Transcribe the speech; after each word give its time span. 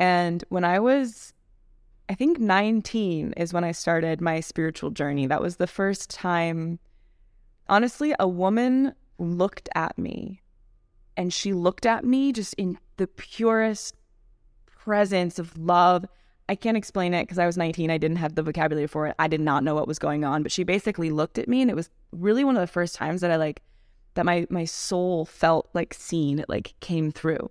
And 0.00 0.42
when 0.48 0.64
I 0.64 0.78
was, 0.80 1.34
I 2.08 2.14
think 2.14 2.38
19 2.38 3.34
is 3.36 3.52
when 3.52 3.64
I 3.64 3.72
started 3.72 4.22
my 4.22 4.40
spiritual 4.40 4.90
journey. 4.90 5.26
That 5.26 5.42
was 5.42 5.56
the 5.56 5.66
first 5.66 6.08
time, 6.08 6.78
honestly, 7.68 8.14
a 8.18 8.26
woman 8.26 8.94
looked 9.18 9.68
at 9.74 9.98
me 9.98 10.40
and 11.18 11.34
she 11.34 11.52
looked 11.52 11.84
at 11.84 12.02
me 12.02 12.32
just 12.32 12.54
in 12.54 12.78
the 12.96 13.06
purest 13.06 13.94
presence 14.64 15.38
of 15.38 15.58
love. 15.58 16.06
I 16.48 16.54
can't 16.54 16.78
explain 16.78 17.12
it 17.12 17.24
because 17.24 17.38
I 17.38 17.44
was 17.44 17.58
19. 17.58 17.90
I 17.90 17.98
didn't 17.98 18.16
have 18.16 18.36
the 18.36 18.42
vocabulary 18.42 18.86
for 18.86 19.06
it. 19.06 19.14
I 19.18 19.28
did 19.28 19.42
not 19.42 19.64
know 19.64 19.74
what 19.74 19.86
was 19.86 19.98
going 19.98 20.24
on, 20.24 20.42
but 20.42 20.50
she 20.50 20.64
basically 20.64 21.10
looked 21.10 21.36
at 21.36 21.46
me 21.46 21.60
and 21.60 21.70
it 21.70 21.76
was 21.76 21.90
really 22.10 22.42
one 22.42 22.56
of 22.56 22.62
the 22.62 22.72
first 22.72 22.94
times 22.94 23.20
that 23.20 23.30
I 23.30 23.36
like 23.36 23.60
that 24.14 24.24
my 24.24 24.46
my 24.48 24.64
soul 24.64 25.26
felt 25.26 25.68
like 25.74 25.92
seen. 25.92 26.38
It 26.38 26.48
like 26.48 26.72
came 26.80 27.12
through. 27.12 27.50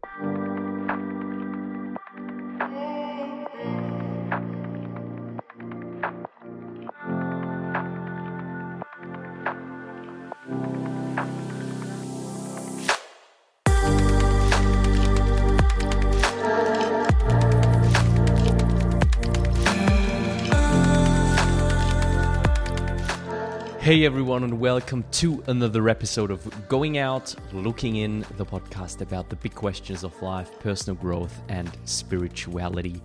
Hey 23.90 24.06
everyone, 24.06 24.44
and 24.44 24.60
welcome 24.60 25.04
to 25.14 25.44
another 25.48 25.90
episode 25.90 26.30
of 26.30 26.68
Going 26.70 27.00
Out, 27.00 27.34
Looking 27.52 27.96
In, 27.96 28.24
the 28.38 28.46
podcast 28.46 29.02
about 29.02 29.30
the 29.30 29.36
big 29.38 29.56
questions 29.56 30.04
of 30.04 30.22
life, 30.22 30.52
personal 30.60 30.96
growth, 30.96 31.42
and 31.50 31.76
spirituality. 31.86 33.02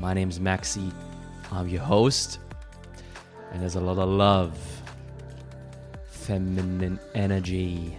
My 0.00 0.14
name's 0.14 0.38
Maxi, 0.38 0.90
I'm 1.52 1.68
your 1.68 1.82
host, 1.82 2.38
and 3.52 3.60
there's 3.60 3.74
a 3.74 3.80
lot 3.82 3.98
of 3.98 4.08
love, 4.08 4.58
feminine 6.06 6.98
energy, 7.14 7.94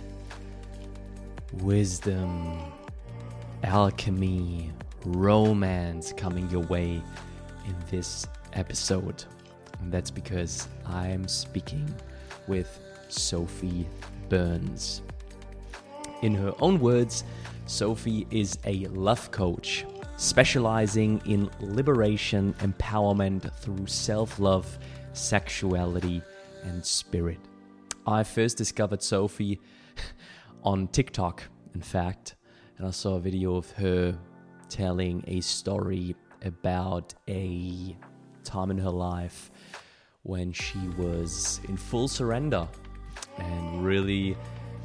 wisdom, 1.54 2.60
alchemy, 3.64 4.72
romance 5.06 6.12
coming 6.12 6.50
your 6.50 6.64
way 6.64 7.04
in 7.67 7.76
this 7.92 8.26
episode. 8.54 9.23
And 9.80 9.92
that's 9.92 10.10
because 10.10 10.67
I'm 10.88 11.28
speaking 11.28 11.88
with 12.48 12.80
Sophie 13.10 13.88
Burns. 14.30 15.02
In 16.22 16.34
her 16.36 16.54
own 16.60 16.80
words, 16.80 17.24
Sophie 17.66 18.28
is 18.32 18.58
a 18.66 18.86
love 18.88 19.32
coach 19.32 19.86
specializing 20.18 21.22
in 21.26 21.50
liberation, 21.60 22.54
empowerment 22.60 23.54
through 23.56 23.88
self 23.88 24.40
love, 24.40 24.78
sexuality, 25.14 26.22
and 26.64 26.86
spirit. 26.86 27.40
I 28.08 28.23
first 28.23 28.58
discovered 28.58 29.02
Sophie 29.04 29.60
on 30.64 30.88
TikTok, 30.88 31.44
in 31.73 31.82
fact, 31.82 32.36
and 32.78 32.88
I 32.88 32.92
saw 32.92 33.16
a 33.16 33.20
video 33.20 33.56
of 33.56 33.70
her 33.72 34.18
telling 34.70 35.23
a 35.28 35.42
story 35.42 36.16
about 36.44 37.14
a 37.28 37.96
time 38.44 38.72
in 38.72 38.78
her 38.78 38.92
life 38.92 39.52
when 40.26 40.52
she 40.52 40.80
was 40.98 41.62
in 41.70 41.78
full 41.78 42.08
surrender 42.08 42.68
and 43.38 43.86
really 43.86 44.36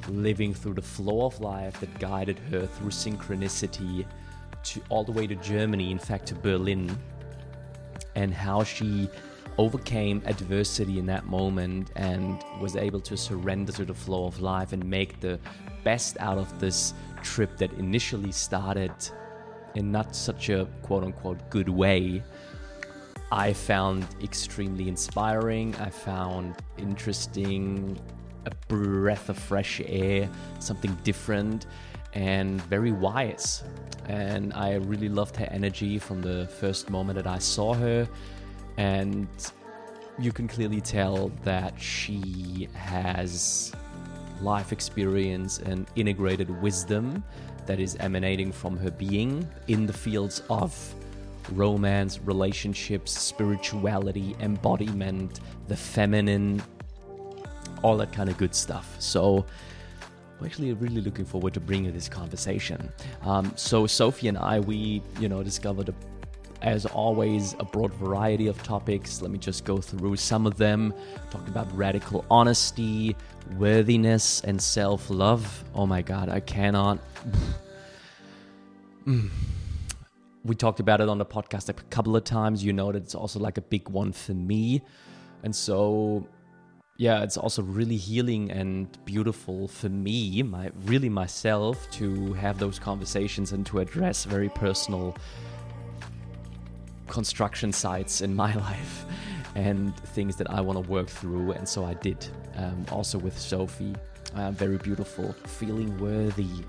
living 0.08 0.52
through 0.52 0.74
the 0.74 0.82
flow 0.82 1.24
of 1.24 1.40
life 1.40 1.80
that 1.80 1.98
guided 1.98 2.38
her 2.38 2.66
through 2.66 2.90
synchronicity 2.90 4.04
to 4.62 4.82
all 4.90 5.02
the 5.02 5.12
way 5.12 5.26
to 5.26 5.34
Germany, 5.36 5.90
in 5.90 5.98
fact 5.98 6.26
to 6.26 6.34
Berlin, 6.34 6.94
and 8.16 8.34
how 8.34 8.62
she 8.62 9.08
overcame 9.56 10.22
adversity 10.26 10.98
in 10.98 11.06
that 11.06 11.24
moment 11.24 11.90
and 11.96 12.44
was 12.60 12.76
able 12.76 13.00
to 13.00 13.16
surrender 13.16 13.72
to 13.72 13.86
the 13.86 13.94
flow 13.94 14.26
of 14.26 14.40
life 14.40 14.74
and 14.74 14.84
make 14.84 15.20
the 15.20 15.40
best 15.84 16.18
out 16.20 16.36
of 16.36 16.60
this 16.60 16.92
trip 17.22 17.56
that 17.56 17.72
initially 17.74 18.30
started 18.32 18.92
in 19.74 19.90
not 19.90 20.14
such 20.14 20.50
a 20.50 20.68
quote 20.82 21.02
unquote 21.02 21.38
good 21.48 21.68
way 21.68 22.22
I 23.32 23.52
found 23.52 24.06
extremely 24.22 24.88
inspiring. 24.88 25.74
I 25.76 25.90
found 25.90 26.56
interesting, 26.78 28.00
a 28.46 28.50
breath 28.66 29.28
of 29.28 29.38
fresh 29.38 29.80
air, 29.86 30.28
something 30.58 30.96
different, 31.04 31.66
and 32.12 32.60
very 32.62 32.90
wise. 32.90 33.62
And 34.08 34.52
I 34.54 34.74
really 34.74 35.08
loved 35.08 35.36
her 35.36 35.46
energy 35.50 35.98
from 35.98 36.22
the 36.22 36.48
first 36.58 36.90
moment 36.90 37.16
that 37.16 37.28
I 37.28 37.38
saw 37.38 37.74
her. 37.74 38.08
And 38.76 39.28
you 40.18 40.32
can 40.32 40.48
clearly 40.48 40.80
tell 40.80 41.28
that 41.44 41.80
she 41.80 42.68
has 42.74 43.72
life 44.42 44.72
experience 44.72 45.58
and 45.58 45.86
integrated 45.94 46.50
wisdom 46.60 47.22
that 47.66 47.78
is 47.78 47.96
emanating 48.00 48.50
from 48.50 48.76
her 48.78 48.90
being 48.90 49.48
in 49.68 49.86
the 49.86 49.92
fields 49.92 50.42
of 50.50 50.94
romance, 51.52 52.20
relationships, 52.24 53.12
spirituality, 53.12 54.36
embodiment, 54.40 55.40
the 55.68 55.76
feminine, 55.76 56.62
all 57.82 57.96
that 57.96 58.12
kind 58.12 58.28
of 58.28 58.36
good 58.38 58.54
stuff. 58.54 58.96
So, 58.98 59.44
I'm 60.38 60.46
actually 60.46 60.72
really 60.72 61.02
looking 61.02 61.26
forward 61.26 61.52
to 61.54 61.60
bringing 61.60 61.92
this 61.92 62.08
conversation. 62.08 62.90
Um, 63.22 63.52
so, 63.56 63.86
Sophie 63.86 64.28
and 64.28 64.38
I, 64.38 64.60
we, 64.60 65.02
you 65.18 65.28
know, 65.28 65.42
discovered 65.42 65.88
a 65.88 65.94
as 66.62 66.86
always, 66.86 67.54
a 67.58 67.64
broad 67.64 67.92
variety 67.94 68.46
of 68.46 68.62
topics. 68.62 69.22
Let 69.22 69.30
me 69.30 69.38
just 69.38 69.64
go 69.64 69.78
through 69.78 70.16
some 70.16 70.46
of 70.46 70.56
them. 70.56 70.92
Talked 71.30 71.48
about 71.48 71.74
radical 71.76 72.24
honesty, 72.30 73.16
worthiness, 73.56 74.42
and 74.42 74.60
self 74.60 75.08
love. 75.10 75.64
Oh 75.74 75.86
my 75.86 76.02
god, 76.02 76.28
I 76.28 76.40
cannot. 76.40 76.98
mm 79.06 79.30
we 80.44 80.54
talked 80.54 80.80
about 80.80 81.00
it 81.00 81.08
on 81.08 81.18
the 81.18 81.26
podcast 81.26 81.68
a 81.68 81.72
couple 81.72 82.16
of 82.16 82.24
times. 82.24 82.64
You 82.64 82.72
know 82.72 82.92
that 82.92 83.02
it's 83.02 83.14
also 83.14 83.38
like 83.38 83.58
a 83.58 83.62
big 83.62 83.88
one 83.88 84.12
for 84.12 84.32
me. 84.32 84.82
And 85.42 85.54
so 85.54 86.26
yeah, 87.00 87.22
it's 87.22 87.38
also 87.38 87.62
really 87.62 87.96
healing 87.96 88.50
and 88.50 88.86
beautiful 89.06 89.68
for 89.68 89.88
me, 89.88 90.42
my 90.42 90.70
really 90.84 91.08
myself, 91.08 91.90
to 91.92 92.34
have 92.34 92.58
those 92.58 92.78
conversations 92.78 93.52
and 93.52 93.64
to 93.66 93.78
address 93.78 94.24
very 94.24 94.50
personal 94.50 95.16
construction 97.06 97.72
sites 97.72 98.20
in 98.20 98.34
my 98.34 98.54
life 98.68 99.06
and 99.54 99.96
things 100.08 100.36
that 100.36 100.50
I 100.50 100.60
want 100.60 100.84
to 100.84 100.90
work 100.90 101.08
through. 101.08 101.52
And 101.52 101.66
so 101.66 101.86
I 101.86 101.94
did. 101.94 102.26
Um, 102.56 102.84
also 102.92 103.16
with 103.16 103.38
Sophie, 103.38 103.94
uh, 104.34 104.50
very 104.50 104.76
beautiful, 104.76 105.32
feeling 105.46 105.96
worthy, 105.98 106.64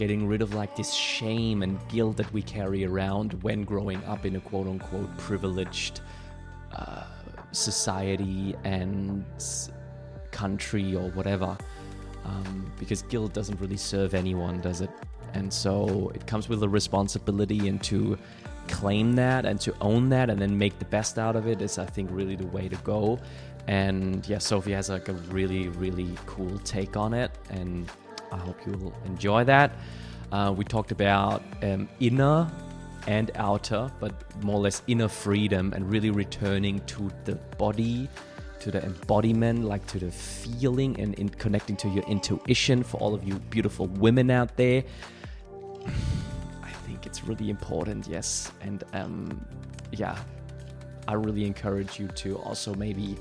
getting 0.00 0.26
rid 0.26 0.40
of 0.40 0.54
like 0.54 0.74
this 0.74 0.94
shame 0.94 1.62
and 1.62 1.78
guilt 1.90 2.16
that 2.16 2.32
we 2.32 2.40
carry 2.40 2.86
around 2.86 3.34
when 3.42 3.64
growing 3.64 4.02
up 4.04 4.24
in 4.24 4.36
a 4.36 4.40
quote 4.40 4.66
unquote 4.66 5.14
privileged 5.18 6.00
uh, 6.72 7.04
society 7.52 8.56
and 8.64 9.26
country 10.30 10.96
or 10.96 11.10
whatever. 11.10 11.54
Um, 12.24 12.72
because 12.78 13.02
guilt 13.02 13.34
doesn't 13.34 13.60
really 13.60 13.76
serve 13.76 14.14
anyone, 14.14 14.62
does 14.62 14.80
it? 14.80 14.88
And 15.34 15.52
so 15.52 16.10
it 16.14 16.26
comes 16.26 16.48
with 16.48 16.62
a 16.62 16.68
responsibility 16.68 17.68
and 17.68 17.82
to 17.84 18.16
claim 18.68 19.12
that 19.16 19.44
and 19.44 19.60
to 19.60 19.74
own 19.82 20.08
that 20.08 20.30
and 20.30 20.40
then 20.40 20.56
make 20.56 20.78
the 20.78 20.86
best 20.86 21.18
out 21.18 21.36
of 21.36 21.46
it 21.46 21.60
is, 21.60 21.76
I 21.76 21.84
think, 21.84 22.08
really 22.10 22.36
the 22.36 22.46
way 22.46 22.70
to 22.70 22.76
go. 22.76 23.18
And 23.66 24.26
yeah, 24.26 24.38
Sophie 24.38 24.72
has 24.72 24.88
like 24.88 25.10
a 25.10 25.12
really, 25.12 25.68
really 25.68 26.16
cool 26.24 26.58
take 26.60 26.96
on 26.96 27.12
it. 27.12 27.32
And 27.50 27.90
I 28.32 28.36
hope 28.36 28.58
you'll 28.66 28.92
enjoy 29.04 29.44
that. 29.44 29.72
Uh, 30.32 30.54
we 30.56 30.64
talked 30.64 30.92
about 30.92 31.42
um, 31.62 31.88
inner 31.98 32.50
and 33.06 33.30
outer, 33.34 33.90
but 33.98 34.12
more 34.42 34.56
or 34.56 34.60
less 34.60 34.82
inner 34.86 35.08
freedom 35.08 35.72
and 35.74 35.90
really 35.90 36.10
returning 36.10 36.80
to 36.86 37.10
the 37.24 37.34
body, 37.58 38.08
to 38.60 38.70
the 38.70 38.84
embodiment, 38.84 39.64
like 39.64 39.86
to 39.88 39.98
the 39.98 40.10
feeling 40.10 40.98
and 41.00 41.14
in 41.14 41.28
connecting 41.28 41.76
to 41.76 41.88
your 41.88 42.04
intuition 42.04 42.82
for 42.82 42.98
all 42.98 43.14
of 43.14 43.24
you 43.24 43.34
beautiful 43.50 43.86
women 43.86 44.30
out 44.30 44.56
there. 44.56 44.84
I 46.62 46.70
think 46.86 47.06
it's 47.06 47.24
really 47.24 47.50
important, 47.50 48.06
yes. 48.06 48.52
And 48.60 48.84
um, 48.92 49.44
yeah, 49.92 50.16
I 51.08 51.14
really 51.14 51.46
encourage 51.46 51.98
you 51.98 52.06
to 52.08 52.38
also 52.38 52.74
maybe 52.74 53.16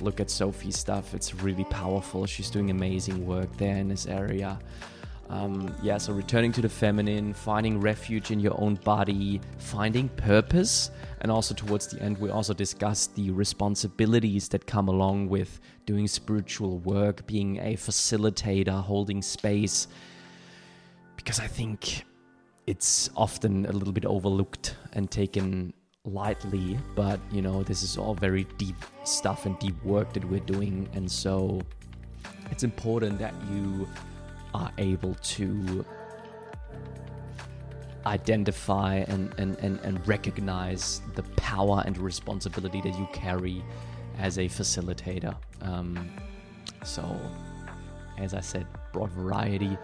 look 0.00 0.20
at 0.20 0.30
Sophie's 0.30 0.78
stuff. 0.78 1.14
It's 1.14 1.34
really 1.34 1.64
powerful. 1.64 2.26
She's 2.26 2.50
doing 2.50 2.70
amazing 2.70 3.26
work 3.26 3.54
there 3.56 3.76
in 3.76 3.88
this 3.88 4.06
area. 4.06 4.58
Um, 5.30 5.74
yeah, 5.82 5.98
so 5.98 6.14
returning 6.14 6.52
to 6.52 6.62
the 6.62 6.68
feminine, 6.68 7.34
finding 7.34 7.80
refuge 7.80 8.30
in 8.30 8.40
your 8.40 8.58
own 8.58 8.76
body, 8.76 9.40
finding 9.58 10.08
purpose. 10.08 10.90
And 11.20 11.30
also, 11.30 11.54
towards 11.54 11.88
the 11.88 12.00
end, 12.02 12.16
we 12.18 12.30
also 12.30 12.54
discussed 12.54 13.14
the 13.14 13.30
responsibilities 13.30 14.48
that 14.48 14.66
come 14.66 14.88
along 14.88 15.28
with 15.28 15.60
doing 15.84 16.06
spiritual 16.06 16.78
work, 16.78 17.26
being 17.26 17.58
a 17.58 17.74
facilitator, 17.74 18.82
holding 18.82 19.20
space. 19.20 19.88
Because 21.16 21.40
I 21.40 21.46
think 21.46 22.04
it's 22.66 23.10
often 23.16 23.66
a 23.66 23.72
little 23.72 23.92
bit 23.92 24.06
overlooked 24.06 24.76
and 24.94 25.10
taken 25.10 25.74
lightly, 26.08 26.78
but 26.94 27.20
you 27.30 27.42
know, 27.42 27.62
this 27.62 27.82
is 27.82 27.96
all 27.96 28.14
very 28.14 28.44
deep 28.56 28.76
stuff 29.04 29.46
and 29.46 29.58
deep 29.58 29.82
work 29.84 30.12
that 30.12 30.24
we're 30.24 30.40
doing, 30.40 30.88
and 30.94 31.10
so 31.10 31.60
it's 32.50 32.64
important 32.64 33.18
that 33.18 33.34
you 33.52 33.88
are 34.54 34.72
able 34.78 35.14
to 35.14 35.84
identify 38.06 38.96
and, 39.08 39.34
and, 39.38 39.58
and, 39.58 39.78
and 39.80 40.06
recognize 40.08 41.02
the 41.14 41.22
power 41.36 41.82
and 41.84 41.98
responsibility 41.98 42.80
that 42.80 42.98
you 42.98 43.06
carry 43.12 43.62
as 44.18 44.38
a 44.38 44.46
facilitator. 44.46 45.34
Um, 45.60 46.10
so, 46.84 47.04
as 48.16 48.34
I 48.34 48.40
said, 48.40 48.66
broad 48.92 49.10
variety. 49.10 49.76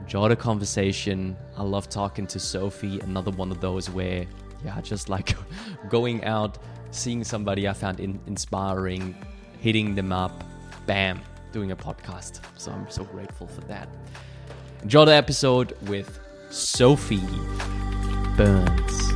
Enjoy 0.00 0.28
the 0.28 0.36
conversation. 0.36 1.36
I 1.56 1.62
love 1.62 1.88
talking 1.88 2.26
to 2.28 2.38
Sophie. 2.38 3.00
Another 3.00 3.30
one 3.30 3.50
of 3.50 3.60
those 3.60 3.90
where, 3.90 4.26
yeah, 4.64 4.80
just 4.80 5.08
like 5.08 5.36
going 5.88 6.24
out, 6.24 6.58
seeing 6.90 7.24
somebody 7.24 7.68
I 7.68 7.72
found 7.72 8.00
in- 8.00 8.20
inspiring, 8.26 9.16
hitting 9.60 9.94
them 9.94 10.12
up, 10.12 10.44
bam, 10.86 11.20
doing 11.52 11.72
a 11.72 11.76
podcast. 11.76 12.40
So 12.56 12.72
I'm 12.72 12.88
so 12.90 13.04
grateful 13.04 13.46
for 13.46 13.60
that. 13.62 13.88
Enjoy 14.82 15.04
the 15.04 15.14
episode 15.14 15.76
with 15.88 16.20
Sophie 16.50 17.20
Burns. 18.36 19.12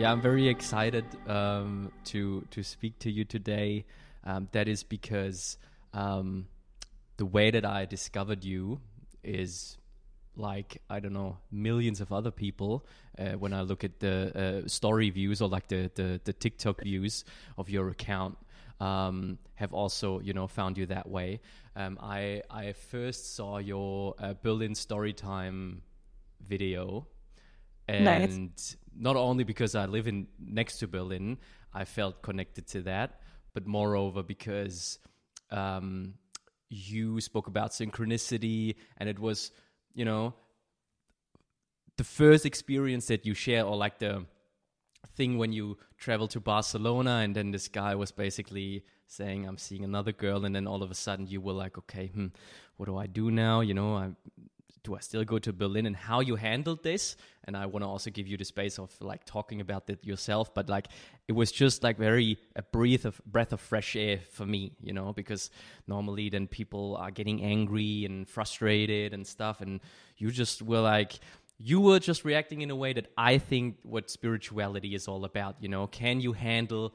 Yeah, 0.00 0.12
I'm 0.12 0.22
very 0.22 0.48
excited 0.48 1.04
um, 1.26 1.92
to 2.04 2.46
to 2.52 2.62
speak 2.62 2.98
to 3.00 3.10
you 3.10 3.26
today. 3.26 3.84
Um, 4.24 4.48
that 4.52 4.66
is 4.66 4.82
because 4.82 5.58
um, 5.92 6.46
the 7.18 7.26
way 7.26 7.50
that 7.50 7.66
I 7.66 7.84
discovered 7.84 8.42
you 8.42 8.80
is 9.22 9.76
like 10.36 10.80
I 10.88 11.00
don't 11.00 11.12
know 11.12 11.36
millions 11.52 12.00
of 12.00 12.14
other 12.14 12.30
people. 12.30 12.86
Uh, 13.18 13.32
when 13.32 13.52
I 13.52 13.60
look 13.60 13.84
at 13.84 14.00
the 14.00 14.62
uh, 14.64 14.68
story 14.68 15.10
views 15.10 15.42
or 15.42 15.50
like 15.50 15.68
the, 15.68 15.90
the 15.94 16.18
the 16.24 16.32
TikTok 16.32 16.80
views 16.80 17.26
of 17.58 17.68
your 17.68 17.90
account, 17.90 18.38
um, 18.80 19.36
have 19.56 19.74
also 19.74 20.20
you 20.20 20.32
know 20.32 20.46
found 20.46 20.78
you 20.78 20.86
that 20.86 21.10
way. 21.10 21.40
Um, 21.76 21.98
I 22.00 22.40
I 22.48 22.72
first 22.72 23.36
saw 23.36 23.58
your 23.58 24.14
uh, 24.18 24.32
Berlin 24.42 24.72
Storytime 24.72 25.82
video, 26.48 27.06
and 27.90 28.40
Nice. 28.40 28.76
not 28.96 29.16
only 29.16 29.44
because 29.44 29.74
I 29.74 29.86
live 29.86 30.06
in 30.06 30.28
next 30.38 30.78
to 30.78 30.88
Berlin, 30.88 31.38
I 31.72 31.84
felt 31.84 32.22
connected 32.22 32.66
to 32.68 32.82
that, 32.82 33.20
but 33.54 33.66
moreover 33.66 34.22
because 34.22 34.98
um, 35.50 36.14
you 36.68 37.20
spoke 37.20 37.48
about 37.48 37.70
synchronicity, 37.70 38.76
and 38.98 39.08
it 39.08 39.18
was 39.18 39.50
you 39.94 40.04
know 40.04 40.34
the 41.96 42.04
first 42.04 42.46
experience 42.46 43.06
that 43.06 43.26
you 43.26 43.34
share, 43.34 43.64
or 43.64 43.76
like 43.76 43.98
the 43.98 44.24
thing 45.16 45.38
when 45.38 45.52
you 45.52 45.78
travel 45.98 46.28
to 46.28 46.40
Barcelona 46.40 47.20
and 47.24 47.34
then 47.34 47.50
this 47.50 47.68
guy 47.68 47.94
was 47.94 48.12
basically 48.12 48.84
saying 49.06 49.46
I'm 49.46 49.58
seeing 49.58 49.82
another 49.82 50.12
girl 50.12 50.44
and 50.44 50.54
then 50.54 50.66
all 50.66 50.82
of 50.82 50.90
a 50.90 50.94
sudden 50.94 51.26
you 51.26 51.40
were 51.40 51.52
like 51.54 51.78
okay 51.78 52.08
hmm, 52.08 52.26
what 52.76 52.86
do 52.86 52.96
I 52.98 53.06
do 53.06 53.30
now 53.30 53.60
you 53.60 53.74
know 53.74 53.96
I 53.96 54.10
do 54.82 54.96
I 54.96 55.00
still 55.00 55.24
go 55.24 55.38
to 55.38 55.52
Berlin 55.52 55.86
and 55.86 55.96
how 55.96 56.20
you 56.20 56.36
handled 56.36 56.82
this 56.82 57.16
and 57.44 57.56
I 57.56 57.66
want 57.66 57.84
to 57.84 57.88
also 57.88 58.10
give 58.10 58.26
you 58.26 58.36
the 58.36 58.44
space 58.44 58.78
of 58.78 58.90
like 59.00 59.24
talking 59.24 59.60
about 59.60 59.86
that 59.88 60.04
yourself 60.04 60.54
but 60.54 60.68
like 60.68 60.88
it 61.28 61.32
was 61.32 61.52
just 61.52 61.82
like 61.82 61.98
very 61.98 62.38
a 62.56 62.62
breath 62.62 63.04
of 63.04 63.20
breath 63.26 63.52
of 63.52 63.60
fresh 63.60 63.96
air 63.96 64.20
for 64.32 64.46
me 64.46 64.72
you 64.80 64.92
know 64.92 65.12
because 65.12 65.50
normally 65.86 66.30
then 66.30 66.46
people 66.46 66.96
are 66.96 67.10
getting 67.10 67.42
angry 67.42 68.04
and 68.04 68.28
frustrated 68.28 69.14
and 69.14 69.26
stuff 69.26 69.60
and 69.60 69.80
you 70.16 70.30
just 70.30 70.62
were 70.62 70.80
like 70.80 71.20
you 71.62 71.80
were 71.80 71.98
just 71.98 72.24
reacting 72.24 72.62
in 72.62 72.70
a 72.70 72.76
way 72.76 72.94
that 72.94 73.08
I 73.18 73.36
think 73.36 73.76
what 73.82 74.08
spirituality 74.08 74.94
is 74.94 75.06
all 75.06 75.26
about. 75.26 75.56
You 75.60 75.68
know, 75.68 75.86
can 75.86 76.18
you 76.18 76.32
handle 76.32 76.94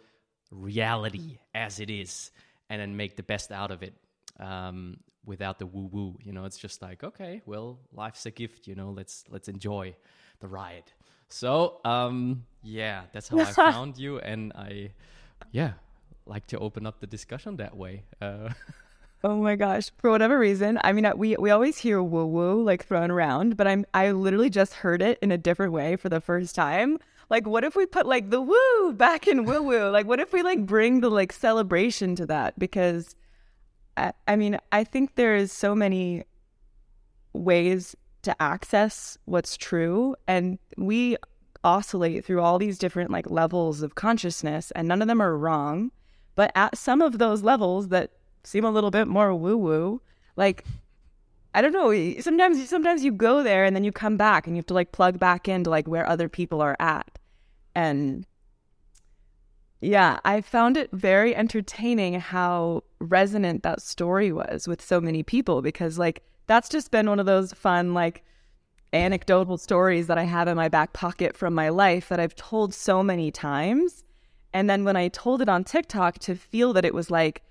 reality 0.49 1.37
as 1.53 1.79
it 1.79 1.91
is 1.91 2.31
and 2.67 2.81
then 2.81 2.97
make 2.97 3.15
the 3.15 3.21
best 3.21 3.51
out 3.51 3.69
of 3.69 3.83
it 3.83 3.93
um, 4.39 4.97
without 5.25 5.59
the 5.59 5.65
woo 5.65 5.89
woo? 5.91 6.17
You 6.23 6.31
know, 6.31 6.45
it's 6.45 6.57
just 6.57 6.81
like, 6.81 7.03
okay, 7.03 7.41
well, 7.45 7.79
life's 7.93 8.25
a 8.25 8.31
gift. 8.31 8.67
You 8.67 8.75
know, 8.75 8.91
let's 8.91 9.23
let's 9.29 9.47
enjoy 9.47 9.95
the 10.39 10.47
ride. 10.47 10.91
So, 11.27 11.79
um, 11.85 12.45
yeah, 12.63 13.03
that's 13.11 13.27
how 13.27 13.39
I 13.39 13.45
found 13.71 13.97
you, 13.97 14.19
and 14.19 14.53
I, 14.53 14.91
yeah, 15.51 15.73
like 16.25 16.47
to 16.47 16.59
open 16.59 16.85
up 16.85 16.99
the 16.99 17.07
discussion 17.07 17.57
that 17.57 17.75
way. 17.75 18.03
Uh, 18.21 18.49
Oh 19.23 19.37
my 19.41 19.55
gosh! 19.55 19.89
For 19.97 20.11
whatever 20.11 20.37
reason, 20.37 20.79
I 20.83 20.93
mean, 20.93 21.11
we 21.15 21.35
we 21.37 21.49
always 21.49 21.79
hear 21.79 22.03
woo 22.03 22.27
woo 22.27 22.61
like 22.61 22.85
thrown 22.85 23.09
around, 23.09 23.57
but 23.57 23.65
I'm 23.65 23.83
I 23.91 24.11
literally 24.11 24.51
just 24.51 24.73
heard 24.73 25.01
it 25.01 25.17
in 25.19 25.31
a 25.31 25.37
different 25.37 25.71
way 25.73 25.95
for 25.95 26.09
the 26.09 26.21
first 26.21 26.53
time. 26.53 26.99
Like, 27.27 27.47
what 27.47 27.63
if 27.63 27.75
we 27.75 27.87
put 27.87 28.05
like 28.05 28.29
the 28.29 28.39
woo 28.39 28.93
back 28.93 29.27
in 29.27 29.45
woo 29.45 29.63
woo? 29.63 29.89
Like, 29.89 30.05
what 30.05 30.19
if 30.19 30.31
we 30.31 30.43
like 30.43 30.67
bring 30.67 30.99
the 30.99 31.09
like 31.09 31.33
celebration 31.33 32.15
to 32.17 32.27
that? 32.27 32.59
Because, 32.59 33.15
I, 33.97 34.13
I 34.27 34.35
mean, 34.35 34.57
I 34.71 34.83
think 34.83 35.15
there 35.15 35.35
is 35.35 35.51
so 35.51 35.75
many 35.75 36.23
ways 37.33 37.95
to 38.23 38.41
access 38.41 39.17
what's 39.25 39.57
true, 39.57 40.15
and 40.27 40.57
we 40.77 41.17
oscillate 41.63 42.25
through 42.25 42.41
all 42.41 42.59
these 42.59 42.77
different 42.77 43.11
like 43.11 43.29
levels 43.29 43.81
of 43.81 43.95
consciousness, 43.95 44.71
and 44.71 44.87
none 44.87 45.01
of 45.01 45.07
them 45.07 45.21
are 45.21 45.37
wrong. 45.37 45.91
But 46.35 46.51
at 46.55 46.77
some 46.77 47.01
of 47.01 47.17
those 47.17 47.43
levels 47.43 47.89
that 47.89 48.11
seem 48.43 48.65
a 48.65 48.71
little 48.71 48.91
bit 48.91 49.07
more 49.07 49.33
woo 49.33 49.57
woo. 49.57 50.01
Like, 50.35 50.65
I 51.53 51.61
don't 51.61 51.71
know. 51.71 52.19
Sometimes, 52.19 52.69
sometimes 52.69 53.03
you 53.03 53.11
go 53.11 53.41
there 53.41 53.63
and 53.63 53.75
then 53.75 53.83
you 53.83 53.91
come 53.91 54.17
back 54.17 54.45
and 54.45 54.55
you 54.55 54.59
have 54.59 54.65
to 54.67 54.73
like 54.73 54.91
plug 54.91 55.17
back 55.19 55.47
into 55.47 55.69
like 55.69 55.87
where 55.87 56.07
other 56.07 56.27
people 56.27 56.61
are 56.61 56.75
at. 56.79 57.17
And 57.73 58.25
yeah, 59.85 60.19
I 60.25 60.41
found 60.41 60.77
it 60.77 60.89
very 60.91 61.35
entertaining 61.35 62.19
how 62.19 62.83
resonant 62.99 63.61
that 63.63 63.81
story 63.81 64.31
was 64.31 64.67
with 64.67 64.81
so 64.81 64.99
many 64.99 65.21
people 65.21 65.61
because 65.61 65.99
like 65.99 66.23
that's 66.47 66.69
just 66.69 66.89
been 66.89 67.07
one 67.07 67.19
of 67.19 67.27
those 67.27 67.53
fun 67.53 67.93
like 67.93 68.23
anecdotal 68.93 69.57
stories 69.57 70.07
that 70.07 70.17
I 70.17 70.23
have 70.23 70.47
in 70.47 70.57
my 70.57 70.69
back 70.69 70.93
pocket 70.93 71.37
from 71.37 71.53
my 71.53 71.69
life 71.69 72.09
that 72.09 72.19
I've 72.19 72.35
told 72.35 72.73
so 72.73 73.03
many 73.03 73.29
times. 73.29 74.03
And 74.53 74.69
then 74.69 74.85
when 74.85 74.95
I 74.95 75.09
told 75.09 75.41
it 75.41 75.49
on 75.49 75.63
TikTok 75.63 76.17
to 76.19 76.35
feel 76.35 76.73
that 76.73 76.85
it 76.85 76.93
was 76.93 77.11
like 77.11 77.43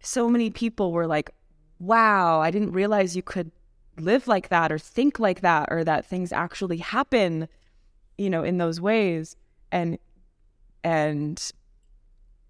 so 0.00 0.28
many 0.28 0.50
people 0.50 0.92
were 0.92 1.06
like, 1.06 1.30
wow, 1.78 2.40
I 2.40 2.50
didn't 2.50 2.72
realize 2.72 3.14
you 3.14 3.22
could 3.22 3.52
live 3.98 4.26
like 4.26 4.48
that 4.48 4.72
or 4.72 4.78
think 4.78 5.20
like 5.20 5.40
that 5.42 5.68
or 5.70 5.84
that 5.84 6.04
things 6.04 6.32
actually 6.32 6.78
happen, 6.78 7.48
you 8.18 8.28
know, 8.28 8.42
in 8.42 8.58
those 8.58 8.80
ways. 8.80 9.36
And, 9.70 9.98
and 10.82 11.52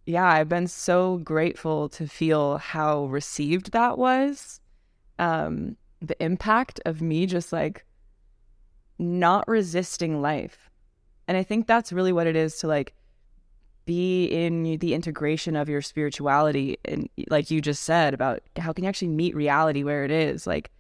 yeah, 0.07 0.27
I've 0.27 0.49
been 0.49 0.69
so 0.69 1.19
grateful 1.19 1.89
to 1.91 2.07
feel 2.07 2.59
how 2.59 3.07
received 3.07 3.73
that 3.73 3.99
was. 3.99 4.61
Um, 5.19 5.77
the 6.01 6.23
impact 6.23 6.81
of 6.87 7.03
me 7.03 7.27
just 7.27 7.53
like 7.53 7.85
not 8.99 9.47
resisting 9.49 10.23
life. 10.23 10.71
And 11.27 11.37
I 11.37 11.43
think 11.43 11.67
that's 11.67 11.93
really 11.93 12.13
what 12.13 12.29
it 12.29 12.37
is 12.37 12.59
to 12.59 12.69
like 12.69 12.95
be 13.87 14.27
in 14.27 14.79
the 14.79 14.95
integration 14.95 15.57
of 15.57 15.69
your 15.69 15.81
spirituality 15.81 16.77
and 16.85 17.09
like 17.31 17.51
you 17.51 17.61
just 17.61 17.85
said 17.85 18.13
about 18.13 18.43
how 18.57 18.73
can 18.73 18.85
you 18.85 18.89
actually 18.89 19.09
meet 19.09 19.35
reality 19.35 19.85
where 19.85 20.05
it 20.05 20.11
is 20.11 20.45
like 20.45 20.73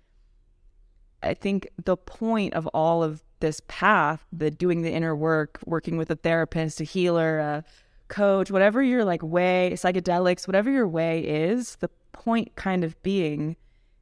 i 1.22 1.32
think 1.32 1.68
the 1.84 1.96
point 1.96 2.52
of 2.54 2.66
all 2.68 3.04
of 3.04 3.22
this 3.38 3.62
path 3.68 4.26
the 4.32 4.50
doing 4.50 4.82
the 4.82 4.90
inner 4.90 5.14
work 5.14 5.60
working 5.64 5.96
with 5.96 6.10
a 6.10 6.16
therapist 6.16 6.80
a 6.80 6.84
healer 6.84 7.38
a 7.38 7.64
coach 8.08 8.50
whatever 8.50 8.82
your 8.82 9.04
like 9.04 9.22
way 9.22 9.72
psychedelics 9.74 10.46
whatever 10.46 10.70
your 10.70 10.86
way 10.86 11.20
is 11.20 11.76
the 11.76 11.90
point 12.12 12.54
kind 12.56 12.84
of 12.84 13.00
being 13.02 13.56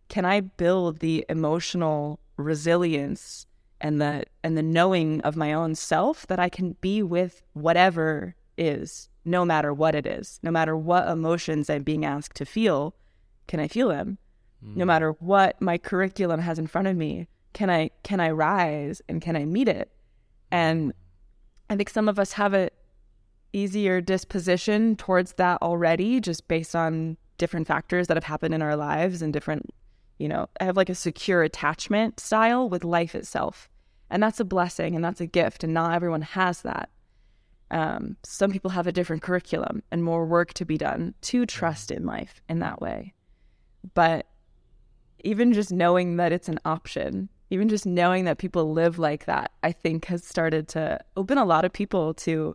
can 0.09 0.25
i 0.25 0.41
build 0.41 0.99
the 0.99 1.25
emotional 1.29 2.21
resilience 2.37 3.47
and 3.81 4.01
the 4.01 4.25
and 4.43 4.57
the 4.57 4.63
knowing 4.63 5.21
of 5.23 5.37
my 5.37 5.53
own 5.53 5.75
self 5.75 6.27
that 6.27 6.39
i 6.39 6.49
can 6.49 6.77
be 6.81 7.03
with 7.03 7.43
whatever 7.55 8.35
is, 8.57 9.09
no 9.25 9.45
matter 9.45 9.73
what 9.73 9.95
it 9.95 10.07
is, 10.07 10.39
no 10.43 10.51
matter 10.51 10.77
what 10.77 11.09
emotions 11.09 11.71
I'm 11.71 11.83
being 11.83 12.05
asked 12.05 12.37
to 12.37 12.45
feel, 12.45 12.95
can 13.47 13.61
I 13.61 13.69
feel 13.69 13.89
them? 13.89 14.19
Mm. 14.65 14.77
No 14.77 14.85
matter 14.85 15.13
what 15.13 15.61
my 15.61 15.79
curriculum 15.79 16.41
has 16.41 16.59
in 16.59 16.67
front 16.67 16.89
of 16.89 16.97
me, 16.97 17.29
can 17.53 17.71
I 17.71 17.91
can 18.03 18.21
I 18.21 18.31
rise 18.31 19.01
and 19.09 19.21
can 19.21 19.37
I 19.37 19.45
meet 19.45 19.69
it? 19.69 19.91
And 20.51 20.93
I 21.71 21.77
think 21.77 21.91
some 21.91 22.09
of 22.09 22.19
us 22.19 22.33
have 22.33 22.55
a 22.55 22.71
easier 23.55 24.01
disposition 24.01 24.97
towards 24.97 25.35
that 25.35 25.63
already, 25.63 26.21
just 26.21 26.49
based 26.49 26.75
on 26.75 27.17
different 27.39 27.67
factors 27.67 28.07
that 28.09 28.17
have 28.17 28.25
happened 28.25 28.55
in 28.55 28.63
our 28.63 28.77
lives 28.77 29.23
and 29.23 29.33
different, 29.33 29.71
you 30.19 30.29
know, 30.29 30.49
I 30.61 30.65
have 30.65 30.77
like 30.77 30.89
a 30.89 30.95
secure 30.95 31.43
attachment 31.43 32.21
style 32.21 32.69
with 32.69 32.85
life 32.85 33.15
itself. 33.15 33.69
And 34.11 34.23
that's 34.23 34.41
a 34.41 34.45
blessing 34.45 34.95
and 34.95 35.05
that's 35.05 35.21
a 35.21 35.27
gift. 35.27 35.65
And 35.65 35.75
not 35.75 35.95
everyone 35.95 36.23
has 36.23 36.63
that. 36.63 36.91
Um, 37.71 38.17
some 38.23 38.53
people 38.53 38.71
have 38.71 38.87
a 38.87 38.93
different 38.93 39.23
curriculum 39.23 39.83
and 39.91 40.05
more 40.05 40.27
work 40.27 40.53
to 40.55 40.65
be 40.65 40.77
done 40.77 41.15
to 41.23 41.47
trust 41.47 41.91
in 41.91 42.05
life 42.05 42.43
in 42.49 42.59
that 42.61 42.81
way. 42.81 43.15
But 43.95 44.27
even 45.25 45.53
just 45.53 45.73
knowing 45.73 46.17
that 46.17 46.33
it's 46.33 46.49
an 46.49 46.61
option, 46.65 47.29
even 47.51 47.69
just 47.69 47.87
knowing 47.87 48.27
that 48.27 48.39
people 48.39 48.73
live 48.73 48.99
like 48.99 49.25
that, 49.25 49.53
I 49.63 49.73
think 49.73 50.05
has 50.07 50.25
started 50.25 50.69
to 50.69 51.01
open 51.17 51.39
a 51.39 51.45
lot 51.45 51.65
of 51.65 51.73
people 51.73 52.15
to 52.15 52.55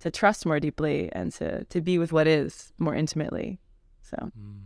to 0.00 0.10
trust 0.10 0.46
more 0.46 0.60
deeply 0.60 1.10
and 1.12 1.32
to 1.34 1.64
to 1.64 1.80
be 1.80 1.98
with 1.98 2.12
what 2.12 2.26
is 2.26 2.72
more 2.78 2.94
intimately. 2.94 3.58
So 4.02 4.16
mm. 4.16 4.58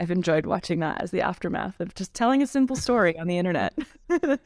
I've 0.00 0.10
enjoyed 0.10 0.46
watching 0.46 0.80
that 0.80 1.02
as 1.02 1.10
the 1.10 1.22
aftermath 1.22 1.80
of 1.80 1.94
just 1.94 2.12
telling 2.14 2.42
a 2.42 2.46
simple 2.46 2.76
story 2.76 3.18
on 3.18 3.26
the 3.26 3.38
internet. 3.38 3.74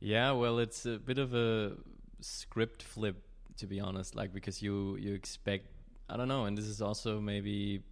yeah, 0.00 0.32
well, 0.32 0.58
it's 0.58 0.86
a 0.86 0.98
bit 0.98 1.18
of 1.18 1.34
a 1.34 1.76
script 2.20 2.82
flip 2.82 3.24
to 3.58 3.66
be 3.66 3.80
honest, 3.80 4.14
like 4.14 4.32
because 4.32 4.62
you 4.62 4.96
you 4.96 5.14
expect 5.14 5.66
I 6.08 6.16
don't 6.16 6.28
know, 6.28 6.44
and 6.44 6.56
this 6.56 6.64
is 6.64 6.80
also 6.80 7.20
maybe 7.20 7.82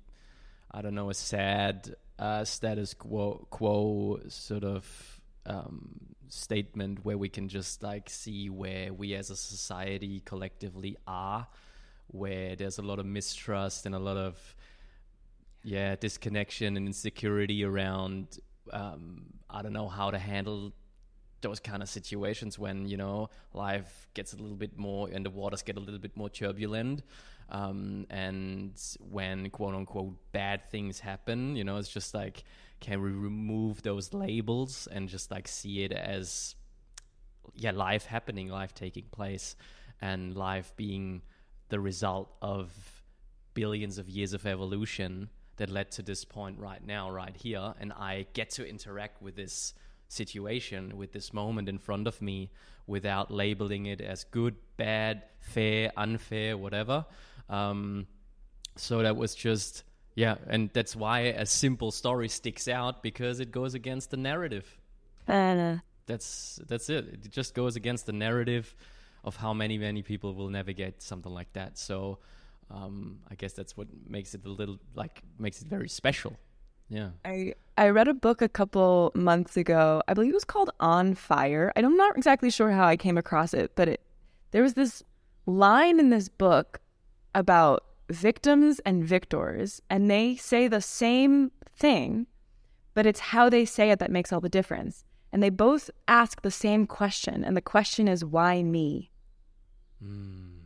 I 0.70 0.82
don't 0.82 0.94
know 0.94 1.10
a 1.10 1.14
sad 1.14 1.94
uh, 2.18 2.44
status 2.44 2.94
quo 2.94 3.46
quo 3.50 4.20
sort 4.28 4.64
of 4.64 5.20
um, 5.44 6.15
statement 6.28 7.04
where 7.04 7.18
we 7.18 7.28
can 7.28 7.48
just 7.48 7.82
like 7.82 8.08
see 8.10 8.48
where 8.50 8.92
we 8.92 9.14
as 9.14 9.30
a 9.30 9.36
society 9.36 10.22
collectively 10.24 10.96
are, 11.06 11.46
where 12.08 12.56
there's 12.56 12.78
a 12.78 12.82
lot 12.82 12.98
of 12.98 13.06
mistrust 13.06 13.86
and 13.86 13.94
a 13.94 13.98
lot 13.98 14.16
of 14.16 14.56
yeah 15.62 15.96
disconnection 15.96 16.76
and 16.76 16.86
insecurity 16.86 17.64
around 17.64 18.38
um, 18.72 19.24
I 19.50 19.62
don't 19.62 19.72
know 19.72 19.88
how 19.88 20.10
to 20.10 20.18
handle 20.18 20.72
those 21.40 21.60
kind 21.60 21.82
of 21.82 21.88
situations 21.88 22.58
when 22.58 22.86
you 22.86 22.96
know 22.96 23.30
life 23.52 24.08
gets 24.14 24.32
a 24.32 24.36
little 24.36 24.56
bit 24.56 24.78
more 24.78 25.08
and 25.12 25.24
the 25.24 25.30
waters 25.30 25.62
get 25.62 25.76
a 25.76 25.80
little 25.80 26.00
bit 26.00 26.16
more 26.16 26.30
turbulent 26.30 27.02
um, 27.50 28.06
and 28.10 28.72
when 29.00 29.50
quote 29.50 29.74
unquote 29.74 30.14
bad 30.32 30.68
things 30.70 30.98
happen 30.98 31.54
you 31.54 31.64
know 31.64 31.76
it's 31.76 31.88
just 31.88 32.14
like 32.14 32.44
can 32.80 33.00
we 33.02 33.10
remove 33.10 33.82
those 33.82 34.12
labels 34.12 34.88
and 34.90 35.08
just 35.08 35.30
like 35.30 35.48
see 35.48 35.82
it 35.84 35.92
as 35.92 36.54
yeah 37.54 37.70
life 37.70 38.06
happening 38.06 38.48
life 38.48 38.74
taking 38.74 39.04
place 39.10 39.56
and 40.00 40.36
life 40.36 40.72
being 40.76 41.22
the 41.68 41.80
result 41.80 42.34
of 42.42 42.70
billions 43.54 43.98
of 43.98 44.08
years 44.08 44.32
of 44.32 44.46
evolution 44.46 45.28
that 45.56 45.70
led 45.70 45.90
to 45.90 46.02
this 46.02 46.24
point 46.24 46.58
right 46.58 46.86
now 46.86 47.10
right 47.10 47.36
here 47.36 47.72
and 47.80 47.92
i 47.94 48.26
get 48.34 48.50
to 48.50 48.68
interact 48.68 49.22
with 49.22 49.36
this 49.36 49.72
situation 50.08 50.96
with 50.96 51.12
this 51.12 51.32
moment 51.32 51.68
in 51.68 51.78
front 51.78 52.06
of 52.06 52.20
me 52.22 52.50
without 52.86 53.30
labeling 53.30 53.86
it 53.86 54.00
as 54.00 54.24
good, 54.24 54.54
bad, 54.76 55.22
fair, 55.38 55.92
unfair, 55.96 56.56
whatever. 56.56 57.04
Um, 57.48 58.06
so 58.76 59.02
that 59.02 59.16
was 59.16 59.34
just, 59.34 59.82
yeah, 60.16 60.36
and 60.48 60.70
that's 60.72 60.96
why 60.96 61.20
a 61.20 61.44
simple 61.44 61.92
story 61.92 62.28
sticks 62.28 62.68
out 62.68 63.02
because 63.02 63.38
it 63.38 63.52
goes 63.52 63.74
against 63.74 64.10
the 64.10 64.16
narrative. 64.16 64.66
Uh, 65.28 65.76
that's 66.06 66.58
that's 66.66 66.88
it. 66.88 67.04
It 67.12 67.30
just 67.30 67.54
goes 67.54 67.76
against 67.76 68.06
the 68.06 68.12
narrative 68.12 68.74
of 69.24 69.36
how 69.36 69.52
many 69.52 69.76
many 69.76 70.02
people 70.02 70.34
will 70.34 70.48
navigate 70.48 71.02
something 71.02 71.32
like 71.32 71.52
that. 71.52 71.76
So 71.76 72.18
um, 72.70 73.18
I 73.30 73.34
guess 73.34 73.52
that's 73.52 73.76
what 73.76 73.88
makes 74.08 74.34
it 74.34 74.44
a 74.46 74.48
little 74.48 74.78
like 74.94 75.22
makes 75.38 75.60
it 75.60 75.68
very 75.68 75.88
special. 75.88 76.32
Yeah. 76.88 77.10
I 77.24 77.54
I 77.76 77.90
read 77.90 78.08
a 78.08 78.14
book 78.14 78.40
a 78.40 78.48
couple 78.48 79.12
months 79.14 79.58
ago. 79.58 80.02
I 80.08 80.14
believe 80.14 80.30
it 80.30 80.34
was 80.34 80.44
called 80.44 80.70
On 80.80 81.14
Fire. 81.14 81.72
I'm 81.76 81.96
not 81.96 82.16
exactly 82.16 82.50
sure 82.50 82.70
how 82.70 82.86
I 82.86 82.96
came 82.96 83.18
across 83.18 83.52
it, 83.52 83.72
but 83.74 83.88
it 83.88 84.00
there 84.52 84.62
was 84.62 84.74
this 84.74 85.02
line 85.44 86.00
in 86.00 86.08
this 86.08 86.30
book 86.30 86.80
about 87.34 87.84
victims 88.08 88.80
and 88.80 89.04
victors, 89.04 89.80
and 89.90 90.10
they 90.10 90.36
say 90.36 90.68
the 90.68 90.80
same 90.80 91.50
thing, 91.76 92.26
but 92.94 93.06
it's 93.06 93.20
how 93.20 93.48
they 93.48 93.64
say 93.64 93.90
it 93.90 93.98
that 93.98 94.10
makes 94.10 94.32
all 94.32 94.40
the 94.40 94.48
difference. 94.48 95.04
And 95.32 95.42
they 95.42 95.50
both 95.50 95.90
ask 96.08 96.42
the 96.42 96.50
same 96.50 96.86
question, 96.86 97.44
and 97.44 97.56
the 97.56 97.60
question 97.60 98.08
is, 98.08 98.24
why 98.24 98.62
me? 98.62 99.10
Mm. 100.02 100.56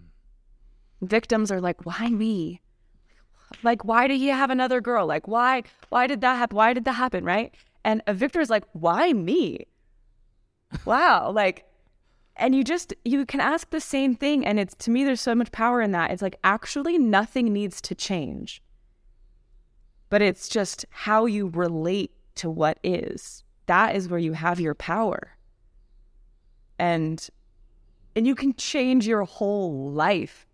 Victims 1.03 1.51
are 1.51 1.61
like, 1.61 1.87
why 1.87 2.09
me? 2.09 2.61
Like, 3.63 3.85
why 3.85 4.07
did 4.07 4.19
he 4.19 4.29
have 4.29 4.51
another 4.51 4.81
girl? 4.81 5.07
Like, 5.07 5.27
why, 5.27 5.65
why 5.89 6.07
did 6.07 6.21
that 6.21 6.37
happen? 6.37 6.57
Why 6.57 6.73
did 6.73 6.85
that 6.85 6.93
happen? 6.93 7.25
Right. 7.25 7.55
And 7.85 8.03
a 8.07 8.15
Victor 8.15 8.41
is 8.41 8.51
like, 8.51 8.65
why 8.73 9.13
me? 9.13 9.67
Wow. 10.85 11.33
like, 11.33 11.65
and 12.41 12.55
you 12.55 12.65
just, 12.65 12.95
you 13.05 13.25
can 13.27 13.41
ask 13.41 13.71
the 13.71 13.81
same 13.81 14.15
thing. 14.15 14.45
And 14.45 14.59
it's, 14.59 14.75
to 14.77 14.91
me, 14.91 15.05
there's 15.05 15.21
so 15.21 15.35
much 15.35 15.53
power 15.53 15.81
in 15.81 15.93
that. 15.93 16.11
It's 16.11 16.23
like, 16.23 16.39
actually, 16.43 16.99
nothing 16.99 17.53
needs 17.53 17.81
to 17.83 17.95
change, 17.95 18.63
but 20.09 20.23
it's 20.23 20.49
just 20.49 20.85
how 20.91 21.27
you 21.27 21.49
relate 21.49 22.13
to 22.37 22.51
what 22.51 22.79
is. 22.83 23.45
That 23.67 23.95
is 23.95 24.09
where 24.09 24.19
you 24.19 24.33
have 24.33 24.59
your 24.59 24.75
power. 24.75 25.37
And, 26.79 27.29
and 28.17 28.27
you 28.27 28.35
can 28.35 28.55
change 28.55 29.07
your 29.07 29.25
whole 29.25 29.93
life 29.93 30.47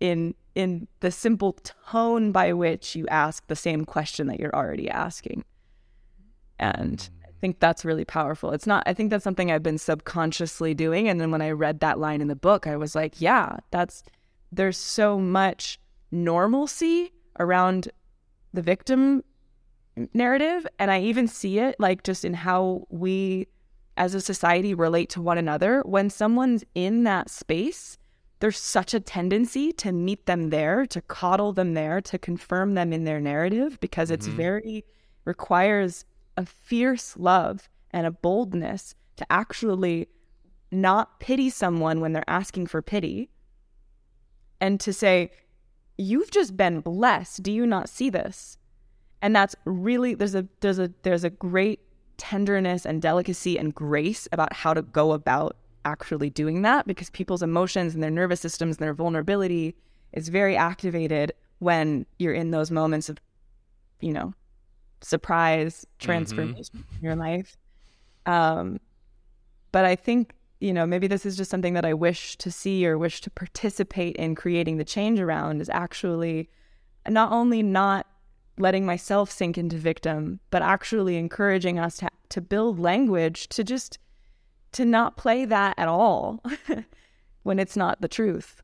in 0.00 0.34
in 0.54 0.88
the 0.98 1.10
simple 1.10 1.56
tone 1.90 2.32
by 2.32 2.52
which 2.52 2.96
you 2.96 3.06
ask 3.08 3.46
the 3.46 3.56
same 3.56 3.84
question 3.84 4.26
that 4.26 4.40
you're 4.40 4.54
already 4.54 4.90
asking. 4.90 5.44
And 6.58 7.08
think 7.40 7.58
that's 7.58 7.84
really 7.84 8.04
powerful. 8.04 8.52
It's 8.52 8.66
not, 8.66 8.82
I 8.86 8.92
think 8.92 9.10
that's 9.10 9.24
something 9.24 9.50
I've 9.50 9.62
been 9.62 9.78
subconsciously 9.78 10.74
doing. 10.74 11.08
And 11.08 11.20
then 11.20 11.30
when 11.30 11.42
I 11.42 11.50
read 11.50 11.80
that 11.80 11.98
line 11.98 12.20
in 12.20 12.28
the 12.28 12.36
book, 12.36 12.66
I 12.66 12.76
was 12.76 12.94
like, 12.94 13.20
yeah, 13.20 13.56
that's, 13.70 14.02
there's 14.52 14.76
so 14.76 15.18
much 15.18 15.80
normalcy 16.10 17.12
around 17.38 17.88
the 18.52 18.62
victim 18.62 19.22
narrative. 20.12 20.66
And 20.78 20.90
I 20.90 21.00
even 21.00 21.28
see 21.28 21.58
it 21.58 21.76
like 21.78 22.02
just 22.02 22.24
in 22.24 22.34
how 22.34 22.86
we 22.90 23.46
as 23.96 24.14
a 24.14 24.20
society 24.20 24.74
relate 24.74 25.10
to 25.10 25.22
one 25.22 25.38
another. 25.38 25.82
When 25.84 26.10
someone's 26.10 26.64
in 26.74 27.04
that 27.04 27.30
space, 27.30 27.98
there's 28.40 28.58
such 28.58 28.94
a 28.94 29.00
tendency 29.00 29.72
to 29.74 29.92
meet 29.92 30.26
them 30.26 30.50
there, 30.50 30.86
to 30.86 31.00
coddle 31.02 31.52
them 31.52 31.74
there, 31.74 32.00
to 32.00 32.18
confirm 32.18 32.74
them 32.74 32.92
in 32.92 33.04
their 33.04 33.20
narrative 33.20 33.78
because 33.80 34.10
it's 34.10 34.26
mm-hmm. 34.26 34.36
very 34.36 34.84
requires 35.26 36.06
a 36.40 36.46
fierce 36.46 37.16
love 37.16 37.68
and 37.90 38.06
a 38.06 38.10
boldness 38.10 38.94
to 39.16 39.26
actually 39.30 40.08
not 40.72 41.20
pity 41.20 41.50
someone 41.50 42.00
when 42.00 42.12
they're 42.12 42.24
asking 42.28 42.66
for 42.66 42.80
pity 42.80 43.30
and 44.60 44.80
to 44.80 44.92
say, 44.92 45.30
You've 45.98 46.30
just 46.30 46.56
been 46.56 46.80
blessed. 46.80 47.42
Do 47.42 47.52
you 47.52 47.66
not 47.66 47.90
see 47.90 48.08
this? 48.08 48.56
And 49.20 49.36
that's 49.36 49.54
really 49.66 50.14
there's 50.14 50.34
a 50.34 50.46
there's 50.60 50.78
a 50.78 50.90
there's 51.02 51.24
a 51.24 51.30
great 51.30 51.80
tenderness 52.16 52.86
and 52.86 53.02
delicacy 53.02 53.58
and 53.58 53.74
grace 53.74 54.26
about 54.32 54.54
how 54.54 54.72
to 54.72 54.80
go 54.80 55.12
about 55.12 55.56
actually 55.84 56.30
doing 56.30 56.62
that 56.62 56.86
because 56.86 57.10
people's 57.10 57.42
emotions 57.42 57.92
and 57.92 58.02
their 58.02 58.10
nervous 58.10 58.40
systems 58.40 58.76
and 58.76 58.84
their 58.84 58.94
vulnerability 58.94 59.74
is 60.14 60.30
very 60.30 60.56
activated 60.56 61.32
when 61.58 62.06
you're 62.18 62.32
in 62.32 62.50
those 62.50 62.70
moments 62.70 63.10
of, 63.10 63.18
you 64.00 64.12
know, 64.12 64.32
surprise 65.00 65.86
transformation 65.98 66.78
mm-hmm. 66.78 66.96
in 66.96 67.04
your 67.04 67.16
life. 67.16 67.56
Um, 68.26 68.80
but 69.72 69.84
I 69.84 69.96
think, 69.96 70.34
you 70.60 70.72
know, 70.72 70.86
maybe 70.86 71.06
this 71.06 71.24
is 71.24 71.36
just 71.36 71.50
something 71.50 71.74
that 71.74 71.84
I 71.84 71.94
wish 71.94 72.36
to 72.38 72.50
see 72.50 72.86
or 72.86 72.98
wish 72.98 73.20
to 73.22 73.30
participate 73.30 74.16
in 74.16 74.34
creating 74.34 74.76
the 74.76 74.84
change 74.84 75.20
around 75.20 75.60
is 75.60 75.70
actually 75.70 76.48
not 77.08 77.32
only 77.32 77.62
not 77.62 78.06
letting 78.58 78.84
myself 78.84 79.30
sink 79.30 79.56
into 79.56 79.76
victim, 79.76 80.40
but 80.50 80.62
actually 80.62 81.16
encouraging 81.16 81.78
us 81.78 81.98
to, 81.98 82.10
to 82.28 82.40
build 82.40 82.78
language 82.78 83.48
to 83.48 83.64
just 83.64 83.98
to 84.72 84.84
not 84.84 85.16
play 85.16 85.44
that 85.44 85.74
at 85.78 85.88
all 85.88 86.42
when 87.42 87.58
it's 87.58 87.76
not 87.76 88.00
the 88.00 88.08
truth. 88.08 88.62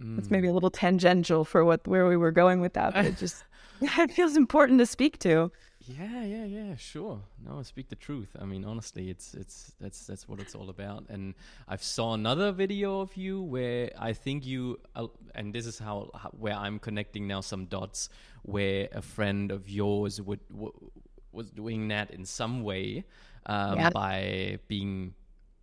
Mm. 0.00 0.18
It's 0.18 0.30
maybe 0.30 0.48
a 0.48 0.52
little 0.52 0.70
tangential 0.70 1.44
for 1.44 1.64
what 1.64 1.86
where 1.86 2.06
we 2.06 2.16
were 2.16 2.30
going 2.30 2.60
with 2.60 2.74
that, 2.74 2.94
but 2.94 3.04
it 3.04 3.16
just 3.18 3.44
it 3.98 4.12
feels 4.12 4.36
important 4.36 4.78
to 4.80 4.86
speak 4.86 5.18
to. 5.20 5.50
Yeah, 5.80 6.24
yeah, 6.24 6.44
yeah, 6.44 6.76
sure. 6.76 7.20
No, 7.44 7.62
speak 7.62 7.88
the 7.88 7.96
truth. 7.96 8.36
I 8.38 8.44
mean, 8.44 8.64
honestly, 8.64 9.08
it's 9.08 9.32
it's 9.34 9.72
that's 9.80 10.06
that's 10.06 10.28
what 10.28 10.40
it's 10.40 10.54
all 10.54 10.68
about. 10.68 11.04
And 11.08 11.34
I've 11.66 11.82
saw 11.82 12.14
another 12.14 12.52
video 12.52 13.00
of 13.00 13.16
you 13.16 13.40
where 13.40 13.90
I 13.98 14.12
think 14.12 14.44
you 14.44 14.80
uh, 14.94 15.06
and 15.34 15.54
this 15.54 15.66
is 15.66 15.78
how, 15.78 16.10
how, 16.14 16.30
where 16.30 16.54
I'm 16.54 16.78
connecting 16.78 17.26
now 17.26 17.40
some 17.40 17.66
dots 17.66 18.10
where 18.42 18.88
a 18.92 19.00
friend 19.00 19.50
of 19.50 19.68
yours 19.68 20.20
would 20.20 20.40
w- 20.50 20.90
was 21.32 21.50
doing 21.50 21.88
that 21.88 22.10
in 22.10 22.24
some 22.24 22.62
way 22.62 23.04
um, 23.46 23.78
yeah. 23.78 23.90
by 23.90 24.58
being 24.68 25.14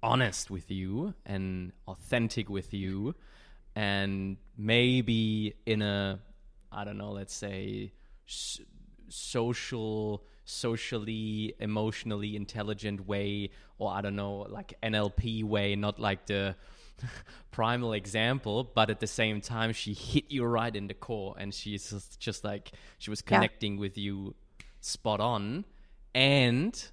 honest 0.01 0.50
with 0.50 0.69
you 0.72 1.13
and 1.25 1.72
authentic 1.88 2.50
with 2.50 2.74
you 2.74 3.15
and 3.75 4.38
maybe 4.55 5.55
in 5.65 5.81
a 5.81 6.19
i 6.72 6.84
don't 6.84 6.98
know 6.98 7.12
let's 7.12 7.34
say 7.34 7.91
social 8.27 10.24
socially 10.46 11.53
emotionally 11.60 12.36
intelligent 12.36 13.08
way 13.08 13.50
or 13.79 13.91
i 13.91 14.01
don't 14.01 14.15
know 14.15 14.46
like 14.50 14.74
nlp 14.84 15.44
way 15.44 15.75
not 15.75 16.00
like 16.00 16.25
the 16.27 16.55
primal 17.51 17.94
example 17.94 18.63
but 18.75 18.89
at 18.89 19.00
the 19.00 19.08
same 19.08 19.41
time 19.41 19.74
she 19.74 19.94
hit 19.94 20.25
you 20.29 20.46
right 20.46 20.75
in 20.75 20.88
the 20.88 20.94
core 20.94 21.36
and 21.38 21.53
she's 21.53 21.89
just, 21.89 22.20
just 22.20 22.44
like 22.44 22.72
she 23.00 23.10
was 23.10 23.22
connecting 23.22 23.74
yeah. 23.74 23.79
with 23.79 23.98
you 23.98 24.36
spot 24.82 25.20
on 25.20 25.65
and 26.13 26.91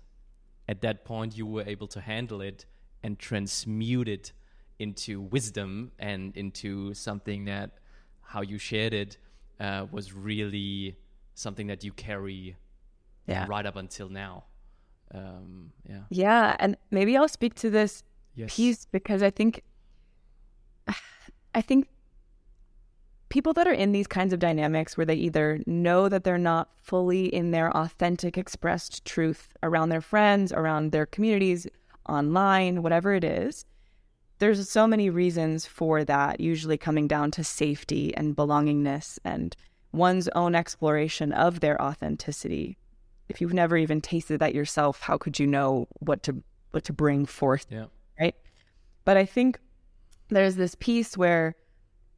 at 0.69 0.81
that 0.81 1.05
point 1.05 1.37
you 1.37 1.47
were 1.47 1.63
able 1.67 1.87
to 1.87 2.01
handle 2.01 2.41
it 2.41 2.65
and 3.03 3.19
transmute 3.19 4.09
it 4.09 4.33
into 4.79 5.21
wisdom 5.21 5.93
and 5.99 6.37
into 6.37 6.95
something 6.95 7.45
that 7.45 7.79
how 8.23 8.41
you 8.41 8.59
shared 8.59 8.95
it 8.95 9.19
uh, 9.61 9.87
was 9.91 10.13
really 10.13 10.97
something 11.35 11.67
that 11.67 11.85
you 11.85 11.93
carry 11.93 12.57
yeah. 13.27 13.47
right 13.49 13.67
up 13.67 13.77
until 13.77 14.09
now. 14.09 14.45
Um, 15.15 15.73
yeah. 15.89 16.03
Yeah, 16.11 16.57
and 16.59 16.77
maybe 16.91 17.17
I'll 17.17 17.29
speak 17.29 17.55
to 17.57 17.71
this 17.71 18.03
yes. 18.35 18.55
piece 18.55 18.87
because 18.87 19.23
I 19.23 19.31
think, 19.31 19.63
I 21.55 21.61
think 21.61 21.89
people 23.29 23.53
that 23.55 23.67
are 23.67 23.73
in 23.73 23.93
these 23.93 24.07
kinds 24.07 24.33
of 24.33 24.39
dynamics 24.39 24.97
where 24.97 25.07
they 25.07 25.15
either 25.15 25.61
know 25.67 26.09
that 26.09 26.25
they're 26.25 26.39
not 26.39 26.71
fully 26.83 27.27
in 27.27 27.51
their 27.51 27.75
authentic 27.77 28.37
expressed 28.37 29.05
truth 29.05 29.55
around 29.63 29.89
their 29.89 30.01
friends, 30.01 30.53
around 30.53 30.93
their 30.93 31.07
communities, 31.07 31.67
online, 32.09 32.83
whatever 32.83 33.15
it 33.15 33.25
is, 33.25 33.65
there's 34.43 34.69
so 34.69 34.89
many 34.89 35.09
reasons 35.09 35.67
for 35.67 36.05
that, 36.05 36.41
usually 36.41 36.77
coming 36.77 37.07
down 37.07 37.31
to 37.31 37.45
safety 37.45 38.13
and 38.17 38.37
belongingness 38.37 39.17
and 39.25 39.57
one's 39.93 40.29
own 40.29 40.55
exploration 40.55 41.33
of 41.33 41.61
their 41.61 41.81
authenticity. 41.81 42.79
If 43.29 43.41
you've 43.41 43.55
never 43.55 43.77
even 43.77 44.01
tasted 44.01 44.41
that 44.41 44.55
yourself, 44.55 45.01
how 45.01 45.19
could 45.19 45.39
you 45.39 45.47
know 45.47 45.89
what 46.01 46.23
to 46.25 46.43
what 46.71 46.85
to 46.85 46.93
bring 46.93 47.27
forth? 47.27 47.67
Yeah. 47.71 47.87
Right. 48.19 48.35
But 49.05 49.17
I 49.17 49.25
think 49.25 49.59
there's 50.29 50.57
this 50.57 50.75
piece 50.75 51.17
where 51.17 51.55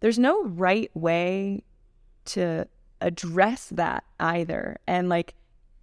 there's 0.00 0.18
no 0.18 0.44
right 0.44 0.90
way 0.94 1.64
to 2.26 2.66
address 3.00 3.68
that 3.70 4.04
either. 4.20 4.78
And 4.86 5.08
like 5.08 5.34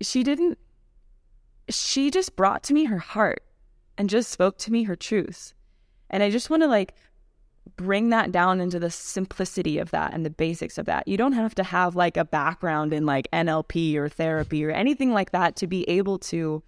she 0.01 0.23
didn't 0.23 0.57
she 1.69 2.09
just 2.11 2.35
brought 2.35 2.63
to 2.63 2.73
me 2.73 2.85
her 2.85 2.97
heart 2.97 3.43
and 3.97 4.09
just 4.09 4.31
spoke 4.31 4.57
to 4.59 4.71
me 4.71 4.83
her 4.83 4.95
truth. 4.95 5.53
And 6.09 6.23
I 6.23 6.29
just 6.29 6.49
want 6.49 6.63
to 6.63 6.67
like 6.67 6.93
bring 7.75 8.09
that 8.09 8.31
down 8.31 8.59
into 8.59 8.79
the 8.79 8.89
simplicity 8.89 9.77
of 9.77 9.91
that 9.91 10.13
and 10.13 10.25
the 10.25 10.29
basics 10.29 10.77
of 10.77 10.85
that. 10.85 11.07
You 11.07 11.17
don't 11.17 11.33
have 11.33 11.55
to 11.55 11.63
have 11.63 11.95
like 11.95 12.17
a 12.17 12.25
background 12.25 12.93
in 12.93 13.05
like 13.05 13.29
NLP 13.31 13.95
or 13.95 14.09
therapy 14.09 14.65
or 14.65 14.71
anything 14.71 15.11
like 15.13 15.31
that 15.31 15.55
to 15.57 15.67
be 15.67 15.87
able 15.89 16.19
to 16.19 16.63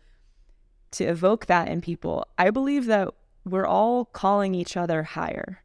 to 0.91 1.03
evoke 1.05 1.47
that 1.47 1.67
in 1.67 1.81
people. 1.81 2.27
I 2.37 2.51
believe 2.51 2.85
that 2.85 3.09
we're 3.45 3.65
all 3.65 4.05
calling 4.05 4.53
each 4.53 4.77
other 4.77 5.03
higher. 5.03 5.63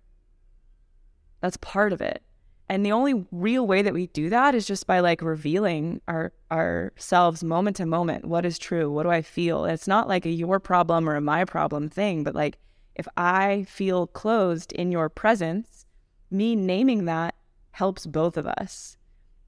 That's 1.41 1.59
part 1.59 1.93
of 1.93 2.01
it. 2.01 2.23
And 2.71 2.85
the 2.85 2.93
only 2.93 3.27
real 3.31 3.67
way 3.67 3.83
that 3.83 3.95
we 3.95 4.09
do 4.09 4.29
that 4.31 4.55
is 4.55 4.67
just 4.67 4.87
by 4.87 5.01
like 5.01 5.23
revealing 5.23 6.01
our 6.09 6.33
ourselves 6.51 7.43
moment 7.43 7.77
to 7.77 7.87
moment. 7.87 8.25
What 8.27 8.45
is 8.45 8.59
true? 8.59 8.91
What 8.91 9.05
do 9.05 9.11
I 9.11 9.23
feel? 9.23 9.65
It's 9.65 9.89
not 9.89 10.09
like 10.09 10.27
a 10.27 10.31
your 10.31 10.61
problem 10.61 11.09
or 11.09 11.17
a 11.17 11.21
my 11.21 11.45
problem 11.45 11.89
thing, 11.89 12.25
but 12.25 12.35
like 12.35 12.59
if 12.99 13.07
I 13.17 13.65
feel 13.69 14.09
closed 14.09 14.73
in 14.73 14.93
your 14.93 15.09
presence, 15.09 15.87
me 16.31 16.57
naming 16.57 17.05
that 17.07 17.35
helps 17.71 18.07
both 18.07 18.37
of 18.37 18.47
us. 18.47 18.97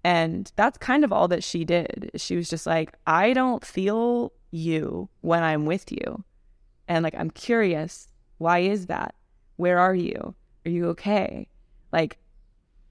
And 0.03 0.51
that's 0.57 0.79
kind 0.79 1.05
of 1.05 1.13
all 1.13 1.29
that 1.29 1.45
she 1.45 1.65
did. 1.65 2.11
She 2.15 2.37
was 2.37 2.49
just 2.49 2.67
like, 2.67 2.95
I 3.07 3.33
don't 3.33 3.65
feel 3.65 4.33
you 4.51 5.09
when 5.21 5.43
I'm 5.43 5.67
with 5.67 5.93
you. 5.93 6.25
And 6.89 7.03
like, 7.03 7.15
I'm 7.17 7.31
curious, 7.31 8.09
why 8.39 8.61
is 8.61 8.87
that? 8.87 9.15
Where 9.57 9.79
are 9.79 9.95
you? 9.95 10.35
Are 10.65 10.71
you 10.71 10.89
okay? 10.89 11.49
Like, 11.93 12.19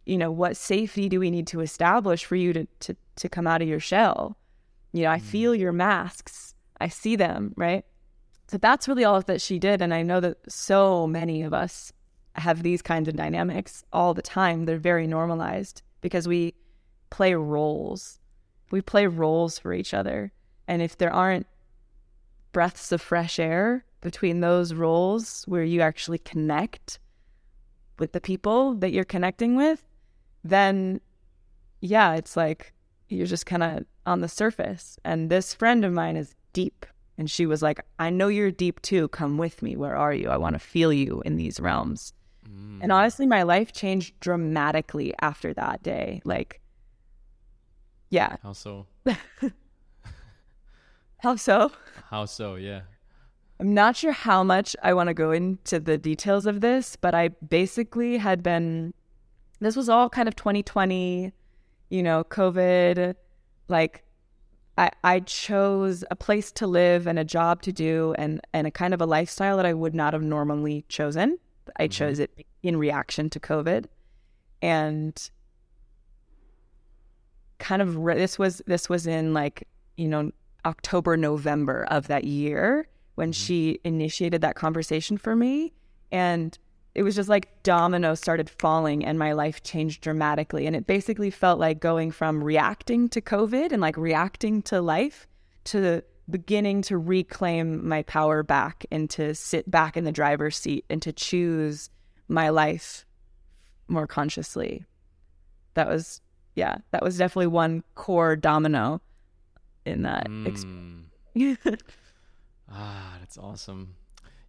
you 0.06 0.18
know, 0.18 0.32
what 0.32 0.58
safety 0.58 1.10
do 1.10 1.20
we 1.20 1.32
need 1.32 1.48
to 1.48 1.62
establish 1.62 2.26
for 2.26 2.36
you 2.36 2.54
to, 2.54 2.68
to, 2.82 2.96
to 3.16 3.30
come 3.30 3.48
out 3.48 3.62
of 3.62 3.68
your 3.68 3.80
shell? 3.80 4.38
You 4.92 5.04
know, 5.04 5.12
I 5.12 5.20
feel 5.20 5.54
mm. 5.54 5.60
your 5.60 5.72
masks. 5.72 6.54
I 6.82 6.90
see 6.90 7.16
them, 7.16 7.54
right? 7.56 7.86
So 8.50 8.58
that's 8.58 8.88
really 8.88 9.04
all 9.04 9.22
that 9.22 9.42
she 9.42 9.60
did. 9.60 9.80
And 9.80 9.94
I 9.94 10.02
know 10.02 10.20
that 10.22 10.38
so 10.52 11.06
many 11.06 11.44
of 11.44 11.54
us 11.54 11.94
have 12.34 12.64
these 12.64 12.82
kinds 12.82 13.08
of 13.08 13.16
dynamics 13.16 13.84
all 13.94 14.16
the 14.16 14.24
time. 14.24 14.66
They're 14.66 14.78
very 14.78 15.06
normalized 15.06 15.84
because 16.02 16.28
we 16.28 16.56
play 17.12 17.36
roles. 17.36 18.20
We 18.72 18.82
play 18.82 19.06
roles 19.06 19.60
for 19.60 19.72
each 19.72 19.94
other. 19.94 20.32
And 20.68 20.82
if 20.82 20.98
there 20.98 21.14
aren't 21.14 21.46
breaths 22.52 22.92
of 22.92 23.02
fresh 23.04 23.38
air 23.38 23.86
between 24.02 24.40
those 24.40 24.74
roles 24.74 25.44
where 25.44 25.64
you 25.64 25.82
actually 25.82 26.18
connect 26.18 26.98
with 28.00 28.14
the 28.14 28.22
people 28.22 28.74
that 28.76 28.92
you're 28.92 29.04
connecting 29.04 29.56
with, 29.56 29.84
then 30.44 31.02
yeah, 31.82 32.16
it's 32.16 32.36
like 32.36 32.74
you're 33.10 33.28
just 33.28 33.46
kind 33.46 33.62
of 33.62 33.86
on 34.08 34.22
the 34.22 34.28
surface. 34.28 34.98
And 35.06 35.30
this 35.30 35.54
friend 35.54 35.86
of 35.86 35.94
mine 35.94 36.18
is 36.18 36.34
deep 36.52 36.88
and 37.20 37.30
she 37.30 37.46
was 37.46 37.62
like, 37.62 37.82
I 38.00 38.10
know 38.10 38.30
you're 38.30 38.50
deep 38.50 38.82
too. 38.82 39.10
Come 39.10 39.38
with 39.38 39.62
me. 39.62 39.76
Where 39.76 39.94
are 39.94 40.14
you? 40.14 40.30
I 40.30 40.38
want 40.38 40.54
to 40.56 40.60
feel 40.60 40.94
you 40.94 41.22
in 41.26 41.36
these 41.36 41.60
realms. 41.60 42.14
Mm. 42.50 42.80
And 42.82 42.94
honestly, 42.94 43.28
my 43.28 43.44
life 43.44 43.74
changed 43.74 44.18
dramatically 44.22 45.14
after 45.20 45.54
that 45.54 45.84
day. 45.84 46.22
Like, 46.24 46.62
yeah. 48.10 48.38
How 48.42 48.54
so? 48.54 48.88
how 51.18 51.36
so? 51.36 51.74
How 52.10 52.24
so? 52.24 52.56
Yeah. 52.56 52.84
I'm 53.60 53.74
not 53.74 53.98
sure 53.98 54.14
how 54.14 54.42
much 54.42 54.74
I 54.82 54.94
want 54.94 55.08
to 55.08 55.14
go 55.14 55.32
into 55.32 55.78
the 55.82 55.98
details 55.98 56.46
of 56.46 56.62
this, 56.62 56.96
but 56.96 57.14
I 57.14 57.28
basically 57.28 58.16
had 58.18 58.42
been, 58.42 58.94
this 59.60 59.76
was 59.76 59.90
all 59.90 60.10
kind 60.10 60.30
of 60.30 60.38
2020, 60.38 61.34
you 61.90 62.02
know, 62.02 62.24
COVID, 62.24 63.16
like 63.68 64.06
I, 64.80 64.92
I 65.04 65.20
chose 65.20 66.06
a 66.10 66.16
place 66.16 66.54
to 66.54 66.66
live 66.66 67.06
and 67.06 67.20
a 67.20 67.26
job 67.26 67.62
to 67.64 67.74
do 67.74 68.16
and, 68.18 68.40
and 68.54 68.66
a 68.66 68.72
kind 68.72 68.94
of 68.94 69.02
a 69.02 69.06
lifestyle 69.06 69.58
that 69.58 69.66
I 69.66 69.74
would 69.74 69.94
not 69.94 70.14
have 70.14 70.24
normally 70.24 70.86
chosen. 70.88 71.38
I 71.76 71.84
mm-hmm. 71.84 71.90
chose 71.90 72.20
it 72.20 72.46
in 72.64 72.78
reaction 72.78 73.30
to 73.32 73.42
COVID. 73.42 73.88
And 74.62 75.30
kind 77.58 77.82
of 77.82 77.98
re- 77.98 78.16
this 78.16 78.40
was 78.40 78.62
this 78.68 78.88
was 78.88 79.06
in 79.06 79.34
like, 79.34 79.68
you 79.98 80.08
know, 80.08 80.32
October, 80.66 81.18
November 81.18 81.86
of 81.92 82.08
that 82.08 82.24
year 82.24 82.88
when 83.16 83.32
mm-hmm. 83.32 83.46
she 83.46 83.80
initiated 83.84 84.40
that 84.42 84.56
conversation 84.56 85.18
for 85.18 85.36
me. 85.36 85.74
And 86.10 86.58
it 86.96 87.04
was 87.04 87.16
just 87.16 87.30
like 87.30 87.64
dominoes 87.64 88.20
started 88.20 88.50
falling 88.50 89.06
and 89.06 89.20
my 89.20 89.34
life 89.34 89.64
changed 89.64 90.02
dramatically. 90.02 90.66
And 90.66 90.76
it 90.76 90.88
basically 90.88 91.30
felt 91.30 91.60
like 91.60 91.80
going 91.80 92.12
from 92.12 92.44
reacting 92.44 93.10
to 93.10 93.22
COVID 93.22 93.72
and 93.72 93.82
like 93.82 93.98
reacting 93.98 94.62
to 94.64 94.82
life 94.82 95.28
to 95.66 96.04
beginning 96.30 96.82
to 96.84 96.98
reclaim 96.98 97.88
my 97.88 98.04
power 98.04 98.44
back 98.44 98.86
and 98.92 99.10
to 99.10 99.34
sit 99.34 99.70
back 99.70 99.98
in 99.98 100.04
the 100.04 100.12
driver's 100.12 100.58
seat 100.58 100.86
and 100.90 101.02
to 101.02 101.12
choose 101.12 101.90
my 102.28 102.50
life 102.50 103.06
more 103.88 104.08
consciously. 104.08 104.86
That 105.74 105.88
was, 105.88 106.22
yeah, 106.56 106.78
that 106.92 107.04
was 107.04 107.18
definitely 107.18 107.48
one 107.48 107.84
core 107.96 108.36
domino 108.36 109.02
in 109.86 110.04
that 110.04 110.28
mm. 110.28 110.48
experience. 110.48 111.06
ah, 112.72 113.18
that's 113.20 113.38
awesome. 113.38 113.96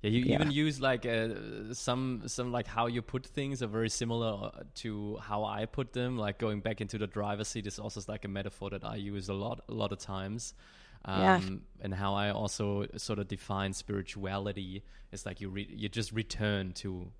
Yeah, 0.02 0.10
you 0.10 0.24
yeah. 0.24 0.34
even 0.34 0.50
use 0.50 0.80
like 0.80 1.04
uh, 1.04 1.28
some 1.72 2.22
some 2.26 2.52
like 2.52 2.66
how 2.66 2.86
you 2.86 3.02
put 3.02 3.26
things 3.26 3.62
are 3.62 3.66
very 3.66 3.90
similar 3.90 4.50
uh, 4.54 4.62
to 4.76 5.18
how 5.22 5.44
I 5.44 5.66
put 5.66 5.92
them. 5.92 6.16
Like 6.16 6.38
going 6.38 6.60
back 6.60 6.80
into 6.80 6.96
the 6.96 7.06
driver's 7.06 7.48
seat 7.48 7.66
is 7.66 7.78
also 7.78 8.00
like 8.08 8.24
a 8.24 8.28
metaphor 8.28 8.70
that 8.70 8.84
I 8.84 8.96
use 8.96 9.28
a 9.28 9.34
lot 9.34 9.60
a 9.68 9.74
lot 9.74 9.92
of 9.92 9.98
times. 9.98 10.54
Um, 11.02 11.22
yeah. 11.22 11.40
and 11.84 11.94
how 11.94 12.14
I 12.14 12.30
also 12.30 12.86
sort 12.96 13.18
of 13.18 13.28
define 13.28 13.72
spirituality 13.72 14.84
is 15.12 15.24
like 15.24 15.40
you 15.40 15.48
re- 15.48 15.68
you 15.70 15.88
just 15.88 16.12
return 16.12 16.72
to 16.74 17.10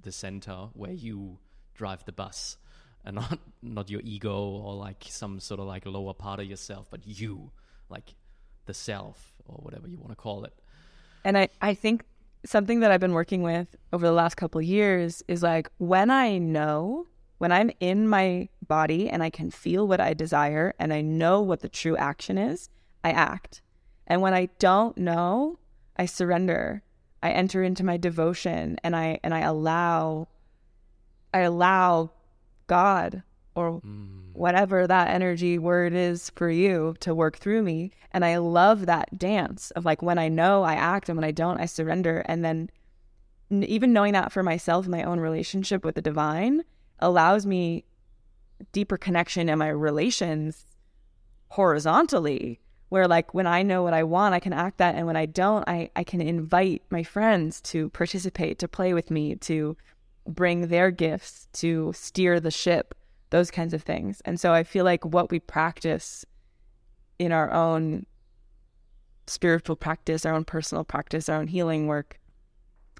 the 0.00 0.12
center 0.12 0.68
where 0.74 0.92
you 0.92 1.38
drive 1.74 2.04
the 2.04 2.12
bus 2.12 2.56
and 3.04 3.16
not 3.16 3.38
not 3.62 3.90
your 3.90 4.00
ego 4.04 4.36
or 4.36 4.74
like 4.74 5.04
some 5.08 5.40
sort 5.40 5.58
of 5.58 5.66
like 5.66 5.86
lower 5.86 6.14
part 6.14 6.38
of 6.38 6.46
yourself 6.46 6.86
but 6.88 7.00
you 7.04 7.50
like 7.88 8.14
the 8.66 8.74
self 8.74 9.32
or 9.46 9.56
whatever 9.56 9.88
you 9.88 9.98
want 9.98 10.10
to 10.10 10.16
call 10.16 10.44
it 10.44 10.54
and 11.24 11.36
I, 11.36 11.48
I 11.60 11.74
think 11.74 12.04
something 12.44 12.80
that 12.80 12.90
I've 12.90 13.00
been 13.00 13.12
working 13.12 13.42
with 13.42 13.76
over 13.92 14.06
the 14.06 14.12
last 14.12 14.36
couple 14.36 14.60
years 14.62 15.22
is 15.28 15.42
like 15.42 15.70
when 15.78 16.10
I 16.10 16.38
know, 16.38 17.06
when 17.38 17.52
I'm 17.52 17.70
in 17.80 18.08
my 18.08 18.48
body 18.66 19.08
and 19.08 19.22
I 19.22 19.30
can 19.30 19.50
feel 19.50 19.86
what 19.86 20.00
I 20.00 20.14
desire 20.14 20.74
and 20.78 20.92
I 20.92 21.00
know 21.00 21.40
what 21.40 21.60
the 21.60 21.68
true 21.68 21.96
action 21.96 22.38
is, 22.38 22.68
I 23.02 23.10
act. 23.10 23.62
And 24.06 24.22
when 24.22 24.34
I 24.34 24.48
don't 24.58 24.96
know, 24.96 25.58
I 25.96 26.06
surrender. 26.06 26.82
I 27.22 27.30
enter 27.30 27.62
into 27.62 27.84
my 27.84 27.96
devotion 27.96 28.78
and 28.84 28.94
I 28.94 29.18
and 29.24 29.34
I 29.34 29.40
allow 29.40 30.28
I 31.34 31.40
allow 31.40 32.10
God 32.66 33.22
or 33.56 33.80
mm. 33.80 34.06
whatever 34.34 34.86
that 34.86 35.08
energy 35.08 35.58
word 35.58 35.92
is 35.94 36.30
for 36.36 36.48
you 36.48 36.94
to 37.00 37.14
work 37.14 37.38
through 37.38 37.62
me. 37.62 37.90
And 38.12 38.24
I 38.24 38.36
love 38.36 38.86
that 38.86 39.18
dance 39.18 39.72
of 39.72 39.84
like 39.84 40.02
when 40.02 40.18
I 40.18 40.28
know 40.28 40.62
I 40.62 40.74
act 40.74 41.08
and 41.08 41.16
when 41.16 41.24
I 41.24 41.32
don't, 41.32 41.60
I 41.60 41.66
surrender. 41.66 42.20
And 42.26 42.44
then 42.44 42.70
even 43.50 43.92
knowing 43.92 44.12
that 44.12 44.30
for 44.30 44.42
myself, 44.42 44.86
my 44.86 45.02
own 45.02 45.18
relationship 45.18 45.84
with 45.84 45.94
the 45.94 46.02
divine 46.02 46.62
allows 47.00 47.46
me 47.46 47.84
deeper 48.72 48.96
connection 48.96 49.48
in 49.48 49.58
my 49.58 49.68
relations 49.68 50.66
horizontally 51.48 52.60
where 52.88 53.08
like 53.08 53.34
when 53.34 53.46
I 53.46 53.62
know 53.62 53.82
what 53.82 53.94
I 53.94 54.04
want, 54.04 54.34
I 54.34 54.40
can 54.40 54.52
act 54.52 54.78
that. 54.78 54.94
And 54.94 55.06
when 55.06 55.16
I 55.16 55.26
don't, 55.26 55.68
I, 55.68 55.90
I 55.96 56.04
can 56.04 56.20
invite 56.20 56.82
my 56.90 57.02
friends 57.02 57.60
to 57.62 57.90
participate, 57.90 58.58
to 58.60 58.68
play 58.68 58.94
with 58.94 59.10
me, 59.10 59.34
to 59.36 59.76
bring 60.26 60.68
their 60.68 60.90
gifts, 60.90 61.48
to 61.54 61.92
steer 61.94 62.38
the 62.38 62.50
ship, 62.50 62.94
those 63.30 63.50
kinds 63.50 63.74
of 63.74 63.82
things. 63.82 64.20
And 64.24 64.38
so 64.38 64.52
I 64.52 64.62
feel 64.62 64.84
like 64.84 65.04
what 65.04 65.30
we 65.30 65.40
practice 65.40 66.24
in 67.18 67.32
our 67.32 67.50
own 67.52 68.06
spiritual 69.26 69.76
practice, 69.76 70.24
our 70.24 70.34
own 70.34 70.44
personal 70.44 70.84
practice, 70.84 71.28
our 71.28 71.36
own 71.36 71.48
healing 71.48 71.86
work 71.86 72.20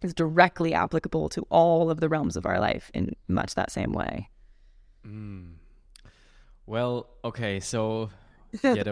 is 0.03 0.13
directly 0.13 0.75
applicable 0.75 1.29
to 1.31 1.47
all 1.51 1.91
of 1.91 2.01
the 2.01 2.09
realms 2.09 2.37
of 2.37 2.47
our 2.47 2.61
life 2.61 2.91
in 2.95 3.15
much 3.29 3.55
that 3.55 3.71
same 3.71 3.93
way. 3.93 4.29
Mm. 5.07 5.53
Well, 6.67 7.09
okay, 7.25 7.61
so 7.61 8.11
yeah, 8.63 8.83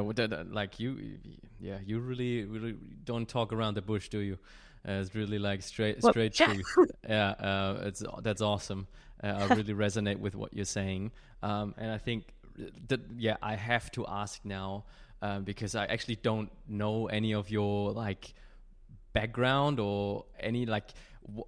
like 0.51 0.79
you, 0.79 1.19
yeah, 1.61 1.79
you 1.85 2.01
really, 2.01 2.45
really 2.45 2.77
don't 3.05 3.29
talk 3.29 3.53
around 3.53 3.75
the 3.75 3.83
bush, 3.83 4.09
do 4.09 4.19
you? 4.19 4.39
Uh, 4.87 4.93
it's 4.93 5.15
really 5.15 5.39
like 5.39 5.63
straight, 5.63 6.01
well, 6.03 6.13
straight 6.13 6.39
yeah. 6.39 6.47
truth. 6.47 6.91
yeah, 7.09 7.31
uh, 7.31 7.83
it's 7.85 8.03
that's 8.23 8.43
awesome. 8.43 8.87
Uh, 9.25 9.47
I 9.51 9.55
really 9.55 9.75
resonate 9.87 10.19
with 10.19 10.35
what 10.35 10.55
you're 10.55 10.65
saying, 10.65 11.13
um, 11.43 11.75
and 11.79 11.91
I 11.91 11.99
think 11.99 12.25
that 12.89 13.01
yeah, 13.17 13.37
I 13.43 13.55
have 13.57 13.91
to 13.93 14.07
ask 14.07 14.41
now 14.45 14.85
uh, 15.23 15.39
because 15.41 15.75
I 15.75 15.87
actually 15.87 16.17
don't 16.17 16.51
know 16.69 17.07
any 17.07 17.33
of 17.33 17.51
your 17.51 17.93
like 17.93 18.35
background 19.13 19.81
or 19.81 20.25
any 20.41 20.67
like 20.67 20.91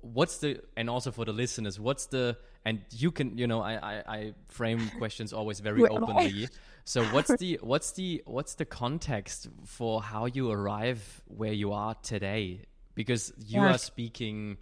what's 0.01 0.39
the 0.39 0.61
and 0.77 0.89
also 0.89 1.11
for 1.11 1.25
the 1.27 1.33
listeners 1.33 1.79
what's 1.79 2.07
the 2.07 2.35
and 2.65 2.81
you 2.93 3.11
can 3.11 3.37
you 3.37 3.47
know 3.47 3.61
i 3.61 3.75
i, 3.75 4.03
I 4.09 4.33
frame 4.47 4.89
questions 4.99 5.35
always 5.35 5.61
very 5.61 5.83
openly 5.83 6.49
so 6.87 7.03
what's 7.07 7.37
the 7.39 7.59
what's 7.63 7.91
the 7.93 8.23
what's 8.27 8.55
the 8.55 8.65
context 8.65 9.49
for 9.65 10.01
how 10.01 10.27
you 10.27 10.53
arrive 10.53 11.21
where 11.27 11.53
you 11.53 11.73
are 11.73 11.97
today? 11.97 12.63
Because 12.95 13.33
you 13.45 13.61
are 13.61 13.77
speaking 13.77 14.57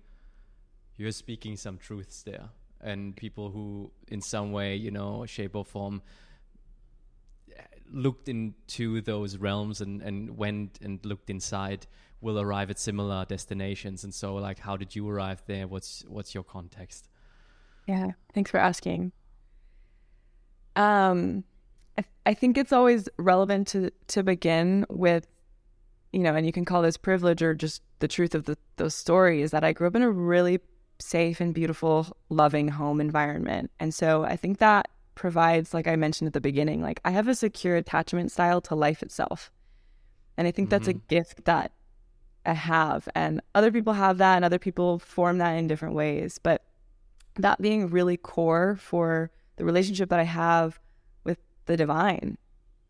you're 0.96 1.12
speaking 1.12 1.56
some 1.56 1.76
truths 1.76 2.22
there. 2.22 2.48
And 2.84 3.16
people 3.16 3.50
who 3.50 3.90
in 4.08 4.20
some 4.20 4.52
way, 4.52 4.76
you 4.76 4.90
know, 4.90 5.24
shape 5.26 5.56
or 5.56 5.64
form 5.64 6.02
looked 7.90 8.28
into 8.28 9.00
those 9.00 9.36
realms 9.36 9.80
and, 9.80 10.02
and 10.02 10.36
went 10.36 10.78
and 10.82 11.04
looked 11.04 11.30
inside 11.30 11.86
will 12.20 12.40
arrive 12.40 12.70
at 12.70 12.78
similar 12.78 13.24
destinations. 13.24 14.04
And 14.04 14.14
so 14.14 14.34
like 14.34 14.58
how 14.58 14.76
did 14.76 14.96
you 14.96 15.08
arrive 15.08 15.42
there? 15.46 15.66
What's 15.66 16.04
what's 16.08 16.34
your 16.34 16.44
context? 16.44 17.08
Yeah, 17.86 18.12
thanks 18.32 18.50
for 18.50 18.58
asking. 18.58 19.12
Um 20.76 21.44
I, 21.98 22.04
I 22.26 22.34
think 22.34 22.58
it's 22.58 22.72
always 22.72 23.08
relevant 23.18 23.68
to 23.68 23.90
to 24.08 24.22
begin 24.22 24.86
with, 24.88 25.26
you 26.12 26.20
know, 26.20 26.34
and 26.34 26.46
you 26.46 26.52
can 26.52 26.64
call 26.64 26.82
this 26.82 26.96
privilege 26.96 27.42
or 27.42 27.54
just 27.54 27.82
the 27.98 28.08
truth 28.08 28.34
of 28.34 28.44
the 28.44 28.56
those 28.76 28.94
stories 28.94 29.50
that 29.50 29.62
I 29.62 29.72
grew 29.72 29.86
up 29.86 29.94
in 29.94 30.02
a 30.02 30.10
really 30.10 30.60
safe 31.04 31.40
and 31.40 31.54
beautiful, 31.54 32.16
loving 32.30 32.68
home 32.68 33.00
environment. 33.00 33.70
And 33.78 33.92
so 33.92 34.24
I 34.24 34.36
think 34.36 34.58
that 34.58 34.88
provides, 35.14 35.74
like 35.74 35.86
I 35.86 35.96
mentioned 35.96 36.26
at 36.26 36.32
the 36.32 36.40
beginning, 36.40 36.82
like 36.82 37.00
I 37.04 37.10
have 37.10 37.28
a 37.28 37.34
secure 37.34 37.76
attachment 37.76 38.32
style 38.32 38.60
to 38.62 38.74
life 38.74 39.02
itself. 39.02 39.50
And 40.36 40.48
I 40.48 40.50
think 40.50 40.70
that's 40.70 40.88
mm-hmm. 40.88 40.98
a 40.98 41.08
gift 41.08 41.44
that 41.44 41.72
I 42.44 42.54
have. 42.54 43.08
And 43.14 43.40
other 43.54 43.70
people 43.70 43.92
have 43.92 44.18
that 44.18 44.36
and 44.36 44.44
other 44.44 44.58
people 44.58 44.98
form 44.98 45.38
that 45.38 45.52
in 45.52 45.68
different 45.68 45.94
ways. 45.94 46.38
But 46.42 46.64
that 47.36 47.60
being 47.60 47.88
really 47.88 48.16
core 48.16 48.76
for 48.80 49.30
the 49.56 49.64
relationship 49.64 50.08
that 50.08 50.20
I 50.20 50.24
have 50.24 50.80
with 51.22 51.38
the 51.66 51.76
divine, 51.76 52.38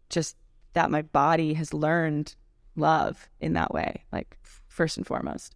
just 0.08 0.36
that 0.72 0.90
my 0.90 1.02
body 1.02 1.54
has 1.54 1.74
learned 1.74 2.34
love 2.76 3.28
in 3.40 3.52
that 3.54 3.72
way, 3.72 4.04
like 4.12 4.38
first 4.68 4.96
and 4.96 5.06
foremost. 5.06 5.54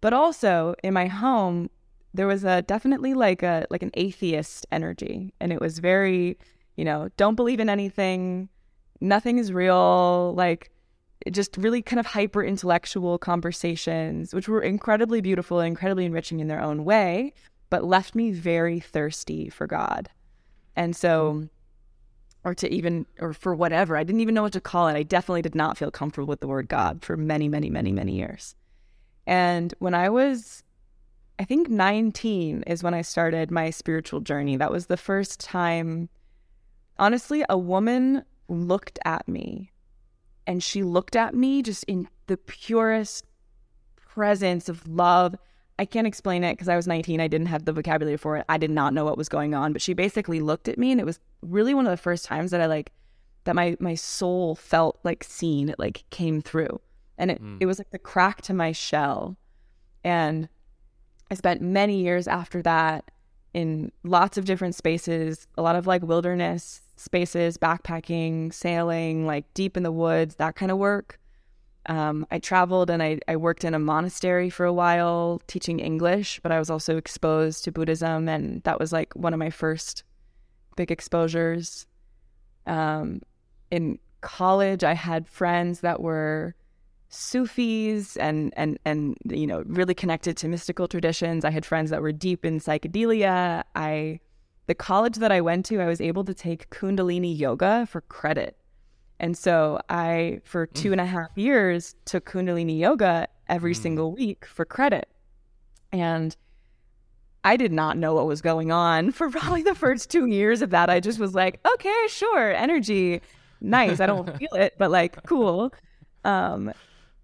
But 0.00 0.12
also 0.12 0.74
in 0.82 0.94
my 0.94 1.06
home, 1.06 1.70
there 2.14 2.26
was 2.26 2.44
a 2.44 2.62
definitely 2.62 3.14
like 3.14 3.42
a 3.42 3.66
like 3.70 3.82
an 3.82 3.90
atheist 3.94 4.66
energy, 4.72 5.32
and 5.40 5.52
it 5.52 5.60
was 5.60 5.78
very, 5.78 6.38
you 6.76 6.84
know, 6.84 7.08
don't 7.16 7.34
believe 7.34 7.60
in 7.60 7.68
anything, 7.68 8.48
nothing 9.00 9.38
is 9.38 9.52
real, 9.52 10.34
like 10.34 10.70
just 11.30 11.56
really 11.56 11.82
kind 11.82 11.98
of 11.98 12.06
hyper 12.06 12.44
intellectual 12.44 13.18
conversations, 13.18 14.34
which 14.34 14.48
were 14.48 14.62
incredibly 14.62 15.20
beautiful 15.20 15.60
and 15.60 15.68
incredibly 15.68 16.04
enriching 16.04 16.40
in 16.40 16.48
their 16.48 16.60
own 16.60 16.84
way, 16.84 17.32
but 17.70 17.84
left 17.84 18.14
me 18.14 18.30
very 18.30 18.80
thirsty 18.80 19.48
for 19.48 19.66
God. 19.66 20.08
And 20.76 20.94
so 20.94 21.32
mm-hmm. 21.32 22.48
or 22.48 22.54
to 22.54 22.72
even 22.72 23.06
or 23.18 23.32
for 23.32 23.54
whatever. 23.54 23.96
I 23.96 24.04
didn't 24.04 24.20
even 24.20 24.34
know 24.34 24.42
what 24.42 24.52
to 24.52 24.60
call 24.60 24.88
it. 24.88 24.94
I 24.94 25.02
definitely 25.02 25.42
did 25.42 25.54
not 25.54 25.76
feel 25.76 25.90
comfortable 25.90 26.28
with 26.28 26.40
the 26.40 26.46
word 26.46 26.68
God 26.68 27.02
for 27.02 27.16
many, 27.16 27.48
many, 27.48 27.70
many, 27.70 27.92
many 27.92 28.16
years. 28.16 28.54
And 29.26 29.74
when 29.78 29.94
I 29.94 30.08
was 30.08 30.62
I 31.38 31.44
think 31.44 31.68
19 31.68 32.62
is 32.66 32.82
when 32.82 32.94
I 32.94 33.02
started 33.02 33.50
my 33.50 33.68
spiritual 33.68 34.20
journey. 34.20 34.56
That 34.56 34.70
was 34.70 34.86
the 34.86 34.96
first 34.96 35.40
time 35.40 36.08
honestly 36.98 37.44
a 37.48 37.58
woman 37.58 38.24
looked 38.48 38.98
at 39.04 39.28
me 39.28 39.72
and 40.46 40.62
she 40.62 40.82
looked 40.82 41.16
at 41.16 41.34
me 41.34 41.62
just 41.62 41.84
in 41.84 42.08
the 42.26 42.36
purest 42.36 43.26
presence 43.96 44.68
of 44.68 44.86
love 44.88 45.36
I 45.78 45.84
can't 45.84 46.06
explain 46.06 46.42
it 46.42 46.54
because 46.54 46.68
I 46.68 46.76
was 46.76 46.86
19. 46.86 47.20
I 47.20 47.28
didn't 47.28 47.48
have 47.48 47.64
the 47.64 47.72
vocabulary 47.72 48.16
for 48.16 48.36
it. 48.38 48.46
I 48.48 48.56
did 48.56 48.70
not 48.70 48.94
know 48.94 49.04
what 49.04 49.18
was 49.18 49.28
going 49.28 49.54
on. 49.54 49.72
But 49.72 49.82
she 49.82 49.92
basically 49.92 50.40
looked 50.40 50.68
at 50.68 50.78
me, 50.78 50.90
and 50.90 51.00
it 51.00 51.04
was 51.04 51.20
really 51.42 51.74
one 51.74 51.86
of 51.86 51.90
the 51.90 51.96
first 51.96 52.24
times 52.24 52.50
that 52.50 52.60
I 52.60 52.66
like 52.66 52.92
that 53.44 53.54
my 53.54 53.76
my 53.78 53.94
soul 53.94 54.54
felt 54.54 54.98
like 55.04 55.22
seen. 55.22 55.68
It 55.68 55.78
like 55.78 56.04
came 56.10 56.40
through, 56.40 56.80
and 57.18 57.30
it 57.30 57.42
mm. 57.42 57.56
it 57.60 57.66
was 57.66 57.78
like 57.78 57.90
the 57.90 57.98
crack 57.98 58.42
to 58.42 58.54
my 58.54 58.72
shell. 58.72 59.36
And 60.04 60.48
I 61.30 61.34
spent 61.34 61.60
many 61.60 62.00
years 62.00 62.28
after 62.28 62.62
that 62.62 63.10
in 63.52 63.90
lots 64.04 64.36
of 64.38 64.44
different 64.44 64.74
spaces, 64.74 65.48
a 65.56 65.62
lot 65.62 65.76
of 65.76 65.86
like 65.86 66.02
wilderness 66.02 66.82
spaces, 66.96 67.56
backpacking, 67.58 68.52
sailing, 68.52 69.26
like 69.26 69.52
deep 69.54 69.76
in 69.76 69.82
the 69.82 69.92
woods, 69.92 70.36
that 70.36 70.56
kind 70.56 70.70
of 70.70 70.78
work. 70.78 71.18
Um, 71.86 72.26
I 72.30 72.38
traveled 72.38 72.90
and 72.90 73.02
I, 73.02 73.20
I 73.28 73.36
worked 73.36 73.64
in 73.64 73.72
a 73.72 73.78
monastery 73.78 74.50
for 74.50 74.66
a 74.66 74.72
while 74.72 75.40
teaching 75.46 75.78
English, 75.78 76.40
but 76.42 76.50
I 76.50 76.58
was 76.58 76.68
also 76.68 76.96
exposed 76.96 77.64
to 77.64 77.72
Buddhism, 77.72 78.28
and 78.28 78.62
that 78.64 78.80
was 78.80 78.92
like 78.92 79.14
one 79.14 79.32
of 79.32 79.38
my 79.38 79.50
first 79.50 80.02
big 80.74 80.90
exposures. 80.90 81.86
Um, 82.66 83.22
in 83.70 83.98
college, 84.20 84.82
I 84.82 84.94
had 84.94 85.28
friends 85.28 85.80
that 85.80 86.00
were 86.00 86.56
Sufis 87.08 88.16
and 88.16 88.52
and 88.56 88.78
and 88.84 89.16
you 89.26 89.46
know 89.46 89.62
really 89.66 89.94
connected 89.94 90.36
to 90.38 90.48
mystical 90.48 90.88
traditions. 90.88 91.44
I 91.44 91.50
had 91.50 91.64
friends 91.64 91.90
that 91.90 92.02
were 92.02 92.12
deep 92.12 92.44
in 92.44 92.58
psychedelia. 92.58 93.62
I 93.74 94.20
the 94.66 94.74
college 94.74 95.16
that 95.16 95.32
I 95.32 95.40
went 95.40 95.66
to, 95.66 95.80
I 95.80 95.86
was 95.86 96.00
able 96.00 96.24
to 96.24 96.34
take 96.34 96.68
Kundalini 96.70 97.36
yoga 97.36 97.86
for 97.86 98.00
credit. 98.02 98.56
And 99.18 99.36
so 99.36 99.80
I, 99.88 100.40
for 100.44 100.66
mm. 100.66 100.74
two 100.74 100.92
and 100.92 101.00
a 101.00 101.06
half 101.06 101.30
years, 101.36 101.94
took 102.04 102.28
Kundalini 102.30 102.78
yoga 102.78 103.28
every 103.48 103.74
mm. 103.74 103.82
single 103.82 104.12
week 104.12 104.44
for 104.44 104.64
credit. 104.64 105.08
And 105.92 106.36
I 107.44 107.56
did 107.56 107.72
not 107.72 107.96
know 107.96 108.14
what 108.14 108.26
was 108.26 108.42
going 108.42 108.72
on 108.72 109.10
for 109.12 109.30
probably 109.30 109.62
the 109.62 109.74
first 109.74 110.10
two 110.10 110.26
years 110.26 110.62
of 110.62 110.70
that. 110.70 110.90
I 110.90 111.00
just 111.00 111.18
was 111.18 111.34
like, 111.34 111.60
okay, 111.74 112.06
sure, 112.08 112.52
energy, 112.52 113.22
nice. 113.60 114.00
I 114.00 114.06
don't 114.06 114.36
feel 114.36 114.52
it, 114.54 114.74
but 114.78 114.90
like, 114.90 115.24
cool. 115.26 115.72
Um, 116.24 116.72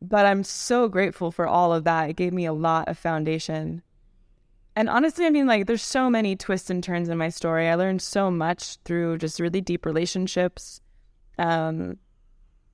but 0.09 0.27
I'm 0.27 0.45
so 0.45 0.89
grateful 0.89 1.31
for 1.31 1.47
all 1.47 1.73
of 1.73 1.85
that. 1.85 2.11
It 2.11 2.17
gave 2.17 2.33
me 2.33 2.45
a 2.47 2.53
lot 2.53 2.89
of 2.89 2.99
foundation. 2.99 3.83
And 4.75 4.89
honestly, 4.89 5.27
I 5.27 5.31
mean, 5.31 5.47
like, 5.47 5.67
there's 5.67 5.83
so 5.83 6.09
many 6.09 6.35
twists 6.35 6.71
and 6.71 6.83
turns 6.83 7.09
in 7.09 7.19
my 7.19 7.29
story. 7.29 7.69
I 7.69 7.75
learned 7.75 8.01
so 8.03 8.31
much 8.31 8.79
through 8.85 9.19
just 9.19 9.39
really 9.39 9.61
deep 9.61 9.85
relationships 9.85 10.81
um, 11.39 11.99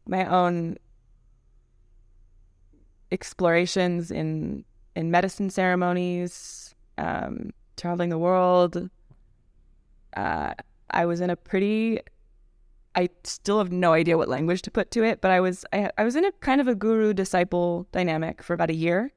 my 0.06 0.24
own 0.26 0.76
explorations 3.10 4.10
in 4.10 4.64
in 4.96 5.10
medicine 5.10 5.48
ceremonies, 5.48 6.74
um, 6.98 7.50
traveling 7.76 8.10
the 8.10 8.18
world. 8.18 8.90
Uh, 10.16 10.54
I 10.90 11.06
was 11.06 11.20
in 11.20 11.30
a 11.30 11.36
pretty. 11.36 12.00
I 12.98 13.08
still 13.22 13.58
have 13.58 13.70
no 13.70 13.92
idea 13.92 14.18
what 14.18 14.28
language 14.28 14.62
to 14.62 14.70
put 14.72 14.90
to 14.90 15.04
it, 15.04 15.20
but 15.20 15.30
I 15.30 15.40
was 15.40 15.64
I, 15.72 15.90
I 15.96 16.02
was 16.04 16.16
in 16.16 16.24
a 16.24 16.32
kind 16.48 16.60
of 16.60 16.66
a 16.68 16.74
guru 16.74 17.14
disciple 17.14 17.86
dynamic 17.92 18.42
for 18.42 18.54
about 18.54 18.70
a 18.70 18.74
year, 18.74 19.12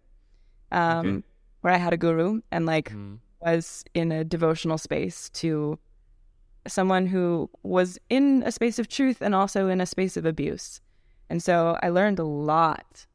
um, 0.71 1.07
Okay. 1.07 1.23
where 1.61 1.73
I 1.73 1.77
had 1.77 1.93
a 1.93 1.97
guru 1.97 2.41
and 2.51 2.65
like 2.67 2.89
Mm. 2.91 3.17
was 3.41 3.83
in 3.93 4.11
a 4.11 4.23
devotional 4.23 4.77
space 4.77 5.29
to 5.41 5.79
someone 6.67 7.07
who 7.07 7.49
was 7.63 7.97
in 8.09 8.43
a 8.45 8.51
space 8.51 8.77
of 8.77 8.87
truth 8.87 9.19
and 9.19 9.33
also 9.33 9.67
in 9.67 9.81
a 9.81 9.85
space 9.85 10.15
of 10.15 10.25
abuse. 10.25 10.79
And 11.29 11.41
so 11.41 11.79
I 11.81 11.89
learned 11.89 12.19
a 12.19 12.23
lot 12.51 13.07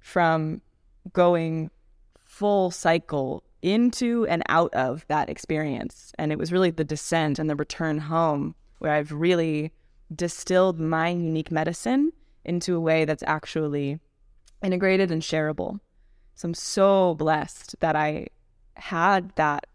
from 0.00 0.62
going 1.12 1.70
full 2.24 2.70
cycle 2.72 3.44
into 3.62 4.26
and 4.26 4.42
out 4.48 4.72
of 4.74 5.06
that 5.08 5.28
experience. 5.28 6.12
And 6.18 6.32
it 6.32 6.38
was 6.38 6.50
really 6.50 6.70
the 6.72 6.84
descent 6.84 7.38
and 7.38 7.48
the 7.48 7.54
return 7.54 7.98
home 7.98 8.54
where 8.80 8.92
I've 8.92 9.12
really 9.12 9.72
distilled 10.14 10.80
my 10.80 11.08
unique 11.08 11.50
medicine 11.52 12.12
into 12.44 12.74
a 12.74 12.80
way 12.80 13.04
that's 13.04 13.22
actually 13.26 14.00
integrated 14.62 15.10
and 15.10 15.22
shareable. 15.22 15.78
So 16.34 16.48
I'm 16.48 16.54
so 16.54 17.14
blessed 17.14 17.76
that 17.80 17.94
I 17.94 18.26
had 18.74 19.30
that 19.36 19.66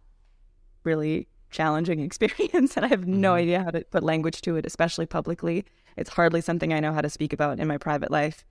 really 0.84 1.28
challenging 1.52 2.00
experience 2.08 2.76
and 2.76 2.86
I 2.86 2.90
have 2.90 3.08
no 3.08 3.32
Mhm. 3.32 3.38
idea 3.38 3.64
how 3.64 3.72
to 3.72 3.82
put 3.86 4.04
language 4.04 4.42
to 4.42 4.56
it, 4.58 4.66
especially 4.66 5.06
publicly. 5.06 5.64
It's 5.96 6.10
hardly 6.10 6.42
something 6.42 6.74
I 6.74 6.80
know 6.80 6.92
how 6.92 7.02
to 7.02 7.10
speak 7.10 7.32
about 7.32 7.60
in 7.60 7.68
my 7.68 7.78
private 7.78 8.12
life. 8.12 8.44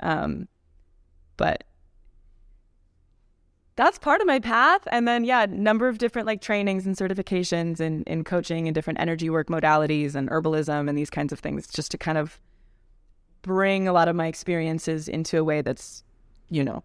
Um, 0.00 0.48
but 1.36 1.64
that's 3.80 3.98
part 3.98 4.20
of 4.20 4.26
my 4.26 4.38
path. 4.38 4.82
And 4.92 5.08
then, 5.08 5.24
yeah, 5.24 5.46
number 5.48 5.88
of 5.88 5.96
different 5.96 6.26
like 6.26 6.42
trainings 6.42 6.84
and 6.84 6.94
certifications 6.94 7.80
in, 7.80 8.02
in 8.02 8.24
coaching 8.24 8.68
and 8.68 8.74
different 8.74 9.00
energy 9.00 9.30
work 9.30 9.48
modalities 9.48 10.14
and 10.14 10.28
herbalism 10.28 10.86
and 10.86 10.98
these 10.98 11.08
kinds 11.08 11.32
of 11.32 11.38
things, 11.38 11.66
just 11.66 11.90
to 11.92 11.96
kind 11.96 12.18
of 12.18 12.38
bring 13.40 13.88
a 13.88 13.92
lot 13.94 14.06
of 14.06 14.14
my 14.14 14.26
experiences 14.26 15.08
into 15.08 15.38
a 15.38 15.44
way 15.44 15.62
that's, 15.62 16.04
you 16.50 16.62
know, 16.62 16.84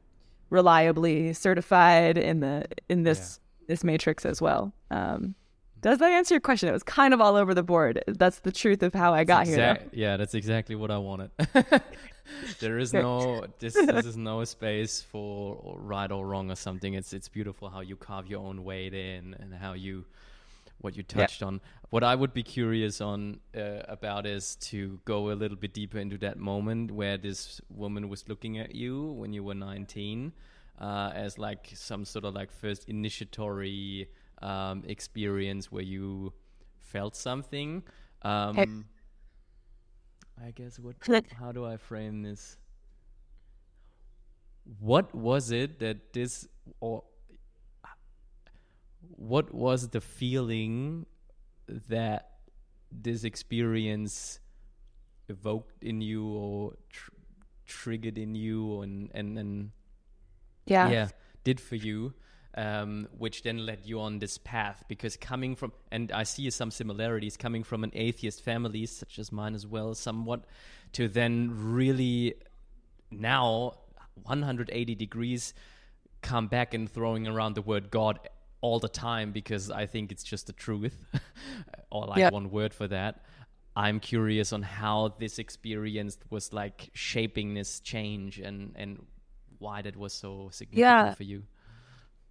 reliably 0.50 1.34
certified 1.34 2.18
in 2.18 2.40
the 2.40 2.66
in 2.88 3.04
this 3.04 3.42
this 3.68 3.84
matrix 3.84 4.26
as 4.26 4.42
well. 4.42 4.74
Um, 4.90 5.36
does 5.82 5.98
that 5.98 6.14
answer 6.14 6.36
your 6.36 6.40
question? 6.40 6.70
It 6.70 6.72
was 6.72 6.84
kind 6.84 7.14
of 7.14 7.20
all 7.20 7.36
over 7.36 7.54
the 7.54 7.62
board. 7.62 8.06
That's 8.08 8.40
the 8.40 8.54
truth 8.54 8.82
of 8.84 8.94
how 8.94 9.14
I 9.14 9.26
got 9.26 9.48
here. 9.48 9.58
though. 9.58 9.90
Yeah, 9.92 10.16
that's 10.16 10.34
exactly 10.34 10.76
what 10.76 10.92
I 10.92 10.98
wanted. 10.98 11.32
there 12.60 12.78
is 12.80 12.94
no 12.94 13.46
this 13.60 13.86
this 13.86 14.06
is 14.06 14.18
no 14.18 14.44
space 14.46 15.02
for 15.02 15.76
right 15.80 16.12
or 16.12 16.26
wrong 16.26 16.52
or 16.52 16.56
something. 16.56 16.94
It's 16.94 17.14
it's 17.14 17.30
beautiful 17.30 17.70
how 17.70 17.82
you 17.82 17.96
carve 17.96 18.28
your 18.28 18.42
own 18.42 18.64
way 18.64 18.88
in 18.88 19.36
and 19.40 19.54
how 19.54 19.74
you 19.74 20.06
what 20.80 20.96
you 20.98 21.04
Yeah. 21.14 21.28
touched 21.28 21.42
on. 21.42 21.62
What 21.90 22.04
I 22.04 22.16
would 22.16 22.34
be 22.34 22.44
curious 22.44 23.00
on 23.02 23.40
uh, 23.56 23.82
about 23.88 24.26
is 24.26 24.56
to 24.72 25.00
go 25.06 25.32
a 25.32 25.34
little 25.34 25.58
bit 25.58 25.74
deeper 25.74 25.98
into 26.00 26.18
that 26.20 26.38
moment 26.38 26.92
where 26.92 27.18
this 27.18 27.62
woman 27.70 28.10
was 28.10 28.28
looking 28.28 28.58
at 28.58 28.76
you 28.76 29.04
when 29.14 29.34
you 29.34 29.44
were 29.44 29.56
19 29.56 30.34
uh, 30.80 31.12
as 31.16 31.38
like 31.40 31.72
some 31.74 32.04
sort 32.06 32.26
of 32.26 32.34
like 32.36 32.52
first 32.52 32.90
initiatory 32.90 34.10
um, 34.42 34.84
experience 34.88 35.72
where 35.72 35.84
you 35.84 36.34
felt 36.82 37.16
something. 37.16 37.84
Um, 38.24 38.86
I 40.42 40.52
guess 40.52 40.80
what 40.80 40.96
how 41.40 41.52
do 41.52 41.66
I 41.66 41.78
frame 41.78 42.22
this? 42.24 42.58
What 44.80 45.14
was 45.14 45.52
it 45.52 45.80
that 45.80 46.14
this 46.14 46.48
or 46.80 47.04
what 49.16 49.54
was 49.54 49.90
the 49.90 50.02
feeling 50.02 51.06
that 51.68 52.32
this 52.92 53.24
experience 53.24 54.40
evoked 55.30 55.84
in 55.84 56.02
you 56.02 56.26
or 56.28 56.74
tr- 56.90 57.12
triggered 57.66 58.18
in 58.18 58.36
you 58.36 58.82
and 58.82 59.10
and 59.14 59.38
and 59.38 59.72
Yeah. 60.66 60.90
yeah 60.90 61.08
did 61.44 61.60
for 61.60 61.76
you 61.76 62.14
um, 62.56 63.08
which 63.18 63.44
then 63.44 63.66
led 63.66 63.80
you 63.86 64.00
on 64.00 64.20
this 64.20 64.38
path 64.38 64.84
because 64.88 65.18
coming 65.18 65.56
from 65.56 65.72
and 65.92 66.12
i 66.12 66.24
see 66.24 66.50
some 66.50 66.72
similarities 66.72 67.36
coming 67.38 67.64
from 67.64 67.84
an 67.84 67.92
atheist 67.94 68.42
family 68.44 68.86
such 68.86 69.20
as 69.20 69.32
mine 69.32 69.54
as 69.56 69.68
well 69.68 69.94
somewhat 69.94 70.46
to 70.94 71.08
then 71.10 71.52
really 71.54 72.34
now 73.12 73.74
180 74.24 74.96
degrees 74.96 75.54
come 76.22 76.48
back 76.48 76.74
and 76.74 76.90
throwing 76.90 77.28
around 77.28 77.56
the 77.56 77.62
word 77.62 77.92
god 77.92 78.20
all 78.62 78.80
the 78.80 78.90
time 78.90 79.32
because 79.32 79.70
i 79.70 79.86
think 79.86 80.12
it's 80.12 80.24
just 80.24 80.48
the 80.48 80.54
truth 80.54 81.06
or 81.92 82.06
like 82.06 82.20
Yeah. 82.20 82.30
one 82.30 82.50
word 82.50 82.74
for 82.74 82.88
that 82.88 83.24
i'm 83.76 84.00
curious 84.00 84.54
on 84.54 84.62
how 84.62 85.14
this 85.20 85.40
experience 85.40 86.18
was 86.30 86.54
like 86.54 86.90
shaping 86.94 87.54
this 87.54 87.80
change 87.82 88.40
and 88.40 88.72
and 88.76 89.06
why 89.60 89.82
that 89.82 89.96
was 89.96 90.14
so 90.14 90.50
significant 90.52 90.80
Yeah. 91.08 91.14
for 91.14 91.24
you 91.24 91.44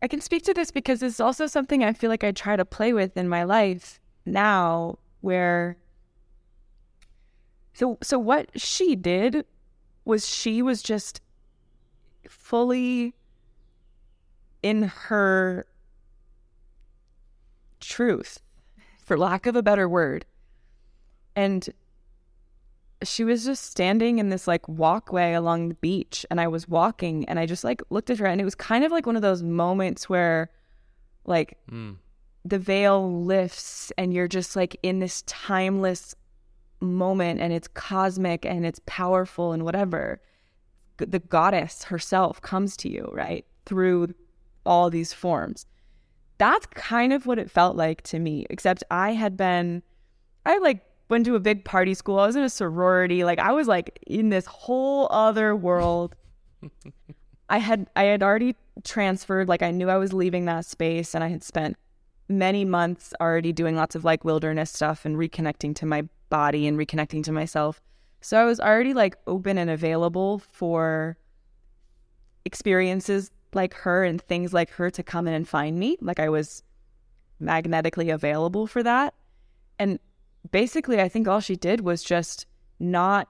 I 0.05 0.07
can 0.07 0.21
speak 0.21 0.43
to 0.43 0.53
this 0.53 0.71
because 0.71 1.03
it's 1.03 1.19
also 1.19 1.47
something 1.47 1.83
I 1.83 1.95
feel 1.95 2.11
like 2.11 2.25
I 2.25 2.31
try 2.31 2.57
to 2.57 2.65
play 2.67 2.93
with 2.93 3.17
in 3.17 3.27
my 3.27 3.43
life 3.43 3.99
now 4.27 4.99
where 5.23 5.79
so 7.73 7.97
so 8.03 8.19
what 8.19 8.51
she 8.61 8.97
did 8.97 9.47
was 10.05 10.29
she 10.29 10.61
was 10.61 10.83
just 10.83 11.23
fully 12.29 13.15
in 14.63 14.83
her 14.83 15.65
truth 17.81 18.43
for 19.03 19.17
lack 19.17 19.47
of 19.47 19.57
a 19.57 19.63
better 19.63 19.89
word. 19.89 20.27
And 21.35 21.67
she 23.05 23.25
was 23.25 23.45
just 23.45 23.65
standing 23.65 24.19
in 24.19 24.29
this 24.31 24.47
like 24.49 24.67
walkway 24.69 25.35
along 25.35 25.69
the 25.69 25.75
beach 25.77 26.27
and 26.31 26.41
I 26.41 26.49
was 26.49 26.69
walking 26.69 27.25
and 27.29 27.39
I 27.39 27.47
just 27.47 27.65
like 27.65 27.83
looked 27.91 28.11
at 28.11 28.19
her 28.19 28.27
and 28.27 28.41
it 28.41 28.45
was 28.45 28.55
kind 28.55 28.85
of 28.85 28.91
like 28.93 29.07
one 29.07 29.17
of 29.17 29.23
those 29.23 29.43
moments 29.43 30.09
where 30.09 30.51
like 31.25 31.57
Mm. 31.71 31.97
the 32.45 32.59
veil 32.59 33.23
lifts 33.25 33.93
and 33.97 34.13
you're 34.13 34.29
just 34.29 34.57
like 34.57 34.77
in 34.83 34.99
this 34.99 35.23
timeless 35.23 36.15
moment 36.81 37.41
and 37.41 37.53
it's 37.53 37.69
cosmic 37.69 38.45
and 38.45 38.67
it's 38.67 38.81
powerful 38.87 39.53
and 39.53 39.65
whatever 39.65 40.21
the 40.99 41.19
goddess 41.19 41.85
herself 41.85 42.41
comes 42.43 42.77
to 42.77 42.91
you 42.91 43.09
right 43.13 43.47
through 43.65 44.15
all 44.67 44.91
these 44.91 45.13
forms 45.13 45.67
that's 46.39 46.67
kind 46.67 47.13
of 47.13 47.27
what 47.27 47.39
it 47.39 47.51
felt 47.51 47.77
like 47.77 48.03
to 48.03 48.19
me 48.19 48.45
except 48.51 48.85
i 48.91 49.13
had 49.13 49.37
been 49.37 49.83
i 50.45 50.59
like 50.59 50.83
went 51.09 51.25
to 51.25 51.35
a 51.35 51.41
big 51.41 51.65
party 51.65 51.95
school 51.95 52.19
i 52.19 52.27
was 52.27 52.37
in 52.37 52.43
a 52.43 52.49
sorority 52.49 53.25
like 53.25 53.39
i 53.39 53.53
was 53.53 53.69
like 53.69 53.99
in 54.07 54.29
this 54.31 54.47
whole 54.47 55.09
other 55.11 55.55
world 55.55 56.15
I 57.49 57.59
had 57.59 57.89
I 57.95 58.05
had 58.05 58.23
already 58.23 58.57
transferred 58.83 59.49
like 59.49 59.63
I 59.63 59.71
knew 59.71 59.89
I 59.89 59.97
was 59.97 60.13
leaving 60.13 60.47
that 60.47 60.65
space 60.65 61.15
and 61.15 61.23
I 61.23 61.29
had 61.29 61.43
spent 61.43 61.77
many 62.29 62.65
months 62.65 63.13
already 63.21 63.53
doing 63.53 63.77
lots 63.77 63.95
of 63.95 64.05
like 64.05 64.25
wilderness 64.25 64.71
stuff 64.71 65.05
and 65.05 65.17
reconnecting 65.17 65.75
to 65.77 65.87
my 65.87 66.09
body 66.31 66.67
and 66.67 66.79
reconnecting 66.79 67.23
to 67.25 67.33
myself. 67.33 67.83
So 68.21 68.41
I 68.41 68.45
was 68.45 68.61
already 68.61 68.95
like 68.95 69.17
open 69.27 69.59
and 69.59 69.69
available 69.69 70.39
for 70.39 71.19
experiences 72.47 73.31
like 73.53 73.75
her 73.75 74.05
and 74.05 74.21
things 74.21 74.53
like 74.55 74.71
her 74.71 74.91
to 74.91 75.03
come 75.03 75.29
in 75.29 75.35
and 75.35 75.47
find 75.47 75.79
me. 75.79 75.99
Like 76.01 76.19
I 76.19 76.31
was 76.31 76.63
magnetically 77.39 78.09
available 78.09 78.67
for 78.67 78.83
that. 78.83 79.15
And 79.79 79.99
basically 80.51 81.01
I 81.01 81.09
think 81.09 81.29
all 81.29 81.41
she 81.41 81.57
did 81.57 81.81
was 81.81 82.03
just 82.03 82.47
not 82.79 83.29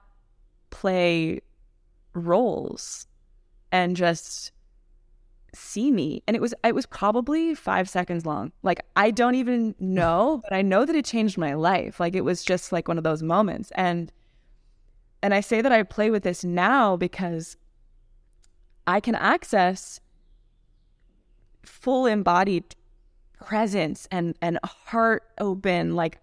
play 0.69 1.41
roles 2.13 3.07
and 3.71 3.95
just 3.95 4.51
see 5.53 5.91
me. 5.91 6.21
And 6.27 6.35
it 6.35 6.41
was 6.41 6.53
it 6.63 6.75
was 6.75 6.85
probably 6.85 7.55
5 7.55 7.89
seconds 7.89 8.25
long. 8.25 8.51
Like 8.63 8.81
i 8.95 9.11
don't 9.11 9.35
even 9.35 9.75
know 9.79 10.41
but 10.49 10.53
i 10.55 10.61
know 10.61 10.85
that 10.85 10.95
it 10.95 11.05
changed 11.05 11.37
my 11.37 11.53
life. 11.53 11.99
Like 11.99 12.15
it 12.15 12.21
was 12.21 12.43
just 12.43 12.71
like 12.71 12.87
one 12.87 12.97
of 12.97 13.03
those 13.03 13.23
moments. 13.23 13.71
And 13.75 14.11
and 15.25 15.33
i 15.33 15.41
say 15.41 15.59
that 15.59 15.71
i 15.71 15.81
play 15.81 16.11
with 16.11 16.21
this 16.21 16.43
now 16.43 16.95
because 16.95 17.57
i 18.85 18.99
can 18.99 19.15
access 19.15 19.99
full 21.63 22.05
embodied 22.05 22.75
presence 23.41 24.07
and 24.11 24.35
and 24.41 24.59
heart 24.63 25.23
open 25.39 25.95
like 25.95 26.19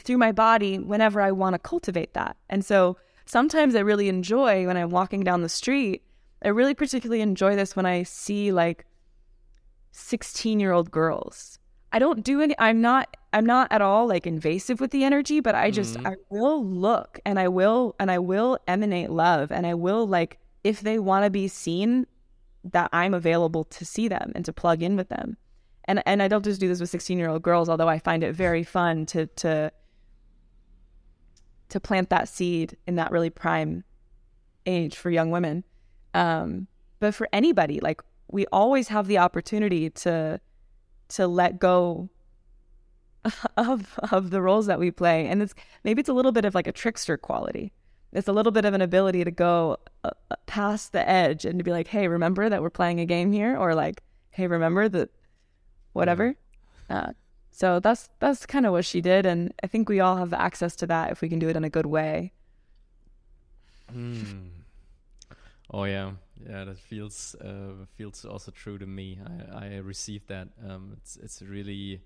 through 0.00 0.18
my 0.18 0.32
body 0.32 0.78
whenever 0.78 1.20
i 1.20 1.30
want 1.30 1.54
to 1.54 1.58
cultivate 1.58 2.14
that 2.14 2.36
and 2.48 2.64
so 2.64 2.96
sometimes 3.26 3.74
i 3.74 3.80
really 3.80 4.08
enjoy 4.08 4.66
when 4.66 4.76
i'm 4.76 4.90
walking 4.90 5.22
down 5.22 5.42
the 5.42 5.48
street 5.48 6.02
I 6.44 6.48
really 6.48 6.74
particularly 6.74 7.22
enjoy 7.22 7.56
this 7.56 7.74
when 7.74 7.86
I 7.86 8.02
see 8.02 8.52
like 8.52 8.84
16 9.92 10.60
year 10.60 10.72
old 10.72 10.90
girls. 10.90 11.58
I 11.92 11.98
don't 11.98 12.22
do 12.22 12.42
any, 12.42 12.54
I'm 12.58 12.80
not, 12.80 13.16
I'm 13.32 13.46
not 13.46 13.68
at 13.72 13.80
all 13.80 14.06
like 14.06 14.26
invasive 14.26 14.80
with 14.80 14.90
the 14.90 15.02
energy, 15.04 15.40
but 15.40 15.54
I 15.54 15.70
just, 15.70 15.96
Mhm. 15.96 16.12
I 16.12 16.16
will 16.28 16.64
look 16.64 17.18
and 17.24 17.38
I 17.38 17.48
will, 17.48 17.94
and 17.98 18.10
I 18.10 18.18
will 18.18 18.58
emanate 18.68 19.10
love 19.10 19.50
and 19.50 19.66
I 19.66 19.74
will 19.74 20.06
like, 20.06 20.38
if 20.62 20.80
they 20.82 20.98
want 20.98 21.24
to 21.24 21.30
be 21.30 21.48
seen, 21.48 22.06
that 22.64 22.90
I'm 22.92 23.14
available 23.14 23.64
to 23.64 23.84
see 23.84 24.08
them 24.08 24.32
and 24.34 24.44
to 24.44 24.52
plug 24.52 24.82
in 24.82 24.96
with 24.96 25.08
them. 25.08 25.36
And, 25.88 26.02
and 26.06 26.22
I 26.22 26.28
don't 26.28 26.44
just 26.44 26.60
do 26.60 26.68
this 26.68 26.80
with 26.80 26.90
16 26.90 27.18
year 27.18 27.28
old 27.28 27.42
girls, 27.42 27.68
although 27.68 27.88
I 27.88 27.98
find 27.98 28.24
it 28.24 28.34
very 28.34 28.64
fun 28.64 29.06
to, 29.06 29.26
to, 29.26 29.72
to 31.68 31.80
plant 31.80 32.10
that 32.10 32.28
seed 32.28 32.76
in 32.86 32.96
that 32.96 33.10
really 33.10 33.30
prime 33.30 33.84
age 34.66 34.96
for 34.96 35.10
young 35.10 35.30
women. 35.30 35.64
Um, 36.14 36.66
but 36.98 37.14
for 37.14 37.28
anybody, 37.32 37.80
like 37.80 38.02
we 38.28 38.46
always 38.46 38.88
have 38.88 39.06
the 39.06 39.18
opportunity 39.18 39.90
to 39.90 40.40
to 41.08 41.26
let 41.28 41.58
go 41.58 42.08
of 43.56 43.98
of 44.10 44.30
the 44.30 44.42
roles 44.42 44.66
that 44.66 44.78
we 44.78 44.90
play. 44.90 45.26
And 45.26 45.42
it's 45.42 45.54
maybe 45.84 46.00
it's 46.00 46.08
a 46.08 46.14
little 46.14 46.32
bit 46.32 46.44
of 46.44 46.54
like 46.54 46.66
a 46.66 46.72
trickster 46.72 47.16
quality. 47.16 47.72
It's 48.12 48.28
a 48.28 48.32
little 48.32 48.52
bit 48.52 48.64
of 48.64 48.72
an 48.72 48.80
ability 48.80 49.24
to 49.24 49.30
go 49.30 49.76
uh, 50.04 50.10
uh, 50.30 50.36
past 50.46 50.92
the 50.92 51.06
edge 51.06 51.44
and 51.44 51.58
to 51.58 51.64
be 51.64 51.70
like 51.70 51.88
hey 51.88 52.08
remember 52.08 52.48
that 52.48 52.62
we're 52.62 52.70
playing 52.70 53.00
a 53.00 53.06
game 53.06 53.32
here? 53.32 53.56
Or 53.56 53.74
like 53.74 54.02
hey 54.30 54.46
remember 54.46 54.88
that 54.88 55.10
whatever. 55.96 56.36
Uh, 56.88 57.12
so 57.50 57.80
that's 57.80 58.10
that's 58.20 58.44
kind 58.44 58.66
of 58.66 58.72
what 58.72 58.84
she 58.84 59.00
did 59.00 59.24
and 59.24 59.52
i 59.62 59.66
think 59.66 59.88
we 59.88 59.98
all 59.98 60.16
have 60.18 60.34
access 60.34 60.76
to 60.76 60.86
that 60.86 61.10
if 61.10 61.22
we 61.22 61.28
can 61.28 61.38
do 61.38 61.48
it 61.48 61.56
in 61.56 61.64
a 61.64 61.70
good 61.70 61.86
way. 61.86 62.32
Mm. 63.94 64.50
oh 65.72 65.84
yeah. 65.84 66.12
Yeah 66.44 66.64
that 66.64 66.78
feels 66.78 67.34
uh, 67.40 67.86
feels 67.96 68.24
also 68.24 68.50
true 68.50 68.78
to 68.78 68.86
me. 68.86 69.18
I 69.54 69.66
i 69.66 69.76
received 69.78 70.28
that. 70.28 70.48
Um 70.68 70.92
it's 70.98 71.16
it's 71.16 71.40
really 71.40 72.02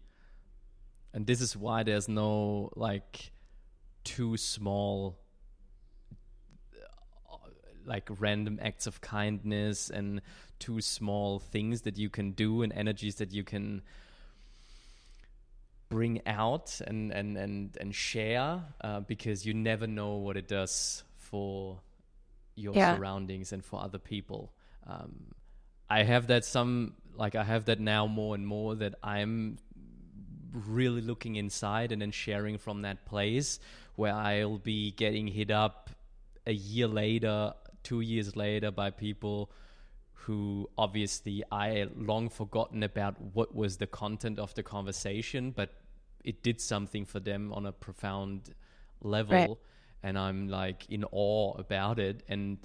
and 1.12 1.26
this 1.26 1.40
is 1.40 1.56
why 1.56 1.82
there's 1.82 2.08
no 2.08 2.70
like 2.76 3.32
too 4.04 4.36
small 4.36 5.18
like 7.84 8.08
random 8.18 8.58
acts 8.62 8.86
of 8.86 9.00
kindness 9.00 9.90
and 9.90 10.20
too 10.58 10.80
small 10.80 11.38
things 11.38 11.82
that 11.82 11.96
you 11.98 12.08
can 12.08 12.32
do 12.32 12.62
and 12.62 12.72
energies 12.72 13.16
that 13.16 13.32
you 13.32 13.44
can 13.44 13.82
bring 15.88 16.20
out 16.26 16.80
and 16.86 17.10
and 17.10 17.36
and 17.36 17.76
and 17.80 17.94
share 17.94 18.62
uh, 18.82 19.00
because 19.00 19.44
you 19.44 19.52
never 19.54 19.86
know 19.86 20.14
what 20.16 20.36
it 20.36 20.46
does 20.46 21.02
for 21.16 21.80
your 22.54 22.74
yeah. 22.74 22.96
surroundings 22.96 23.52
and 23.52 23.64
for 23.64 23.82
other 23.82 23.98
people 23.98 24.52
um, 24.86 25.34
i 25.88 26.02
have 26.02 26.28
that 26.28 26.44
some 26.44 26.94
like 27.16 27.34
i 27.34 27.42
have 27.42 27.64
that 27.64 27.80
now 27.80 28.06
more 28.06 28.34
and 28.34 28.46
more 28.46 28.74
that 28.74 28.94
i'm 29.02 29.58
really 30.52 31.00
looking 31.00 31.36
inside 31.36 31.92
and 31.92 32.02
then 32.02 32.10
sharing 32.10 32.58
from 32.58 32.82
that 32.82 33.04
place 33.04 33.60
where 34.00 34.14
I'll 34.14 34.58
be 34.58 34.92
getting 34.92 35.26
hit 35.26 35.50
up 35.50 35.90
a 36.46 36.52
year 36.52 36.88
later, 36.88 37.52
two 37.82 38.00
years 38.00 38.36
later 38.36 38.70
by 38.70 38.90
people 38.90 39.50
who 40.12 40.68
obviously 40.76 41.42
I 41.50 41.86
long 41.96 42.28
forgotten 42.28 42.82
about 42.82 43.20
what 43.32 43.54
was 43.54 43.78
the 43.78 43.86
content 43.86 44.38
of 44.38 44.54
the 44.54 44.62
conversation, 44.62 45.50
but 45.50 45.70
it 46.24 46.42
did 46.42 46.60
something 46.60 47.06
for 47.06 47.20
them 47.20 47.52
on 47.52 47.66
a 47.66 47.72
profound 47.72 48.54
level. 49.00 49.34
Right. 49.34 49.50
And 50.02 50.18
I'm 50.18 50.48
like 50.48 50.86
in 50.90 51.04
awe 51.10 51.54
about 51.58 51.98
it. 51.98 52.22
And 52.28 52.58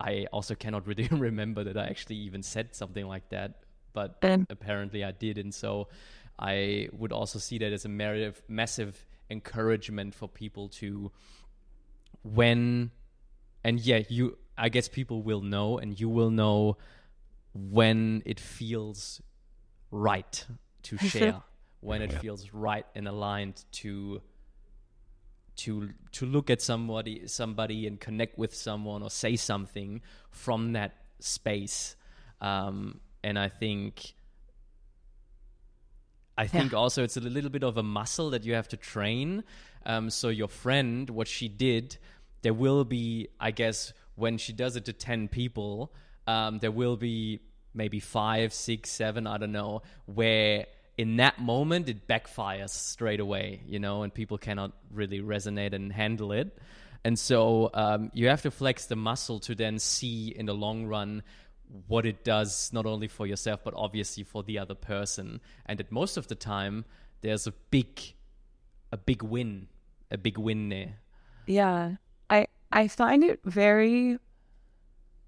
I 0.00 0.26
also 0.32 0.54
cannot 0.54 0.86
really 0.90 1.08
remember 1.10 1.64
that 1.64 1.76
I 1.76 1.86
actually 1.86 2.16
even 2.16 2.42
said 2.42 2.74
something 2.74 3.06
like 3.06 3.28
that, 3.30 3.62
but 3.92 4.18
um. 4.22 4.46
apparently 4.48 5.02
I 5.04 5.10
did. 5.10 5.38
And 5.38 5.52
so 5.52 5.88
I 6.38 6.88
would 6.92 7.12
also 7.12 7.40
see 7.40 7.58
that 7.58 7.72
as 7.72 7.84
a 7.84 7.88
massive, 7.88 8.40
massive 8.48 9.04
encouragement 9.30 10.14
for 10.14 10.28
people 10.28 10.68
to 10.68 11.10
when 12.22 12.90
and 13.64 13.80
yeah 13.80 14.02
you 14.08 14.36
i 14.56 14.68
guess 14.68 14.88
people 14.88 15.22
will 15.22 15.40
know 15.40 15.78
and 15.78 15.98
you 15.98 16.08
will 16.08 16.30
know 16.30 16.76
when 17.54 18.22
it 18.24 18.38
feels 18.38 19.20
right 19.90 20.44
to 20.82 20.96
share 20.98 21.42
when 21.80 22.02
it 22.02 22.12
feels 22.12 22.52
right 22.52 22.86
and 22.94 23.08
aligned 23.08 23.64
to 23.72 24.20
to 25.56 25.90
to 26.12 26.26
look 26.26 26.50
at 26.50 26.62
somebody 26.62 27.26
somebody 27.26 27.86
and 27.86 28.00
connect 28.00 28.38
with 28.38 28.54
someone 28.54 29.02
or 29.02 29.10
say 29.10 29.36
something 29.36 30.00
from 30.30 30.72
that 30.72 30.96
space 31.20 31.96
um, 32.40 33.00
and 33.24 33.38
i 33.38 33.48
think 33.48 34.14
I 36.38 36.46
think 36.46 36.70
yeah. 36.70 36.78
also 36.78 37.02
it's 37.02 37.16
a 37.16 37.20
little 37.20 37.50
bit 37.50 37.64
of 37.64 37.78
a 37.78 37.82
muscle 37.82 38.30
that 38.30 38.44
you 38.44 38.54
have 38.54 38.68
to 38.68 38.76
train. 38.76 39.42
Um, 39.84 40.08
so 40.08 40.28
your 40.28 40.46
friend, 40.46 41.10
what 41.10 41.26
she 41.26 41.48
did, 41.48 41.98
there 42.42 42.54
will 42.54 42.84
be, 42.84 43.28
I 43.40 43.50
guess, 43.50 43.92
when 44.14 44.38
she 44.38 44.52
does 44.52 44.76
it 44.76 44.84
to 44.86 44.92
ten 44.92 45.28
people, 45.28 45.92
um, 46.26 46.58
there 46.58 46.70
will 46.70 46.96
be 46.96 47.40
maybe 47.74 48.00
five, 48.00 48.52
six, 48.52 48.90
seven, 48.90 49.26
I 49.26 49.38
don't 49.38 49.52
know, 49.52 49.82
where 50.06 50.66
in 50.96 51.16
that 51.16 51.38
moment 51.40 51.88
it 51.88 52.08
backfires 52.08 52.70
straight 52.70 53.20
away, 53.20 53.62
you 53.66 53.78
know, 53.78 54.02
and 54.02 54.12
people 54.12 54.36
cannot 54.36 54.72
really 54.90 55.20
resonate 55.20 55.72
and 55.72 55.92
handle 55.92 56.32
it. 56.32 56.58
And 57.04 57.16
so 57.16 57.70
um, 57.72 58.10
you 58.12 58.28
have 58.28 58.42
to 58.42 58.50
flex 58.50 58.86
the 58.86 58.96
muscle 58.96 59.38
to 59.40 59.54
then 59.54 59.78
see 59.78 60.28
in 60.28 60.46
the 60.46 60.54
long 60.54 60.86
run 60.86 61.22
what 61.86 62.04
it 62.04 62.24
does 62.24 62.72
not 62.72 62.86
only 62.86 63.08
for 63.08 63.26
yourself 63.26 63.60
but 63.62 63.74
obviously 63.76 64.24
for 64.24 64.42
the 64.42 64.58
other 64.58 64.74
person. 64.74 65.40
And 65.66 65.78
that 65.78 65.92
most 65.92 66.16
of 66.16 66.26
the 66.26 66.34
time 66.34 66.84
there's 67.20 67.46
a 67.46 67.52
big 67.70 68.00
a 68.90 68.96
big 68.96 69.22
win 69.22 69.68
a 70.10 70.18
big 70.18 70.38
win 70.38 70.70
there. 70.70 70.96
Yeah 71.46 71.96
i 72.72 72.86
find 72.88 73.24
it 73.24 73.40
very 73.44 74.18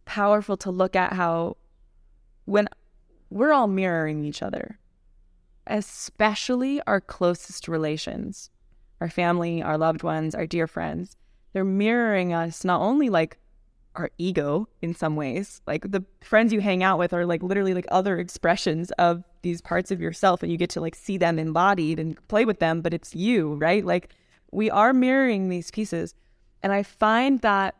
powerful 0.04 0.56
to 0.56 0.70
look 0.70 0.96
at 0.96 1.12
how 1.12 1.56
when 2.44 2.68
we're 3.30 3.52
all 3.52 3.68
mirroring 3.68 4.24
each 4.24 4.42
other 4.42 4.78
especially 5.66 6.80
our 6.86 7.00
closest 7.00 7.68
relations 7.68 8.50
our 9.00 9.10
family 9.10 9.62
our 9.62 9.78
loved 9.78 10.02
ones 10.02 10.34
our 10.34 10.46
dear 10.46 10.66
friends 10.66 11.16
they're 11.52 11.64
mirroring 11.64 12.32
us 12.32 12.64
not 12.64 12.80
only 12.80 13.08
like 13.08 13.38
our 13.96 14.10
ego 14.18 14.68
in 14.82 14.94
some 14.94 15.16
ways. 15.16 15.60
Like 15.66 15.90
the 15.90 16.04
friends 16.20 16.52
you 16.52 16.60
hang 16.60 16.82
out 16.82 16.98
with 16.98 17.12
are 17.12 17.26
like 17.26 17.42
literally 17.42 17.74
like 17.74 17.86
other 17.90 18.18
expressions 18.18 18.90
of 18.92 19.24
these 19.42 19.60
parts 19.60 19.90
of 19.90 20.00
yourself 20.00 20.42
and 20.42 20.52
you 20.52 20.58
get 20.58 20.70
to 20.70 20.80
like 20.80 20.94
see 20.94 21.18
them 21.18 21.38
embodied 21.38 21.98
and 21.98 22.16
play 22.28 22.44
with 22.44 22.60
them, 22.60 22.82
but 22.82 22.94
it's 22.94 23.14
you, 23.14 23.54
right? 23.54 23.84
Like 23.84 24.10
we 24.52 24.70
are 24.70 24.92
mirroring 24.92 25.48
these 25.48 25.70
pieces. 25.70 26.14
And 26.62 26.72
I 26.72 26.82
find 26.82 27.40
that 27.40 27.74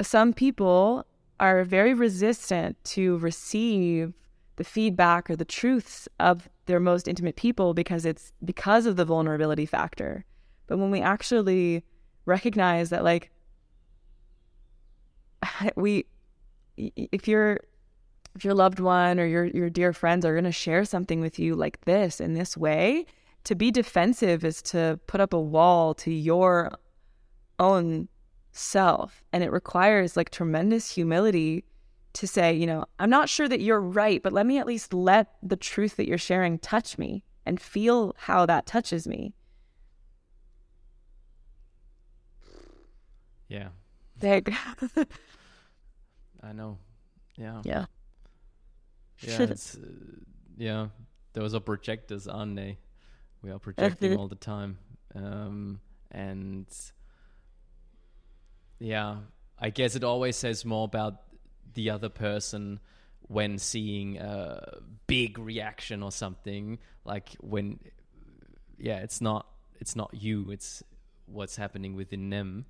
some 0.00 0.32
people 0.32 1.06
are 1.40 1.64
very 1.64 1.94
resistant 1.94 2.82
to 2.84 3.18
receive 3.18 4.12
the 4.56 4.64
feedback 4.64 5.30
or 5.30 5.36
the 5.36 5.44
truths 5.44 6.08
of 6.20 6.48
their 6.66 6.80
most 6.80 7.08
intimate 7.08 7.36
people 7.36 7.74
because 7.74 8.04
it's 8.04 8.32
because 8.44 8.86
of 8.86 8.96
the 8.96 9.04
vulnerability 9.04 9.66
factor. 9.66 10.24
But 10.66 10.78
when 10.78 10.90
we 10.90 11.00
actually 11.00 11.84
recognize 12.26 12.90
that 12.90 13.02
like 13.02 13.30
we 15.76 16.04
if 16.76 17.26
your 17.26 17.60
if 18.34 18.44
your 18.44 18.54
loved 18.54 18.80
one 18.80 19.18
or 19.18 19.26
your 19.26 19.44
your 19.46 19.70
dear 19.70 19.92
friends 19.92 20.24
are 20.24 20.32
going 20.32 20.44
to 20.44 20.52
share 20.52 20.84
something 20.84 21.20
with 21.20 21.38
you 21.38 21.54
like 21.54 21.80
this 21.84 22.20
in 22.20 22.34
this 22.34 22.56
way 22.56 23.06
to 23.44 23.54
be 23.54 23.70
defensive 23.70 24.44
is 24.44 24.62
to 24.62 24.98
put 25.06 25.20
up 25.20 25.32
a 25.32 25.40
wall 25.40 25.94
to 25.94 26.12
your 26.12 26.70
own 27.62 28.08
self 28.52 29.22
and 29.32 29.42
it 29.42 29.50
requires 29.50 30.16
like 30.16 30.30
tremendous 30.30 30.90
humility 30.94 31.64
to 32.12 32.26
say 32.26 32.52
you 32.52 32.66
know 32.66 32.84
i'm 32.98 33.08
not 33.08 33.28
sure 33.28 33.48
that 33.48 33.60
you're 33.60 33.80
right 33.80 34.22
but 34.22 34.32
let 34.32 34.44
me 34.44 34.58
at 34.58 34.66
least 34.66 34.92
let 34.92 35.34
the 35.42 35.56
truth 35.56 35.96
that 35.96 36.06
you're 36.06 36.18
sharing 36.18 36.58
touch 36.58 36.98
me 36.98 37.24
and 37.46 37.60
feel 37.60 38.14
how 38.18 38.44
that 38.44 38.66
touches 38.66 39.06
me 39.06 39.32
yeah 43.48 43.68
Big. 44.22 44.54
I 46.42 46.52
know. 46.52 46.78
Yeah. 47.36 47.60
Yeah. 47.64 47.86
Yeah. 49.18 49.42
uh, 49.42 49.54
yeah. 50.56 50.86
Those 51.32 51.54
are 51.54 51.60
projectors, 51.60 52.28
aren't 52.28 52.56
they? 52.56 52.78
We 53.42 53.50
are 53.50 53.58
projecting 53.58 54.16
all 54.18 54.28
the 54.28 54.36
time. 54.36 54.78
Um, 55.14 55.80
and 56.12 56.66
yeah, 58.82 59.16
I 59.58 59.70
guess 59.70 59.96
it 59.96 60.04
always 60.04 60.36
says 60.36 60.64
more 60.64 60.84
about 60.84 61.22
the 61.74 61.90
other 61.90 62.08
person 62.08 62.80
when 63.28 63.58
seeing 63.58 64.18
a 64.18 64.78
big 65.06 65.38
reaction 65.38 66.02
or 66.02 66.10
something 66.10 66.78
like 67.04 67.30
when 67.40 67.78
yeah 68.78 68.98
it's 68.98 69.20
not 69.20 69.46
it's 69.80 69.96
not 69.96 70.12
you 70.12 70.50
it's 70.50 70.82
what's 71.26 71.56
happening 71.56 71.94
within 71.94 72.28
them 72.28 72.66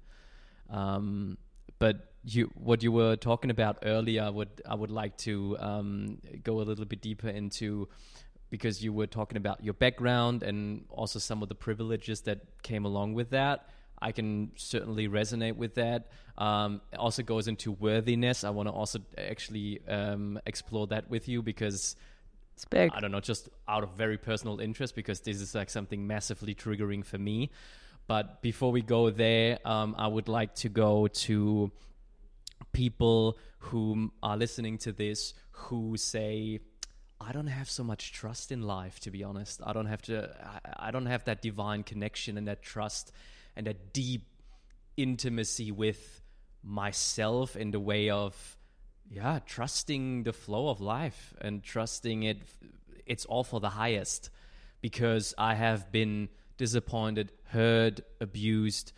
um, 0.71 1.37
but 1.79 2.13
you, 2.25 2.51
what 2.55 2.83
you 2.83 2.93
were 2.93 3.17
talking 3.17 3.51
about 3.51 3.79
earlier, 3.83 4.31
would 4.31 4.63
I 4.69 4.75
would 4.75 4.91
like 4.91 5.17
to 5.19 5.57
um, 5.59 6.19
go 6.43 6.61
a 6.61 6.63
little 6.63 6.85
bit 6.85 7.01
deeper 7.01 7.29
into 7.29 7.89
because 8.51 8.85
you 8.85 8.93
were 8.93 9.07
talking 9.07 9.37
about 9.37 9.65
your 9.65 9.75
background 9.75 10.43
and 10.43 10.85
also 10.91 11.19
some 11.19 11.43
of 11.43 11.49
the 11.49 11.55
privileges 11.55 12.21
that 12.23 12.63
came 12.63 12.85
along 12.85 13.15
with 13.15 13.31
that. 13.31 13.69
I 14.03 14.13
can 14.13 14.51
certainly 14.57 15.09
resonate 15.09 15.57
with 15.57 15.77
that. 15.77 16.11
Um, 16.37 16.81
it 16.93 16.99
also 16.99 17.23
goes 17.23 17.47
into 17.47 17.73
worthiness. 17.73 18.43
I 18.45 18.51
want 18.51 18.69
to 18.69 18.73
also 18.73 18.99
actually 19.17 19.81
um, 19.89 20.41
explore 20.45 20.89
that 20.89 21.09
with 21.09 21.29
you 21.29 21.43
because 21.43 21.97
I 22.95 23.01
don't 23.01 23.13
know, 23.13 23.21
just 23.21 23.49
out 23.69 23.83
of 23.83 23.91
very 23.97 24.19
personal 24.19 24.61
interest, 24.61 24.95
because 24.95 25.21
this 25.21 25.41
is 25.41 25.55
like 25.55 25.71
something 25.71 26.07
massively 26.07 26.55
triggering 26.55 27.05
for 27.05 27.19
me. 27.19 27.51
But 28.07 28.43
before 28.43 28.73
we 28.73 28.83
go 28.83 29.11
there, 29.11 29.59
um, 29.65 29.95
I 29.97 30.09
would 30.09 30.29
like 30.29 30.55
to 30.57 30.69
go 30.69 31.07
to 31.07 31.71
people 32.73 33.39
who 33.59 34.11
are 34.23 34.37
listening 34.37 34.79
to 34.79 34.93
this 34.93 35.35
who 35.51 35.97
say, 35.97 36.61
I 37.21 37.33
don't 37.33 37.47
have 37.47 37.71
so 37.71 37.85
much 37.85 38.13
trust 38.13 38.51
in 38.51 38.63
life, 38.63 38.99
to 39.01 39.11
be 39.11 39.23
honest. 39.23 39.61
I 39.65 39.73
don't 39.73 39.87
have 39.87 40.03
to, 40.03 40.29
I, 40.43 40.89
I 40.89 40.91
don't 40.91 41.07
have 41.07 41.25
that 41.25 41.41
divine 41.41 41.85
connection 41.85 42.37
and 42.37 42.49
that 42.49 42.63
trust 42.63 43.13
and 43.57 43.67
a 43.67 43.75
deep 43.75 44.27
intimacy 44.97 45.71
with 45.71 46.23
myself 46.63 47.57
in 47.57 47.71
the 47.71 47.81
way 47.81 48.11
of, 48.11 48.59
yeah, 49.09 49.41
trusting 49.45 50.23
the 50.23 50.33
flow 50.33 50.69
of 50.69 50.81
life 50.81 51.35
and 51.41 51.63
trusting 51.63 52.23
it, 52.23 52.43
it's 53.07 53.25
all 53.25 53.45
for 53.45 53.61
the 53.61 53.71
highest 53.71 54.31
because 54.81 55.35
I 55.37 55.55
have 55.55 55.91
been 55.91 56.29
disappointed, 56.57 57.33
hurt, 57.45 58.01
abused, 58.21 58.93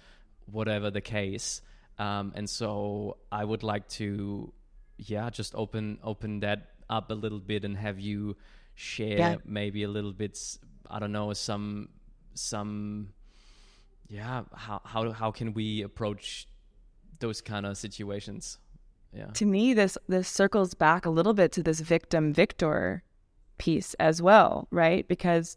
whatever 0.47 0.91
the 0.91 1.01
case. 1.01 1.63
Um, 1.99 2.33
and 2.35 2.49
so 2.49 3.19
I 3.31 3.45
would 3.45 3.63
like 3.63 3.89
to, 3.91 4.53
yeah, 4.99 5.31
just 5.31 5.55
open 5.55 5.99
open 6.03 6.41
that 6.41 6.71
up 6.91 7.11
a 7.11 7.15
little 7.15 7.39
bit 7.39 7.65
and 7.65 7.77
have 7.77 7.99
you 7.99 8.37
share 8.75 9.19
yeah. 9.19 9.37
maybe 9.45 9.85
a 9.85 9.89
little 9.89 10.13
bit. 10.13 10.39
I 10.91 10.99
don't 10.99 11.13
know 11.13 11.33
some 11.33 11.89
some, 12.35 13.11
yeah. 14.09 14.43
How 14.55 14.81
how 14.85 15.13
how 15.13 15.31
can 15.31 15.55
we 15.55 15.83
approach 15.83 16.47
those 17.21 17.41
kind 17.41 17.67
of 17.67 17.77
situations? 17.77 18.59
Yeah. 19.13 19.27
To 19.27 19.47
me, 19.47 19.75
this 19.75 19.97
this 20.09 20.29
circles 20.29 20.75
back 20.75 21.07
a 21.07 21.11
little 21.11 21.35
bit 21.35 21.53
to 21.53 21.63
this 21.63 21.81
victim 21.81 22.33
victor 22.33 23.03
piece 23.59 23.95
as 23.95 24.21
well, 24.21 24.69
right? 24.71 25.07
Because 25.07 25.57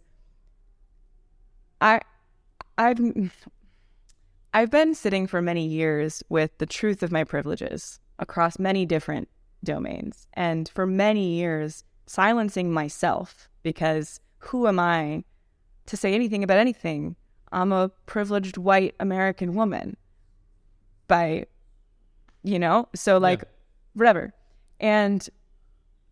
I 1.82 2.02
I've 2.78 3.00
I've 4.54 4.72
been 4.72 4.96
sitting 4.96 5.28
for 5.28 5.42
many 5.42 5.68
years 5.68 6.24
with 6.30 6.58
the 6.58 6.66
truth 6.66 7.04
of 7.04 7.12
my 7.12 7.24
privileges 7.24 8.00
across 8.20 8.58
many 8.58 8.86
different 8.86 9.30
domains. 9.64 10.28
And 10.34 10.70
for 10.70 10.86
many 10.86 11.36
years, 11.36 11.84
silencing 12.06 12.72
myself 12.72 13.50
because 13.64 14.20
who 14.40 14.68
am 14.68 14.80
I 14.80 15.24
to 15.88 15.98
say 15.98 16.14
anything 16.14 16.44
about 16.44 16.58
anything? 16.58 17.16
I'm 17.52 17.72
a 17.72 17.90
privileged 18.06 18.58
white 18.58 18.96
American 19.00 19.56
woman 19.56 19.98
by, 21.08 21.46
you 22.44 22.60
know, 22.60 22.90
so 22.94 23.18
like, 23.18 23.40
yeah. 23.40 23.50
whatever. 23.94 24.34
And 24.80 25.28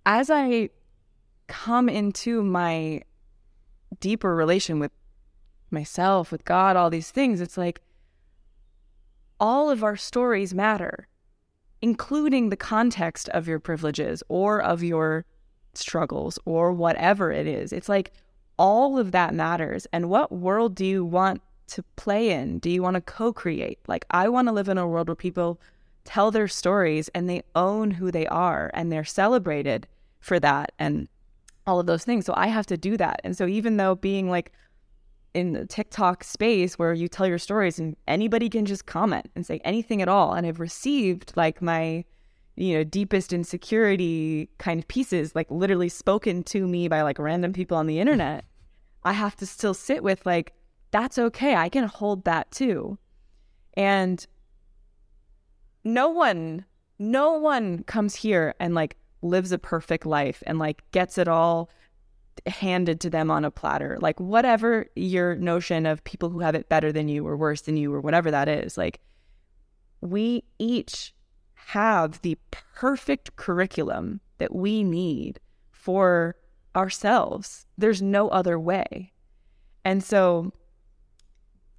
as 0.05 0.29
I 0.29 0.69
come 1.47 1.89
into 1.89 2.41
my 2.41 3.01
deeper 3.99 4.35
relation 4.35 4.79
with 4.79 4.91
myself, 5.71 6.31
with 6.31 6.45
God, 6.45 6.75
all 6.75 6.89
these 6.89 7.11
things, 7.11 7.41
it's 7.41 7.57
like, 7.57 7.81
all 9.39 9.69
of 9.69 9.83
our 9.83 9.97
stories 9.97 10.53
matter, 10.53 11.07
including 11.81 12.49
the 12.49 12.55
context 12.55 13.27
of 13.29 13.47
your 13.47 13.59
privileges 13.59 14.23
or 14.29 14.61
of 14.61 14.81
your 14.81 15.25
struggles 15.73 16.39
or 16.45 16.71
whatever 16.71 17.31
it 17.31 17.45
is. 17.45 17.73
It's 17.73 17.89
like 17.89 18.13
all 18.57 18.97
of 18.97 19.11
that 19.11 19.33
matters. 19.33 19.87
And 19.91 20.09
what 20.09 20.31
world 20.31 20.75
do 20.75 20.85
you 20.85 21.03
want 21.05 21.41
to 21.67 21.83
play 21.95 22.31
in? 22.31 22.59
Do 22.59 22.69
you 22.69 22.81
want 22.81 22.95
to 22.95 23.01
co 23.01 23.33
create? 23.33 23.79
Like, 23.87 24.05
I 24.11 24.29
want 24.29 24.47
to 24.47 24.53
live 24.53 24.69
in 24.69 24.77
a 24.77 24.87
world 24.87 25.07
where 25.07 25.15
people 25.15 25.59
tell 26.03 26.31
their 26.31 26.47
stories 26.47 27.09
and 27.09 27.29
they 27.29 27.41
own 27.55 27.91
who 27.91 28.11
they 28.11 28.27
are 28.27 28.71
and 28.73 28.91
they're 28.91 29.03
celebrated 29.03 29.87
for 30.19 30.39
that 30.39 30.71
and 30.77 31.07
all 31.65 31.79
of 31.79 31.87
those 31.87 32.03
things. 32.03 32.25
So 32.25 32.33
I 32.37 32.47
have 32.47 32.67
to 32.67 32.77
do 32.77 32.95
that. 32.97 33.21
And 33.23 33.35
so 33.35 33.47
even 33.47 33.77
though 33.77 33.95
being 33.95 34.29
like, 34.29 34.51
in 35.35 35.51
the 35.51 35.65
TikTok 35.65 36.23
space 36.23 36.79
where 36.79 36.93
you 36.93 37.09
tell 37.09 37.27
your 37.27 37.37
stories 37.37 37.77
and 37.77 37.97
anybody 38.07 38.49
can 38.49 38.65
just 38.65 38.85
comment 38.85 39.29
and 39.35 39.45
say 39.45 39.59
anything 39.65 40.01
at 40.01 40.07
all. 40.07 40.33
And 40.33 40.47
I've 40.47 40.61
received 40.61 41.33
like 41.35 41.61
my, 41.61 42.05
you 42.55 42.73
know, 42.77 42.83
deepest 42.83 43.33
insecurity 43.33 44.49
kind 44.57 44.79
of 44.79 44.87
pieces, 44.87 45.35
like 45.35 45.49
literally 45.49 45.89
spoken 45.89 46.43
to 46.43 46.67
me 46.67 46.87
by 46.87 47.01
like 47.01 47.19
random 47.19 47.53
people 47.53 47.77
on 47.77 47.87
the 47.87 47.99
internet. 47.99 48.45
I 49.03 49.13
have 49.13 49.35
to 49.37 49.45
still 49.45 49.73
sit 49.73 50.03
with 50.03 50.25
like, 50.25 50.53
that's 50.91 51.17
okay. 51.17 51.55
I 51.55 51.69
can 51.69 51.87
hold 51.87 52.23
that 52.25 52.51
too. 52.51 52.97
And 53.75 54.25
no 55.83 56.09
one, 56.09 56.65
no 56.97 57.33
one 57.33 57.83
comes 57.83 58.15
here 58.15 58.55
and 58.59 58.73
like 58.73 58.95
lives 59.21 59.51
a 59.51 59.57
perfect 59.57 60.05
life 60.05 60.41
and 60.47 60.57
like 60.57 60.89
gets 60.91 61.17
it 61.17 61.27
all 61.27 61.69
handed 62.47 63.01
to 63.01 63.09
them 63.09 63.29
on 63.29 63.43
a 63.43 63.51
platter. 63.51 63.97
Like 63.99 64.19
whatever 64.19 64.87
your 64.95 65.35
notion 65.35 65.85
of 65.85 66.03
people 66.03 66.29
who 66.29 66.39
have 66.39 66.55
it 66.55 66.69
better 66.69 66.91
than 66.91 67.09
you 67.09 67.27
or 67.27 67.35
worse 67.35 67.61
than 67.61 67.75
you 67.75 67.93
or 67.93 67.99
whatever 67.99 68.31
that 68.31 68.47
is, 68.47 68.77
like 68.77 69.01
we 70.01 70.43
each 70.57 71.13
have 71.67 72.21
the 72.21 72.37
perfect 72.75 73.35
curriculum 73.35 74.21
that 74.37 74.53
we 74.53 74.83
need 74.83 75.39
for 75.71 76.35
ourselves. 76.75 77.65
There's 77.77 78.01
no 78.01 78.29
other 78.29 78.59
way. 78.59 79.13
And 79.83 80.03
so 80.03 80.51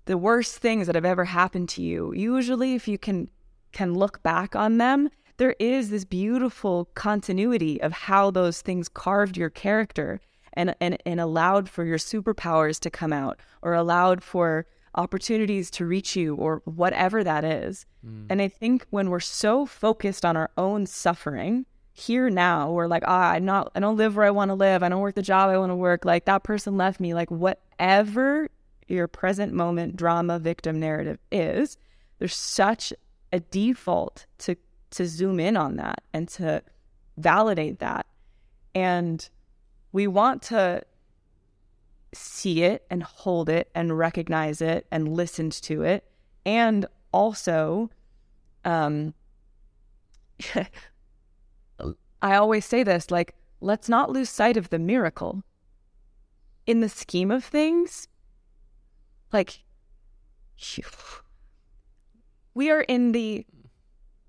the 0.07 0.19
worst 0.19 0.57
things 0.57 0.87
that 0.87 0.95
have 0.95 1.05
ever 1.05 1.25
happened 1.25 1.69
to 1.71 1.83
you, 1.83 2.13
usually 2.15 2.75
if 2.75 2.89
you 2.89 2.99
can 2.99 3.29
can 3.73 3.95
look 3.95 4.23
back 4.23 4.57
on 4.57 4.79
them, 4.79 5.11
there 5.37 5.55
is 5.59 5.91
this 5.91 6.05
beautiful 6.05 6.89
continuity 6.95 7.81
of 7.83 7.93
how 7.93 8.31
those 8.31 8.63
things 8.63 8.89
carved 8.89 9.37
your 9.37 9.51
character 9.51 10.19
and, 10.55 10.75
and, 10.81 10.97
and 11.05 11.21
allowed 11.21 11.69
for 11.69 11.85
your 11.85 11.99
superpowers 11.99 12.81
to 12.81 12.91
come 12.91 13.13
out 13.13 13.39
or 13.61 13.75
allowed 13.75 14.23
for 14.23 14.67
opportunities 14.97 15.71
to 15.73 15.87
reach 15.87 16.17
you 16.17 16.35
or 16.37 16.63
whatever 16.65 17.23
that 17.23 17.45
is. 17.45 17.87
Mm. 18.07 18.27
And 18.31 18.43
I 18.43 18.49
think 18.49 18.87
when 18.91 19.11
we're 19.11 19.21
so 19.21 19.67
focused 19.67 20.25
on 20.25 20.37
our 20.37 20.51
own 20.57 20.87
suffering, 20.87 21.67
here 21.93 22.29
now 22.29 22.71
we're 22.71 22.89
like, 22.89 23.05
ah, 23.07 23.31
I'm 23.31 23.45
not 23.45 23.73
I 23.75 23.81
don't 23.81 23.97
live 23.97 24.17
where 24.17 24.27
I 24.27 24.31
want 24.31 24.51
to 24.51 24.55
live. 24.55 24.83
I 24.83 24.89
don't 24.89 25.01
work 25.01 25.15
the 25.15 25.23
job 25.23 25.51
I 25.51 25.59
want 25.59 25.71
to 25.71 25.77
work. 25.77 26.05
Like 26.05 26.27
that 26.27 26.43
person 26.43 26.77
left 26.77 27.01
me. 27.01 27.15
Like 27.15 27.31
whatever 27.31 28.49
your 28.87 29.09
present 29.09 29.53
moment 29.53 29.97
drama 29.97 30.39
victim 30.39 30.79
narrative 30.79 31.19
is, 31.33 31.77
there's 32.19 32.35
such 32.35 32.93
a 33.33 33.41
default 33.41 34.27
to 34.39 34.57
to 34.91 35.07
zoom 35.07 35.41
in 35.41 35.57
on 35.57 35.77
that 35.77 36.03
and 36.13 36.29
to 36.29 36.63
validate 37.17 37.79
that. 37.81 38.07
And 38.75 39.29
we 39.93 40.07
want 40.07 40.43
to 40.43 40.83
see 42.15 42.63
it 42.63 42.85
and 42.91 43.03
hold 43.03 43.49
it 43.49 43.71
and 43.75 43.99
recognize 43.99 44.61
it 44.61 44.87
and 44.91 45.09
listen 45.09 45.51
to 45.51 45.83
it. 45.83 46.05
And 46.45 46.87
also, 47.13 47.91
um, 48.65 49.15
I 52.23 52.37
always 52.37 52.65
say 52.65 52.83
this 52.83 53.11
like, 53.11 53.35
let's 53.61 53.89
not 53.89 54.11
lose 54.11 54.31
sight 54.31 54.57
of 54.57 54.71
the 54.71 54.79
miracle. 54.79 55.43
In 56.67 56.81
the 56.81 56.89
scheme 56.89 57.31
of 57.31 57.45
things, 57.45 58.09
like, 59.33 59.63
we 62.55 62.71
are 62.71 62.81
in 62.83 63.13
the 63.13 63.47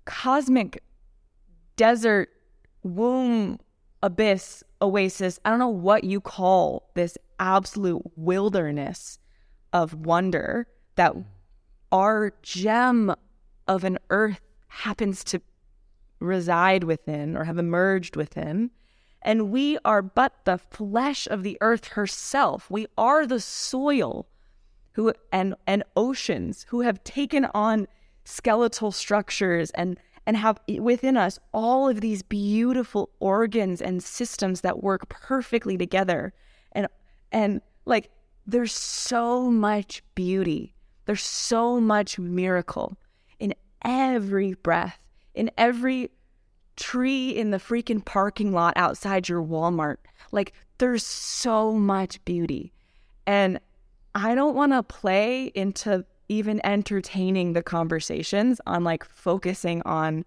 cosmic 0.04 0.82
desert 1.76 2.30
womb 2.82 3.58
abyss, 4.02 4.62
oasis, 4.80 5.40
I 5.44 5.50
don't 5.50 5.58
know 5.58 5.68
what 5.68 6.04
you 6.04 6.20
call 6.20 6.90
this 6.94 7.18
absolute 7.38 8.02
wilderness 8.16 9.18
of 9.72 9.94
wonder 9.94 10.66
that 10.96 11.14
our 11.92 12.32
gem 12.42 13.14
of 13.66 13.84
an 13.84 13.98
earth 14.10 14.40
happens 14.68 15.24
to 15.24 15.40
reside 16.20 16.84
within 16.84 17.36
or 17.36 17.44
have 17.44 17.58
emerged 17.58 18.16
within. 18.16 18.70
And 19.22 19.50
we 19.50 19.78
are 19.84 20.02
but 20.02 20.32
the 20.44 20.58
flesh 20.58 21.26
of 21.26 21.42
the 21.42 21.58
earth 21.60 21.88
herself. 21.88 22.70
We 22.70 22.86
are 22.96 23.26
the 23.26 23.40
soil 23.40 24.26
who 24.92 25.12
and 25.32 25.54
and 25.66 25.84
oceans 25.96 26.66
who 26.70 26.80
have 26.80 27.02
taken 27.04 27.44
on 27.46 27.86
skeletal 28.24 28.92
structures 28.92 29.70
and 29.70 29.98
and 30.26 30.36
have 30.36 30.60
within 30.78 31.16
us 31.16 31.38
all 31.54 31.88
of 31.88 32.00
these 32.00 32.22
beautiful 32.22 33.10
organs 33.18 33.80
and 33.80 34.02
systems 34.02 34.60
that 34.60 34.82
work 34.82 35.08
perfectly 35.08 35.78
together. 35.78 36.34
And 37.32 37.38
and 37.48 37.60
like 37.84 38.10
there's 38.46 38.72
so 38.72 39.50
much 39.50 40.02
beauty. 40.14 40.74
There's 41.06 41.22
so 41.22 41.80
much 41.80 42.18
miracle 42.18 42.96
in 43.38 43.54
every 43.84 44.54
breath, 44.54 44.98
in 45.34 45.50
every 45.56 46.10
tree 46.76 47.30
in 47.30 47.50
the 47.50 47.58
freaking 47.58 48.04
parking 48.04 48.52
lot 48.52 48.74
outside 48.76 49.28
your 49.28 49.42
Walmart. 49.42 49.96
Like 50.32 50.52
there's 50.78 51.04
so 51.04 51.72
much 51.72 52.24
beauty. 52.24 52.72
And 53.26 53.58
I 54.14 54.34
don't 54.34 54.54
want 54.54 54.72
to 54.72 54.82
play 54.82 55.46
into 55.54 56.04
even 56.28 56.64
entertaining 56.64 57.52
the 57.52 57.62
conversations 57.62 58.60
on 58.66 58.84
like 58.84 59.04
focusing 59.04 59.82
on 59.82 60.24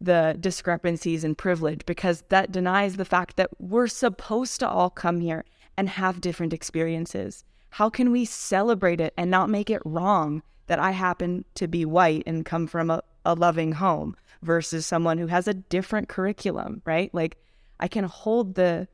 the 0.00 0.36
discrepancies 0.40 1.24
in 1.24 1.34
privilege 1.34 1.86
because 1.86 2.22
that 2.28 2.52
denies 2.52 2.96
the 2.96 3.04
fact 3.04 3.36
that 3.36 3.50
we're 3.58 3.86
supposed 3.86 4.60
to 4.60 4.68
all 4.68 4.90
come 4.90 5.20
here 5.20 5.44
and 5.76 5.88
have 5.88 6.20
different 6.20 6.52
experiences. 6.52 7.44
How 7.70 7.90
can 7.90 8.12
we 8.12 8.24
celebrate 8.24 9.00
it 9.00 9.14
and 9.16 9.30
not 9.30 9.50
make 9.50 9.70
it 9.70 9.82
wrong 9.84 10.42
that 10.66 10.78
I 10.78 10.92
happen 10.92 11.44
to 11.56 11.66
be 11.66 11.84
white 11.84 12.22
and 12.26 12.44
come 12.44 12.66
from 12.66 12.90
a 12.90 13.02
a 13.24 13.34
loving 13.34 13.72
home 13.72 14.16
versus 14.42 14.86
someone 14.86 15.18
who 15.18 15.28
has 15.28 15.48
a 15.48 15.54
different 15.54 16.08
curriculum, 16.08 16.82
right? 16.84 17.12
Like 17.14 17.38
I 17.80 17.88
can 17.88 18.04
hold 18.04 18.54
the 18.54 18.88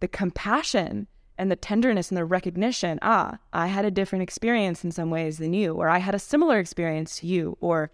the 0.00 0.08
compassion 0.08 1.06
and 1.36 1.50
the 1.50 1.56
tenderness 1.56 2.10
and 2.10 2.16
the 2.16 2.24
recognition, 2.24 2.98
ah, 3.02 3.38
I 3.52 3.66
had 3.66 3.84
a 3.84 3.90
different 3.90 4.22
experience 4.22 4.84
in 4.84 4.92
some 4.92 5.10
ways 5.10 5.38
than 5.38 5.52
you 5.52 5.74
or 5.74 5.88
I 5.88 5.98
had 5.98 6.14
a 6.14 6.18
similar 6.18 6.58
experience 6.58 7.18
to 7.18 7.26
you 7.26 7.56
or 7.60 7.90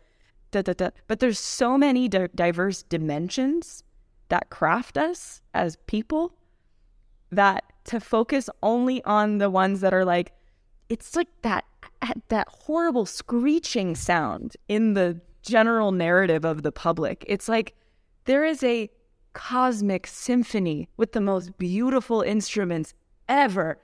da 0.50 0.62
da 0.62 0.72
da. 0.72 0.90
But 1.06 1.20
there's 1.20 1.38
so 1.38 1.78
many 1.78 2.08
di- 2.08 2.28
diverse 2.34 2.82
dimensions 2.82 3.82
that 4.28 4.50
craft 4.50 4.96
us 4.98 5.40
as 5.54 5.76
people 5.86 6.34
that 7.32 7.64
to 7.90 7.98
focus 7.98 8.48
only 8.62 9.02
on 9.02 9.38
the 9.38 9.50
ones 9.50 9.80
that 9.80 9.92
are 9.92 10.04
like 10.04 10.32
it's 10.88 11.16
like 11.16 11.26
that 11.42 11.64
that 12.28 12.46
horrible 12.48 13.04
screeching 13.04 13.96
sound 13.96 14.56
in 14.68 14.94
the 14.94 15.20
general 15.42 15.90
narrative 15.90 16.44
of 16.44 16.62
the 16.62 16.70
public. 16.70 17.24
It's 17.26 17.48
like 17.48 17.74
there 18.26 18.44
is 18.44 18.62
a 18.62 18.88
cosmic 19.32 20.06
symphony 20.06 20.88
with 20.96 21.12
the 21.12 21.20
most 21.20 21.58
beautiful 21.58 22.22
instruments 22.22 22.94
ever 23.28 23.80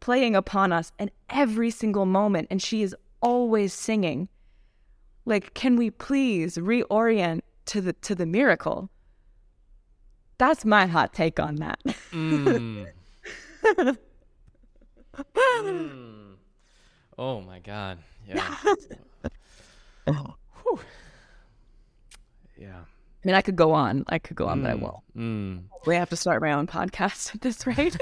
playing 0.00 0.34
upon 0.34 0.72
us 0.72 0.92
in 0.98 1.10
every 1.28 1.70
single 1.70 2.06
moment 2.06 2.48
and 2.50 2.62
she 2.62 2.80
is 2.80 2.96
always 3.20 3.74
singing. 3.74 4.30
Like 5.26 5.52
can 5.52 5.76
we 5.76 5.90
please 5.90 6.56
reorient 6.56 7.40
to 7.66 7.82
the 7.82 7.92
to 7.92 8.14
the 8.14 8.26
miracle? 8.26 8.88
That's 10.38 10.64
my 10.64 10.86
hot 10.86 11.12
take 11.12 11.38
on 11.38 11.56
that. 11.56 11.78
Mm. 12.10 12.86
Mm. 15.62 16.34
Oh 17.18 17.40
my 17.42 17.58
god. 17.58 17.98
Yeah. 18.26 18.54
yeah. 22.56 22.80
I 23.22 23.26
mean, 23.26 23.34
I 23.34 23.42
could 23.42 23.56
go 23.56 23.72
on. 23.72 24.04
I 24.08 24.18
could 24.18 24.36
go 24.36 24.46
on, 24.46 24.60
mm, 24.60 24.62
but 24.62 24.70
I 24.70 24.74
won't. 24.74 24.96
Mm. 25.16 25.64
We 25.84 25.94
have 25.96 26.08
to 26.10 26.16
start 26.16 26.40
my 26.40 26.52
own 26.52 26.66
podcast 26.66 27.34
at 27.34 27.42
this 27.42 27.66
rate. 27.66 27.96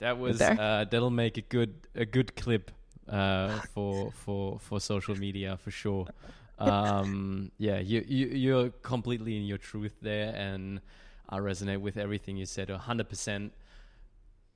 that 0.00 0.18
was 0.18 0.40
uh, 0.40 0.84
that'll 0.90 1.10
make 1.10 1.38
a 1.38 1.42
good 1.42 1.74
a 1.94 2.04
good 2.04 2.36
clip 2.36 2.70
uh, 3.08 3.60
for 3.72 4.12
for 4.12 4.58
for 4.58 4.80
social 4.80 5.16
media 5.16 5.58
for 5.62 5.70
sure. 5.70 6.06
Um, 6.56 7.50
yeah, 7.58 7.80
you, 7.80 8.04
you 8.06 8.26
you're 8.28 8.70
completely 8.70 9.36
in 9.36 9.42
your 9.42 9.58
truth 9.58 9.96
there, 10.00 10.32
and 10.36 10.80
I 11.28 11.38
resonate 11.38 11.80
with 11.80 11.96
everything 11.96 12.36
you 12.36 12.46
said, 12.46 12.70
hundred 12.70 13.08
percent. 13.08 13.52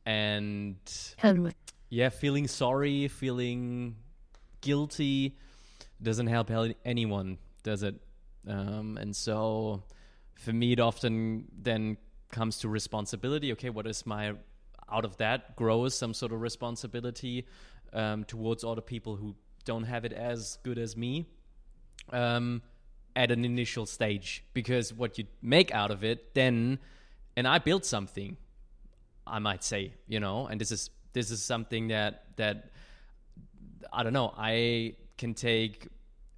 And 0.07 0.77
yeah, 1.91 2.09
feeling 2.09 2.47
sorry, 2.47 3.09
feeling 3.09 3.97
guilty 4.61 5.37
doesn't 6.03 6.29
help 6.29 6.51
anyone, 6.85 7.39
does 7.62 7.83
it? 7.83 7.95
Um, 8.47 8.97
and 9.01 9.14
so 9.14 9.83
for 10.37 10.53
me, 10.53 10.73
it 10.73 10.81
often 10.81 11.47
then 11.61 11.97
comes 12.31 12.59
to 12.59 12.69
responsibility. 12.69 13.53
Okay, 13.53 13.71
what 13.71 13.87
is 13.87 14.07
my 14.07 14.35
out 14.91 15.05
of 15.05 15.16
that 15.19 15.57
grows 15.57 15.95
some 15.95 16.14
sort 16.14 16.33
of 16.33 16.41
responsibility 16.41 17.47
um, 17.93 18.25
towards 18.25 18.64
other 18.64 18.81
people 18.81 19.16
who 19.16 19.35
don't 19.64 19.85
have 19.85 20.05
it 20.05 20.12
as 20.12 20.59
good 20.62 20.79
as 20.79 20.97
me 20.97 21.27
um, 22.12 22.62
at 23.19 23.33
an 23.33 23.45
initial 23.45 23.85
stage 23.85 24.45
because 24.55 24.95
what 24.95 25.19
you 25.19 25.25
make 25.43 25.75
out 25.75 25.91
of 25.91 26.05
it 26.05 26.35
then 26.35 26.79
and 27.37 27.49
I 27.49 27.59
built 27.59 27.85
something 27.85 28.37
I 29.27 29.41
might 29.41 29.64
say 29.64 29.93
you 30.07 30.21
know 30.21 30.47
and 30.47 30.61
this 30.61 30.71
is 30.71 30.91
this 31.14 31.33
is 31.33 31.43
something 31.43 31.89
that 31.89 32.37
that 32.37 32.71
I 33.93 34.05
don't 34.05 34.12
know 34.12 34.33
I 34.39 34.95
can 35.16 35.35
take 35.35 35.89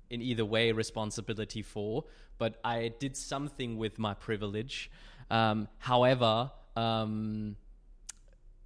in 0.08 0.22
either 0.22 0.46
way 0.46 0.72
responsibility 0.72 1.60
for 1.60 2.04
but 2.38 2.58
I 2.64 2.94
did 2.98 3.18
something 3.18 3.76
with 3.76 3.98
my 3.98 4.14
privilege. 4.14 4.90
Um, 5.30 5.68
however 5.76 6.50
um, 6.76 7.56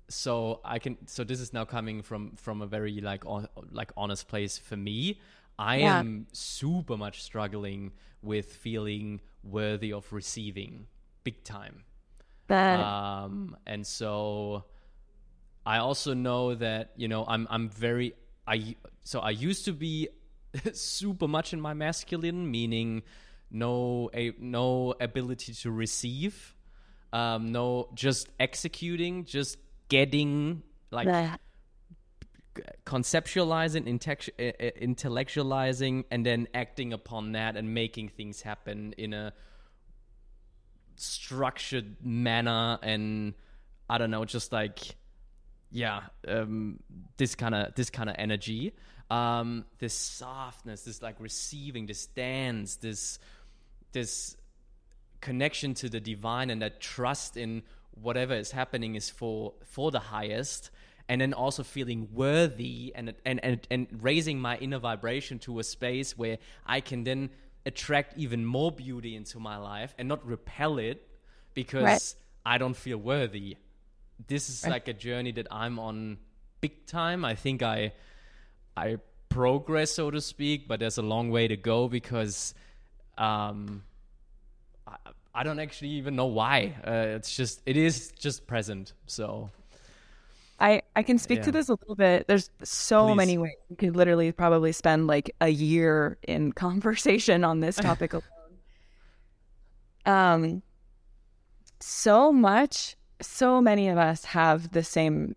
so 0.08 0.60
I 0.64 0.78
can 0.78 1.08
so 1.08 1.24
this 1.24 1.40
is 1.40 1.52
now 1.52 1.64
coming 1.64 2.02
from 2.02 2.36
from 2.36 2.62
a 2.62 2.66
very 2.66 3.00
like 3.00 3.26
on, 3.26 3.48
like 3.72 3.90
honest 3.96 4.28
place 4.28 4.56
for 4.56 4.76
me 4.76 5.18
I 5.58 5.76
yeah. 5.78 5.98
am 5.98 6.26
super 6.32 6.96
much 6.96 7.22
struggling 7.22 7.92
with 8.22 8.52
feeling 8.52 9.20
worthy 9.42 9.92
of 9.92 10.12
receiving 10.12 10.86
big 11.22 11.44
time 11.44 11.84
but 12.46 12.80
um 12.80 13.56
and 13.66 13.86
so 13.86 14.64
I 15.66 15.78
also 15.78 16.14
know 16.14 16.54
that 16.54 16.92
you 16.96 17.08
know 17.08 17.24
I'm 17.26 17.46
I'm 17.50 17.68
very 17.68 18.14
I 18.46 18.76
so 19.04 19.20
I 19.20 19.30
used 19.30 19.64
to 19.66 19.72
be 19.72 20.08
super 20.72 21.28
much 21.28 21.52
in 21.52 21.60
my 21.60 21.74
masculine, 21.74 22.50
meaning 22.50 23.02
no 23.50 24.10
a 24.14 24.32
no 24.38 24.94
ability 25.00 25.54
to 25.54 25.70
receive, 25.70 26.54
um, 27.12 27.52
no 27.52 27.88
just 27.94 28.28
executing, 28.38 29.24
just 29.24 29.58
getting 29.88 30.62
like 30.90 31.06
conceptualizing, 32.84 33.86
intellectualizing, 33.88 36.04
and 36.10 36.26
then 36.26 36.48
acting 36.54 36.92
upon 36.92 37.32
that 37.32 37.56
and 37.56 37.74
making 37.74 38.08
things 38.08 38.42
happen 38.42 38.94
in 38.96 39.12
a 39.12 39.32
structured 40.96 41.96
manner 42.04 42.78
and 42.82 43.34
I 43.88 43.98
don't 43.98 44.10
know, 44.10 44.24
just 44.24 44.52
like 44.52 44.96
yeah, 45.70 46.02
um, 46.28 46.78
this 47.16 47.34
kind 47.34 47.54
of 47.54 47.74
this 47.74 47.90
kind 47.90 48.08
of 48.08 48.14
energy, 48.16 48.72
um, 49.10 49.64
this 49.80 49.92
softness, 49.92 50.82
this 50.82 51.02
like 51.02 51.16
receiving, 51.18 51.86
this 51.86 52.06
dance, 52.06 52.76
this 52.76 53.18
this 53.92 54.36
connection 55.20 55.74
to 55.74 55.88
the 55.88 56.00
divine, 56.00 56.50
and 56.50 56.62
that 56.62 56.80
trust 56.80 57.36
in 57.36 57.62
whatever 57.90 58.34
is 58.34 58.52
happening 58.52 58.94
is 58.94 59.10
for 59.10 59.54
for 59.64 59.90
the 59.90 59.98
highest, 59.98 60.70
and 61.08 61.20
then 61.20 61.32
also 61.34 61.62
feeling 61.62 62.08
worthy 62.12 62.92
and 62.94 63.14
and 63.24 63.44
and, 63.44 63.66
and 63.70 63.86
raising 64.00 64.40
my 64.40 64.56
inner 64.58 64.78
vibration 64.78 65.38
to 65.40 65.58
a 65.58 65.64
space 65.64 66.16
where 66.16 66.38
I 66.66 66.80
can 66.80 67.04
then 67.04 67.30
attract 67.66 68.18
even 68.18 68.44
more 68.44 68.70
beauty 68.70 69.16
into 69.16 69.38
my 69.38 69.56
life 69.56 69.94
and 69.98 70.08
not 70.08 70.26
repel 70.26 70.78
it 70.78 71.06
because 71.54 71.82
right. 71.82 72.14
I 72.44 72.58
don't 72.58 72.76
feel 72.76 72.98
worthy 72.98 73.56
this 74.26 74.48
is 74.48 74.66
like 74.66 74.88
a 74.88 74.92
journey 74.92 75.32
that 75.32 75.46
I'm 75.50 75.78
on 75.78 76.18
big 76.60 76.86
time. 76.86 77.24
I 77.24 77.34
think 77.34 77.62
I 77.62 77.92
I 78.76 78.98
progress, 79.28 79.90
so 79.90 80.10
to 80.10 80.20
speak, 80.20 80.68
but 80.68 80.80
there's 80.80 80.98
a 80.98 81.02
long 81.02 81.30
way 81.30 81.48
to 81.48 81.56
go 81.56 81.88
because 81.88 82.54
um, 83.18 83.82
I, 84.86 84.96
I 85.34 85.42
don't 85.42 85.58
actually 85.58 85.90
even 85.90 86.16
know 86.16 86.26
why. 86.26 86.74
Uh, 86.86 87.16
it's 87.16 87.36
just 87.36 87.60
it 87.66 87.76
is 87.76 88.12
just 88.12 88.46
present. 88.46 88.92
So 89.06 89.50
I 90.60 90.82
I 90.94 91.02
can 91.02 91.18
speak 91.18 91.38
yeah. 91.38 91.44
to 91.44 91.52
this 91.52 91.68
a 91.68 91.72
little 91.72 91.96
bit. 91.96 92.26
There's 92.28 92.50
so 92.62 93.08
Please. 93.08 93.16
many 93.16 93.38
ways. 93.38 93.54
You 93.68 93.76
could 93.76 93.96
literally 93.96 94.32
probably 94.32 94.72
spend 94.72 95.06
like 95.06 95.34
a 95.40 95.48
year 95.48 96.18
in 96.26 96.52
conversation 96.66 97.44
on 97.44 97.60
this 97.60 97.76
topic 97.88 98.12
alone. 98.12 98.24
Um 100.06 100.62
so 101.80 102.32
much 102.32 102.96
so 103.20 103.60
many 103.60 103.88
of 103.88 103.98
us 103.98 104.24
have 104.24 104.72
the 104.72 104.84
same 104.84 105.34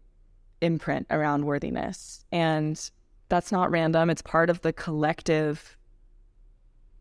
imprint 0.62 1.08
around 1.10 1.46
worthiness. 1.46 2.26
And 2.32 2.80
that's 3.30 3.52
not 3.52 3.72
random. 3.72 4.10
It's 4.10 4.22
part 4.22 4.50
of 4.50 4.62
the 4.62 4.74
collective 4.74 5.78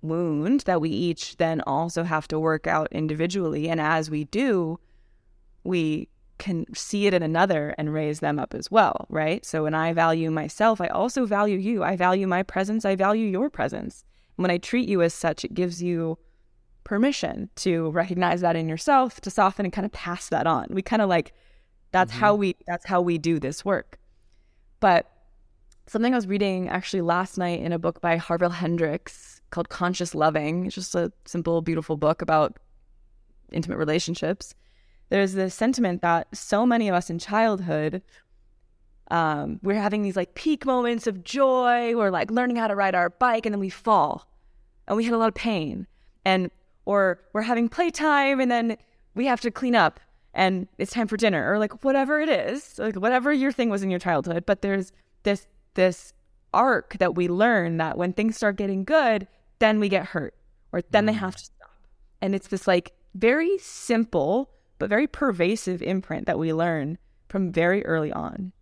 wound 0.03 0.61
that 0.61 0.81
we 0.81 0.91
each 0.91 1.37
then 1.37 1.61
also 1.63 2.05
have 2.05 2.29
to 2.29 2.39
work 2.39 2.67
out 2.67 2.89
individually. 2.93 3.69
And 3.69 3.81
as 3.81 4.11
we 4.11 4.25
do, 4.25 4.79
we 5.65 6.09
can 6.39 6.67
see 6.75 7.07
it 7.07 7.15
in 7.15 7.23
another 7.23 7.75
and 7.79 7.93
raise 7.93 8.21
them 8.21 8.39
up 8.39 8.55
as 8.55 8.71
well, 8.71 9.07
right? 9.09 9.45
So 9.45 9.63
when 9.65 9.75
I 9.75 9.93
value 9.93 10.31
myself, 10.31 10.81
I 10.81 10.89
also 10.89 11.27
value 11.27 11.59
you. 11.59 11.83
I 11.83 11.97
value 11.97 12.27
my 12.27 12.43
presence. 12.43 12.85
I 12.85 12.97
value 12.97 13.27
your 13.27 13.51
presence. 13.51 14.05
when 14.37 14.51
I 14.51 14.59
treat 14.59 14.87
you 14.87 15.01
as 15.01 15.15
such, 15.15 15.45
it 15.47 15.55
gives 15.55 15.83
you 15.83 16.19
permission 16.85 17.49
to 17.57 17.91
recognize 17.91 18.43
that 18.43 18.55
in 18.55 18.69
yourself, 18.69 19.21
to 19.23 19.31
soften 19.31 19.65
and 19.65 19.73
kind 19.73 19.87
of 19.87 19.93
pass 19.93 20.29
that 20.29 20.47
on. 20.47 20.67
We 20.71 20.83
kind 20.83 21.03
of 21.03 21.09
like 21.09 21.33
that's 21.91 22.13
mm-hmm. 22.13 22.21
how 22.21 22.35
we 22.35 22.57
that's 22.67 22.85
how 22.85 23.01
we 23.01 23.17
do 23.19 23.39
this 23.39 23.65
work. 23.65 23.99
But 24.81 25.11
something 25.87 26.13
I 26.13 26.17
was 26.17 26.27
reading 26.27 26.69
actually 26.69 27.01
last 27.01 27.39
night 27.39 27.61
in 27.61 27.73
a 27.73 27.79
book 27.79 28.01
by 28.01 28.17
Harville 28.17 28.51
Hendrix 28.51 29.41
called 29.51 29.69
Conscious 29.69 30.15
Loving. 30.15 30.67
It's 30.67 30.75
just 30.75 30.95
a 30.95 31.13
simple, 31.25 31.63
beautiful 31.63 31.97
book 31.97 32.23
about 32.23 32.59
intimate 33.53 33.79
relationships. 33.79 34.55
There's 35.09 35.35
this 35.35 35.55
sentiment 35.55 36.03
that 36.03 36.29
so 36.37 36.67
many 36.67 36.89
of 36.89 36.95
us 36.95 37.11
in 37.11 37.19
childhood, 37.19 38.03
um, 39.11 39.61
we're 39.63 39.81
having 39.81 40.03
these 40.03 40.17
like 40.17 40.35
peak 40.35 40.67
moments 40.67 41.07
of 41.07 41.23
joy. 41.23 41.95
We're 41.95 42.11
like 42.11 42.31
learning 42.31 42.57
how 42.57 42.69
to 42.69 42.75
ride 42.75 42.95
our 42.95 43.11
bike 43.11 43.47
and 43.47 43.53
then 43.53 43.61
we 43.61 43.71
fall 43.71 44.29
and 44.89 44.97
we 44.97 45.05
had 45.05 45.15
a 45.15 45.19
lot 45.19 45.29
of 45.29 45.35
pain. 45.35 45.87
And 46.25 46.51
or 46.85 47.21
we're 47.33 47.43
having 47.43 47.69
playtime 47.69 48.41
and 48.41 48.51
then 48.51 48.77
we 49.15 49.27
have 49.27 49.41
to 49.43 49.51
clean 49.51 49.75
up 49.75 50.01
and 50.35 50.69
it's 50.79 50.93
time 50.93 51.07
for 51.07 51.17
dinner 51.17 51.53
or 51.53 51.59
like 51.59 51.83
whatever 51.85 52.21
it 52.21 52.29
is 52.29 52.79
like 52.79 52.95
whatever 52.97 53.33
your 53.33 53.51
thing 53.51 53.71
was 53.71 53.83
in 53.83 53.91
your 53.91 53.99
childhood 53.99 54.45
but 54.45 54.61
there's 54.61 54.93
this 55.23 55.49
this 55.75 56.13
arc 56.57 56.97
that 56.99 57.15
we 57.15 57.29
learn 57.29 57.77
that 57.77 57.97
when 57.97 58.13
things 58.13 58.37
start 58.37 58.57
getting 58.57 58.83
good, 58.83 59.29
then 59.59 59.79
we 59.79 59.89
get 59.89 60.07
hurt 60.07 60.35
or 60.73 60.83
then 60.91 61.05
mm. 61.05 61.09
they 61.09 61.13
have 61.13 61.37
to 61.37 61.45
stop. 61.45 61.71
And 62.21 62.35
it's 62.35 62.49
this 62.49 62.67
like 62.67 62.93
very 63.15 63.59
simple 63.59 64.51
but 64.79 64.91
very 64.91 65.07
pervasive 65.07 65.83
imprint 65.83 66.27
that 66.27 66.39
we 66.39 66.53
learn 66.53 66.99
from 67.29 67.53
very 67.53 67.85
early 67.85 68.13
on 68.13 68.53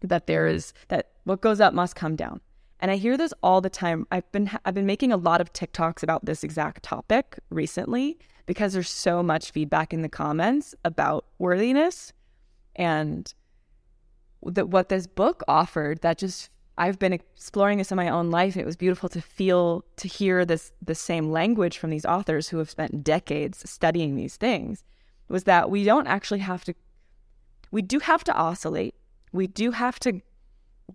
that 0.00 0.26
there 0.26 0.46
is 0.46 0.72
that 0.88 1.10
what 1.24 1.40
goes 1.40 1.60
up 1.60 1.74
must 1.74 1.96
come 1.96 2.16
down. 2.16 2.40
And 2.80 2.90
I 2.90 2.96
hear 2.96 3.16
this 3.16 3.34
all 3.42 3.60
the 3.60 3.70
time. 3.70 4.06
I've 4.10 4.30
been 4.32 4.50
I've 4.64 4.74
been 4.74 4.86
making 4.86 5.12
a 5.12 5.16
lot 5.16 5.40
of 5.40 5.52
TikToks 5.52 6.02
about 6.02 6.24
this 6.24 6.42
exact 6.42 6.82
topic 6.82 7.38
recently 7.50 8.18
because 8.46 8.72
there's 8.72 8.90
so 8.90 9.22
much 9.22 9.50
feedback 9.50 9.92
in 9.92 10.02
the 10.02 10.08
comments 10.08 10.74
about 10.84 11.26
worthiness 11.38 12.12
and 12.74 13.32
that 14.42 14.68
what 14.68 14.88
this 14.88 15.06
book 15.06 15.42
offered 15.46 16.00
that 16.00 16.18
just 16.18 16.48
I've 16.78 16.98
been 16.98 17.12
exploring 17.12 17.76
this 17.76 17.90
in 17.90 17.96
my 17.96 18.08
own 18.08 18.30
life. 18.30 18.56
It 18.56 18.64
was 18.64 18.76
beautiful 18.76 19.10
to 19.10 19.20
feel 19.20 19.84
to 19.96 20.08
hear 20.08 20.46
this 20.46 20.72
the 20.80 20.94
same 20.94 21.30
language 21.30 21.76
from 21.76 21.90
these 21.90 22.06
authors 22.06 22.48
who 22.48 22.56
have 22.56 22.70
spent 22.70 23.04
decades 23.04 23.68
studying 23.70 24.16
these 24.16 24.36
things 24.36 24.84
was 25.30 25.44
that 25.44 25.70
we 25.70 25.84
don't 25.84 26.08
actually 26.08 26.40
have 26.40 26.64
to 26.64 26.74
we 27.70 27.82
do 27.82 28.00
have 28.00 28.24
to 28.24 28.34
oscillate. 28.34 28.96
We 29.32 29.46
do 29.46 29.70
have 29.70 30.00
to 30.00 30.20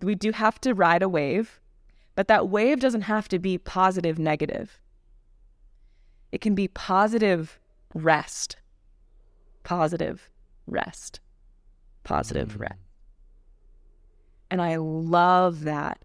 we 0.02 0.14
do 0.14 0.34
have 0.34 0.60
to 0.62 0.74
ride 0.74 1.02
a 1.02 1.10
wave, 1.10 1.62
but 2.16 2.28
that 2.28 2.50
wave 2.50 2.82
doesn't 2.82 3.04
have 3.04 3.30
to 3.30 3.40
be 3.40 3.58
positive 3.58 4.20
negative. 4.20 4.80
It 6.34 6.42
can 6.42 6.54
be 6.54 6.68
positive 6.68 7.60
rest. 7.94 8.58
Positive 9.64 10.30
rest. 10.68 11.22
Positive 12.04 12.58
mm. 12.58 12.60
rest. 12.60 12.80
And 14.52 14.62
I 14.62 14.76
love 14.76 15.64
that. 15.64 16.04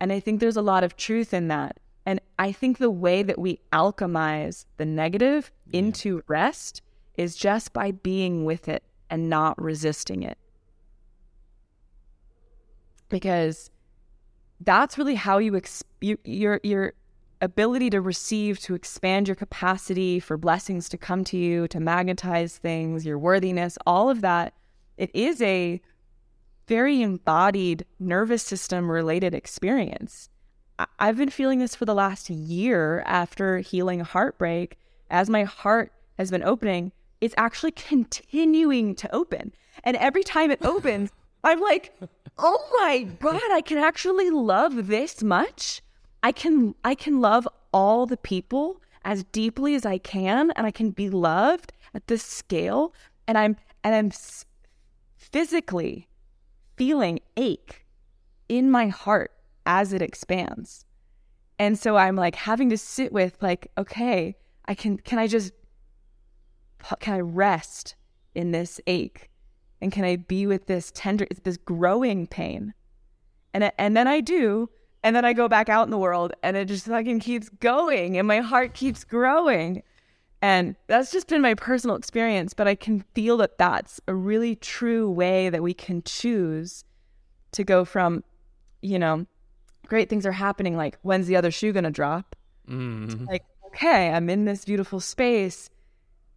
And 0.00 0.12
I 0.12 0.18
think 0.18 0.40
there's 0.40 0.56
a 0.56 0.62
lot 0.62 0.82
of 0.82 0.96
truth 0.96 1.34
in 1.34 1.48
that. 1.48 1.78
And 2.06 2.20
I 2.38 2.52
think 2.52 2.78
the 2.78 2.90
way 2.90 3.22
that 3.22 3.38
we 3.38 3.60
alchemize 3.70 4.64
the 4.78 4.86
negative 4.86 5.52
yeah. 5.66 5.78
into 5.80 6.22
rest 6.26 6.80
is 7.20 7.36
just 7.36 7.74
by 7.74 7.90
being 7.90 8.46
with 8.46 8.66
it 8.66 8.82
and 9.10 9.28
not 9.28 9.60
resisting 9.60 10.22
it. 10.22 10.38
Because 13.10 13.70
that's 14.58 14.96
really 14.96 15.16
how 15.16 15.36
you, 15.36 15.60
your 16.00 16.60
your 16.62 16.94
ability 17.42 17.90
to 17.90 18.00
receive 18.00 18.58
to 18.60 18.74
expand 18.74 19.28
your 19.28 19.34
capacity 19.34 20.18
for 20.18 20.38
blessings 20.38 20.88
to 20.88 20.96
come 20.96 21.24
to 21.24 21.36
you 21.36 21.66
to 21.68 21.80
magnetize 21.80 22.58
things 22.58 23.06
your 23.06 23.18
worthiness 23.18 23.78
all 23.86 24.10
of 24.10 24.20
that 24.20 24.52
it 24.98 25.10
is 25.14 25.40
a 25.40 25.80
very 26.68 27.00
embodied 27.00 27.86
nervous 27.98 28.42
system 28.42 28.90
related 28.90 29.34
experience 29.34 30.28
i've 30.98 31.16
been 31.16 31.30
feeling 31.30 31.60
this 31.60 31.74
for 31.74 31.86
the 31.86 31.94
last 31.94 32.28
year 32.28 33.02
after 33.06 33.60
healing 33.60 34.00
heartbreak 34.00 34.78
as 35.08 35.30
my 35.30 35.44
heart 35.44 35.94
has 36.18 36.30
been 36.30 36.42
opening 36.42 36.92
it's 37.20 37.34
actually 37.36 37.72
continuing 37.72 38.94
to 38.96 39.14
open. 39.14 39.52
And 39.84 39.96
every 39.96 40.22
time 40.22 40.50
it 40.50 40.64
opens, 40.64 41.10
I'm 41.44 41.60
like, 41.60 41.94
oh 42.38 42.58
my 42.80 43.04
God, 43.20 43.50
I 43.50 43.60
can 43.60 43.78
actually 43.78 44.30
love 44.30 44.88
this 44.88 45.22
much. 45.22 45.82
I 46.22 46.32
can 46.32 46.74
I 46.84 46.94
can 46.94 47.20
love 47.20 47.48
all 47.72 48.06
the 48.06 48.16
people 48.16 48.82
as 49.04 49.24
deeply 49.24 49.74
as 49.74 49.86
I 49.86 49.98
can 49.98 50.50
and 50.52 50.66
I 50.66 50.70
can 50.70 50.90
be 50.90 51.08
loved 51.08 51.72
at 51.94 52.06
this 52.08 52.22
scale 52.22 52.94
and 53.26 53.38
I'm 53.38 53.56
and 53.82 53.94
I'm 53.94 54.12
physically 55.16 56.08
feeling 56.76 57.20
ache 57.36 57.86
in 58.48 58.70
my 58.70 58.88
heart 58.88 59.32
as 59.64 59.92
it 59.92 60.02
expands. 60.02 60.84
And 61.58 61.78
so 61.78 61.96
I'm 61.96 62.16
like 62.16 62.34
having 62.34 62.68
to 62.70 62.78
sit 62.78 63.12
with 63.12 63.36
like 63.40 63.70
okay, 63.78 64.36
I 64.66 64.74
can 64.74 64.98
can 64.98 65.18
I 65.18 65.26
just 65.26 65.52
can 67.00 67.14
I 67.14 67.20
rest 67.20 67.94
in 68.34 68.52
this 68.52 68.80
ache? 68.86 69.30
And 69.80 69.90
can 69.90 70.04
I 70.04 70.16
be 70.16 70.46
with 70.46 70.66
this 70.66 70.92
tender, 70.94 71.26
this 71.42 71.56
growing 71.56 72.26
pain? 72.26 72.74
And, 73.54 73.72
and 73.78 73.96
then 73.96 74.06
I 74.06 74.20
do. 74.20 74.68
And 75.02 75.16
then 75.16 75.24
I 75.24 75.32
go 75.32 75.48
back 75.48 75.70
out 75.70 75.86
in 75.86 75.90
the 75.90 75.98
world 75.98 76.34
and 76.42 76.56
it 76.56 76.66
just 76.66 76.86
fucking 76.86 77.20
keeps 77.20 77.48
going 77.48 78.18
and 78.18 78.28
my 78.28 78.40
heart 78.40 78.74
keeps 78.74 79.02
growing. 79.02 79.82
And 80.42 80.76
that's 80.88 81.10
just 81.10 81.28
been 81.28 81.40
my 81.40 81.54
personal 81.54 81.96
experience. 81.96 82.52
But 82.52 82.68
I 82.68 82.74
can 82.74 83.04
feel 83.14 83.38
that 83.38 83.56
that's 83.56 84.00
a 84.06 84.14
really 84.14 84.56
true 84.56 85.10
way 85.10 85.48
that 85.48 85.62
we 85.62 85.72
can 85.72 86.02
choose 86.02 86.84
to 87.52 87.64
go 87.64 87.84
from, 87.86 88.24
you 88.82 88.98
know, 88.98 89.26
great 89.86 90.10
things 90.10 90.26
are 90.26 90.32
happening. 90.32 90.76
Like, 90.76 90.98
when's 91.02 91.26
the 91.26 91.36
other 91.36 91.50
shoe 91.50 91.72
going 91.72 91.84
to 91.84 91.90
drop? 91.90 92.36
Mm. 92.68 93.26
Like, 93.26 93.44
okay, 93.68 94.10
I'm 94.10 94.28
in 94.28 94.44
this 94.44 94.66
beautiful 94.66 95.00
space 95.00 95.70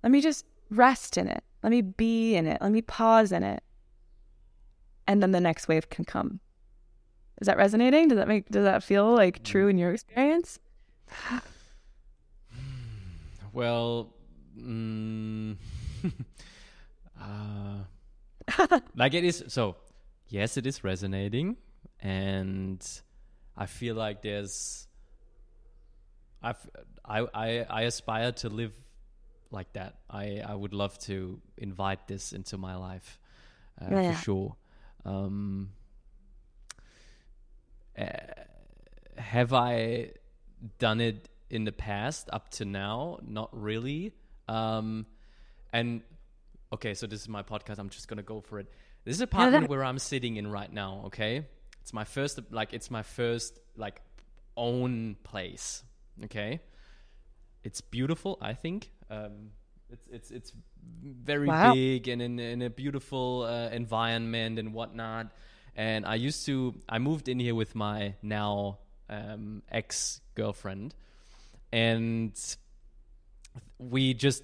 let 0.04 0.12
me 0.12 0.22
just 0.22 0.46
rest 0.70 1.18
in 1.18 1.28
it. 1.28 1.44
Let 1.64 1.72
me 1.72 1.82
be 1.82 2.36
in 2.36 2.46
it. 2.46 2.62
Let 2.62 2.72
me 2.72 2.82
pause 2.82 3.32
in 3.32 3.44
it. 3.44 3.64
And 5.08 5.24
then 5.24 5.32
the 5.32 5.40
next 5.40 5.68
wave 5.68 5.90
can 5.90 6.06
come. 6.06 6.42
Is 7.42 7.48
that 7.48 7.58
resonating? 7.58 8.10
Does 8.10 8.18
that 8.18 8.28
make 8.28 8.50
does 8.50 8.64
that 8.64 8.84
feel 8.84 9.14
like 9.14 9.40
mm. 9.40 9.44
true 9.44 9.68
in 9.68 9.78
your 9.78 9.92
experience? 9.92 10.60
well, 13.54 14.14
mm, 14.58 15.56
uh, 17.22 18.80
like 18.96 19.14
it 19.14 19.24
is. 19.24 19.44
So 19.48 19.78
yes, 20.28 20.58
it 20.58 20.68
is 20.68 20.84
resonating, 20.84 21.58
and 22.00 22.86
I 23.58 23.66
feel 23.66 23.96
like 23.96 24.22
there's. 24.22 24.88
I've, 26.42 26.70
I 27.04 27.26
I 27.34 27.66
I 27.70 27.82
aspire 27.84 28.32
to 28.34 28.50
live 28.50 28.74
like 29.54 29.74
that. 29.74 29.96
I, 30.10 30.42
I 30.46 30.54
would 30.56 30.74
love 30.74 30.98
to 31.00 31.40
invite 31.58 32.08
this 32.08 32.34
into 32.34 32.58
my 32.58 32.76
life 32.76 33.20
uh, 33.82 33.88
yeah. 33.90 34.14
for 34.14 34.24
sure. 34.24 34.56
Um, 35.06 35.70
uh, 37.98 38.06
have 39.18 39.54
I 39.54 40.12
done 40.80 41.02
it 41.02 41.30
in 41.50 41.66
the 41.66 41.72
past 41.72 42.30
up 42.34 42.50
to 42.52 42.66
now? 42.66 43.20
Not 43.26 43.50
really. 43.52 44.14
Um, 44.48 45.06
and 45.72 46.02
okay, 46.74 46.94
so 46.94 47.08
this 47.08 47.22
is 47.22 47.30
my 47.30 47.44
podcast. 47.44 47.80
I'm 47.80 47.90
just 47.90 48.08
gonna 48.08 48.24
go 48.24 48.42
for 48.42 48.60
it. 48.60 48.68
This 49.06 49.16
is 49.16 49.22
a 49.22 49.26
apartment 49.26 49.70
where 49.70 49.84
I'm 49.84 50.00
sitting 50.00 50.38
in 50.38 50.48
right 50.48 50.72
now. 50.72 51.04
Okay, 51.08 51.46
it's 51.82 51.94
my 51.94 52.04
first 52.04 52.40
like 52.52 52.74
it's 52.74 52.90
my 52.90 53.04
first 53.04 53.60
like 53.76 54.02
own 54.56 55.18
place. 55.24 55.84
Okay, 56.26 56.62
it's 57.64 57.82
beautiful. 57.82 58.38
I 58.42 58.54
think 58.54 58.92
um, 59.14 59.52
it's 59.90 60.08
it's 60.08 60.32
it's 60.32 60.54
very 61.04 61.48
wow. 61.48 61.74
big 61.74 62.08
and 62.08 62.22
in, 62.22 62.40
in 62.40 62.62
a 62.62 62.70
beautiful 62.70 63.44
uh, 63.44 63.70
environment 63.70 64.60
and 64.60 64.74
whatnot. 64.74 65.32
And 65.76 66.06
I 66.06 66.16
used 66.16 66.46
to 66.46 66.76
I 66.88 67.00
moved 67.00 67.28
in 67.28 67.40
here 67.40 67.56
with 67.56 67.76
my 67.76 68.16
now 68.22 68.80
um, 69.10 69.64
ex 69.72 70.22
girlfriend, 70.36 70.96
and 71.72 72.34
we 73.78 74.14
just 74.14 74.44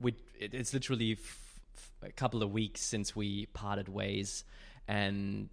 we 0.00 0.14
it, 0.38 0.54
it's 0.54 0.72
literally 0.72 1.12
f- 1.12 1.60
f- 1.76 2.08
a 2.10 2.12
couple 2.12 2.42
of 2.42 2.52
weeks 2.52 2.80
since 2.80 3.14
we 3.14 3.46
parted 3.46 3.88
ways, 3.88 4.44
and 4.88 5.48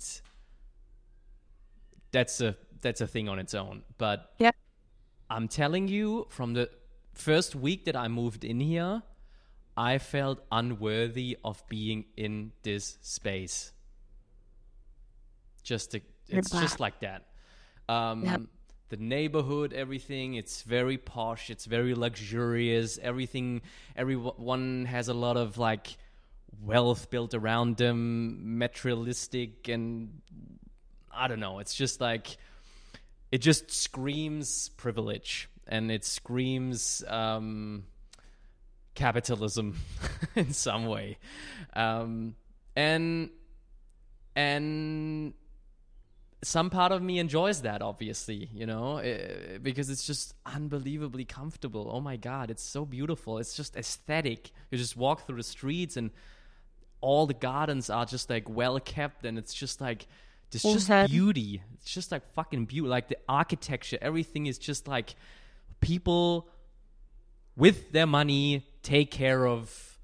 that's 2.11 2.41
a 2.41 2.55
that's 2.81 3.01
a 3.01 3.07
thing 3.07 3.29
on 3.29 3.39
its 3.39 3.53
own. 3.53 3.83
But 3.97 4.33
yeah. 4.39 4.51
I'm 5.29 5.47
telling 5.47 5.87
you, 5.87 6.27
from 6.29 6.53
the 6.53 6.69
first 7.13 7.55
week 7.55 7.85
that 7.85 7.95
I 7.95 8.07
moved 8.07 8.43
in 8.43 8.59
here, 8.59 9.03
I 9.77 9.97
felt 9.97 10.43
unworthy 10.51 11.37
of 11.43 11.63
being 11.69 12.05
in 12.17 12.51
this 12.63 12.97
space. 13.01 13.71
Just 15.63 15.91
to, 15.91 16.01
it's 16.27 16.51
just 16.51 16.79
like 16.79 16.99
that. 17.01 17.27
Um. 17.87 18.47
The 18.89 18.97
neighborhood, 18.97 19.71
everything, 19.71 20.33
it's 20.33 20.63
very 20.63 20.97
posh. 20.97 21.49
It's 21.49 21.63
very 21.63 21.95
luxurious. 21.95 22.99
Everything, 23.01 23.61
everyone 23.95 24.83
has 24.83 25.07
a 25.07 25.13
lot 25.13 25.37
of 25.37 25.57
like 25.57 25.95
wealth 26.61 27.09
built 27.09 27.33
around 27.33 27.77
them, 27.77 28.57
materialistic, 28.59 29.69
and 29.69 30.21
I 31.09 31.29
don't 31.29 31.39
know. 31.39 31.59
It's 31.59 31.73
just 31.73 32.01
like 32.01 32.35
it 33.31 33.37
just 33.37 33.71
screams 33.71 34.67
privilege 34.75 35.49
and 35.71 35.91
it 35.91 36.05
screams 36.05 37.03
um, 37.07 37.85
capitalism 38.93 39.77
in 40.35 40.53
some 40.53 40.85
way, 40.85 41.17
um, 41.73 42.35
and 42.75 43.29
and 44.35 45.33
some 46.43 46.69
part 46.69 46.91
of 46.91 47.01
me 47.03 47.19
enjoys 47.19 47.61
that 47.61 47.83
obviously 47.83 48.49
you 48.51 48.65
know 48.65 48.97
it, 48.97 49.51
eh, 49.53 49.57
because 49.61 49.91
it's 49.91 50.07
just 50.07 50.33
unbelievably 50.43 51.23
comfortable 51.23 51.87
oh 51.93 52.01
my 52.01 52.15
god 52.15 52.49
it's 52.49 52.63
so 52.63 52.83
beautiful 52.83 53.37
it's 53.37 53.55
just 53.55 53.75
aesthetic 53.75 54.49
you 54.71 54.77
just 54.77 54.97
walk 54.97 55.27
through 55.27 55.37
the 55.37 55.43
streets 55.43 55.97
and 55.97 56.09
all 56.99 57.27
the 57.27 57.33
gardens 57.35 57.91
are 57.91 58.05
just 58.05 58.27
like 58.29 58.49
well 58.49 58.79
kept 58.79 59.23
and 59.23 59.37
it's 59.37 59.53
just 59.53 59.81
like 59.81 60.07
There's 60.51 60.63
just 60.87 61.11
beauty. 61.11 61.61
It's 61.75 61.93
just 61.93 62.11
like 62.11 62.25
fucking 62.33 62.65
beauty. 62.65 62.87
Like 62.87 63.07
the 63.07 63.17
architecture, 63.27 63.97
everything 64.01 64.45
is 64.47 64.57
just 64.57 64.87
like 64.87 65.15
people 65.81 66.47
with 67.57 67.91
their 67.91 68.07
money 68.07 68.65
take 68.81 69.11
care 69.11 69.45
of 69.45 69.99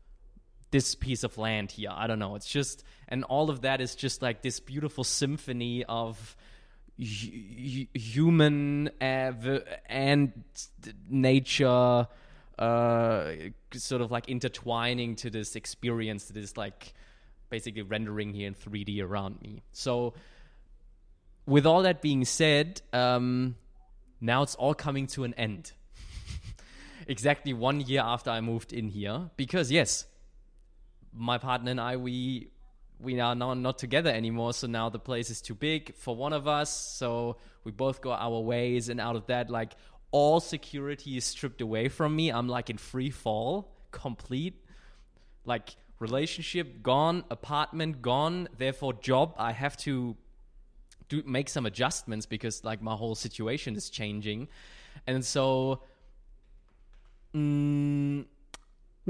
this 0.72 0.96
piece 0.96 1.24
of 1.24 1.38
land 1.38 1.72
here. 1.72 1.90
I 1.92 2.08
don't 2.08 2.20
know. 2.20 2.36
It's 2.36 2.48
just, 2.48 2.84
and 3.08 3.24
all 3.24 3.50
of 3.50 3.62
that 3.62 3.80
is 3.80 3.96
just 3.96 4.22
like 4.22 4.42
this 4.42 4.60
beautiful 4.60 5.04
symphony 5.04 5.86
of 5.86 6.36
human 6.98 8.90
and 9.00 10.44
nature 11.10 12.08
uh, 12.60 13.32
sort 13.74 14.02
of 14.02 14.12
like 14.12 14.30
intertwining 14.30 15.16
to 15.18 15.30
this 15.30 15.56
experience 15.56 16.26
that 16.26 16.38
is 16.38 16.58
like 16.58 16.94
basically 17.50 17.84
rendering 17.84 18.34
here 18.34 18.48
in 18.48 18.56
3D 18.56 19.02
around 19.04 19.42
me. 19.42 19.62
So, 19.72 20.14
with 21.46 21.66
all 21.66 21.84
that 21.84 22.02
being 22.02 22.26
said, 22.26 22.82
um, 22.92 23.56
now 24.20 24.44
it's 24.44 24.56
all 24.56 24.74
coming 24.74 25.08
to 25.08 25.24
an 25.24 25.34
end. 25.36 25.74
exactly 27.08 27.54
one 27.54 27.82
year 27.82 28.02
after 28.04 28.30
I 28.30 28.42
moved 28.42 28.74
in 28.74 28.90
here, 28.90 29.30
because 29.38 29.72
yes, 29.72 30.06
my 31.14 31.38
partner 31.38 31.72
and 31.72 31.82
I 31.82 31.98
we 31.98 32.50
we 33.00 33.20
are 33.20 33.36
now 33.36 33.54
not 33.54 33.78
together 33.78 34.10
anymore. 34.10 34.54
So 34.54 34.68
now 34.68 34.90
the 34.90 35.00
place 35.00 35.30
is 35.30 35.42
too 35.42 35.56
big 35.56 35.96
for 35.96 36.16
one 36.16 36.34
of 36.34 36.48
us. 36.48 36.70
So 36.72 37.38
we 37.64 37.72
both 37.72 38.02
go 38.02 38.12
our 38.12 38.40
ways, 38.40 38.90
and 38.90 39.00
out 39.00 39.16
of 39.16 39.28
that, 39.28 39.50
like 39.50 39.74
all 40.12 40.40
security 40.40 41.18
is 41.18 41.26
stripped 41.26 41.62
away 41.62 41.90
from 41.90 42.16
me. 42.16 42.30
I'm 42.30 42.48
like 42.48 42.70
in 42.70 42.78
free 42.78 43.10
fall, 43.10 43.76
complete. 43.92 44.64
Like 45.46 45.76
relationship 46.00 46.82
gone, 46.84 47.24
apartment 47.30 48.02
gone. 48.02 48.48
Therefore, 48.58 48.94
job 48.94 49.36
I 49.38 49.52
have 49.52 49.78
to 49.78 50.16
do 51.10 51.24
make 51.26 51.50
some 51.50 51.66
adjustments 51.66 52.26
because 52.26 52.64
like 52.64 52.82
my 52.82 52.96
whole 52.96 53.16
situation 53.16 53.76
is 53.76 53.90
changing, 53.90 54.48
and 55.06 55.24
so. 55.26 55.82
Mm, 57.36 58.26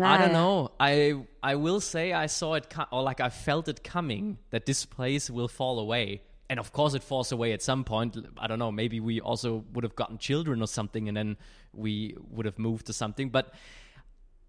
I 0.05 0.17
don't 0.17 0.33
know. 0.33 0.71
I 0.79 1.15
I 1.41 1.55
will 1.55 1.79
say 1.79 2.13
I 2.13 2.27
saw 2.27 2.53
it 2.53 2.69
co- 2.69 2.85
or 2.91 3.01
like 3.01 3.19
I 3.19 3.29
felt 3.29 3.67
it 3.67 3.83
coming 3.83 4.37
that 4.51 4.65
this 4.65 4.85
place 4.85 5.29
will 5.29 5.47
fall 5.47 5.79
away. 5.79 6.21
And 6.49 6.59
of 6.59 6.71
course 6.71 6.93
it 6.93 7.03
falls 7.03 7.31
away 7.31 7.51
at 7.51 7.61
some 7.61 7.83
point. 7.83 8.15
I 8.37 8.47
don't 8.47 8.59
know, 8.59 8.71
maybe 8.71 8.99
we 8.99 9.19
also 9.19 9.65
would 9.73 9.83
have 9.83 9.95
gotten 9.95 10.17
children 10.17 10.61
or 10.61 10.67
something 10.67 11.07
and 11.07 11.17
then 11.17 11.37
we 11.73 12.15
would 12.29 12.45
have 12.45 12.57
moved 12.57 12.85
to 12.87 12.93
something, 12.93 13.29
but 13.29 13.53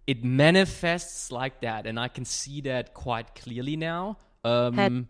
it 0.06 0.22
manifests 0.22 1.32
like 1.32 1.60
that 1.62 1.86
and 1.86 1.98
I 1.98 2.08
can 2.08 2.24
see 2.24 2.60
that 2.62 2.94
quite 2.94 3.34
clearly 3.34 3.76
now. 3.76 4.18
Um 4.44 5.08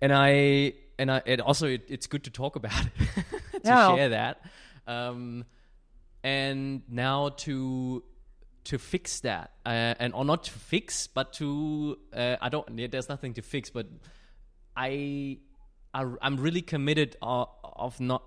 and 0.00 0.12
I 0.12 0.74
and 1.00 1.10
I 1.10 1.22
it 1.26 1.40
also 1.40 1.66
it, 1.66 1.82
it's 1.88 2.06
good 2.06 2.24
to 2.24 2.30
talk 2.30 2.56
about 2.56 2.86
it 2.86 2.92
to 3.52 3.60
yeah. 3.64 3.96
share 3.96 4.08
that. 4.10 4.42
Um 4.86 5.44
and 6.22 6.82
now 6.88 7.30
to 7.30 8.02
to 8.64 8.78
fix 8.78 9.20
that 9.20 9.52
uh, 9.64 9.94
and 9.98 10.14
or 10.14 10.24
not 10.24 10.44
to 10.44 10.50
fix 10.50 11.06
but 11.06 11.32
to 11.32 11.98
uh, 12.12 12.36
i 12.40 12.48
don't 12.48 12.76
there's 12.90 13.08
nothing 13.08 13.32
to 13.34 13.42
fix 13.42 13.70
but 13.70 13.86
i, 14.76 15.38
I 15.94 16.04
am 16.22 16.36
really 16.36 16.62
committed 16.62 17.16
of, 17.22 17.48
of 17.62 17.98
not 18.00 18.22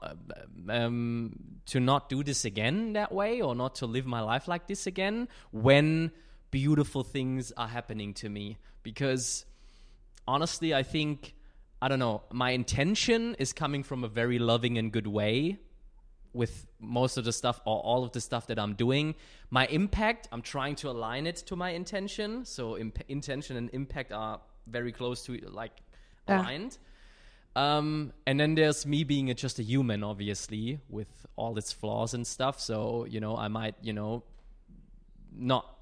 um, 0.70 1.34
to 1.68 1.80
not 1.80 2.10
do 2.10 2.24
this 2.24 2.46
again 2.46 2.94
that 2.94 3.12
way 3.12 3.42
or 3.42 3.56
not 3.56 3.76
to 3.76 3.86
live 3.86 4.06
my 4.06 4.22
life 4.22 4.48
like 4.48 4.68
this 4.68 4.88
again 4.88 5.28
when 5.52 6.12
beautiful 6.50 7.04
things 7.04 7.52
are 7.56 7.68
happening 7.68 8.14
to 8.16 8.30
me 8.30 8.58
because 8.82 9.46
honestly 10.28 10.74
i 10.74 10.82
think 10.82 11.36
i 11.84 11.88
don't 11.88 12.00
know 12.00 12.22
my 12.32 12.50
intention 12.52 13.36
is 13.40 13.54
coming 13.54 13.84
from 13.84 14.04
a 14.04 14.08
very 14.08 14.40
loving 14.40 14.78
and 14.78 14.92
good 14.92 15.08
way 15.08 15.60
with 16.34 16.66
most 16.80 17.18
of 17.18 17.26
the 17.26 17.32
stuff 17.32 17.62
or 17.66 17.80
all 17.80 18.04
of 18.04 18.12
the 18.12 18.22
stuff 18.22 18.48
that 18.48 18.60
I'm 18.60 18.74
doing. 18.74 19.16
My 19.50 19.68
impact, 19.68 20.28
I'm 20.32 20.42
trying 20.42 20.76
to 20.78 20.90
align 20.90 21.28
it 21.28 21.38
to 21.48 21.56
my 21.56 21.70
intention. 21.72 22.46
So 22.46 22.78
imp- 22.78 23.04
intention 23.08 23.56
and 23.56 23.70
impact 23.72 24.12
are 24.12 24.42
very 24.68 24.92
close 24.92 25.24
to 25.26 25.38
like 25.50 25.72
aligned. 26.28 26.78
Yeah. 27.56 27.78
Um, 27.78 28.14
and 28.26 28.40
then 28.40 28.56
there's 28.56 28.86
me 28.86 29.04
being 29.04 29.30
a, 29.30 29.36
just 29.36 29.60
a 29.60 29.64
human, 29.64 30.04
obviously, 30.04 30.80
with 30.90 31.08
all 31.36 31.56
its 31.58 31.72
flaws 31.72 32.16
and 32.16 32.26
stuff. 32.26 32.60
So 32.60 33.06
you 33.08 33.20
know, 33.20 33.38
I 33.38 33.48
might 33.48 33.76
you 33.84 33.94
know 33.94 34.24
not 35.32 35.78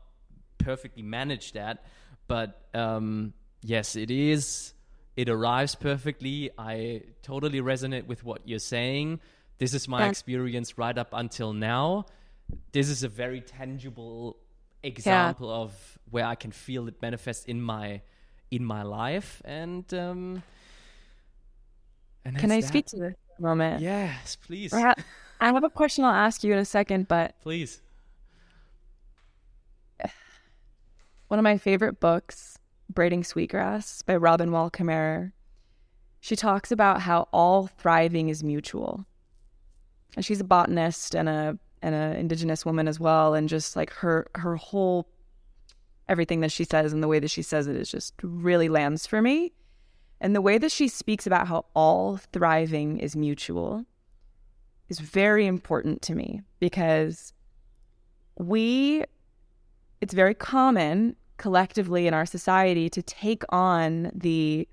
perfectly 0.58 1.02
manage 1.02 1.54
that, 1.54 1.86
but 2.28 2.62
um, 2.74 3.34
yes, 3.64 3.96
it 3.96 4.12
is. 4.12 4.74
It 5.16 5.30
arrives 5.30 5.76
perfectly. 5.76 6.52
I 6.58 7.04
totally 7.22 7.62
resonate 7.62 8.06
with 8.06 8.24
what 8.24 8.42
you're 8.48 8.60
saying 8.60 9.20
this 9.62 9.76
is 9.76 9.88
my 9.88 10.00
yeah. 10.00 10.10
experience 10.10 10.80
right 10.80 10.98
up 10.98 11.10
until 11.14 11.54
now. 11.54 12.08
This 12.72 12.90
is 12.90 13.04
a 13.04 13.08
very 13.08 13.42
tangible 13.42 14.38
example 14.82 15.50
yeah. 15.50 15.56
of 15.56 16.00
where 16.10 16.26
I 16.26 16.34
can 16.34 16.52
feel 16.52 16.88
it 16.88 17.00
manifest 17.00 17.48
in 17.48 17.62
my 17.62 18.02
in 18.50 18.66
my 18.66 18.82
life 18.82 19.40
and 19.46 19.86
um 19.94 20.42
and 22.26 22.36
can 22.40 22.50
I 22.50 22.62
that. 22.62 22.68
speak 22.68 22.88
to 22.88 22.98
this 22.98 23.16
moment? 23.38 23.84
Yes, 23.84 24.36
please. 24.36 24.74
I 24.74 24.96
have 25.40 25.64
a 25.64 25.70
question 25.70 26.06
I'll 26.06 26.12
ask 26.12 26.44
you 26.44 26.54
in 26.54 26.58
a 26.58 26.66
second, 26.66 27.08
but 27.08 27.36
please. 27.44 27.84
One 31.28 31.38
of 31.38 31.44
my 31.44 31.60
favorite 31.60 32.00
books, 32.00 32.58
Braiding 32.94 33.24
Sweetgrass 33.24 34.02
by 34.02 34.16
Robin 34.16 34.52
Wall 34.52 34.70
Kimmerer. 34.70 35.32
She 36.20 36.36
talks 36.36 36.72
about 36.72 37.02
how 37.02 37.28
all 37.32 37.68
thriving 37.68 38.30
is 38.30 38.44
mutual 38.44 39.06
and 40.16 40.26
she's 40.26 40.42
a 40.42 40.46
botanist 40.46 41.16
and 41.16 41.30
a 41.30 41.58
and 41.82 41.96
an 41.96 42.16
indigenous 42.16 42.66
woman 42.66 42.88
as 42.88 43.00
well 43.00 43.34
and 43.34 43.50
just 43.50 43.76
like 43.76 43.92
her 43.92 44.28
her 44.36 44.56
whole 44.56 45.08
everything 46.08 46.42
that 46.42 46.52
she 46.52 46.64
says 46.64 46.94
and 46.94 47.02
the 47.02 47.08
way 47.08 47.20
that 47.20 47.32
she 47.32 47.42
says 47.42 47.68
it 47.68 47.76
is 47.76 47.90
just 47.90 48.14
really 48.22 48.70
lands 48.70 49.08
for 49.08 49.22
me 49.22 49.54
and 50.20 50.36
the 50.36 50.42
way 50.42 50.58
that 50.58 50.72
she 50.72 50.88
speaks 50.88 51.26
about 51.26 51.48
how 51.48 51.66
all 51.74 52.18
thriving 52.18 53.00
is 53.00 53.16
mutual 53.16 53.86
is 54.90 55.00
very 55.00 55.48
important 55.48 56.02
to 56.02 56.14
me 56.14 56.42
because 56.60 57.34
we 58.38 59.04
it's 60.02 60.14
very 60.14 60.36
common 60.36 61.16
collectively 61.42 62.06
in 62.06 62.14
our 62.14 62.26
society 62.26 62.88
to 62.88 63.02
take 63.02 63.44
on 63.50 64.12
the 64.14 64.68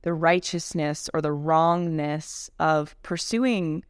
the 0.00 0.14
righteousness 0.14 1.10
or 1.12 1.20
the 1.20 1.30
wrongness 1.30 2.48
of 2.58 2.96
pursuing 3.02 3.84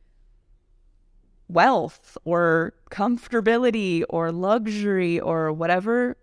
wealth 1.49 2.18
or 2.24 2.74
comfortability 2.91 4.03
or 4.09 4.33
luxury 4.33 5.20
or 5.20 5.53
whatever 5.53 6.16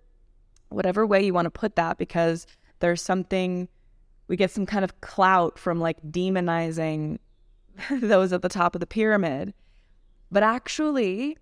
whatever 0.68 1.08
way 1.08 1.24
you 1.24 1.34
want 1.34 1.46
to 1.46 1.50
put 1.50 1.78
that 1.78 1.98
because 1.98 2.46
there's 2.80 3.02
something 3.02 3.70
we 4.28 4.36
get 4.36 4.52
some 4.52 4.66
kind 4.66 4.84
of 4.84 5.00
clout 5.00 5.58
from 5.58 5.80
like 5.80 6.02
demonizing 6.12 7.18
those 7.90 8.34
at 8.34 8.42
the 8.42 8.50
top 8.50 8.76
of 8.76 8.82
the 8.82 8.88
pyramid. 8.88 9.54
But 10.30 10.44
actually 10.44 11.38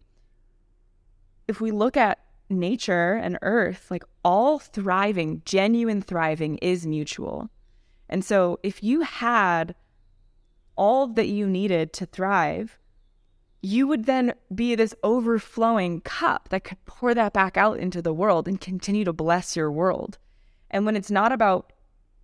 if 1.47 1.59
we 1.59 1.71
look 1.71 1.97
at 1.97 2.19
nature 2.51 3.13
and 3.13 3.37
earth 3.41 3.89
like 3.89 4.03
all 4.23 4.59
thriving 4.59 5.41
genuine 5.45 6.01
thriving 6.01 6.57
is 6.57 6.85
mutual 6.85 7.49
and 8.09 8.23
so 8.23 8.59
if 8.63 8.83
you 8.83 9.01
had 9.01 9.75
all 10.75 11.07
that 11.07 11.27
you 11.27 11.47
needed 11.47 11.93
to 11.93 12.05
thrive 12.05 12.77
you 13.61 13.87
would 13.87 14.05
then 14.05 14.33
be 14.53 14.75
this 14.75 14.95
overflowing 15.03 16.01
cup 16.01 16.49
that 16.49 16.63
could 16.63 16.83
pour 16.85 17.13
that 17.13 17.33
back 17.33 17.57
out 17.57 17.79
into 17.79 18.01
the 18.01 18.13
world 18.13 18.47
and 18.47 18.59
continue 18.59 19.05
to 19.05 19.13
bless 19.13 19.55
your 19.55 19.71
world. 19.71 20.17
And 20.71 20.85
when 20.85 20.95
it's 20.95 21.11
not 21.11 21.31
about 21.31 21.71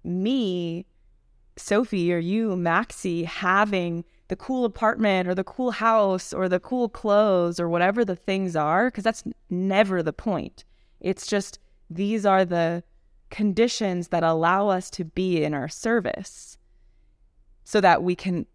me, 0.04 0.86
Sophie, 1.56 2.12
or 2.12 2.18
you, 2.18 2.50
Maxi, 2.50 3.26
having 3.26 4.04
the 4.28 4.36
cool 4.36 4.66
apartment 4.66 5.28
or 5.28 5.36
the 5.36 5.44
cool 5.44 5.72
house 5.72 6.34
or 6.34 6.50
the 6.50 6.60
cool 6.60 6.90
clothes 6.90 7.60
or 7.60 7.70
whatever 7.70 8.04
the 8.04 8.16
things 8.16 8.56
are, 8.56 8.90
because 8.90 9.04
that's 9.04 9.24
never 9.50 10.04
the 10.04 10.14
point. 10.14 10.66
It's 11.00 11.28
just 11.28 11.60
these 11.90 12.26
are 12.26 12.44
the 12.44 12.84
conditions 13.30 14.10
that 14.10 14.24
allow 14.24 14.70
us 14.70 14.90
to 14.90 15.04
be 15.04 15.44
in 15.44 15.54
our 15.54 15.68
service 15.68 16.58
so 17.64 17.82
that 17.82 18.04
we 18.04 18.16
can 18.16 18.46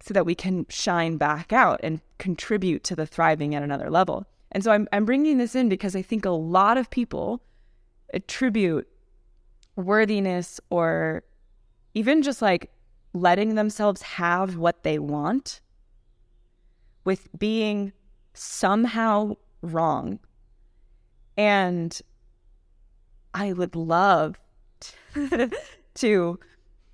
so 0.00 0.14
that 0.14 0.26
we 0.26 0.34
can 0.34 0.64
shine 0.68 1.16
back 1.16 1.52
out 1.52 1.80
and 1.82 2.00
contribute 2.18 2.84
to 2.84 2.94
the 2.94 3.06
thriving 3.06 3.54
at 3.54 3.64
another 3.64 3.90
level. 3.90 4.26
And 4.52 4.62
so 4.62 4.70
I'm, 4.70 4.88
I'm 4.92 5.04
bringing 5.04 5.38
this 5.38 5.56
in 5.56 5.68
because 5.68 5.96
I 5.96 6.02
think 6.02 6.24
a 6.24 6.30
lot 6.30 6.78
of 6.78 6.88
people 6.88 7.42
attribute 8.14 8.88
worthiness 9.74 10.60
or 10.70 11.24
even 11.94 12.22
just 12.22 12.40
like 12.40 12.70
letting 13.14 13.54
themselves 13.54 14.02
have 14.02 14.56
what 14.56 14.82
they 14.82 14.98
want 14.98 15.60
with 17.04 17.28
being 17.38 17.92
somehow 18.34 19.34
wrong. 19.62 20.18
And 21.36 21.98
I 23.34 23.52
would 23.52 23.74
love 23.76 24.38
to 25.94 26.38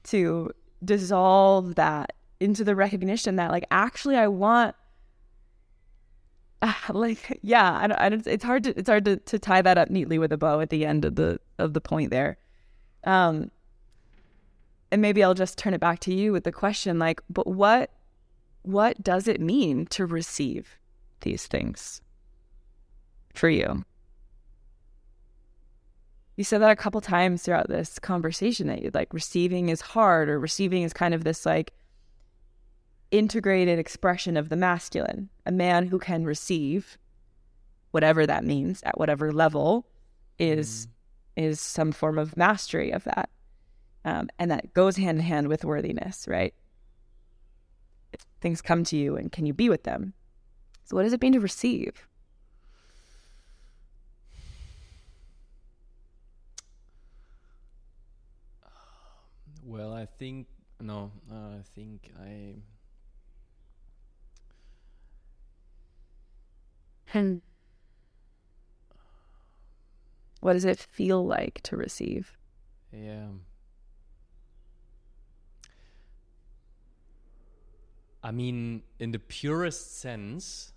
to 0.05 0.51
dissolve 0.85 1.75
that 1.77 2.13
into 2.41 2.65
the 2.65 2.77
recognition 2.77 3.37
that 3.37 3.51
like 3.51 3.65
actually 3.71 4.17
I 4.17 4.29
want 4.29 4.75
uh, 6.63 6.73
like 6.91 7.39
yeah 7.43 7.79
I 7.79 7.87
don't, 7.87 8.01
I 8.01 8.09
don't, 8.09 8.27
it's 8.27 8.45
hard 8.45 8.65
to 8.65 8.79
it's 8.79 8.89
hard 8.89 9.05
to, 9.07 9.17
to 9.17 9.39
tie 9.39 9.63
that 9.63 9.79
up 9.79 9.91
neatly 9.91 10.19
with 10.19 10.33
a 10.33 10.37
bow 10.37 10.61
at 10.61 10.71
the 10.71 10.85
end 10.85 11.05
of 11.05 11.17
the 11.17 11.41
of 11.59 11.73
the 11.73 11.81
point 11.81 12.11
there 12.11 12.37
um 13.05 13.51
and 14.95 15.03
maybe 15.03 15.25
I'll 15.25 15.35
just 15.35 15.59
turn 15.59 15.75
it 15.75 15.81
back 15.81 15.99
to 16.01 16.15
you 16.15 16.31
with 16.31 16.45
the 16.45 16.53
question 16.53 17.01
like 17.01 17.21
but 17.29 17.49
what 17.49 17.91
what 18.63 19.03
does 19.03 19.27
it 19.27 19.41
mean 19.41 19.87
to 19.87 20.07
receive 20.07 20.79
these 21.23 21.49
things 21.49 22.01
for 23.35 23.49
you 23.49 23.85
you 26.37 26.45
said 26.45 26.63
that 26.63 26.71
a 26.71 26.77
couple 26.77 27.01
times 27.01 27.43
throughout 27.43 27.69
this 27.69 27.99
conversation 27.99 28.69
that 28.69 28.83
you 28.83 28.93
like 28.95 29.13
receiving 29.13 29.69
is 29.69 29.81
hard 29.81 30.29
or 30.29 30.39
receiving 30.39 30.85
is 30.85 30.93
kind 30.93 31.13
of 31.13 31.25
this 31.25 31.45
like 31.45 31.73
integrated 33.11 33.81
expression 33.81 34.37
of 34.37 34.49
the 34.49 34.57
masculine 34.57 35.29
a 35.45 35.51
man 35.51 35.89
who 35.89 35.99
can 35.99 36.25
receive 36.25 36.99
whatever 37.91 38.25
that 38.25 38.45
means 38.45 38.81
at 38.85 38.97
whatever 38.97 39.33
level 39.33 39.89
is 40.39 40.87
mm. 41.37 41.43
is 41.49 41.61
some 41.61 41.91
form 41.91 42.17
of 42.17 42.37
mastery 42.37 42.93
of 42.93 43.03
that 43.03 43.29
um, 44.05 44.29
and 44.39 44.51
that 44.51 44.73
goes 44.75 44.97
hand 44.97 45.19
in 45.19 45.25
hand 45.25 45.49
with 45.49 45.65
worthiness 45.65 46.27
right 46.29 46.55
things 48.41 48.61
come 48.61 48.85
to 48.85 48.97
you 48.97 49.17
and 49.17 49.33
can 49.33 49.47
you 49.47 49.55
be 49.55 49.69
with 49.69 49.85
them 49.85 50.13
so 50.85 50.97
what 50.97 51.03
does 51.03 51.13
it 51.13 51.23
mean 51.23 51.33
to 51.33 51.41
receive 51.41 52.07
Well, 59.67 59.95
I 59.95 60.05
think 60.05 60.47
no. 60.81 61.11
Uh, 61.31 61.59
I 61.59 61.63
think 61.75 62.13
I. 62.21 62.57
And 67.15 67.41
what 70.41 70.53
does 70.53 70.65
it 70.65 70.79
feel 70.79 71.25
like 71.25 71.61
to 71.63 71.77
receive? 71.77 72.37
Yeah. 72.93 73.29
I 78.25 78.33
mean, 78.33 78.83
in 78.99 79.13
the 79.13 79.21
purest 79.21 80.01
sense, 80.01 80.73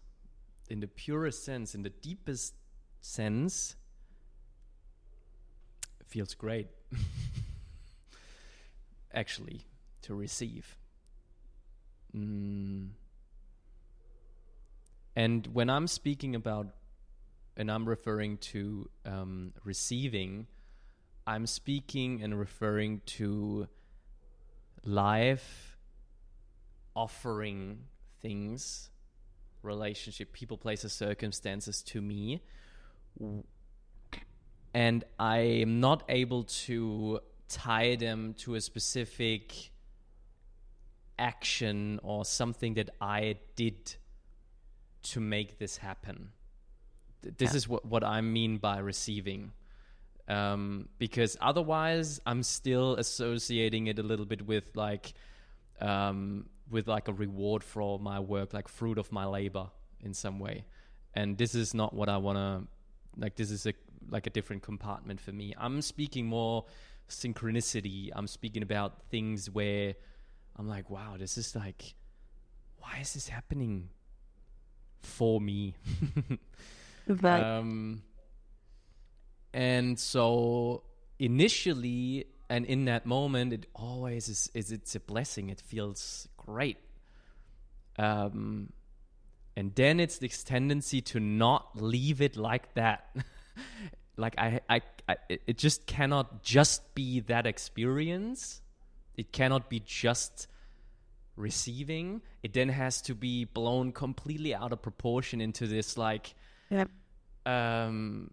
in 0.70 0.82
the 0.82 0.88
purest 0.88 1.44
sense, 1.44 1.74
in 1.74 1.82
the 1.82 1.90
deepest 1.90 2.54
sense, 3.02 3.76
feels 6.06 6.36
great. 6.36 6.68
actually 9.18 9.66
to 10.04 10.14
receive. 10.14 10.78
Mm. 12.16 12.90
And 15.16 15.48
when 15.48 15.70
I'm 15.70 15.88
speaking 15.88 16.36
about, 16.36 16.68
and 17.58 17.72
I'm 17.72 17.90
referring 17.90 18.38
to 18.38 18.88
um, 19.06 19.54
receiving, 19.64 20.46
I'm 21.26 21.48
speaking 21.48 22.22
and 22.22 22.38
referring 22.38 23.02
to 23.18 23.68
life 24.86 25.67
offering 26.98 27.84
things, 28.22 28.90
relationship, 29.62 30.34
people, 30.34 30.58
places, 30.58 30.92
circumstances 30.92 31.84
to 31.84 32.02
me. 32.02 32.42
And 34.74 35.04
I 35.20 35.38
am 35.38 35.80
not 35.80 36.04
able 36.10 36.44
to 36.66 37.20
tie 37.48 37.96
them 37.96 38.34
to 38.40 38.56
a 38.56 38.62
specific 38.62 39.72
action 41.20 42.00
or 42.04 42.26
something 42.26 42.74
that 42.74 42.90
I 43.00 43.38
did 43.56 43.96
to 45.04 45.20
make 45.20 45.60
this 45.60 45.78
happen. 45.78 46.32
This 47.22 47.52
yeah. 47.52 47.58
is 47.58 47.70
what, 47.70 47.86
what 47.86 48.04
I 48.04 48.22
mean 48.22 48.58
by 48.58 48.80
receiving. 48.80 49.52
Um, 50.28 50.90
because 50.98 51.38
otherwise, 51.40 52.20
I'm 52.26 52.44
still 52.44 52.96
associating 52.96 53.88
it 53.88 53.98
a 54.00 54.04
little 54.04 54.26
bit 54.26 54.46
with 54.46 54.76
like, 54.76 55.14
um, 55.80 56.48
with 56.70 56.88
like 56.88 57.08
a 57.08 57.14
reward 57.14 57.64
for 57.64 58.00
my 58.00 58.20
work, 58.20 58.54
like 58.54 58.68
fruit 58.68 58.98
of 58.98 59.12
my 59.12 59.26
labor 59.26 59.70
in 60.02 60.14
some 60.14 60.40
way. 60.40 60.66
And 61.14 61.38
this 61.38 61.56
is 61.56 61.74
not 61.74 61.94
what 61.94 62.10
I 62.10 62.18
want 62.18 62.38
to, 62.38 62.68
like, 63.20 63.36
this 63.36 63.50
is 63.52 63.66
a, 63.66 63.74
like 64.10 64.28
a 64.28 64.30
different 64.30 64.64
compartment 64.64 65.20
for 65.20 65.32
me. 65.32 65.54
I'm 65.58 65.82
speaking 65.82 66.28
more 66.28 66.66
synchronicity. 67.10 68.12
I'm 68.14 68.28
speaking 68.28 68.64
about 68.64 69.02
things 69.10 69.50
where 69.50 69.96
I'm 70.56 70.68
like, 70.68 70.90
wow, 70.90 71.16
this 71.18 71.38
is 71.38 71.56
like, 71.56 71.96
why 72.78 73.00
is 73.02 73.14
this 73.14 73.28
happening 73.28 73.90
for 75.02 75.40
me? 75.40 75.76
right. 77.08 77.44
Um, 77.44 78.04
and 79.54 80.00
so 80.00 80.84
initially, 81.20 82.26
and 82.50 82.66
in 82.66 82.86
that 82.86 83.06
moment, 83.06 83.54
it 83.54 83.66
always 83.74 84.30
is, 84.30 84.52
is 84.54 84.72
it's 84.72 84.96
a 84.96 85.00
blessing. 85.00 85.50
It 85.50 85.62
feels 85.62 86.28
great. 86.48 86.78
Um, 88.00 88.72
and 89.56 89.74
then 89.76 90.00
it's 90.00 90.18
this 90.18 90.44
tendency 90.44 91.02
to 91.02 91.20
not 91.20 91.82
leave 91.82 92.22
it 92.22 92.38
like 92.38 92.74
that. 92.76 93.16
like 94.18 94.36
I, 94.38 94.62
I, 94.70 94.82
I, 95.10 95.16
it 95.30 95.58
just 95.58 95.86
cannot 95.86 96.44
just 96.44 96.96
be 96.96 97.20
that 97.22 97.46
experience. 97.46 98.62
It 99.16 99.32
cannot 99.32 99.70
be 99.70 99.80
just 99.80 100.48
receiving. 101.36 102.22
It 102.44 102.54
then 102.54 102.70
has 102.70 103.02
to 103.04 103.16
be 103.16 103.46
blown 103.46 103.92
completely 103.92 104.54
out 104.54 104.72
of 104.72 104.82
proportion 104.82 105.42
into 105.42 105.68
this 105.68 105.98
like, 105.98 106.34
yep. 106.70 106.90
um, 107.46 108.32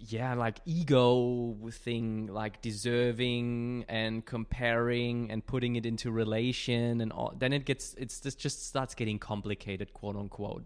yeah, 0.00 0.34
like 0.34 0.60
ego 0.64 1.56
thing, 1.70 2.28
like 2.28 2.62
deserving 2.62 3.84
and 3.88 4.24
comparing 4.24 5.30
and 5.30 5.44
putting 5.44 5.76
it 5.76 5.84
into 5.84 6.10
relation 6.10 7.00
and 7.00 7.12
all. 7.12 7.34
Then 7.36 7.52
it 7.52 7.64
gets, 7.64 7.94
it's 7.94 8.20
this 8.20 8.34
just 8.34 8.66
starts 8.66 8.94
getting 8.94 9.18
complicated, 9.18 9.92
quote 9.92 10.16
unquote. 10.16 10.64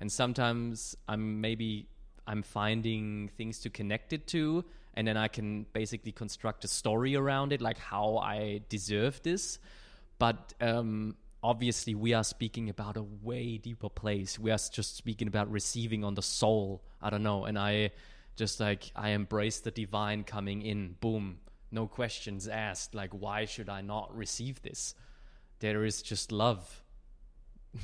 And 0.00 0.12
sometimes 0.12 0.96
I'm 1.08 1.40
maybe 1.40 1.88
I'm 2.26 2.42
finding 2.42 3.30
things 3.36 3.60
to 3.60 3.70
connect 3.70 4.12
it 4.12 4.26
to, 4.28 4.64
and 4.94 5.06
then 5.06 5.16
I 5.16 5.28
can 5.28 5.66
basically 5.72 6.12
construct 6.12 6.64
a 6.64 6.68
story 6.68 7.16
around 7.16 7.52
it, 7.52 7.60
like 7.60 7.78
how 7.78 8.18
I 8.18 8.60
deserve 8.68 9.22
this. 9.22 9.58
But 10.18 10.54
um, 10.60 11.16
obviously, 11.42 11.94
we 11.94 12.12
are 12.12 12.24
speaking 12.24 12.68
about 12.68 12.96
a 12.96 13.02
way 13.02 13.56
deeper 13.58 13.88
place. 13.88 14.38
We 14.38 14.50
are 14.50 14.58
just 14.58 14.96
speaking 14.96 15.28
about 15.28 15.50
receiving 15.50 16.04
on 16.04 16.14
the 16.14 16.22
soul. 16.22 16.82
I 17.00 17.10
don't 17.10 17.22
know, 17.22 17.44
and 17.44 17.58
I 17.58 17.90
just 18.36 18.60
like 18.60 18.90
I 18.96 19.10
embrace 19.10 19.60
the 19.60 19.70
divine 19.70 20.24
coming 20.24 20.62
in. 20.62 20.96
Boom, 21.00 21.38
no 21.70 21.86
questions 21.86 22.48
asked. 22.48 22.94
Like, 22.94 23.10
why 23.10 23.44
should 23.44 23.68
I 23.68 23.80
not 23.80 24.14
receive 24.16 24.62
this? 24.62 24.94
There 25.60 25.84
is 25.84 26.02
just 26.02 26.32
love. 26.32 26.82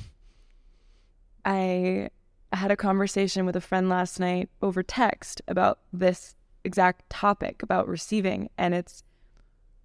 I 1.45 2.09
had 2.53 2.71
a 2.71 2.77
conversation 2.77 3.45
with 3.45 3.55
a 3.55 3.61
friend 3.61 3.89
last 3.89 4.19
night 4.19 4.49
over 4.61 4.83
text 4.83 5.41
about 5.47 5.79
this 5.93 6.35
exact 6.63 7.09
topic 7.09 7.63
about 7.63 7.87
receiving. 7.87 8.49
And 8.57 8.73
it's 8.73 9.03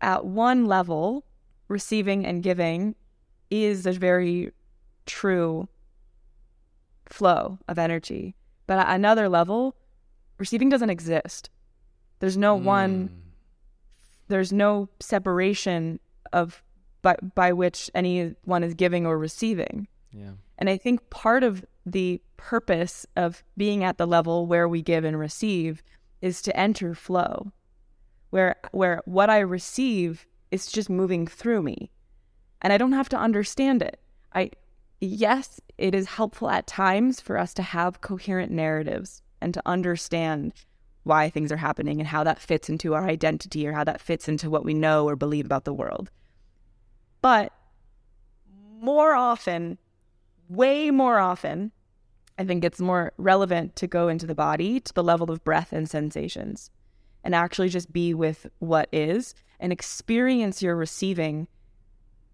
at 0.01 0.25
one 0.25 0.67
level, 0.67 1.25
receiving 1.69 2.27
and 2.27 2.43
giving 2.43 2.95
is 3.51 3.87
a 3.87 3.93
very 3.93 4.53
true 5.07 5.69
flow 7.09 7.59
of 7.69 7.79
energy. 7.79 8.35
But 8.67 8.79
at 8.79 8.95
another 8.95 9.29
level, 9.29 9.77
receiving 10.39 10.68
doesn't 10.68 10.91
exist. 10.91 11.51
There's 12.18 12.37
no 12.37 12.59
mm. 12.59 12.62
one, 12.62 13.22
there's 14.28 14.53
no 14.53 14.89
separation 15.01 16.01
of 16.32 16.62
by, 17.03 17.16
by 17.34 17.53
which 17.53 17.91
anyone 17.95 18.64
is 18.64 18.74
giving 18.74 19.07
or 19.07 19.18
receiving. 19.18 19.89
Yeah. 20.12 20.32
And 20.59 20.70
I 20.70 20.76
think 20.76 21.11
part 21.11 21.45
of 21.45 21.64
the 21.84 22.20
purpose 22.37 23.07
of 23.16 23.45
being 23.57 23.84
at 23.84 23.99
the 23.99 24.07
level 24.07 24.47
where 24.47 24.68
we 24.68 24.82
give 24.82 25.05
and 25.05 25.18
receive 25.18 25.82
is 26.20 26.43
to 26.43 26.57
enter 26.57 26.95
flow, 26.95 27.53
where 28.30 28.57
where 28.72 29.03
what 29.05 29.30
I 29.30 29.39
receive 29.41 30.26
is 30.51 30.66
just 30.66 30.89
moving 30.89 31.26
through 31.26 31.62
me. 31.62 31.91
And 32.62 32.72
I 32.72 32.78
don't 32.78 32.93
have 32.93 33.09
to 33.11 33.18
understand 33.18 33.82
it. 33.82 34.01
I 34.34 34.51
yes, 35.01 35.61
it 35.76 35.95
is 35.95 36.07
helpful 36.07 36.49
at 36.49 36.66
times 36.66 37.20
for 37.20 37.37
us 37.37 37.53
to 37.55 37.62
have 37.62 38.01
coherent 38.01 38.51
narratives 38.51 39.22
and 39.41 39.55
to 39.55 39.62
understand 39.66 40.53
why 41.05 41.30
things 41.30 41.53
are 41.53 41.57
happening 41.57 42.01
and 42.01 42.09
how 42.09 42.24
that 42.24 42.41
fits 42.41 42.68
into 42.68 42.95
our 42.95 43.07
identity 43.07 43.66
or 43.66 43.72
how 43.72 43.84
that 43.84 44.01
fits 44.01 44.28
into 44.28 44.51
what 44.51 44.64
we 44.64 44.74
know 44.74 45.07
or 45.09 45.14
believe 45.14 45.47
about 45.47 45.64
the 45.64 45.72
world. 45.72 46.11
But 47.22 47.53
more 48.80 49.14
often 49.14 49.78
way 50.49 50.91
more 50.91 51.18
often, 51.18 51.72
I 52.39 52.45
think 52.45 52.64
it's 52.64 52.80
more 52.80 53.12
relevant 53.16 53.76
to 53.76 53.87
go 53.87 54.09
into 54.09 54.26
the 54.26 54.34
body 54.34 54.80
to 54.80 54.93
the 54.93 55.05
level 55.05 55.30
of 55.30 55.45
breath 55.45 55.72
and 55.72 55.89
sensations 55.89 56.70
and 57.24 57.34
actually 57.34 57.68
just 57.68 57.93
be 57.93 58.14
with 58.14 58.47
what 58.59 58.89
is 58.93 59.34
and 59.59 59.72
experience 59.72 60.62
your 60.62 60.76
receiving 60.76 61.49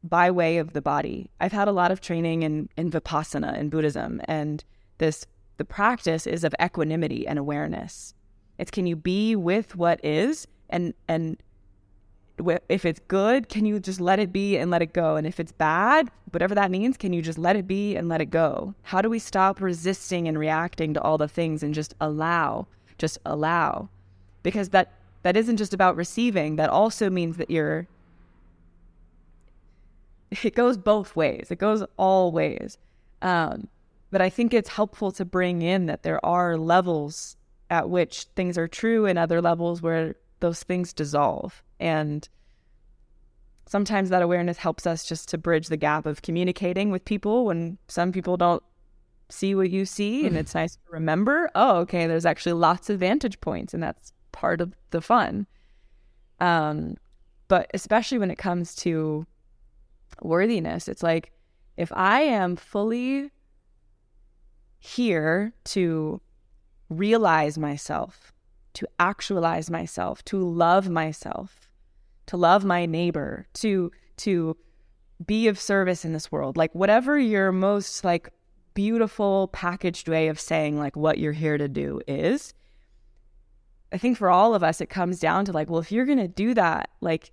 by 0.02 0.30
way 0.30 0.58
of 0.58 0.72
the 0.72 0.82
body. 0.82 1.30
I've 1.40 1.52
had 1.52 1.68
a 1.68 1.72
lot 1.72 1.92
of 1.92 2.00
training 2.00 2.42
in, 2.42 2.68
in 2.76 2.90
Vipassana 2.90 3.56
in 3.56 3.68
Buddhism, 3.68 4.20
and 4.24 4.64
this 4.98 5.26
the 5.56 5.64
practice 5.64 6.26
is 6.26 6.44
of 6.44 6.54
equanimity 6.62 7.26
and 7.26 7.38
awareness. 7.38 8.14
It's 8.58 8.70
can 8.70 8.86
you 8.86 8.96
be 8.96 9.36
with 9.36 9.76
what 9.76 10.04
is 10.04 10.46
and 10.68 10.94
and 11.08 11.36
if 12.68 12.84
it's 12.84 13.00
good, 13.08 13.48
can 13.48 13.64
you 13.66 13.78
just 13.78 14.00
let 14.00 14.18
it 14.18 14.32
be 14.32 14.56
and 14.56 14.70
let 14.70 14.82
it 14.82 14.92
go? 14.92 15.16
And 15.16 15.26
if 15.26 15.38
it's 15.38 15.52
bad, 15.52 16.10
whatever 16.30 16.54
that 16.54 16.70
means, 16.70 16.96
can 16.96 17.12
you 17.12 17.22
just 17.22 17.38
let 17.38 17.56
it 17.56 17.66
be 17.66 17.94
and 17.94 18.08
let 18.08 18.20
it 18.20 18.30
go? 18.30 18.74
How 18.82 19.02
do 19.02 19.10
we 19.10 19.18
stop 19.18 19.60
resisting 19.60 20.26
and 20.26 20.38
reacting 20.38 20.94
to 20.94 21.02
all 21.02 21.18
the 21.18 21.28
things 21.28 21.62
and 21.62 21.74
just 21.74 21.94
allow, 22.00 22.66
just 22.98 23.18
allow? 23.24 23.88
Because 24.42 24.70
that 24.70 24.92
that 25.22 25.36
isn't 25.36 25.56
just 25.56 25.72
about 25.72 25.94
receiving, 25.94 26.56
that 26.56 26.70
also 26.70 27.10
means 27.10 27.36
that 27.36 27.50
you're 27.50 27.86
it 30.42 30.54
goes 30.54 30.76
both 30.76 31.14
ways. 31.14 31.48
It 31.50 31.58
goes 31.58 31.84
all 31.96 32.32
ways. 32.32 32.78
Um, 33.20 33.68
but 34.12 34.20
I 34.20 34.28
think 34.28 34.52
it's 34.52 34.68
helpful 34.68 35.10
to 35.12 35.24
bring 35.24 35.62
in 35.62 35.86
that 35.86 36.02
there 36.02 36.24
are 36.24 36.58
levels 36.58 37.36
at 37.70 37.88
which 37.88 38.24
things 38.36 38.58
are 38.58 38.68
true 38.68 39.06
and 39.06 39.18
other 39.18 39.40
levels 39.40 39.80
where 39.80 40.14
those 40.40 40.62
things 40.62 40.92
dissolve. 40.92 41.62
And 41.80 42.28
sometimes 43.66 44.10
that 44.10 44.20
awareness 44.20 44.58
helps 44.58 44.86
us 44.86 45.06
just 45.06 45.30
to 45.30 45.38
bridge 45.38 45.68
the 45.68 45.78
gap 45.78 46.04
of 46.04 46.20
communicating 46.20 46.90
with 46.90 47.06
people 47.06 47.46
when 47.46 47.78
some 47.88 48.12
people 48.12 48.36
don't 48.36 48.62
see 49.30 49.54
what 49.54 49.70
you 49.70 49.86
see. 49.86 50.26
And 50.26 50.36
it's 50.36 50.54
nice 50.54 50.74
to 50.76 50.90
remember, 50.90 51.48
oh, 51.54 51.78
okay, 51.78 52.06
there's 52.06 52.26
actually 52.26 52.52
lots 52.52 52.90
of 52.90 53.00
vantage 53.00 53.40
points, 53.40 53.72
and 53.72 53.82
that's 53.82 54.12
part 54.30 54.60
of 54.60 54.74
the 54.90 55.00
fun. 55.00 55.46
Um, 56.38 56.96
but 57.48 57.70
especially 57.72 58.18
when 58.18 58.30
it 58.30 58.36
comes 58.36 58.74
to 58.76 59.26
worthiness, 60.20 60.86
it's 60.86 61.02
like 61.02 61.32
if 61.78 61.90
I 61.94 62.20
am 62.20 62.56
fully 62.56 63.30
here 64.84 65.52
to 65.62 66.20
realize 66.90 67.56
myself, 67.56 68.32
to 68.74 68.88
actualize 68.98 69.70
myself, 69.70 70.24
to 70.24 70.38
love 70.38 70.88
myself, 70.88 71.70
to 72.26 72.36
love 72.36 72.64
my 72.64 72.84
neighbor, 72.84 73.46
to 73.54 73.92
to 74.16 74.56
be 75.24 75.46
of 75.46 75.58
service 75.58 76.04
in 76.04 76.12
this 76.12 76.32
world. 76.32 76.56
Like 76.56 76.74
whatever 76.74 77.16
your 77.16 77.52
most 77.52 78.04
like 78.04 78.30
beautiful 78.74 79.48
packaged 79.52 80.08
way 80.08 80.26
of 80.26 80.40
saying 80.40 80.76
like 80.78 80.96
what 80.96 81.18
you're 81.18 81.30
here 81.32 81.56
to 81.56 81.68
do 81.68 82.00
is. 82.08 82.52
I 83.92 83.98
think 83.98 84.18
for 84.18 84.30
all 84.30 84.52
of 84.52 84.64
us 84.64 84.80
it 84.80 84.90
comes 84.90 85.20
down 85.20 85.44
to 85.44 85.52
like 85.52 85.70
well 85.70 85.80
if 85.80 85.92
you're 85.92 86.06
going 86.06 86.18
to 86.18 86.26
do 86.26 86.54
that 86.54 86.90
like 87.00 87.30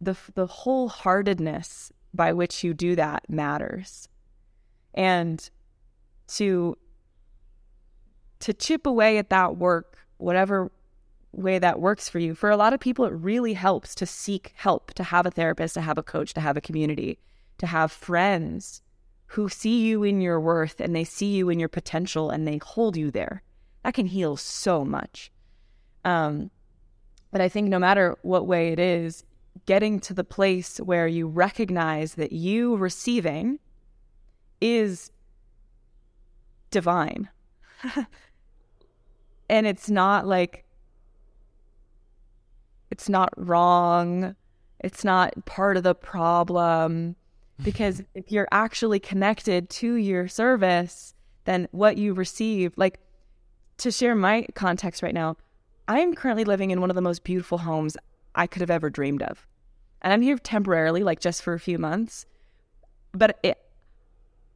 the 0.00 0.14
the 0.34 0.46
wholeheartedness 0.46 1.90
by 2.14 2.32
which 2.32 2.62
you 2.62 2.74
do 2.74 2.94
that 2.94 3.28
matters. 3.28 4.08
And 4.94 5.50
to 6.28 6.76
to 8.42 8.52
chip 8.52 8.86
away 8.86 9.18
at 9.18 9.30
that 9.30 9.56
work, 9.56 9.96
whatever 10.18 10.70
way 11.32 11.58
that 11.58 11.80
works 11.80 12.08
for 12.08 12.18
you. 12.18 12.34
For 12.34 12.50
a 12.50 12.56
lot 12.56 12.72
of 12.72 12.80
people, 12.80 13.04
it 13.04 13.12
really 13.12 13.54
helps 13.54 13.94
to 13.96 14.06
seek 14.06 14.52
help, 14.56 14.92
to 14.94 15.04
have 15.04 15.26
a 15.26 15.30
therapist, 15.30 15.74
to 15.74 15.80
have 15.80 15.96
a 15.96 16.02
coach, 16.02 16.34
to 16.34 16.40
have 16.40 16.56
a 16.56 16.60
community, 16.60 17.18
to 17.58 17.66
have 17.66 17.90
friends 17.90 18.82
who 19.26 19.48
see 19.48 19.80
you 19.80 20.02
in 20.02 20.20
your 20.20 20.40
worth 20.40 20.80
and 20.80 20.94
they 20.94 21.04
see 21.04 21.34
you 21.34 21.48
in 21.48 21.58
your 21.58 21.68
potential 21.68 22.30
and 22.30 22.46
they 22.46 22.58
hold 22.58 22.96
you 22.96 23.10
there. 23.10 23.42
That 23.84 23.94
can 23.94 24.06
heal 24.06 24.36
so 24.36 24.84
much. 24.84 25.30
Um, 26.04 26.50
but 27.30 27.40
I 27.40 27.48
think 27.48 27.68
no 27.68 27.78
matter 27.78 28.18
what 28.22 28.46
way 28.46 28.72
it 28.72 28.78
is, 28.78 29.24
getting 29.66 30.00
to 30.00 30.14
the 30.14 30.24
place 30.24 30.78
where 30.78 31.06
you 31.06 31.28
recognize 31.28 32.14
that 32.14 32.32
you 32.32 32.76
receiving 32.76 33.58
is 34.60 35.12
divine. 36.70 37.28
and 39.52 39.66
it's 39.66 39.90
not 39.90 40.26
like 40.26 40.64
it's 42.90 43.08
not 43.08 43.32
wrong. 43.36 44.34
It's 44.80 45.04
not 45.04 45.44
part 45.44 45.76
of 45.76 45.82
the 45.82 45.94
problem. 45.94 47.14
Mm-hmm. 47.14 47.64
Because 47.64 48.02
if 48.14 48.32
you're 48.32 48.48
actually 48.50 48.98
connected 48.98 49.70
to 49.70 49.94
your 49.94 50.26
service 50.26 51.14
then 51.44 51.68
what 51.72 51.96
you 51.96 52.14
receive 52.14 52.72
like 52.76 53.00
to 53.76 53.90
share 53.90 54.14
my 54.14 54.46
context 54.54 55.02
right 55.02 55.14
now 55.14 55.36
i'm 55.88 56.14
currently 56.14 56.44
living 56.44 56.70
in 56.70 56.80
one 56.80 56.88
of 56.88 56.94
the 56.94 57.02
most 57.02 57.24
beautiful 57.24 57.58
homes 57.58 57.96
i 58.36 58.46
could 58.46 58.60
have 58.60 58.70
ever 58.70 58.88
dreamed 58.88 59.22
of. 59.22 59.44
And 60.02 60.12
i'm 60.12 60.22
here 60.22 60.38
temporarily 60.38 61.02
like 61.02 61.20
just 61.20 61.42
for 61.42 61.52
a 61.52 61.60
few 61.60 61.78
months. 61.78 62.26
But 63.12 63.38
it 63.42 63.58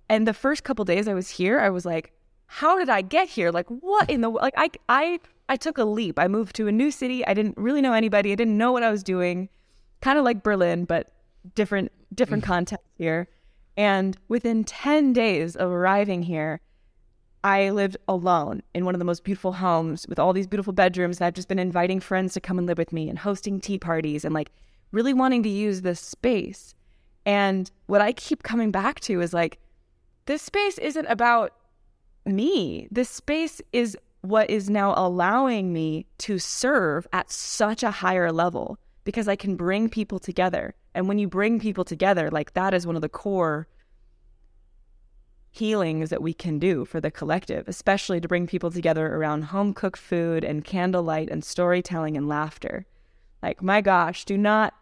and 0.09 0.27
the 0.27 0.33
first 0.33 0.65
couple 0.65 0.85
days 0.85 1.09
i 1.09 1.15
was 1.15 1.31
here 1.31 1.59
i 1.59 1.69
was 1.69 1.85
like 1.85 2.13
how 2.47 2.79
did 2.79 2.89
I 2.89 3.03
get 3.03 3.29
here? 3.29 3.51
Like, 3.51 3.67
what 3.69 4.09
in 4.09 4.21
the 4.21 4.31
like? 4.31 4.55
I 4.57 4.71
I 4.89 5.21
I 5.49 5.57
took 5.57 5.79
a 5.79 5.85
leap. 5.85 6.19
I 6.19 6.29
moved 6.29 6.57
to 6.57 6.69
a 6.69 6.73
new 6.73 6.91
city. 6.91 7.27
I 7.27 7.35
didn't 7.35 7.57
really 7.57 7.81
know 7.81 7.93
anybody. 7.93 8.33
I 8.33 8.35
didn't 8.35 8.59
know 8.59 8.73
what 8.73 8.83
I 8.83 8.91
was 8.91 9.03
doing. 9.03 9.49
Kind 10.01 10.19
of 10.19 10.25
like 10.25 10.43
Berlin, 10.43 10.85
but 10.85 11.13
different 11.55 11.93
different 12.15 12.45
mm. 12.45 12.47
context 12.47 12.87
here. 12.97 13.29
And 13.77 14.17
within 14.29 14.65
ten 14.65 15.13
days 15.13 15.57
of 15.57 15.71
arriving 15.71 16.23
here, 16.23 16.61
I 17.45 17.71
lived 17.71 17.97
alone 18.09 18.63
in 18.75 18.85
one 18.85 18.95
of 18.95 18.99
the 18.99 19.05
most 19.05 19.23
beautiful 19.23 19.53
homes 19.53 20.07
with 20.09 20.19
all 20.19 20.33
these 20.33 20.47
beautiful 20.47 20.73
bedrooms. 20.73 21.19
And 21.19 21.27
I've 21.27 21.35
just 21.35 21.49
been 21.49 21.59
inviting 21.59 22.01
friends 22.01 22.33
to 22.35 22.41
come 22.41 22.59
and 22.59 22.67
live 22.67 22.79
with 22.79 22.93
me 22.93 23.09
and 23.09 23.19
hosting 23.19 23.61
tea 23.61 23.79
parties 23.79 24.25
and 24.25 24.35
like 24.35 24.51
really 24.93 25.15
wanting 25.15 25.43
to 25.43 25.49
use 25.49 25.83
this 25.83 26.01
space. 26.01 26.75
And 27.25 27.71
what 27.87 28.01
I 28.01 28.13
keep 28.13 28.43
coming 28.43 28.71
back 28.71 29.01
to 29.01 29.21
is 29.21 29.35
like, 29.35 29.59
this 30.27 30.43
space 30.43 30.79
isn't 30.79 31.07
about 31.07 31.53
me. 32.27 32.89
This 32.91 33.09
space 33.09 33.61
is 33.73 33.97
what 34.23 34.51
is 34.51 34.69
now 34.69 34.95
allowing 34.97 35.73
me 35.73 36.07
to 36.19 36.39
serve 36.39 37.07
at 37.13 37.31
such 37.31 37.83
a 37.83 37.91
higher 37.91 38.33
level 38.33 38.79
because 39.05 39.29
I 39.29 39.37
can 39.37 39.57
bring 39.57 39.89
people 39.89 40.19
together. 40.19 40.75
And 40.95 41.09
when 41.09 41.19
you 41.19 41.29
bring 41.29 41.61
people 41.61 41.85
together, 41.85 42.31
like 42.31 42.55
that 42.55 42.75
is 42.75 42.87
one 42.87 42.97
of 42.97 43.03
the 43.03 43.09
core 43.09 43.69
healings 45.51 46.11
that 46.11 46.21
we 46.21 46.35
can 46.35 46.59
do 46.59 46.85
for 46.85 47.01
the 47.01 47.11
collective, 47.11 47.67
especially 47.67 48.21
to 48.21 48.29
bring 48.29 48.47
people 48.47 48.71
together 48.71 49.07
around 49.15 49.43
home 49.45 49.73
cooked 49.73 49.99
food 49.99 50.45
and 50.45 50.65
candlelight 50.65 51.31
and 51.31 51.45
storytelling 51.45 52.17
and 52.17 52.29
laughter. 52.29 52.85
Like, 53.43 53.63
my 53.63 53.81
gosh, 53.81 54.25
do 54.25 54.37
not 54.37 54.75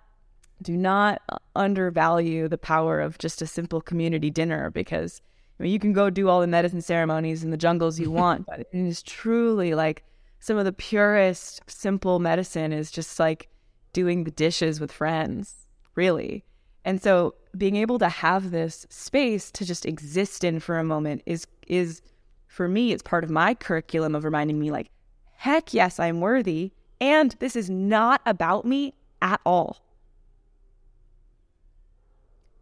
do 0.63 0.77
not 0.77 1.21
undervalue 1.55 2.49
the 2.49 2.57
power 2.57 3.01
of 3.01 3.19
just 3.19 3.43
a 3.43 3.47
simple 3.47 3.81
community 3.81 4.31
dinner 4.31 4.71
because 4.71 5.21
I 5.59 5.63
mean, 5.63 5.73
you 5.73 5.79
can 5.79 5.93
go 5.93 6.11
do 6.11 6.29
all 6.29 6.41
the 6.41 6.47
medicine 6.47 6.83
ceremonies 6.83 7.45
in 7.45 7.51
the 7.51 7.57
jungles 7.57 8.01
you 8.01 8.11
want, 8.11 8.47
but 8.49 8.61
it 8.61 8.69
is 8.73 9.03
truly 9.03 9.75
like 9.75 10.05
some 10.41 10.57
of 10.57 10.65
the 10.65 10.73
purest, 10.73 11.63
simple 11.67 12.19
medicine 12.19 12.73
is 12.73 12.91
just 12.91 13.19
like 13.19 13.49
doing 13.93 14.25
the 14.25 14.31
dishes 14.31 14.81
with 14.81 14.93
friends, 14.93 15.67
really. 15.95 16.45
And 16.85 17.03
so 17.03 17.35
being 17.57 17.77
able 17.77 17.99
to 18.01 18.09
have 18.09 18.51
this 18.51 18.87
space 18.91 19.51
to 19.53 19.65
just 19.65 19.87
exist 19.87 20.45
in 20.45 20.61
for 20.61 20.79
a 20.79 20.85
moment 20.85 21.23
is 21.25 21.47
is 21.67 22.03
for 22.47 22.69
me, 22.69 22.93
it's 22.93 23.03
part 23.03 23.25
of 23.25 23.31
my 23.31 23.55
curriculum 23.55 24.15
of 24.15 24.25
reminding 24.25 24.61
me 24.61 24.71
like, 24.71 24.91
heck 25.37 25.75
yes, 25.75 25.99
I'm 25.99 26.21
worthy. 26.21 26.73
And 27.01 27.35
this 27.41 27.57
is 27.57 27.69
not 27.69 28.21
about 28.27 28.65
me 28.65 28.95
at 29.21 29.41
all. 29.45 29.79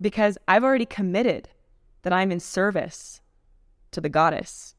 Because 0.01 0.38
I've 0.49 0.64
already 0.64 0.86
committed 0.86 1.49
that 2.03 2.12
I'm 2.12 2.32
in 2.32 2.40
service 2.40 3.20
to 3.92 4.00
the 4.00 4.09
goddess 4.09 4.74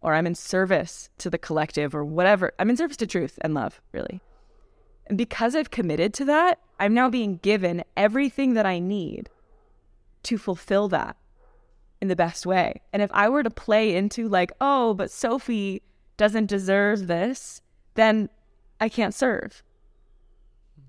or 0.00 0.14
I'm 0.14 0.26
in 0.26 0.34
service 0.34 1.10
to 1.18 1.28
the 1.28 1.38
collective 1.38 1.94
or 1.94 2.04
whatever. 2.04 2.52
I'm 2.58 2.70
in 2.70 2.76
service 2.76 2.96
to 2.98 3.06
truth 3.06 3.38
and 3.42 3.54
love, 3.54 3.80
really. 3.92 4.20
And 5.06 5.18
because 5.18 5.56
I've 5.56 5.70
committed 5.70 6.14
to 6.14 6.24
that, 6.26 6.60
I'm 6.78 6.94
now 6.94 7.08
being 7.08 7.38
given 7.38 7.82
everything 7.96 8.54
that 8.54 8.66
I 8.66 8.78
need 8.78 9.28
to 10.24 10.38
fulfill 10.38 10.88
that 10.88 11.16
in 12.00 12.08
the 12.08 12.16
best 12.16 12.46
way. 12.46 12.82
And 12.92 13.02
if 13.02 13.10
I 13.12 13.28
were 13.28 13.42
to 13.42 13.50
play 13.50 13.96
into, 13.96 14.28
like, 14.28 14.52
oh, 14.60 14.94
but 14.94 15.10
Sophie 15.10 15.82
doesn't 16.16 16.46
deserve 16.46 17.06
this, 17.06 17.60
then 17.94 18.28
I 18.80 18.88
can't 18.88 19.14
serve 19.14 19.62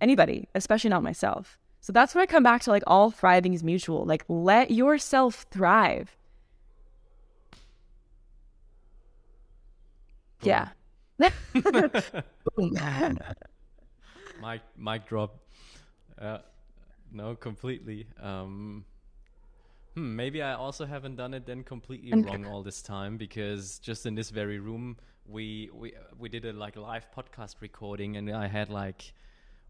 anybody, 0.01 0.47
especially 0.53 0.89
not 0.89 1.03
myself. 1.03 1.57
So 1.81 1.93
that's 1.93 2.13
where 2.13 2.21
I 2.21 2.25
come 2.25 2.43
back 2.43 2.61
to 2.63 2.69
like 2.71 2.83
all 2.87 3.11
thriving 3.11 3.53
is 3.53 3.63
mutual. 3.63 4.05
Like 4.05 4.25
let 4.27 4.71
yourself 4.71 5.45
thrive. 5.49 6.15
Boom. 10.39 10.47
Yeah. 10.47 10.69
mic 14.41 14.61
mic 14.77 15.05
drop. 15.05 15.39
Uh, 16.19 16.39
no, 17.11 17.35
completely. 17.35 18.07
Um, 18.21 18.85
hmm, 19.95 20.15
maybe 20.15 20.41
I 20.41 20.53
also 20.53 20.85
haven't 20.85 21.15
done 21.15 21.33
it 21.33 21.45
then 21.45 21.63
completely 21.63 22.11
wrong 22.21 22.45
all 22.45 22.63
this 22.63 22.81
time 22.81 23.17
because 23.17 23.79
just 23.79 24.05
in 24.05 24.15
this 24.15 24.29
very 24.29 24.59
room 24.59 24.97
we 25.25 25.69
we 25.73 25.93
we 26.17 26.29
did 26.29 26.45
a 26.45 26.53
like 26.53 26.75
live 26.75 27.05
podcast 27.15 27.55
recording 27.61 28.17
and 28.17 28.31
I 28.31 28.47
had 28.47 28.69
like 28.69 29.13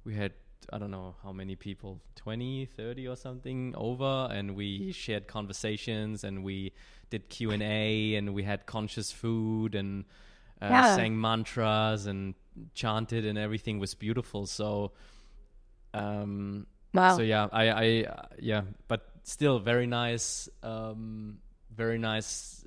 we 0.06 0.16
had 0.16 0.34
I 0.72 0.78
don't 0.78 0.92
know 0.92 1.16
how 1.24 1.32
many 1.32 1.56
people, 1.56 2.00
20, 2.16 2.66
30 2.66 3.08
or 3.08 3.16
something 3.16 3.74
over 3.76 4.28
and 4.32 4.56
we 4.56 4.92
shared 4.92 5.28
conversations 5.28 6.24
and 6.24 6.44
we 6.44 6.74
did 7.10 7.30
Q&A 7.30 8.16
and 8.16 8.34
we 8.34 8.44
had 8.44 8.66
conscious 8.66 9.12
food 9.12 9.76
and 9.76 10.06
uh, 10.62 10.68
yeah. 10.70 10.96
sang 10.96 11.20
mantras 11.20 12.06
and 12.06 12.36
chanted 12.74 13.26
and 13.26 13.38
everything 13.38 13.80
was 13.80 13.96
beautiful. 13.96 14.46
So 14.46 14.92
um 15.94 16.68
wow. 16.94 17.16
so 17.18 17.24
yeah, 17.24 17.48
I 17.52 17.70
I 17.70 18.04
uh, 18.04 18.26
yeah, 18.40 18.62
but 18.88 19.10
still 19.24 19.60
very 19.60 19.88
nice 19.88 20.50
um 20.62 21.40
very 21.76 21.98
nice 21.98 22.66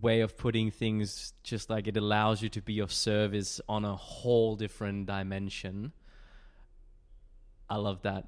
way 0.00 0.20
of 0.20 0.36
putting 0.36 0.70
things 0.70 1.32
just 1.42 1.70
like 1.70 1.86
it 1.86 1.96
allows 1.96 2.42
you 2.42 2.48
to 2.48 2.60
be 2.60 2.80
of 2.80 2.92
service 2.92 3.60
on 3.68 3.84
a 3.84 3.96
whole 3.96 4.56
different 4.56 5.06
dimension 5.06 5.92
i 7.70 7.76
love 7.76 8.02
that. 8.02 8.26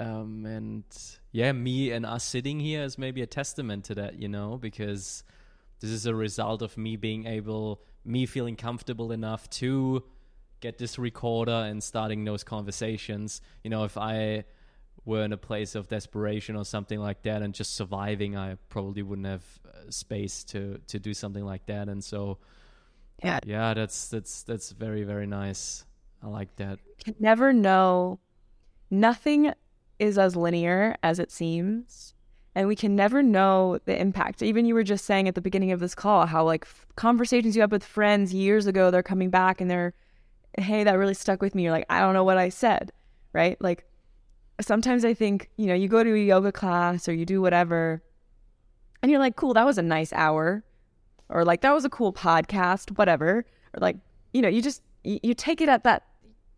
Um, 0.00 0.44
and 0.44 0.84
yeah 1.30 1.52
me 1.52 1.92
and 1.92 2.04
us 2.04 2.24
sitting 2.24 2.58
here 2.58 2.82
is 2.82 2.98
maybe 2.98 3.22
a 3.22 3.26
testament 3.26 3.84
to 3.84 3.94
that 3.94 4.20
you 4.20 4.28
know 4.28 4.56
because 4.56 5.22
this 5.78 5.90
is 5.90 6.04
a 6.06 6.14
result 6.14 6.62
of 6.62 6.76
me 6.76 6.96
being 6.96 7.26
able 7.26 7.80
me 8.04 8.26
feeling 8.26 8.56
comfortable 8.56 9.12
enough 9.12 9.48
to 9.50 10.02
get 10.58 10.78
this 10.78 10.98
recorder 10.98 11.52
and 11.52 11.82
starting 11.82 12.24
those 12.24 12.42
conversations. 12.42 13.40
You 13.62 13.70
know 13.70 13.84
if 13.84 13.96
i 13.96 14.44
were 15.04 15.22
in 15.22 15.32
a 15.32 15.36
place 15.36 15.74
of 15.74 15.86
desperation 15.88 16.56
or 16.56 16.64
something 16.64 16.98
like 16.98 17.22
that 17.22 17.42
and 17.42 17.52
just 17.52 17.76
surviving 17.76 18.36
i 18.36 18.56
probably 18.70 19.02
wouldn't 19.02 19.26
have 19.26 19.44
space 19.90 20.44
to 20.44 20.80
to 20.88 20.98
do 20.98 21.14
something 21.14 21.44
like 21.44 21.66
that. 21.66 21.88
And 21.88 22.02
so 22.02 22.38
yeah. 23.22 23.40
yeah 23.44 23.74
that's 23.74 24.08
that's 24.08 24.42
that's 24.42 24.72
very 24.72 25.04
very 25.04 25.26
nice. 25.26 25.84
I 26.22 26.28
like 26.28 26.56
that. 26.56 26.78
Can 27.04 27.14
never 27.18 27.52
know 27.52 28.18
nothing 29.00 29.52
is 29.98 30.18
as 30.18 30.36
linear 30.36 30.96
as 31.02 31.18
it 31.18 31.30
seems 31.30 32.14
and 32.56 32.68
we 32.68 32.76
can 32.76 32.94
never 32.94 33.20
know 33.20 33.80
the 33.84 34.00
impact. 34.00 34.40
Even 34.40 34.64
you 34.64 34.74
were 34.74 34.84
just 34.84 35.04
saying 35.04 35.26
at 35.26 35.34
the 35.34 35.40
beginning 35.40 35.72
of 35.72 35.80
this 35.80 35.94
call 35.94 36.26
how 36.26 36.44
like 36.44 36.64
f- 36.64 36.86
conversations 36.94 37.56
you 37.56 37.62
have 37.62 37.72
with 37.72 37.84
friends 37.84 38.32
years 38.32 38.66
ago 38.66 38.90
they're 38.90 39.02
coming 39.02 39.30
back 39.30 39.60
and 39.60 39.70
they're 39.70 39.92
hey 40.58 40.84
that 40.84 40.98
really 40.98 41.14
stuck 41.14 41.42
with 41.42 41.54
me 41.54 41.64
you're 41.64 41.72
like 41.72 41.86
i 41.90 41.98
don't 41.98 42.14
know 42.14 42.22
what 42.22 42.38
i 42.38 42.48
said 42.48 42.92
right? 43.32 43.60
Like 43.60 43.84
sometimes 44.60 45.04
i 45.04 45.12
think 45.12 45.50
you 45.56 45.66
know 45.66 45.74
you 45.74 45.88
go 45.88 46.04
to 46.04 46.14
a 46.14 46.18
yoga 46.18 46.52
class 46.52 47.08
or 47.08 47.12
you 47.12 47.26
do 47.26 47.42
whatever 47.42 48.04
and 49.04 49.10
you're 49.10 49.20
like, 49.20 49.36
cool, 49.36 49.52
that 49.52 49.66
was 49.66 49.76
a 49.76 49.82
nice 49.82 50.14
hour, 50.14 50.64
or 51.28 51.44
like 51.44 51.60
that 51.60 51.74
was 51.74 51.84
a 51.84 51.90
cool 51.90 52.10
podcast, 52.10 52.96
whatever, 52.96 53.44
or 53.74 53.78
like 53.78 53.98
you 54.32 54.40
know, 54.40 54.48
you 54.48 54.62
just 54.62 54.80
you, 55.02 55.20
you 55.22 55.34
take 55.34 55.60
it 55.60 55.68
at 55.68 55.84
that 55.84 56.04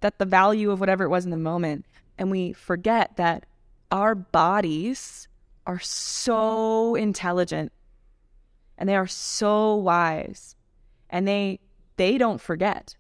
that 0.01 0.20
the 0.20 0.24
value 0.24 0.70
of 0.70 0.78
whatever 0.78 1.03
it 1.03 1.09
was 1.09 1.24
in 1.24 1.32
the 1.32 1.37
moment, 1.37 1.84
and 2.19 2.31
we 2.31 2.53
forget 2.53 3.17
that 3.17 3.47
our 3.91 4.14
bodies 4.14 5.29
are 5.67 5.81
so 5.81 6.95
intelligent 6.95 7.73
and 8.79 8.89
they 8.89 8.97
are 8.97 9.07
so 9.07 9.75
wise 9.75 10.57
and 11.11 11.27
they 11.27 11.59
they 11.97 12.19
don't 12.19 12.41
forget 12.41 12.97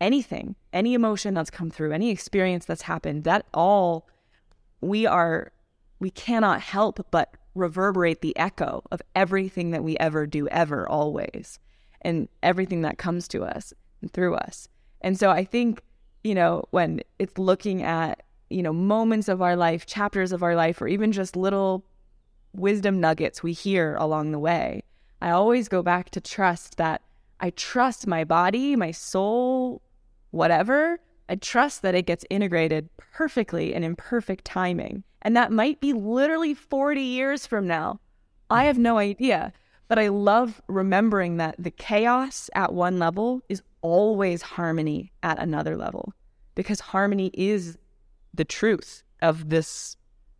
anything 0.00 0.56
any 0.72 0.94
emotion 0.94 1.34
that's 1.34 1.50
come 1.50 1.70
through 1.70 1.92
any 1.92 2.10
experience 2.10 2.64
that's 2.64 2.82
happened 2.82 3.24
that 3.24 3.46
all 3.52 4.08
we 4.80 5.06
are 5.06 5.52
we 6.00 6.10
cannot 6.10 6.60
help 6.60 7.06
but 7.10 7.36
reverberate 7.54 8.20
the 8.20 8.36
echo 8.36 8.82
of 8.90 9.02
everything 9.14 9.70
that 9.70 9.84
we 9.84 9.96
ever 9.98 10.26
do, 10.26 10.48
ever, 10.48 10.88
always, 10.88 11.58
and 12.00 12.28
everything 12.42 12.82
that 12.82 12.98
comes 12.98 13.28
to 13.28 13.44
us 13.44 13.72
and 14.00 14.12
through 14.12 14.34
us. 14.34 14.68
And 15.00 15.18
so 15.18 15.30
I 15.30 15.44
think, 15.44 15.82
you 16.24 16.34
know, 16.34 16.64
when 16.70 17.00
it's 17.18 17.38
looking 17.38 17.82
at, 17.82 18.22
you 18.52 18.62
know, 18.62 18.72
moments 18.72 19.28
of 19.28 19.42
our 19.42 19.56
life, 19.56 19.86
chapters 19.86 20.32
of 20.32 20.42
our 20.42 20.54
life, 20.54 20.80
or 20.80 20.88
even 20.88 21.12
just 21.12 21.36
little 21.36 21.84
wisdom 22.52 23.00
nuggets 23.00 23.42
we 23.42 23.52
hear 23.52 23.96
along 23.96 24.32
the 24.32 24.38
way, 24.38 24.82
I 25.20 25.30
always 25.30 25.68
go 25.68 25.82
back 25.82 26.10
to 26.10 26.20
trust 26.20 26.76
that 26.76 27.02
I 27.40 27.50
trust 27.50 28.06
my 28.06 28.24
body, 28.24 28.76
my 28.76 28.90
soul, 28.90 29.82
whatever. 30.30 31.00
I 31.28 31.36
trust 31.36 31.82
that 31.82 31.94
it 31.94 32.06
gets 32.06 32.24
integrated 32.30 32.88
perfectly 32.96 33.74
and 33.74 33.84
in 33.84 33.96
perfect 33.96 34.44
timing. 34.44 35.04
And 35.22 35.36
that 35.36 35.52
might 35.52 35.80
be 35.80 35.92
literally 35.92 36.54
40 36.54 37.00
years 37.00 37.46
from 37.46 37.66
now. 37.66 38.00
I 38.50 38.64
have 38.64 38.78
no 38.78 38.98
idea. 38.98 39.52
But 39.88 39.98
I 39.98 40.08
love 40.08 40.62
remembering 40.68 41.36
that 41.36 41.56
the 41.58 41.70
chaos 41.70 42.48
at 42.54 42.72
one 42.72 42.98
level 42.98 43.42
is 43.48 43.62
always 43.82 44.40
harmony 44.40 45.12
at 45.22 45.38
another 45.38 45.76
level 45.76 46.14
because 46.54 46.80
harmony 46.80 47.30
is 47.34 47.76
the 48.34 48.44
truth 48.44 49.02
of 49.20 49.50
this 49.50 49.96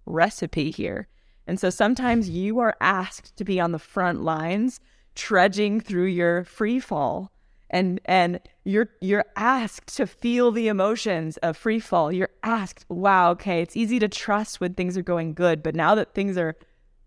recipe 0.06 0.70
here. 0.70 1.08
And 1.46 1.58
so 1.58 1.70
sometimes 1.70 2.30
you 2.30 2.58
are 2.60 2.76
asked 2.80 3.36
to 3.36 3.44
be 3.44 3.58
on 3.60 3.72
the 3.72 3.78
front 3.78 4.22
lines, 4.22 4.80
trudging 5.14 5.80
through 5.80 6.06
your 6.06 6.44
free 6.44 6.80
fall 6.80 7.32
and 7.72 8.00
and 8.04 8.38
you're 8.64 8.90
you're 9.00 9.24
asked 9.34 9.96
to 9.96 10.06
feel 10.06 10.50
the 10.52 10.68
emotions 10.68 11.38
of 11.38 11.56
free 11.56 11.80
fall 11.80 12.12
you're 12.12 12.30
asked 12.42 12.84
wow 12.88 13.30
okay 13.30 13.62
it's 13.62 13.76
easy 13.76 13.98
to 13.98 14.08
trust 14.08 14.60
when 14.60 14.74
things 14.74 14.96
are 14.96 15.02
going 15.02 15.34
good 15.34 15.62
but 15.62 15.74
now 15.74 15.94
that 15.94 16.14
things 16.14 16.36
are 16.36 16.54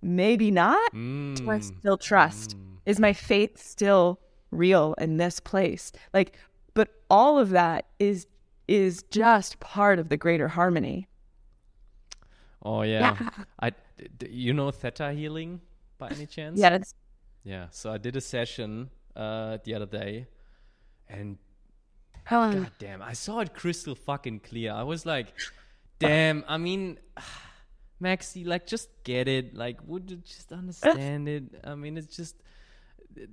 maybe 0.01 0.51
not 0.51 0.93
mm. 0.93 1.35
do 1.35 1.49
i 1.49 1.59
still 1.59 1.97
trust 1.97 2.57
mm. 2.57 2.61
is 2.85 2.99
my 2.99 3.13
faith 3.13 3.61
still 3.61 4.19
real 4.51 4.95
in 4.97 5.17
this 5.17 5.39
place 5.39 5.91
like 6.13 6.37
but 6.73 6.89
all 7.09 7.39
of 7.39 7.51
that 7.51 7.85
is 7.99 8.27
is 8.67 9.03
just 9.11 9.59
part 9.59 9.99
of 9.99 10.09
the 10.09 10.17
greater 10.17 10.47
harmony 10.47 11.07
oh 12.63 12.81
yeah, 12.81 13.17
yeah. 13.19 13.29
i 13.59 13.71
you 14.27 14.53
know 14.53 14.71
theta 14.71 15.11
healing 15.13 15.61
by 15.97 16.09
any 16.09 16.25
chance 16.25 16.59
yeah 16.59 16.77
yeah 17.43 17.67
so 17.71 17.91
i 17.91 17.97
did 17.97 18.15
a 18.15 18.21
session 18.21 18.89
uh 19.15 19.57
the 19.63 19.73
other 19.73 19.85
day 19.85 20.27
and 21.07 21.37
Helen. 22.25 22.63
God 22.63 22.71
damn, 22.79 23.01
I 23.03 23.13
saw 23.13 23.39
it 23.39 23.53
crystal 23.53 23.93
fucking 23.95 24.39
clear. 24.41 24.73
I 24.73 24.81
was 24.81 25.05
like, 25.05 25.27
damn, 25.99 26.43
I 26.47 26.57
mean, 26.57 26.97
Maxi, 28.01 28.45
like, 28.45 28.65
just 28.65 28.89
get 29.03 29.27
it. 29.27 29.55
Like, 29.55 29.77
would 29.85 30.09
you 30.09 30.17
just 30.17 30.51
understand 30.51 31.29
it? 31.29 31.43
I 31.63 31.75
mean, 31.75 31.97
it's 31.97 32.15
just, 32.15 32.35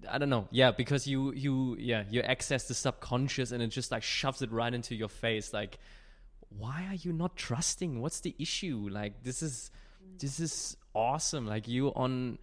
I 0.08 0.18
don't 0.18 0.30
know. 0.30 0.48
Yeah, 0.50 0.70
because 0.70 1.06
you, 1.06 1.32
you, 1.32 1.76
yeah, 1.78 2.04
you 2.10 2.20
access 2.20 2.68
the 2.68 2.74
subconscious 2.74 3.52
and 3.52 3.62
it 3.62 3.68
just 3.68 3.90
like 3.90 4.02
shoves 4.02 4.42
it 4.42 4.52
right 4.52 4.72
into 4.72 4.94
your 4.94 5.08
face. 5.08 5.52
Like, 5.52 5.78
why 6.48 6.86
are 6.88 6.94
you 6.94 7.12
not 7.12 7.36
trusting? 7.36 8.00
What's 8.00 8.20
the 8.20 8.34
issue? 8.38 8.88
Like, 8.90 9.22
this 9.22 9.42
is, 9.42 9.70
this 10.18 10.40
is 10.40 10.76
awesome. 10.94 11.46
Like, 11.46 11.68
you 11.68 11.88
on, 11.88 12.38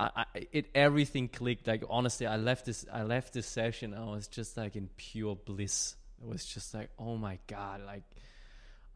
I, 0.00 0.10
I, 0.16 0.24
it 0.50 0.66
everything 0.74 1.28
clicked. 1.28 1.66
Like 1.66 1.84
honestly, 1.88 2.26
I 2.26 2.36
left 2.36 2.66
this. 2.66 2.84
I 2.92 3.02
left 3.04 3.32
this 3.32 3.46
session. 3.46 3.94
I 3.94 4.04
was 4.04 4.26
just 4.26 4.56
like 4.56 4.74
in 4.76 4.88
pure 4.96 5.36
bliss. 5.36 5.96
It 6.20 6.28
was 6.28 6.44
just 6.44 6.74
like, 6.74 6.90
oh 6.98 7.16
my 7.16 7.38
god! 7.46 7.82
Like 7.86 8.02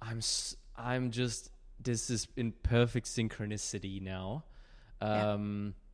I'm, 0.03 0.21
I'm 0.77 1.11
just. 1.11 1.51
This 1.81 2.11
is 2.11 2.27
in 2.37 2.51
perfect 2.51 3.07
synchronicity 3.07 4.03
now, 4.03 4.43
um, 5.01 5.75
yeah. 5.77 5.88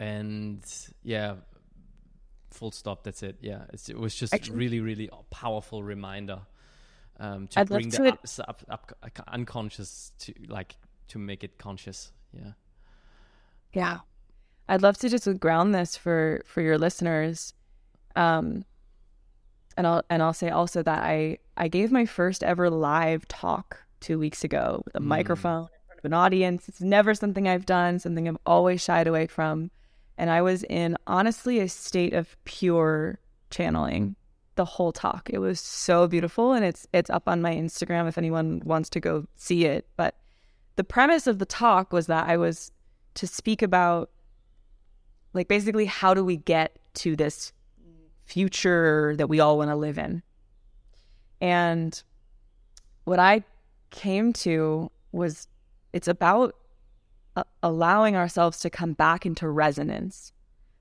And 0.00 0.64
yeah, 1.04 1.34
full 2.50 2.72
stop. 2.72 3.04
That's 3.04 3.22
it. 3.22 3.36
Yeah, 3.40 3.64
it 3.72 3.96
was 3.96 4.16
just 4.16 4.34
Actually, 4.34 4.56
really, 4.56 4.80
really 4.80 5.10
powerful 5.30 5.84
reminder 5.84 6.40
um, 7.20 7.46
to 7.48 7.60
I'd 7.60 7.68
bring 7.68 7.90
the 7.90 8.08
up, 8.08 8.62
up, 8.68 8.92
up, 9.02 9.12
unconscious 9.28 10.12
to 10.20 10.34
like 10.48 10.76
to 11.08 11.18
make 11.18 11.44
it 11.44 11.58
conscious. 11.58 12.12
Yeah. 12.32 12.52
Yeah. 13.72 13.98
I'd 14.68 14.82
love 14.82 14.96
to 14.98 15.08
just 15.08 15.28
ground 15.38 15.74
this 15.74 15.96
for 15.96 16.42
for 16.46 16.62
your 16.62 16.78
listeners. 16.78 17.52
Um, 18.16 18.64
and 19.76 19.86
I'll 19.86 20.02
and 20.08 20.22
I'll 20.22 20.32
say 20.32 20.48
also 20.48 20.82
that 20.82 21.02
I 21.02 21.38
I 21.56 21.68
gave 21.68 21.92
my 21.92 22.06
first 22.06 22.42
ever 22.42 22.70
live 22.70 23.28
talk 23.28 23.78
two 24.00 24.18
weeks 24.18 24.44
ago 24.44 24.82
with 24.84 24.94
a 24.94 25.00
mm. 25.00 25.04
microphone 25.04 25.62
in 25.64 25.86
front 25.86 25.98
of 25.98 26.04
an 26.04 26.14
audience. 26.14 26.68
It's 26.68 26.80
never 26.80 27.14
something 27.14 27.46
I've 27.46 27.66
done, 27.66 27.98
something 27.98 28.26
I've 28.26 28.38
always 28.46 28.82
shied 28.82 29.06
away 29.06 29.26
from. 29.26 29.70
And 30.20 30.30
I 30.30 30.42
was 30.42 30.64
in 30.64 30.98
honestly 31.06 31.60
a 31.60 31.68
state 31.68 32.12
of 32.12 32.36
pure 32.44 33.18
channeling 33.48 34.16
the 34.56 34.66
whole 34.66 34.92
talk. 34.92 35.30
It 35.32 35.38
was 35.38 35.58
so 35.58 36.06
beautiful 36.06 36.52
and 36.52 36.62
it's 36.62 36.86
it's 36.92 37.08
up 37.08 37.26
on 37.26 37.40
my 37.40 37.54
Instagram 37.54 38.06
if 38.06 38.18
anyone 38.18 38.60
wants 38.62 38.90
to 38.90 39.00
go 39.00 39.26
see 39.34 39.64
it. 39.64 39.86
But 39.96 40.16
the 40.76 40.84
premise 40.84 41.26
of 41.26 41.38
the 41.38 41.46
talk 41.46 41.90
was 41.90 42.06
that 42.08 42.28
I 42.28 42.36
was 42.36 42.70
to 43.14 43.26
speak 43.26 43.62
about 43.62 44.10
like 45.32 45.48
basically 45.48 45.86
how 45.86 46.12
do 46.12 46.22
we 46.22 46.36
get 46.36 46.78
to 46.96 47.16
this 47.16 47.54
future 48.26 49.14
that 49.16 49.28
we 49.28 49.40
all 49.40 49.56
want 49.56 49.70
to 49.70 49.76
live 49.76 49.98
in 49.98 50.22
and 51.40 52.02
what 53.04 53.18
i 53.18 53.42
came 53.90 54.32
to 54.32 54.90
was 55.10 55.48
it's 55.92 56.06
about 56.06 56.54
allowing 57.62 58.16
ourselves 58.16 58.58
to 58.60 58.70
come 58.70 58.92
back 58.92 59.24
into 59.24 59.48
resonance 59.48 60.32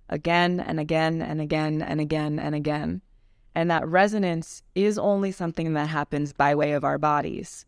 again 0.09 0.59
and 0.59 0.79
again 0.79 1.21
and 1.21 1.39
again 1.39 1.81
and 1.81 2.01
again 2.01 2.39
and 2.39 2.55
again 2.55 3.01
And 3.55 3.69
that 3.71 3.87
resonance 3.87 4.63
is 4.75 4.97
only 4.97 5.31
something 5.31 5.73
that 5.73 5.89
happens 5.89 6.33
by 6.33 6.55
way 6.55 6.71
of 6.73 6.83
our 6.83 6.97
bodies 6.97 7.65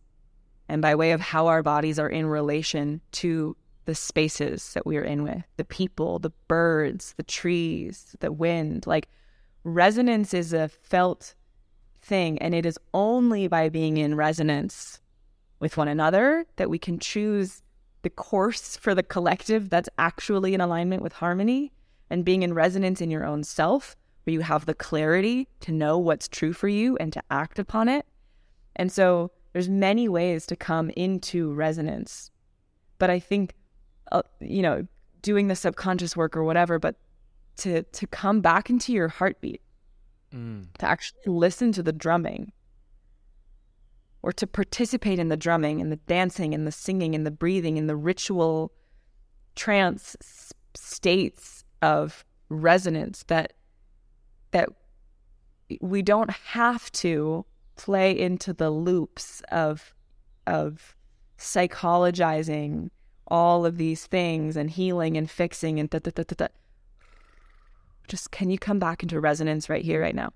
and 0.69 0.81
by 0.81 0.95
way 0.95 1.11
of 1.11 1.21
how 1.21 1.47
our 1.47 1.63
bodies 1.63 1.99
are 1.99 2.09
in 2.09 2.25
relation 2.25 3.01
to 3.13 3.55
the 3.85 3.95
spaces 3.95 4.73
that 4.73 4.85
we 4.85 4.97
are 4.97 5.03
in 5.03 5.23
with 5.23 5.43
the 5.57 5.65
people, 5.65 6.19
the 6.19 6.31
birds, 6.47 7.13
the 7.17 7.23
trees, 7.23 8.15
the 8.19 8.31
wind. 8.31 8.87
Like 8.87 9.09
resonance 9.63 10.33
is 10.33 10.53
a 10.53 10.69
felt 10.69 11.33
thing. 12.01 12.37
And 12.39 12.55
it 12.55 12.65
is 12.65 12.79
only 12.93 13.47
by 13.47 13.69
being 13.69 13.97
in 13.97 14.15
resonance 14.15 15.01
with 15.59 15.77
one 15.77 15.87
another 15.87 16.45
that 16.55 16.69
we 16.69 16.79
can 16.79 16.99
choose 16.99 17.63
the 18.03 18.09
course 18.09 18.77
for 18.77 18.95
the 18.95 19.03
collective 19.03 19.69
that's 19.69 19.89
actually 19.97 20.53
in 20.53 20.61
alignment 20.61 21.01
with 21.01 21.13
harmony 21.13 21.71
and 22.09 22.25
being 22.25 22.43
in 22.43 22.53
resonance 22.53 23.01
in 23.01 23.11
your 23.11 23.25
own 23.25 23.43
self, 23.43 23.95
where 24.23 24.33
you 24.33 24.41
have 24.41 24.65
the 24.65 24.73
clarity 24.73 25.47
to 25.61 25.71
know 25.71 25.97
what's 25.97 26.27
true 26.27 26.53
for 26.53 26.67
you 26.67 26.97
and 26.97 27.13
to 27.13 27.23
act 27.31 27.59
upon 27.59 27.87
it. 27.87 28.05
And 28.75 28.91
so 28.91 29.31
there's 29.53 29.69
many 29.69 30.07
ways 30.09 30.45
to 30.47 30.55
come 30.55 30.89
into 30.91 31.53
resonance. 31.53 32.31
But 32.97 33.09
I 33.09 33.19
think 33.19 33.55
uh, 34.11 34.21
you 34.39 34.61
know, 34.61 34.85
doing 35.21 35.47
the 35.47 35.55
subconscious 35.55 36.15
work 36.15 36.35
or 36.35 36.43
whatever, 36.43 36.79
but 36.79 36.95
to 37.57 37.83
to 37.83 38.07
come 38.07 38.41
back 38.41 38.69
into 38.69 38.93
your 38.93 39.07
heartbeat, 39.07 39.61
mm. 40.33 40.65
to 40.79 40.85
actually 40.85 41.21
listen 41.25 41.71
to 41.73 41.83
the 41.83 41.93
drumming, 41.93 42.51
or 44.23 44.31
to 44.31 44.45
participate 44.45 45.19
in 45.19 45.29
the 45.29 45.37
drumming 45.37 45.81
and 45.81 45.91
the 45.91 45.97
dancing 45.97 46.53
and 46.53 46.67
the 46.67 46.71
singing 46.71 47.15
and 47.15 47.25
the 47.25 47.31
breathing 47.31 47.77
and 47.77 47.89
the 47.89 47.95
ritual 47.95 48.71
trance 49.55 50.15
states 50.75 51.65
of 51.81 52.25
resonance 52.49 53.23
that 53.27 53.53
that 54.51 54.69
we 55.79 56.01
don't 56.01 56.29
have 56.29 56.91
to 56.91 57.45
play 57.75 58.17
into 58.17 58.53
the 58.53 58.69
loops 58.69 59.41
of 59.51 59.93
of 60.45 60.95
psychologizing 61.37 62.89
all 63.27 63.65
of 63.65 63.77
these 63.77 64.05
things 64.05 64.57
and 64.57 64.69
healing 64.69 65.15
and 65.15 65.31
fixing 65.31 65.79
and 65.79 65.89
da, 65.89 65.99
da, 65.99 66.11
da, 66.13 66.23
da, 66.23 66.35
da. 66.37 66.47
just 68.07 68.31
can 68.31 68.49
you 68.49 68.59
come 68.59 68.77
back 68.77 69.01
into 69.01 69.19
resonance 69.19 69.69
right 69.69 69.83
here 69.83 70.01
right 70.01 70.15
now 70.15 70.31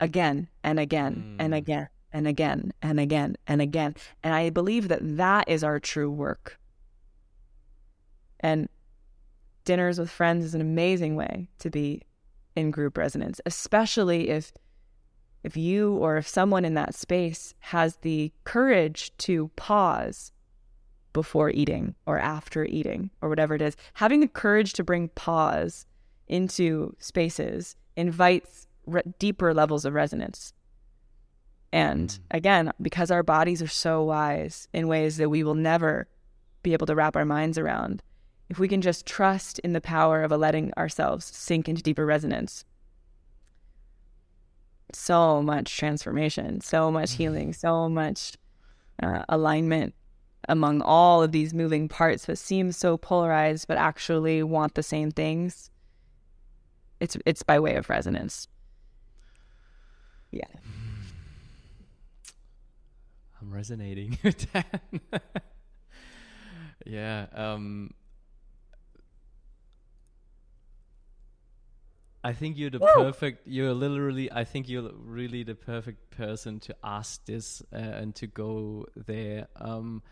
again 0.00 0.48
and 0.64 0.78
again 0.78 1.14
mm. 1.14 1.36
and 1.42 1.54
again 1.54 1.88
and 2.12 2.26
again 2.26 2.72
and 2.82 2.98
again 2.98 3.36
and 3.46 3.60
again 3.60 3.94
and 4.22 4.34
i 4.34 4.50
believe 4.50 4.88
that 4.88 5.00
that 5.02 5.48
is 5.48 5.62
our 5.62 5.78
true 5.78 6.10
work 6.10 6.58
and 8.40 8.68
dinners 9.64 9.98
with 9.98 10.10
friends 10.10 10.44
is 10.44 10.54
an 10.54 10.60
amazing 10.60 11.16
way 11.16 11.48
to 11.58 11.70
be 11.70 12.02
in 12.56 12.70
group 12.70 12.96
resonance 12.96 13.40
especially 13.46 14.30
if 14.30 14.52
if 15.44 15.56
you 15.56 15.94
or 15.94 16.16
if 16.16 16.26
someone 16.26 16.64
in 16.64 16.74
that 16.74 16.94
space 16.94 17.54
has 17.60 17.96
the 17.96 18.32
courage 18.44 19.16
to 19.18 19.48
pause 19.56 20.32
before 21.12 21.50
eating 21.50 21.94
or 22.06 22.18
after 22.18 22.64
eating 22.64 23.10
or 23.20 23.28
whatever 23.28 23.54
it 23.54 23.62
is. 23.62 23.76
Having 23.94 24.20
the 24.20 24.28
courage 24.28 24.72
to 24.74 24.84
bring 24.84 25.08
pause 25.08 25.86
into 26.26 26.94
spaces 26.98 27.76
invites 27.96 28.66
re- 28.86 29.02
deeper 29.18 29.54
levels 29.54 29.84
of 29.84 29.94
resonance. 29.94 30.52
And 31.72 32.08
mm. 32.08 32.18
again, 32.30 32.72
because 32.80 33.10
our 33.10 33.22
bodies 33.22 33.62
are 33.62 33.68
so 33.68 34.02
wise 34.02 34.68
in 34.72 34.88
ways 34.88 35.16
that 35.18 35.28
we 35.28 35.42
will 35.42 35.54
never 35.54 36.08
be 36.62 36.72
able 36.72 36.86
to 36.86 36.94
wrap 36.94 37.16
our 37.16 37.24
minds 37.24 37.58
around, 37.58 38.02
if 38.48 38.58
we 38.58 38.68
can 38.68 38.80
just 38.80 39.06
trust 39.06 39.58
in 39.60 39.74
the 39.74 39.80
power 39.80 40.22
of 40.22 40.30
letting 40.30 40.72
ourselves 40.74 41.26
sink 41.26 41.68
into 41.68 41.82
deeper 41.82 42.06
resonance, 42.06 42.64
so 44.92 45.42
much 45.42 45.76
transformation, 45.76 46.60
so 46.60 46.90
much 46.90 47.10
mm. 47.10 47.16
healing, 47.16 47.52
so 47.52 47.88
much 47.88 48.36
uh, 49.02 49.22
alignment 49.28 49.94
among 50.48 50.80
all 50.82 51.22
of 51.22 51.32
these 51.32 51.52
moving 51.52 51.88
parts 51.88 52.26
that 52.26 52.36
seem 52.36 52.72
so 52.72 52.96
polarized 52.96 53.68
but 53.68 53.76
actually 53.76 54.42
want 54.42 54.74
the 54.74 54.82
same 54.82 55.10
things 55.10 55.70
it's 57.00 57.16
it's 57.26 57.42
by 57.42 57.58
way 57.58 57.76
of 57.76 57.88
resonance 57.90 58.48
yeah 60.30 60.44
i'm 63.40 63.50
resonating 63.50 64.18
with 64.24 64.52
that 64.52 64.82
yeah 66.84 67.26
um 67.34 67.90
I 72.24 72.32
think 72.32 72.58
you're 72.58 72.70
the 72.70 72.80
Woo! 72.80 72.88
perfect. 72.94 73.46
You're 73.46 73.72
literally. 73.72 74.30
I 74.30 74.44
think 74.44 74.68
you're 74.68 74.90
really 74.92 75.44
the 75.44 75.54
perfect 75.54 76.10
person 76.10 76.58
to 76.60 76.76
ask 76.82 77.24
this 77.26 77.62
uh, 77.72 77.76
and 77.76 78.14
to 78.16 78.26
go 78.26 78.86
there. 78.96 79.46
Um, 79.56 80.02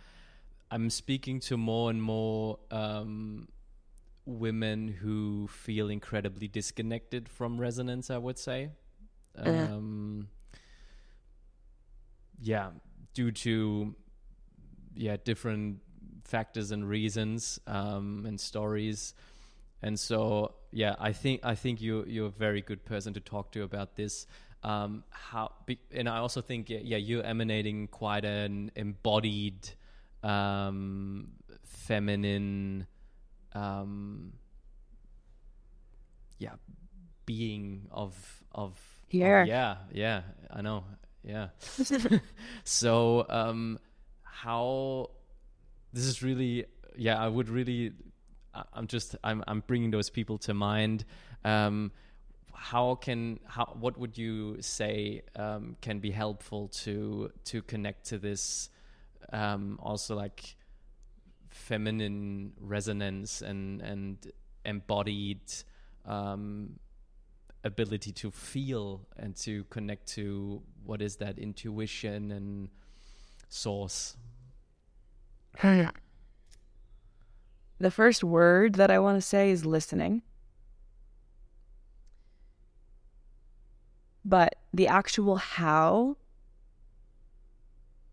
I'm 0.70 0.88
speaking 0.90 1.40
to 1.40 1.56
more 1.56 1.90
and 1.90 2.02
more 2.02 2.58
um, 2.70 3.48
women 4.24 4.88
who 4.88 5.48
feel 5.48 5.90
incredibly 5.90 6.48
disconnected 6.48 7.28
from 7.28 7.60
resonance. 7.60 8.08
I 8.08 8.18
would 8.18 8.38
say, 8.38 8.70
um, 9.36 10.28
yeah, 12.40 12.70
due 13.16 13.32
to 13.32 13.94
yeah 14.94 15.16
different 15.24 15.80
factors 16.24 16.70
and 16.70 16.88
reasons 16.88 17.58
um, 17.66 18.24
and 18.26 18.38
stories, 18.38 19.14
and 19.82 19.98
so 19.98 20.54
yeah, 20.70 20.94
I 21.00 21.12
think 21.12 21.40
I 21.42 21.54
think 21.54 21.80
you 21.80 22.04
you're 22.06 22.26
a 22.26 22.38
very 22.46 22.60
good 22.60 22.84
person 22.84 23.14
to 23.14 23.20
talk 23.20 23.52
to 23.52 23.62
about 23.62 23.96
this. 23.96 24.26
Um, 24.62 25.04
how 25.10 25.52
and 25.92 26.08
I 26.08 26.18
also 26.18 26.42
think 26.42 26.68
yeah, 26.70 26.98
you're 26.98 27.24
emanating 27.24 27.88
quite 27.88 28.24
an 28.24 28.70
embodied 28.76 29.70
um, 30.22 31.28
feminine, 31.64 32.86
um, 33.54 34.32
yeah, 36.38 36.56
being 37.24 37.86
of 37.90 38.14
of 38.52 38.78
yeah, 39.10 39.44
yeah, 39.44 39.76
yeah. 39.92 40.22
I 40.50 40.62
know, 40.62 40.84
yeah. 41.26 41.48
so, 42.64 43.26
um, 43.28 43.78
how 44.22 45.10
this 45.92 46.04
is 46.04 46.22
really, 46.22 46.66
yeah, 46.96 47.18
I 47.18 47.28
would 47.28 47.48
really. 47.48 47.92
I'm 48.72 48.86
just 48.86 49.16
I'm 49.22 49.44
I'm 49.46 49.62
bringing 49.66 49.90
those 49.90 50.08
people 50.08 50.38
to 50.38 50.54
mind. 50.54 51.04
Um, 51.44 51.92
how 52.54 52.94
can 52.94 53.38
how 53.46 53.76
what 53.78 53.98
would 53.98 54.16
you 54.16 54.56
say 54.62 55.22
um, 55.36 55.76
can 55.82 55.98
be 55.98 56.10
helpful 56.10 56.68
to 56.68 57.30
to 57.44 57.60
connect 57.62 58.06
to 58.06 58.18
this 58.18 58.70
um, 59.32 59.78
also 59.82 60.16
like 60.16 60.56
feminine 61.50 62.52
resonance 62.58 63.42
and 63.42 63.82
and 63.82 64.32
embodied 64.64 65.40
um, 66.06 66.78
ability 67.66 68.12
to 68.12 68.30
feel 68.30 69.06
and 69.16 69.36
to 69.36 69.64
connect 69.64 70.06
to 70.14 70.62
what 70.84 71.02
is 71.02 71.16
that 71.16 71.38
intuition 71.38 72.30
and 72.30 72.68
source. 73.48 74.16
The 77.78 77.90
first 77.90 78.24
word 78.24 78.74
that 78.74 78.90
I 78.90 78.98
want 78.98 79.16
to 79.18 79.20
say 79.20 79.50
is 79.50 79.66
listening. 79.66 80.22
But 84.24 84.56
the 84.72 84.88
actual 84.88 85.36
how 85.36 86.16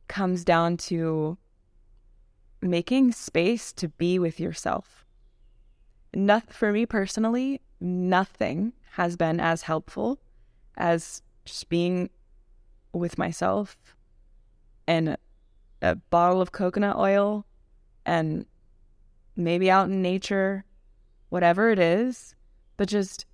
comes 0.07 0.43
down 0.43 0.77
to 0.77 1.37
making 2.61 3.11
space 3.13 3.73
to 3.73 3.89
be 3.89 4.19
with 4.19 4.39
yourself. 4.39 5.05
Not, 6.13 6.53
for 6.53 6.71
me 6.71 6.85
personally, 6.85 7.61
nothing 7.81 8.73
has 8.93 9.15
been 9.15 9.39
as 9.39 9.63
helpful 9.63 10.19
as 10.77 11.23
just 11.45 11.67
being 11.67 12.09
with 12.93 13.17
myself 13.17 13.75
and 14.87 15.17
a 15.81 15.95
bottle 15.95 16.41
of 16.41 16.51
coconut 16.51 16.95
oil 16.95 17.43
and 18.05 18.45
maybe 19.35 19.71
out 19.71 19.89
in 19.89 20.03
nature, 20.03 20.63
whatever 21.29 21.71
it 21.71 21.79
is. 21.79 22.35
But 22.77 22.87
just 22.87 23.25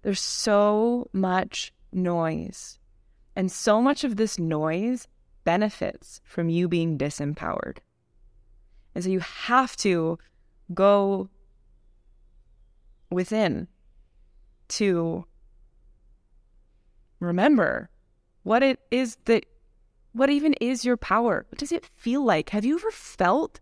there's 0.00 0.20
so 0.20 1.10
much 1.12 1.70
noise. 1.92 2.78
And 3.36 3.52
so 3.52 3.82
much 3.82 4.04
of 4.04 4.16
this 4.16 4.38
noise 4.38 5.06
benefits 5.44 6.22
from 6.24 6.48
you 6.48 6.66
being 6.66 6.96
disempowered. 6.96 7.78
And 8.94 9.04
so 9.04 9.10
you 9.10 9.20
have 9.20 9.76
to 9.78 10.18
go 10.72 11.28
within 13.10 13.68
to 14.68 15.24
remember 17.20 17.90
what 18.42 18.62
it 18.62 18.80
is 18.90 19.16
that 19.24 19.46
what 20.12 20.30
even 20.30 20.54
is 20.54 20.84
your 20.84 20.96
power? 20.96 21.46
What 21.48 21.58
does 21.58 21.72
it 21.72 21.86
feel 21.96 22.24
like? 22.24 22.50
Have 22.50 22.64
you 22.64 22.76
ever 22.76 22.90
felt 22.90 23.60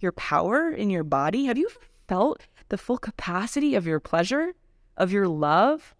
your 0.00 0.12
power 0.12 0.70
in 0.70 0.90
your 0.90 1.04
body? 1.04 1.46
Have 1.46 1.56
you 1.56 1.68
felt 2.08 2.46
the 2.68 2.76
full 2.76 2.98
capacity 2.98 3.74
of 3.74 3.86
your 3.86 4.00
pleasure, 4.00 4.54
of 4.96 5.12
your 5.12 5.28
love? 5.28 5.94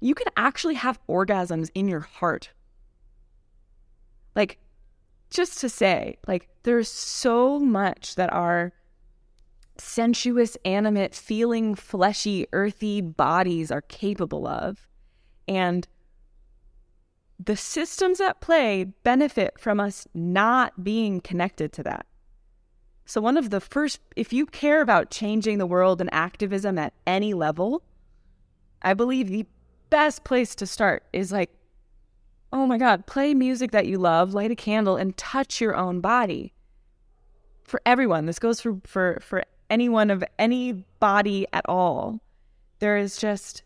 you 0.00 0.14
can 0.14 0.26
actually 0.36 0.74
have 0.74 1.04
orgasms 1.08 1.70
in 1.74 1.88
your 1.88 2.00
heart. 2.00 2.50
Like, 4.34 4.58
just 5.30 5.60
to 5.60 5.68
say, 5.68 6.18
like, 6.26 6.48
there's 6.62 6.88
so 6.88 7.58
much 7.58 8.14
that 8.16 8.32
our 8.32 8.72
sensuous, 9.80 10.56
animate, 10.64 11.14
feeling, 11.14 11.74
fleshy, 11.74 12.46
earthy 12.52 13.00
bodies 13.00 13.70
are 13.70 13.82
capable 13.82 14.46
of. 14.46 14.88
And 15.48 15.86
the 17.38 17.56
systems 17.56 18.20
at 18.20 18.40
play 18.40 18.84
benefit 18.84 19.58
from 19.58 19.78
us 19.80 20.06
not 20.14 20.82
being 20.82 21.20
connected 21.20 21.72
to 21.74 21.82
that. 21.84 22.06
So, 23.04 23.20
one 23.20 23.36
of 23.36 23.50
the 23.50 23.60
first, 23.60 24.00
if 24.16 24.32
you 24.32 24.46
care 24.46 24.80
about 24.80 25.10
changing 25.10 25.58
the 25.58 25.66
world 25.66 26.00
and 26.00 26.12
activism 26.12 26.76
at 26.76 26.92
any 27.06 27.34
level, 27.34 27.82
I 28.82 28.94
believe 28.94 29.28
the 29.28 29.46
best 29.90 30.24
place 30.24 30.54
to 30.56 30.66
start 30.66 31.04
is 31.12 31.30
like, 31.30 31.50
oh 32.52 32.66
my 32.66 32.78
God, 32.78 33.06
play 33.06 33.34
music 33.34 33.70
that 33.70 33.86
you 33.86 33.98
love, 33.98 34.34
light 34.34 34.50
a 34.50 34.56
candle, 34.56 34.96
and 34.96 35.16
touch 35.16 35.60
your 35.60 35.76
own 35.76 36.00
body. 36.00 36.52
For 37.64 37.80
everyone, 37.86 38.26
this 38.26 38.38
goes 38.38 38.60
for, 38.60 38.80
for, 38.84 39.18
for 39.20 39.44
anyone 39.70 40.10
of 40.10 40.24
any 40.38 40.72
body 41.00 41.46
at 41.52 41.66
all. 41.68 42.20
There 42.78 42.96
is 42.96 43.16
just 43.16 43.62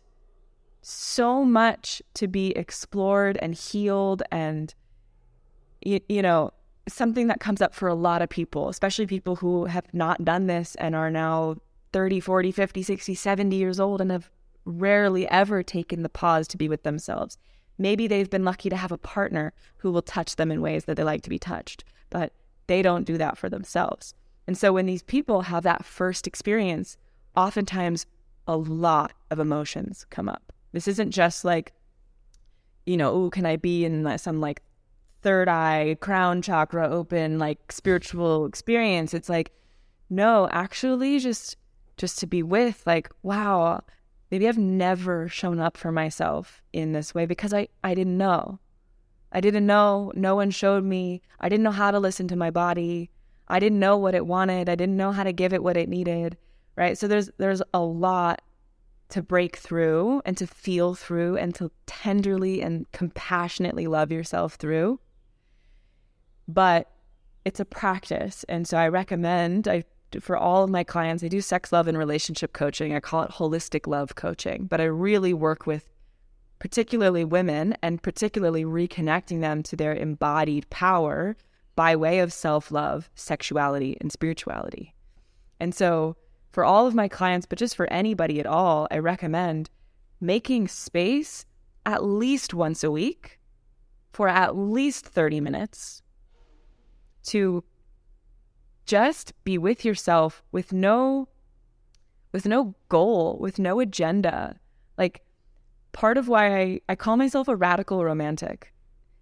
so 0.81 1.45
much 1.45 2.01
to 2.15 2.27
be 2.27 2.51
explored 2.57 3.37
and 3.41 3.53
healed 3.53 4.23
and 4.31 4.73
you, 5.81 5.99
you 6.09 6.21
know 6.21 6.51
something 6.87 7.27
that 7.27 7.39
comes 7.39 7.61
up 7.61 7.75
for 7.75 7.87
a 7.87 7.93
lot 7.93 8.21
of 8.21 8.29
people 8.29 8.67
especially 8.67 9.05
people 9.05 9.35
who 9.35 9.65
have 9.65 9.85
not 9.93 10.25
done 10.25 10.47
this 10.47 10.73
and 10.75 10.95
are 10.95 11.11
now 11.11 11.55
30 11.93 12.19
40 12.19 12.51
50 12.51 12.83
60 12.83 13.13
70 13.13 13.55
years 13.55 13.79
old 13.79 14.01
and 14.01 14.11
have 14.11 14.31
rarely 14.65 15.27
ever 15.29 15.61
taken 15.61 16.01
the 16.01 16.09
pause 16.09 16.47
to 16.47 16.57
be 16.57 16.67
with 16.67 16.81
themselves 16.81 17.37
maybe 17.77 18.07
they've 18.07 18.29
been 18.29 18.45
lucky 18.45 18.69
to 18.69 18.75
have 18.75 18.91
a 18.91 18.97
partner 18.97 19.53
who 19.77 19.91
will 19.91 20.01
touch 20.01 20.35
them 20.35 20.51
in 20.51 20.61
ways 20.61 20.85
that 20.85 20.97
they 20.97 21.03
like 21.03 21.21
to 21.21 21.29
be 21.29 21.39
touched 21.39 21.83
but 22.09 22.33
they 22.65 22.81
don't 22.81 23.05
do 23.05 23.17
that 23.19 23.37
for 23.37 23.49
themselves 23.49 24.15
and 24.51 24.57
so 24.57 24.73
when 24.73 24.85
these 24.85 25.03
people 25.03 25.43
have 25.43 25.63
that 25.63 25.85
first 25.85 26.27
experience 26.27 26.97
oftentimes 27.35 28.05
a 28.47 28.57
lot 28.57 29.13
of 29.29 29.39
emotions 29.39 30.05
come 30.09 30.27
up 30.27 30.51
this 30.71 30.87
isn't 30.87 31.11
just 31.11 31.43
like, 31.43 31.73
you 32.85 32.97
know, 32.97 33.11
oh, 33.11 33.29
can 33.29 33.45
I 33.45 33.57
be 33.57 33.85
in 33.85 34.17
some 34.17 34.39
like 34.39 34.61
third 35.21 35.47
eye, 35.47 35.97
crown 35.99 36.41
chakra 36.41 36.89
open, 36.89 37.39
like 37.39 37.71
spiritual 37.71 38.45
experience? 38.45 39.13
It's 39.13 39.29
like, 39.29 39.51
no, 40.09 40.47
actually, 40.51 41.19
just 41.19 41.57
just 41.97 42.19
to 42.19 42.27
be 42.27 42.41
with, 42.41 42.81
like, 42.85 43.09
wow, 43.21 43.81
maybe 44.31 44.47
I've 44.47 44.57
never 44.57 45.27
shown 45.27 45.59
up 45.59 45.77
for 45.77 45.91
myself 45.91 46.63
in 46.73 46.93
this 46.93 47.13
way 47.13 47.25
because 47.25 47.53
I 47.53 47.67
I 47.83 47.93
didn't 47.93 48.17
know. 48.17 48.59
I 49.33 49.39
didn't 49.39 49.65
know. 49.65 50.11
No 50.15 50.35
one 50.35 50.51
showed 50.51 50.83
me. 50.83 51.21
I 51.39 51.47
didn't 51.47 51.63
know 51.63 51.71
how 51.71 51.91
to 51.91 51.99
listen 51.99 52.27
to 52.29 52.35
my 52.35 52.51
body. 52.51 53.11
I 53.51 53.59
didn't 53.59 53.79
know 53.79 53.97
what 53.97 54.15
it 54.15 54.25
wanted. 54.25 54.69
I 54.69 54.75
didn't 54.75 54.97
know 54.97 55.11
how 55.11 55.23
to 55.23 55.33
give 55.33 55.53
it 55.53 55.61
what 55.61 55.77
it 55.77 55.89
needed. 55.89 56.37
Right. 56.75 56.97
So 56.97 57.07
there's 57.07 57.29
there's 57.37 57.61
a 57.73 57.81
lot 57.81 58.41
to 59.09 59.21
break 59.21 59.57
through 59.57 60.21
and 60.25 60.37
to 60.37 60.47
feel 60.47 60.95
through 60.95 61.35
and 61.35 61.53
to 61.55 61.69
tenderly 61.85 62.61
and 62.61 62.89
compassionately 62.93 63.87
love 63.87 64.09
yourself 64.11 64.55
through. 64.55 64.99
But 66.47 66.89
it's 67.43 67.59
a 67.59 67.65
practice. 67.65 68.45
And 68.47 68.65
so 68.67 68.77
I 68.77 68.87
recommend 68.87 69.67
I 69.67 69.83
for 70.19 70.37
all 70.37 70.63
of 70.63 70.69
my 70.69 70.83
clients, 70.83 71.23
I 71.23 71.27
do 71.27 71.41
sex, 71.41 71.71
love, 71.71 71.87
and 71.87 71.97
relationship 71.97 72.53
coaching. 72.53 72.93
I 72.93 72.99
call 72.99 73.23
it 73.23 73.31
holistic 73.31 73.87
love 73.87 74.15
coaching, 74.15 74.65
but 74.65 74.81
I 74.81 74.85
really 74.85 75.33
work 75.33 75.65
with 75.65 75.89
particularly 76.59 77.25
women 77.25 77.75
and 77.81 78.01
particularly 78.01 78.63
reconnecting 78.63 79.41
them 79.41 79.63
to 79.63 79.75
their 79.75 79.93
embodied 79.93 80.69
power 80.69 81.35
by 81.75 81.95
way 81.95 82.19
of 82.19 82.33
self 82.33 82.71
love, 82.71 83.09
sexuality, 83.15 83.97
and 84.01 84.11
spirituality. 84.11 84.93
And 85.59 85.73
so 85.73 86.15
for 86.51 86.65
all 86.65 86.87
of 86.87 86.95
my 86.95 87.07
clients, 87.07 87.45
but 87.45 87.59
just 87.59 87.75
for 87.75 87.91
anybody 87.91 88.39
at 88.39 88.45
all, 88.45 88.87
I 88.91 88.97
recommend 88.97 89.69
making 90.19 90.67
space 90.67 91.45
at 91.85 92.03
least 92.03 92.53
once 92.53 92.83
a 92.83 92.91
week 92.91 93.39
for 94.11 94.27
at 94.27 94.55
least 94.55 95.05
30 95.05 95.39
minutes 95.39 96.01
to 97.23 97.63
just 98.85 99.33
be 99.43 99.57
with 99.57 99.85
yourself 99.85 100.43
with 100.51 100.73
no 100.73 101.27
with 102.33 102.45
no 102.45 102.75
goal, 102.87 103.37
with 103.39 103.59
no 103.59 103.79
agenda. 103.79 104.57
Like 104.97 105.21
part 105.91 106.17
of 106.17 106.27
why 106.27 106.57
I, 106.57 106.81
I 106.87 106.95
call 106.95 107.17
myself 107.17 107.47
a 107.47 107.55
radical 107.55 108.03
romantic 108.05 108.70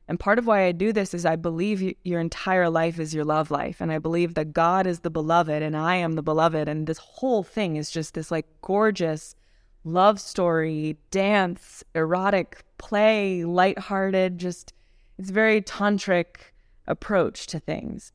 and 0.09 0.19
part 0.19 0.39
of 0.39 0.47
why 0.47 0.63
I 0.63 0.71
do 0.71 0.91
this 0.91 1.13
is 1.13 1.23
I 1.23 1.35
believe 1.35 1.93
your 2.03 2.19
entire 2.19 2.67
life 2.67 2.99
is 2.99 3.13
your 3.13 3.23
love 3.23 3.51
life. 3.51 3.79
And 3.79 3.91
I 3.91 3.99
believe 3.99 4.33
that 4.33 4.53
God 4.53 4.87
is 4.87 5.01
the 5.01 5.11
beloved 5.11 5.61
and 5.61 5.77
I 5.77 5.97
am 5.97 6.13
the 6.13 6.23
beloved. 6.23 6.67
And 6.67 6.87
this 6.87 6.97
whole 6.97 7.43
thing 7.43 7.75
is 7.75 7.91
just 7.91 8.15
this 8.15 8.31
like 8.31 8.47
gorgeous 8.63 9.35
love 9.83 10.19
story, 10.19 10.97
dance, 11.11 11.83
erotic 11.93 12.63
play, 12.79 13.45
lighthearted, 13.45 14.39
just 14.39 14.73
it's 15.19 15.29
very 15.29 15.61
tantric 15.61 16.53
approach 16.87 17.45
to 17.45 17.59
things. 17.59 18.11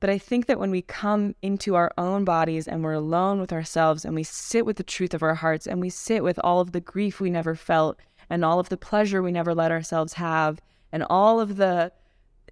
But 0.00 0.08
I 0.08 0.16
think 0.16 0.46
that 0.46 0.58
when 0.58 0.70
we 0.70 0.80
come 0.80 1.34
into 1.42 1.74
our 1.74 1.92
own 1.98 2.24
bodies 2.24 2.66
and 2.66 2.82
we're 2.82 2.94
alone 2.94 3.38
with 3.38 3.52
ourselves 3.52 4.06
and 4.06 4.14
we 4.14 4.22
sit 4.22 4.64
with 4.64 4.78
the 4.78 4.82
truth 4.82 5.12
of 5.12 5.22
our 5.22 5.34
hearts 5.34 5.66
and 5.66 5.78
we 5.78 5.90
sit 5.90 6.24
with 6.24 6.40
all 6.42 6.60
of 6.60 6.72
the 6.72 6.80
grief 6.80 7.20
we 7.20 7.28
never 7.28 7.54
felt 7.54 7.98
and 8.30 8.46
all 8.46 8.58
of 8.58 8.70
the 8.70 8.78
pleasure 8.78 9.22
we 9.22 9.30
never 9.30 9.54
let 9.54 9.70
ourselves 9.70 10.14
have 10.14 10.58
and 10.94 11.04
all 11.10 11.40
of 11.40 11.56
the 11.56 11.90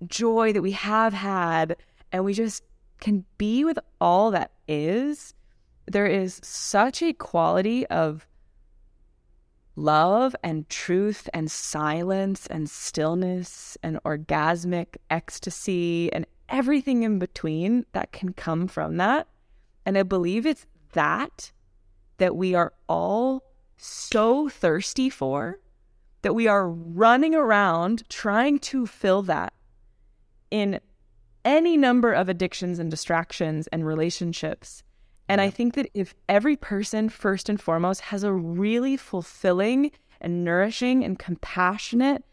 joy 0.05 0.53
that 0.53 0.63
we 0.63 0.73
have 0.73 1.13
had, 1.13 1.77
and 2.11 2.25
we 2.25 2.35
just 2.35 2.65
can 2.99 3.25
be 3.39 3.65
with 3.65 3.79
all 4.01 4.33
that 4.33 4.51
is, 4.67 5.33
there 5.87 6.07
is 6.07 6.41
such 6.43 7.03
a 7.03 7.13
quality 7.13 7.87
of 7.87 8.27
love 9.77 10.35
and 10.43 10.69
truth 10.69 11.29
and 11.33 11.53
silence 11.53 12.49
and 12.49 12.69
stillness 12.69 13.79
and 13.81 14.03
orgasmic 14.05 14.97
ecstasy 15.09 16.13
and 16.13 16.27
everything 16.49 17.05
in 17.05 17.21
between 17.21 17.87
that 17.93 18.11
can 18.11 18.33
come 18.33 18.67
from 18.67 18.97
that. 18.97 19.29
And 19.87 19.97
I 19.97 20.03
believe 20.03 20.47
it's 20.47 20.67
that 20.95 21.53
that 22.19 22.35
we 22.35 22.57
are 22.57 22.73
all 22.89 23.45
so 23.77 24.49
thirsty 24.49 25.09
for 25.09 25.61
that 26.23 26.35
we 26.35 26.47
are 26.47 26.69
running 26.69 27.35
around 27.35 28.09
trying 28.09 28.59
to 28.59 28.87
fill 28.87 29.23
that 29.23 29.53
in 30.51 30.81
any 31.45 31.77
number 31.77 32.13
of 32.13 32.29
addictions 32.29 32.79
and 32.79 32.91
distractions 32.91 33.67
and 33.69 33.87
relationships. 33.87 34.83
And 35.29 35.41
I 35.41 35.51
think 35.51 35.75
that 35.75 35.91
if 35.95 36.15
every 36.29 36.57
person, 36.57 37.09
first 37.09 37.49
and 37.49 37.61
foremost, 37.61 38.03
has 38.03 38.23
a 38.23 38.33
really 38.33 38.97
fulfilling 38.97 39.91
and 40.21 40.45
nourishing 40.45 41.05
and 41.05 41.19
compassionate, 41.19 42.25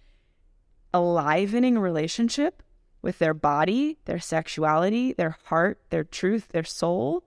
alivening 0.93 1.79
relationship 1.79 2.61
with 3.01 3.19
their 3.19 3.33
body, 3.33 3.97
their 4.05 4.19
sexuality, 4.19 5.13
their 5.13 5.37
heart, 5.45 5.79
their 5.89 6.03
truth, 6.03 6.49
their 6.49 6.63
soul, 6.63 7.23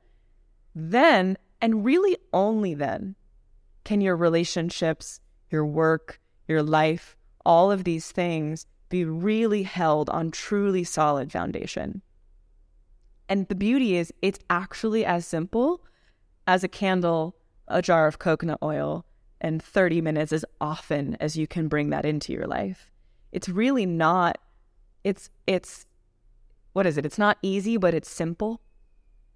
then, 0.74 1.36
and 1.60 1.84
really 1.84 2.16
only 2.32 2.74
then, 2.74 3.16
can 3.84 4.00
your 4.00 4.16
relationships, 4.16 5.20
your 5.50 5.64
work, 5.64 6.20
your 6.52 6.62
life, 6.62 7.16
all 7.44 7.72
of 7.72 7.84
these 7.84 8.12
things 8.12 8.66
be 8.88 9.04
really 9.04 9.62
held 9.62 10.10
on 10.10 10.30
truly 10.30 10.84
solid 10.84 11.32
foundation. 11.32 12.02
And 13.28 13.48
the 13.48 13.54
beauty 13.54 13.96
is, 13.96 14.12
it's 14.20 14.38
actually 14.50 15.04
as 15.04 15.26
simple 15.26 15.82
as 16.46 16.62
a 16.62 16.68
candle, 16.68 17.34
a 17.68 17.80
jar 17.80 18.06
of 18.06 18.18
coconut 18.18 18.58
oil, 18.62 19.06
and 19.40 19.62
30 19.62 20.00
minutes 20.02 20.32
as 20.32 20.44
often 20.60 21.16
as 21.20 21.36
you 21.36 21.46
can 21.46 21.68
bring 21.68 21.90
that 21.90 22.04
into 22.04 22.32
your 22.32 22.46
life. 22.46 22.90
It's 23.32 23.48
really 23.48 23.86
not, 23.86 24.38
it's, 25.02 25.30
it's, 25.46 25.86
what 26.74 26.86
is 26.86 26.98
it? 26.98 27.06
It's 27.06 27.18
not 27.18 27.38
easy, 27.42 27.76
but 27.76 27.94
it's 27.94 28.10
simple. 28.10 28.60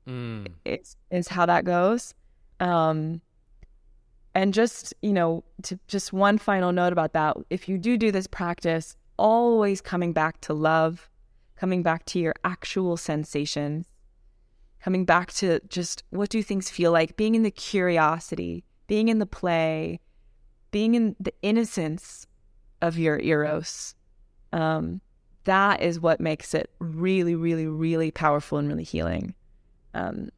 Mm. 0.07 0.49
It's, 0.65 0.97
is 1.11 1.29
how 1.29 1.47
that 1.47 1.65
goes. 1.65 2.15
Um, 2.61 3.21
and 4.37 4.53
just, 4.53 4.93
you 5.01 5.15
know, 5.15 5.43
to 5.63 5.79
just 5.89 6.13
one 6.13 6.37
final 6.37 6.71
note 6.71 6.93
about 6.93 7.15
that. 7.15 7.39
If 7.49 7.71
you 7.71 7.79
do 7.79 7.97
do 7.97 8.13
this 8.13 8.27
practice, 8.27 8.95
always 9.17 9.81
coming 9.81 10.13
back 10.13 10.43
to 10.43 10.53
love, 10.53 11.09
coming 11.57 11.83
back 11.83 12.05
to 12.05 12.19
your 12.19 12.35
actual 12.45 12.99
sensations, 12.99 13.87
coming 14.79 15.07
back 15.07 15.33
to 15.33 15.61
just 15.69 16.05
what 16.11 16.29
do 16.29 16.43
things 16.43 16.69
feel 16.69 16.93
like, 16.93 17.17
being 17.17 17.35
in 17.35 17.45
the 17.45 17.51
curiosity, 17.51 18.63
being 18.89 19.09
in 19.09 19.21
the 19.21 19.27
play, 19.27 20.01
being 20.71 20.95
in 20.95 21.17
the 21.19 21.33
innocence 21.41 22.27
of 22.83 22.99
your 22.99 23.19
eros. 23.19 23.95
Um, 24.53 25.01
that 25.45 25.81
is 25.81 25.99
what 25.99 26.21
makes 26.21 26.53
it 26.53 26.69
really, 26.79 27.35
really, 27.35 27.67
really 27.67 28.11
powerful 28.11 28.59
and 28.59 28.69
really 28.69 28.85
healing. 28.85 29.35
Um, 29.95 30.29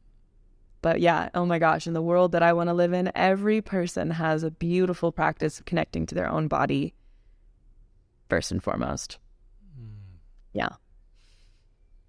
But 0.81 1.01
yeah, 1.01 1.29
oh 1.33 1.45
my 1.45 1.59
gosh, 1.59 1.87
in 1.87 1.93
the 1.93 2.01
world 2.01 2.31
that 2.31 2.43
I 2.43 2.53
want 2.53 2.69
to 2.69 2.73
live 2.73 2.93
in, 2.93 3.11
every 3.15 3.61
person 3.61 4.11
has 4.11 4.43
a 4.43 4.51
beautiful 4.51 5.11
practice 5.11 5.59
of 5.59 5.65
connecting 5.65 6.05
to 6.05 6.15
their 6.15 6.29
own 6.29 6.47
body 6.47 6.93
first 8.29 8.51
and 8.51 8.63
foremost. 8.63 9.17
Mm. 9.79 9.89
Yeah. 10.53 10.69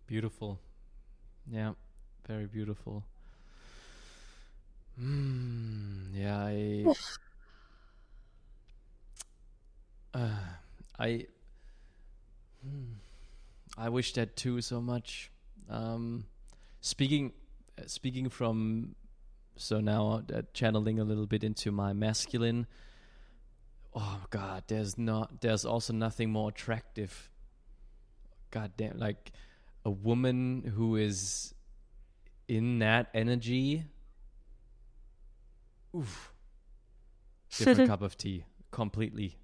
Beautiful. 0.07 0.61
Yeah, 1.51 1.73
very 2.29 2.47
beautiful. 2.47 3.05
Mm, 5.01 6.11
yeah, 6.15 6.37
I. 6.37 6.85
uh, 10.15 10.29
I. 10.99 11.27
Hmm, 12.63 12.93
I 13.79 13.89
wish 13.89 14.13
that 14.13 14.37
too 14.37 14.61
so 14.61 14.81
much. 14.81 15.31
Um, 15.69 16.27
speaking 16.83 17.33
speaking 17.87 18.29
from 18.29 18.95
so 19.57 19.81
now 19.81 20.23
uh, 20.35 20.43
channeling 20.55 20.99
a 20.99 21.05
little 21.05 21.27
bit 21.27 21.45
into 21.45 21.71
my 21.71 21.93
masculine 21.93 22.67
oh 23.95 24.21
god 24.31 24.63
there's 24.69 24.97
not 24.97 25.41
there's 25.41 25.65
also 25.65 25.93
nothing 25.93 26.31
more 26.31 26.49
attractive. 26.49 27.31
God 28.51 28.73
damn 28.77 28.99
like 28.99 29.33
a 29.85 29.91
woman 29.91 30.73
who 30.75 30.97
is 30.97 31.55
in 32.49 32.81
that 32.81 33.09
energy 33.15 33.85
oof 35.95 36.33
different 37.57 37.89
cup 37.89 38.03
of 38.03 38.17
tea 38.17 38.45
completely. 38.71 39.39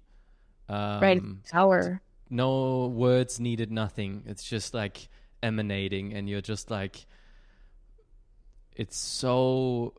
Um, 0.69 1.01
right 1.01 1.21
power 1.49 2.01
no 2.29 2.87
words 2.87 3.39
needed 3.39 3.71
nothing. 3.71 4.23
It's 4.25 4.43
just 4.43 4.73
like 4.73 5.07
emanating 5.41 6.13
and 6.13 6.29
you're 6.29 6.41
just 6.41 6.69
like 6.69 7.05
it's 8.77 8.95
so 8.95 9.93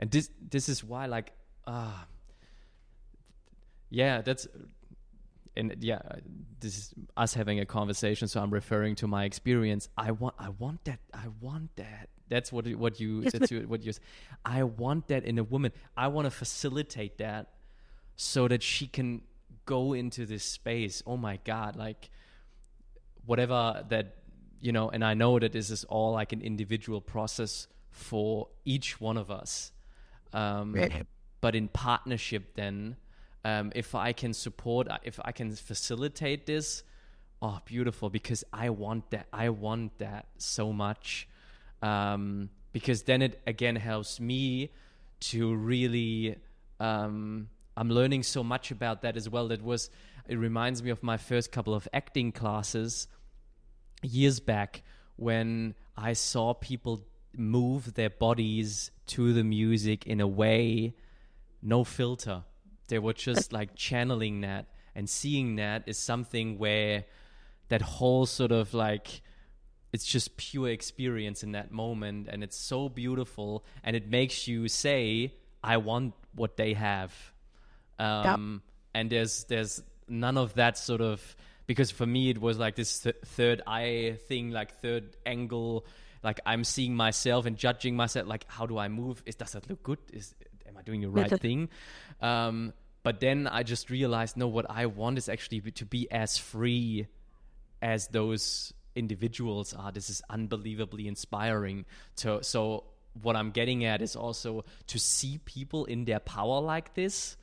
and 0.00 0.10
this 0.10 0.30
this 0.50 0.68
is 0.68 0.82
why 0.82 1.06
like 1.06 1.32
ah 1.66 2.02
uh, 2.02 2.04
yeah 3.90 4.22
that's 4.22 4.48
and 5.56 5.76
yeah 5.80 6.00
this 6.58 6.78
is 6.78 6.94
us 7.16 7.34
having 7.34 7.60
a 7.60 7.66
conversation 7.66 8.26
so 8.26 8.40
i'm 8.40 8.50
referring 8.50 8.96
to 8.96 9.06
my 9.06 9.24
experience. 9.24 9.88
I 9.96 10.10
want 10.10 10.34
i 10.38 10.48
want 10.48 10.84
that 10.86 10.98
i 11.12 11.26
want 11.40 11.76
that. 11.76 12.08
That's 12.28 12.50
what 12.50 12.66
what 12.74 12.98
you 12.98 13.20
yes, 13.20 13.32
that's 13.32 13.52
what 13.52 13.84
you 13.84 13.92
i 14.44 14.62
want 14.64 15.08
that 15.08 15.24
in 15.24 15.38
a 15.38 15.44
woman. 15.44 15.72
I 15.96 16.08
want 16.08 16.24
to 16.24 16.30
facilitate 16.30 17.18
that 17.18 17.50
so 18.16 18.48
that 18.48 18.62
she 18.62 18.86
can 18.86 19.22
go 19.66 19.92
into 19.92 20.24
this 20.26 20.44
space. 20.44 21.02
Oh 21.06 21.18
my 21.18 21.38
god 21.44 21.76
like 21.76 22.10
whatever 23.26 23.84
that 23.90 24.16
you 24.64 24.72
know, 24.72 24.88
and 24.88 25.04
I 25.04 25.12
know 25.12 25.38
that 25.38 25.52
this 25.52 25.68
is 25.68 25.84
all 25.84 26.12
like 26.12 26.32
an 26.32 26.40
individual 26.40 27.02
process 27.02 27.68
for 27.90 28.48
each 28.64 28.98
one 28.98 29.18
of 29.18 29.30
us. 29.30 29.72
Um, 30.32 30.72
But 31.42 31.54
in 31.54 31.68
partnership, 31.68 32.54
then, 32.54 32.96
um, 33.44 33.70
if 33.74 33.94
I 33.94 34.14
can 34.14 34.32
support, 34.32 34.88
uh, 34.88 34.96
if 35.02 35.20
I 35.22 35.32
can 35.32 35.54
facilitate 35.54 36.46
this, 36.46 36.82
oh, 37.42 37.58
beautiful! 37.66 38.08
Because 38.08 38.42
I 38.54 38.70
want 38.70 39.10
that. 39.10 39.26
I 39.34 39.50
want 39.50 39.98
that 39.98 40.28
so 40.38 40.72
much. 40.72 41.28
Um, 41.82 42.48
because 42.72 43.02
then 43.02 43.20
it 43.20 43.42
again 43.46 43.76
helps 43.76 44.18
me 44.18 44.70
to 45.28 45.54
really. 45.54 46.36
Um, 46.80 47.50
I'm 47.76 47.90
learning 47.90 48.22
so 48.22 48.42
much 48.42 48.70
about 48.70 49.02
that 49.02 49.14
as 49.18 49.28
well. 49.28 49.48
That 49.48 49.62
was. 49.62 49.90
It 50.26 50.38
reminds 50.38 50.82
me 50.82 50.88
of 50.88 51.02
my 51.02 51.18
first 51.18 51.52
couple 51.52 51.74
of 51.74 51.86
acting 51.92 52.32
classes 52.32 53.08
years 54.04 54.40
back 54.40 54.82
when 55.16 55.74
I 55.96 56.12
saw 56.12 56.54
people 56.54 57.06
move 57.36 57.94
their 57.94 58.10
bodies 58.10 58.90
to 59.06 59.32
the 59.32 59.44
music 59.44 60.06
in 60.06 60.20
a 60.20 60.26
way, 60.26 60.94
no 61.62 61.84
filter. 61.84 62.44
They 62.88 62.98
were 62.98 63.12
just 63.12 63.52
like 63.52 63.74
channeling 63.74 64.42
that 64.42 64.66
and 64.94 65.08
seeing 65.08 65.56
that 65.56 65.84
is 65.86 65.98
something 65.98 66.58
where 66.58 67.04
that 67.68 67.82
whole 67.82 68.26
sort 68.26 68.52
of 68.52 68.74
like 68.74 69.22
it's 69.92 70.04
just 70.04 70.36
pure 70.36 70.68
experience 70.68 71.42
in 71.42 71.52
that 71.52 71.70
moment 71.70 72.28
and 72.30 72.42
it's 72.42 72.56
so 72.56 72.88
beautiful 72.88 73.64
and 73.82 73.96
it 73.96 74.08
makes 74.08 74.46
you 74.46 74.68
say 74.68 75.32
i 75.62 75.76
want 75.76 76.14
what 76.34 76.56
they 76.56 76.74
have 76.74 77.12
um, 77.98 78.62
yep. 78.64 79.00
and 79.00 79.10
there's 79.10 79.44
there's 79.44 79.82
none 80.08 80.36
of 80.36 80.54
that 80.54 80.76
sort 80.76 81.00
of 81.00 81.36
because 81.66 81.90
for 81.90 82.06
me 82.06 82.30
it 82.30 82.40
was 82.40 82.58
like 82.58 82.76
this 82.76 83.00
th- 83.00 83.16
third 83.24 83.62
eye 83.66 84.18
thing, 84.28 84.50
like 84.50 84.80
third 84.80 85.16
angle. 85.24 85.86
Like 86.22 86.40
I'm 86.46 86.64
seeing 86.64 86.94
myself 86.94 87.46
and 87.46 87.56
judging 87.56 87.96
myself. 87.96 88.26
Like, 88.26 88.44
how 88.48 88.66
do 88.66 88.78
I 88.78 88.88
move? 88.88 89.22
Is 89.26 89.34
does 89.34 89.52
that 89.52 89.68
look 89.68 89.82
good? 89.82 89.98
Is 90.12 90.34
am 90.66 90.76
I 90.76 90.82
doing 90.82 91.00
the 91.00 91.10
right 91.10 91.40
thing? 91.40 91.68
Um, 92.20 92.72
but 93.02 93.20
then 93.20 93.46
I 93.46 93.62
just 93.62 93.90
realized, 93.90 94.36
no, 94.36 94.48
what 94.48 94.64
I 94.70 94.86
want 94.86 95.18
is 95.18 95.28
actually 95.28 95.60
to 95.60 95.84
be 95.84 96.10
as 96.10 96.38
free 96.38 97.06
as 97.82 98.08
those 98.08 98.72
individuals 98.96 99.74
are. 99.74 99.92
This 99.92 100.08
is 100.08 100.22
unbelievably 100.30 101.06
inspiring. 101.06 101.84
To 102.16 102.42
so 102.42 102.84
what 103.22 103.36
I'm 103.36 103.50
getting 103.50 103.84
at 103.84 104.02
is 104.02 104.16
also 104.16 104.64
to 104.88 104.98
see 104.98 105.38
people 105.44 105.84
in 105.84 106.04
their 106.04 106.18
power 106.18 106.60
like 106.60 106.94
this 106.94 107.36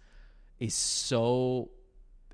is 0.59 0.73
so 0.73 1.69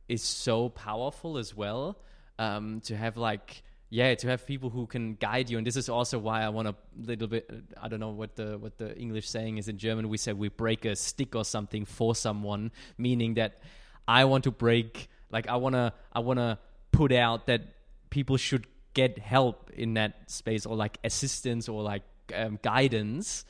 is 0.08 0.24
so 0.24 0.70
powerful 0.70 1.38
as 1.38 1.56
well. 1.56 1.98
Um, 2.40 2.82
to 2.82 2.96
have 2.96 3.18
like 3.18 3.64
yeah 3.90 4.14
to 4.16 4.28
have 4.28 4.46
people 4.46 4.70
who 4.70 4.86
can 4.86 5.16
guide 5.16 5.50
you 5.50 5.58
and 5.58 5.66
this 5.66 5.78
is 5.78 5.88
also 5.88 6.20
why 6.20 6.44
i 6.44 6.50
want 6.50 6.68
a 6.68 6.76
little 6.98 7.28
bit 7.28 7.50
i 7.82 7.88
don't 7.88 8.00
know 8.00 8.10
what 8.10 8.36
the 8.36 8.58
what 8.58 8.78
the 8.78 8.96
english 8.98 9.30
saying 9.30 9.58
is 9.58 9.68
in 9.68 9.78
german 9.78 10.10
we 10.10 10.18
say 10.18 10.34
we 10.34 10.50
break 10.50 10.84
a 10.86 10.96
stick 10.96 11.36
or 11.36 11.46
something 11.46 11.86
for 11.86 12.14
someone 12.14 12.72
meaning 12.98 13.36
that 13.36 13.62
i 14.08 14.26
want 14.26 14.44
to 14.44 14.52
break 14.52 15.10
like 15.32 15.48
i 15.48 15.56
want 15.56 15.74
to 15.74 15.94
i 16.12 16.20
want 16.20 16.38
to 16.38 16.58
put 16.92 17.12
out 17.12 17.48
that 17.48 17.62
people 18.10 18.36
should 18.38 18.68
get 18.94 19.18
help 19.20 19.70
in 19.72 19.94
that 19.94 20.30
space 20.30 20.66
or 20.66 20.76
like 20.76 20.98
assistance 21.04 21.70
or 21.70 21.82
like 21.82 22.04
um, 22.36 22.60
guidance 22.62 23.46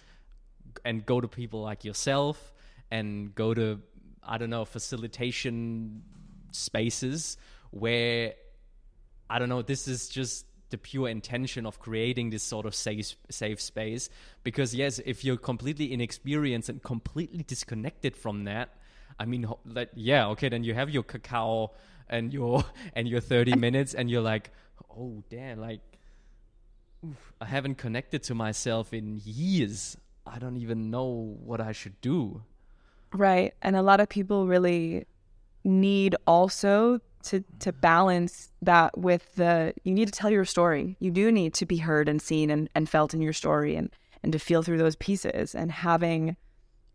and 0.85 1.05
go 1.05 1.19
to 1.19 1.27
people 1.27 1.61
like 1.61 1.84
yourself 1.84 2.53
and 2.91 3.34
go 3.34 3.53
to 3.53 3.79
i 4.23 4.38
don't 4.38 4.49
know 4.49 4.65
facilitation 4.65 6.03
spaces 6.57 7.38
where 7.71 8.34
I 9.29 9.39
don't 9.39 9.49
know, 9.49 9.61
this 9.61 9.88
is 9.88 10.07
just 10.09 10.45
the 10.69 10.77
pure 10.77 11.07
intention 11.07 11.65
of 11.65 11.79
creating 11.79 12.29
this 12.29 12.43
sort 12.43 12.65
of 12.65 12.75
safe 12.75 13.15
safe 13.29 13.61
space. 13.61 14.09
Because 14.43 14.75
yes 14.75 14.99
if 15.05 15.23
you're 15.23 15.38
completely 15.38 15.93
inexperienced 15.93 16.69
and 16.69 16.81
completely 16.84 17.43
disconnected 17.43 18.15
from 18.15 18.43
that 18.45 18.69
i 19.19 19.25
mean 19.25 19.47
like 19.65 19.89
yeah 19.95 20.27
okay 20.27 20.49
then 20.49 20.63
you 20.63 20.73
have 20.73 20.89
your 20.89 21.03
cacao 21.03 21.71
and 22.09 22.34
your 22.34 22.63
and 22.93 23.07
your 23.07 23.21
30 23.21 23.55
minutes 23.55 23.93
and 23.93 24.09
you're 24.09 24.21
like 24.21 24.51
oh 24.97 25.23
damn 25.29 25.59
like 25.59 25.81
oof, 27.05 27.34
i 27.41 27.45
haven't 27.45 27.75
connected 27.75 28.23
to 28.23 28.35
myself 28.35 28.93
in 28.93 29.21
years. 29.23 29.97
I 30.25 30.39
don't 30.39 30.57
even 30.57 30.89
know 30.91 31.38
what 31.45 31.61
i 31.61 31.71
should 31.71 32.01
do. 32.01 32.43
Right. 33.13 33.53
And 33.61 33.77
a 33.77 33.81
lot 33.81 34.01
of 34.01 34.09
people 34.09 34.45
really 34.45 35.05
need 35.63 36.15
also 36.25 36.99
to 37.23 37.43
to 37.59 37.73
balance 37.73 38.51
that 38.61 38.97
with 38.97 39.35
the 39.35 39.73
you 39.84 39.93
need 39.93 40.07
to 40.07 40.11
tell 40.11 40.29
your 40.29 40.45
story. 40.45 40.95
You 40.99 41.11
do 41.11 41.31
need 41.31 41.53
to 41.55 41.65
be 41.65 41.77
heard 41.77 42.07
and 42.07 42.21
seen 42.21 42.49
and, 42.49 42.69
and 42.75 42.89
felt 42.89 43.13
in 43.13 43.21
your 43.21 43.34
story 43.34 43.75
and 43.75 43.89
and 44.23 44.31
to 44.31 44.39
feel 44.39 44.63
through 44.63 44.77
those 44.77 44.95
pieces 44.95 45.53
and 45.53 45.71
having 45.71 46.38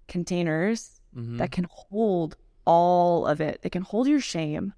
containers 0.09 1.01
mm-hmm. 1.17 1.37
that 1.37 1.53
can 1.53 1.67
hold 1.71 2.37
all 2.65 3.27
of 3.27 3.41
it. 3.41 3.61
They 3.63 3.71
can 3.71 3.83
hold 3.83 4.09
your 4.09 4.21
shame, 4.21 4.73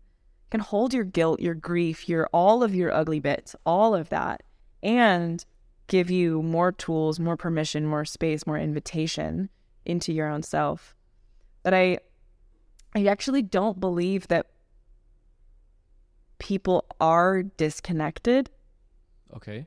can 0.51 0.61
hold 0.61 0.93
your 0.93 1.05
guilt, 1.05 1.41
your 1.41 1.55
grief, 1.55 2.09
your 2.09 2.29
all 2.33 2.63
of 2.63 2.75
your 2.75 2.93
ugly 2.93 3.21
bits, 3.21 3.55
all 3.65 3.95
of 3.95 4.09
that, 4.11 4.43
and 4.83 5.45
give 5.87 6.11
you 6.11 6.43
more 6.43 6.73
tools, 6.73 7.21
more 7.21 7.37
permission, 7.37 7.87
more 7.87 8.05
space, 8.05 8.47
more 8.47 8.59
invitation 8.59 9.51
into 9.85 10.13
your 10.13 10.29
own 10.29 10.43
self. 10.43 10.97
But 11.63 11.75
I 11.75 11.99
I 12.95 13.07
actually 13.07 13.43
don't 13.43 13.81
believe 13.81 14.29
that 14.29 14.47
people 16.39 16.85
are 17.01 17.43
disconnected. 17.43 18.51
Okay. 19.35 19.67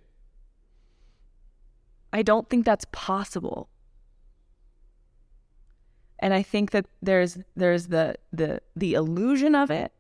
I 2.14 2.22
don't 2.22 2.50
think 2.50 2.66
that's 2.66 2.86
possible. 2.92 3.70
And 6.20 6.34
I 6.34 6.42
think 6.42 6.72
that 6.72 6.86
there's 7.02 7.38
there's 7.56 7.88
the 7.88 8.16
the 8.32 8.62
the 8.76 8.94
illusion 8.94 9.54
of 9.56 9.70
it 9.70 9.92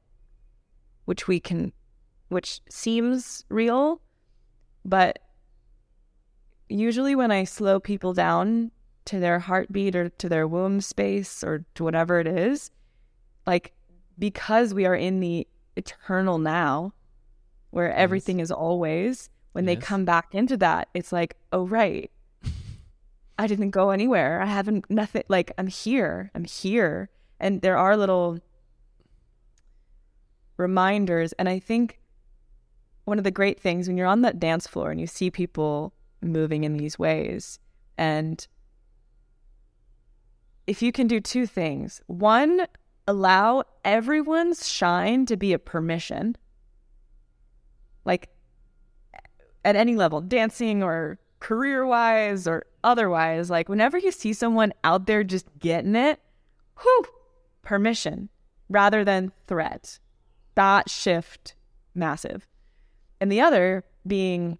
which 1.05 1.27
we 1.27 1.39
can 1.39 1.73
which 2.29 2.61
seems 2.69 3.45
real, 3.49 4.01
but 4.83 5.19
usually 6.69 7.15
when 7.15 7.31
I 7.31 7.43
slow 7.45 7.79
people 7.79 8.13
down 8.13 8.71
to 9.05 9.19
their 9.19 9.39
heartbeat 9.39 9.95
or 9.95 10.09
to 10.09 10.27
their 10.27 10.47
womb 10.47 10.81
space 10.81 11.43
or 11.43 11.65
to 11.75 11.83
whatever 11.83 12.19
it 12.19 12.27
is, 12.27 12.71
like 13.47 13.73
because 14.19 14.73
we 14.73 14.85
are 14.85 14.95
in 14.95 15.19
the 15.19 15.47
eternal 15.75 16.37
now 16.37 16.93
where 17.71 17.87
yes. 17.87 17.95
everything 17.97 18.39
is 18.39 18.51
always 18.51 19.29
when 19.53 19.65
yes. 19.65 19.75
they 19.75 19.81
come 19.81 20.05
back 20.05 20.35
into 20.35 20.57
that 20.57 20.89
it's 20.93 21.11
like 21.11 21.35
oh 21.51 21.65
right 21.65 22.11
I 23.39 23.47
didn't 23.47 23.69
go 23.71 23.91
anywhere. 23.91 24.41
I 24.41 24.45
haven't 24.45 24.89
nothing 24.89 25.23
like 25.27 25.51
I'm 25.57 25.67
here. 25.67 26.31
I'm 26.33 26.45
here. 26.45 27.09
And 27.39 27.61
there 27.61 27.77
are 27.77 27.95
little 27.95 28.39
reminders 30.57 31.33
and 31.33 31.47
I 31.47 31.59
think 31.59 31.99
one 33.05 33.19
of 33.19 33.23
the 33.23 33.31
great 33.31 33.59
things 33.59 33.87
when 33.87 33.95
you're 33.95 34.07
on 34.07 34.21
that 34.21 34.39
dance 34.39 34.65
floor 34.65 34.89
and 34.89 34.99
you 34.99 35.05
see 35.05 35.29
people 35.29 35.93
moving 36.19 36.63
in 36.63 36.77
these 36.77 36.97
ways 36.97 37.59
and 37.95 38.47
if 40.65 40.81
you 40.81 40.91
can 40.91 41.07
do 41.07 41.21
two 41.21 41.45
things. 41.45 42.01
One, 42.07 42.65
allow 43.07 43.63
everyone's 43.85 44.67
shine 44.67 45.25
to 45.25 45.37
be 45.37 45.53
a 45.53 45.59
permission. 45.59 46.35
Like 48.05 48.29
at 49.63 49.75
any 49.75 49.95
level, 49.95 50.21
dancing 50.21 50.83
or 50.83 51.19
career 51.39 51.85
wise 51.85 52.47
or 52.47 52.65
otherwise, 52.83 53.49
like 53.49 53.69
whenever 53.69 53.97
you 53.97 54.11
see 54.11 54.33
someone 54.33 54.73
out 54.83 55.05
there 55.07 55.23
just 55.23 55.47
getting 55.59 55.95
it, 55.95 56.19
whew, 56.81 57.05
permission 57.63 58.29
rather 58.69 59.03
than 59.03 59.31
threat. 59.47 59.99
That 60.55 60.89
shift, 60.89 61.55
massive. 61.93 62.47
And 63.19 63.31
the 63.31 63.41
other 63.41 63.83
being 64.05 64.57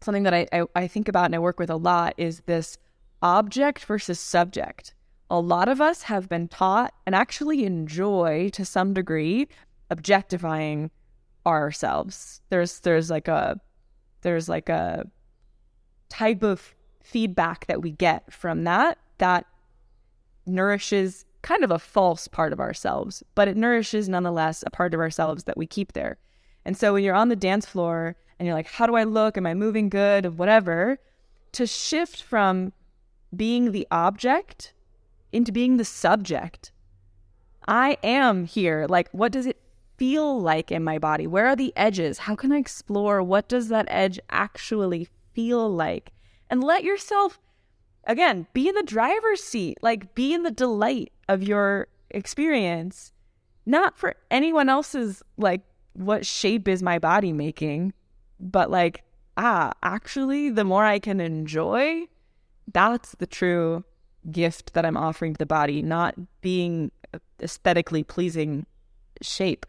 something 0.00 0.24
that 0.24 0.34
I, 0.34 0.46
I, 0.52 0.64
I 0.74 0.86
think 0.86 1.08
about 1.08 1.26
and 1.26 1.34
I 1.34 1.38
work 1.38 1.58
with 1.58 1.70
a 1.70 1.76
lot 1.76 2.14
is 2.16 2.40
this 2.46 2.78
object 3.22 3.84
versus 3.84 4.18
subject. 4.18 4.94
A 5.32 5.40
lot 5.40 5.66
of 5.66 5.80
us 5.80 6.02
have 6.02 6.28
been 6.28 6.46
taught 6.46 6.92
and 7.06 7.14
actually 7.14 7.64
enjoy 7.64 8.50
to 8.52 8.66
some 8.66 8.92
degree 8.92 9.48
objectifying 9.88 10.90
ourselves. 11.46 12.42
There's 12.50 12.80
there's 12.80 13.08
like 13.08 13.28
a 13.28 13.58
there's 14.20 14.50
like 14.50 14.68
a 14.68 15.06
type 16.10 16.42
of 16.42 16.74
feedback 17.02 17.66
that 17.66 17.80
we 17.80 17.92
get 17.92 18.30
from 18.30 18.64
that 18.64 18.98
that 19.16 19.46
nourishes 20.44 21.24
kind 21.40 21.64
of 21.64 21.70
a 21.70 21.78
false 21.78 22.28
part 22.28 22.52
of 22.52 22.60
ourselves, 22.60 23.22
but 23.34 23.48
it 23.48 23.56
nourishes 23.56 24.10
nonetheless 24.10 24.62
a 24.66 24.70
part 24.70 24.92
of 24.92 25.00
ourselves 25.00 25.44
that 25.44 25.56
we 25.56 25.66
keep 25.66 25.94
there. 25.94 26.18
And 26.66 26.76
so 26.76 26.92
when 26.92 27.04
you're 27.04 27.14
on 27.14 27.30
the 27.30 27.36
dance 27.36 27.64
floor 27.64 28.16
and 28.38 28.46
you're 28.46 28.54
like, 28.54 28.68
how 28.68 28.84
do 28.86 28.96
I 28.96 29.04
look? 29.04 29.38
Am 29.38 29.46
I 29.46 29.54
moving 29.54 29.88
good? 29.88 30.36
Whatever, 30.36 30.98
to 31.52 31.66
shift 31.66 32.22
from 32.22 32.74
being 33.34 33.72
the 33.72 33.88
object 33.90 34.74
into 35.32 35.52
being 35.52 35.76
the 35.76 35.84
subject. 35.84 36.72
I 37.66 37.96
am 38.02 38.44
here. 38.44 38.86
Like, 38.88 39.08
what 39.12 39.32
does 39.32 39.46
it 39.46 39.60
feel 39.96 40.40
like 40.40 40.70
in 40.70 40.84
my 40.84 40.98
body? 40.98 41.26
Where 41.26 41.46
are 41.46 41.56
the 41.56 41.72
edges? 41.76 42.18
How 42.18 42.34
can 42.34 42.52
I 42.52 42.58
explore 42.58 43.22
what 43.22 43.48
does 43.48 43.68
that 43.68 43.86
edge 43.88 44.18
actually 44.30 45.08
feel 45.32 45.68
like? 45.68 46.12
And 46.50 46.62
let 46.62 46.84
yourself 46.84 47.38
again, 48.04 48.46
be 48.52 48.68
in 48.68 48.74
the 48.74 48.82
driver's 48.82 49.42
seat, 49.42 49.78
like 49.82 50.14
be 50.14 50.34
in 50.34 50.42
the 50.42 50.50
delight 50.50 51.12
of 51.28 51.42
your 51.42 51.88
experience, 52.10 53.12
not 53.64 53.96
for 53.96 54.14
anyone 54.30 54.68
else's 54.68 55.22
like 55.36 55.62
what 55.94 56.26
shape 56.26 56.68
is 56.68 56.82
my 56.82 56.98
body 56.98 57.32
making, 57.32 57.92
but 58.40 58.70
like 58.70 59.04
ah, 59.36 59.72
actually 59.82 60.50
the 60.50 60.64
more 60.64 60.84
I 60.84 60.98
can 60.98 61.20
enjoy, 61.20 62.06
that's 62.72 63.12
the 63.18 63.26
true 63.26 63.84
gift 64.30 64.74
that 64.74 64.84
I'm 64.84 64.96
offering 64.96 65.34
to 65.34 65.38
the 65.38 65.46
body, 65.46 65.82
not 65.82 66.14
being 66.40 66.90
aesthetically 67.42 68.02
pleasing 68.02 68.66
shape 69.20 69.66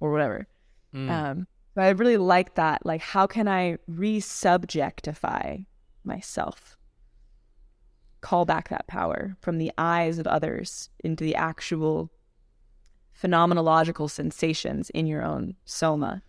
or 0.00 0.10
whatever. 0.10 0.46
Mm. 0.94 1.10
Um, 1.10 1.46
but 1.74 1.84
I 1.84 1.90
really 1.90 2.16
like 2.16 2.54
that. 2.56 2.84
Like, 2.84 3.00
how 3.00 3.26
can 3.26 3.48
I 3.48 3.78
re-subjectify 3.86 5.64
myself? 6.04 6.76
Call 8.20 8.44
back 8.44 8.68
that 8.68 8.86
power 8.86 9.36
from 9.40 9.58
the 9.58 9.72
eyes 9.78 10.18
of 10.18 10.26
others 10.26 10.90
into 11.02 11.24
the 11.24 11.34
actual 11.34 12.10
phenomenological 13.20 14.10
sensations 14.10 14.90
in 14.90 15.06
your 15.06 15.22
own 15.22 15.54
soma. 15.64 16.22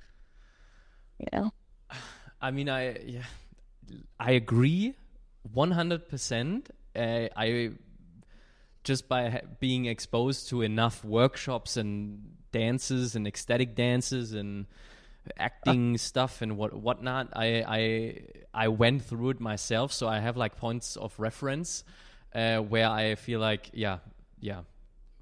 You 1.19 1.27
know. 1.31 1.51
I 2.41 2.51
mean, 2.51 2.67
I 2.67 2.97
yeah, 3.05 3.23
I 4.19 4.31
agree, 4.31 4.95
one 5.53 5.71
hundred 5.71 6.09
percent. 6.09 6.69
Uh, 6.95 7.27
I 7.35 7.71
just 8.83 9.07
by 9.07 9.41
being 9.59 9.85
exposed 9.85 10.49
to 10.49 10.61
enough 10.61 11.03
workshops 11.03 11.77
and 11.77 12.33
dances 12.51 13.15
and 13.15 13.25
ecstatic 13.27 13.75
dances 13.75 14.33
and 14.33 14.65
acting 15.37 15.95
uh. 15.95 15.97
stuff 15.97 16.41
and 16.41 16.57
what 16.57 16.73
whatnot. 16.73 17.29
I 17.33 17.63
I 17.67 18.21
I 18.53 18.67
went 18.67 19.03
through 19.03 19.31
it 19.31 19.39
myself, 19.39 19.91
so 19.91 20.07
I 20.07 20.19
have 20.19 20.37
like 20.37 20.57
points 20.57 20.95
of 20.95 21.17
reference 21.19 21.83
uh, 22.33 22.57
where 22.57 22.89
I 22.89 23.15
feel 23.15 23.39
like 23.39 23.69
yeah 23.73 23.99
yeah 24.39 24.61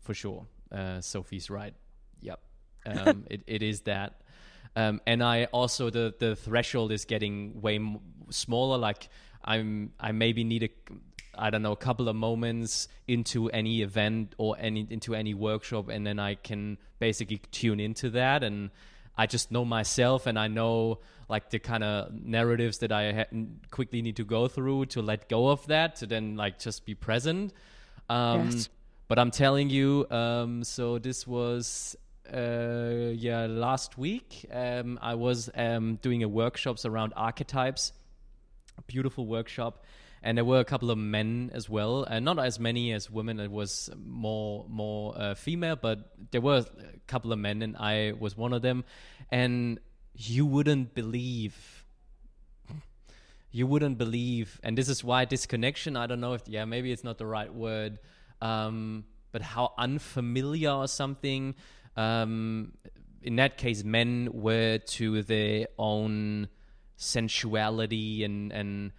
for 0.01 0.13
sure. 0.13 0.45
Uh, 0.71 1.01
Sophie's 1.01 1.49
right. 1.49 1.73
Yep, 2.21 2.39
um, 2.85 3.25
it 3.29 3.43
it 3.47 3.63
is 3.63 3.81
that. 3.81 4.21
Um, 4.75 5.01
and 5.05 5.21
I 5.21 5.45
also 5.45 5.89
the 5.89 6.13
the 6.17 6.35
threshold 6.35 6.91
is 6.91 7.05
getting 7.05 7.61
way 7.61 7.75
m- 7.75 7.99
smaller. 8.29 8.77
Like 8.77 9.09
I'm 9.43 9.91
I 9.99 10.11
maybe 10.13 10.43
need 10.43 10.63
a 10.63 10.69
I 11.35 11.49
don't 11.49 11.61
know, 11.61 11.71
a 11.71 11.77
couple 11.77 12.09
of 12.09 12.15
moments 12.15 12.87
into 13.07 13.49
any 13.49 13.81
event 13.81 14.35
or 14.37 14.55
any 14.59 14.85
into 14.89 15.15
any 15.15 15.33
workshop, 15.33 15.89
and 15.89 16.05
then 16.05 16.19
I 16.19 16.35
can 16.35 16.77
basically 16.99 17.41
tune 17.51 17.79
into 17.79 18.09
that, 18.11 18.43
and 18.43 18.69
I 19.17 19.27
just 19.27 19.51
know 19.51 19.65
myself, 19.65 20.27
and 20.27 20.37
I 20.37 20.47
know 20.47 20.99
like 21.29 21.49
the 21.49 21.59
kind 21.59 21.83
of 21.83 22.13
narratives 22.13 22.79
that 22.79 22.91
I 22.91 23.13
ha- 23.13 23.37
quickly 23.69 24.01
need 24.01 24.17
to 24.17 24.25
go 24.25 24.47
through 24.47 24.87
to 24.87 25.01
let 25.01 25.29
go 25.29 25.47
of 25.47 25.65
that, 25.67 25.95
to 25.97 26.05
then 26.05 26.35
like 26.35 26.59
just 26.59 26.85
be 26.85 26.95
present. 26.95 27.53
Um, 28.09 28.49
yes. 28.49 28.69
But 29.07 29.19
I'm 29.19 29.31
telling 29.31 29.69
you, 29.69 30.07
um, 30.09 30.63
so 30.63 30.97
this 30.97 31.27
was 31.27 31.95
uh, 32.33 33.11
yeah 33.13 33.45
last 33.49 33.97
week. 33.97 34.45
Um, 34.51 34.99
I 35.01 35.15
was 35.15 35.49
um, 35.55 35.95
doing 36.01 36.23
a 36.23 36.29
workshops 36.29 36.85
around 36.85 37.13
archetypes, 37.15 37.93
beautiful 38.87 39.25
workshop 39.25 39.83
and 40.23 40.37
there 40.37 40.45
were 40.45 40.59
a 40.59 40.65
couple 40.65 40.91
of 40.91 40.97
men 40.97 41.49
as 41.53 41.69
well, 41.69 42.03
and 42.03 42.23
not 42.23 42.37
as 42.37 42.59
many 42.59 42.93
as 42.93 43.09
women. 43.09 43.39
It 43.39 43.51
was 43.51 43.89
more 43.97 44.65
more 44.69 45.17
uh, 45.17 45.33
female, 45.33 45.75
but 45.75 46.11
there 46.31 46.41
were 46.41 46.57
a 46.57 46.99
couple 47.07 47.33
of 47.33 47.39
men, 47.39 47.61
and 47.61 47.75
I 47.77 48.13
was 48.17 48.37
one 48.37 48.53
of 48.53 48.61
them. 48.61 48.83
And 49.31 49.79
you 50.13 50.45
wouldn't 50.45 50.93
believe, 50.93 51.85
you 53.51 53.65
wouldn't 53.65 53.97
believe, 53.97 54.59
and 54.63 54.77
this 54.77 54.89
is 54.89 55.03
why 55.03 55.25
disconnection. 55.25 55.97
I 55.97 56.05
don't 56.05 56.19
know 56.19 56.33
if 56.33 56.43
yeah, 56.47 56.65
maybe 56.65 56.91
it's 56.91 57.03
not 57.03 57.17
the 57.17 57.25
right 57.25 57.51
word, 57.51 57.97
um, 58.41 59.05
but 59.31 59.41
how 59.41 59.73
unfamiliar 59.77 60.71
or 60.71 60.87
something. 60.87 61.55
Um, 61.97 62.73
in 63.23 63.37
that 63.37 63.57
case, 63.57 63.83
men 63.83 64.29
were 64.31 64.77
to 64.77 65.23
their 65.23 65.67
own 65.79 66.47
sensuality 66.95 68.23
and 68.23 68.51
and 68.51 68.91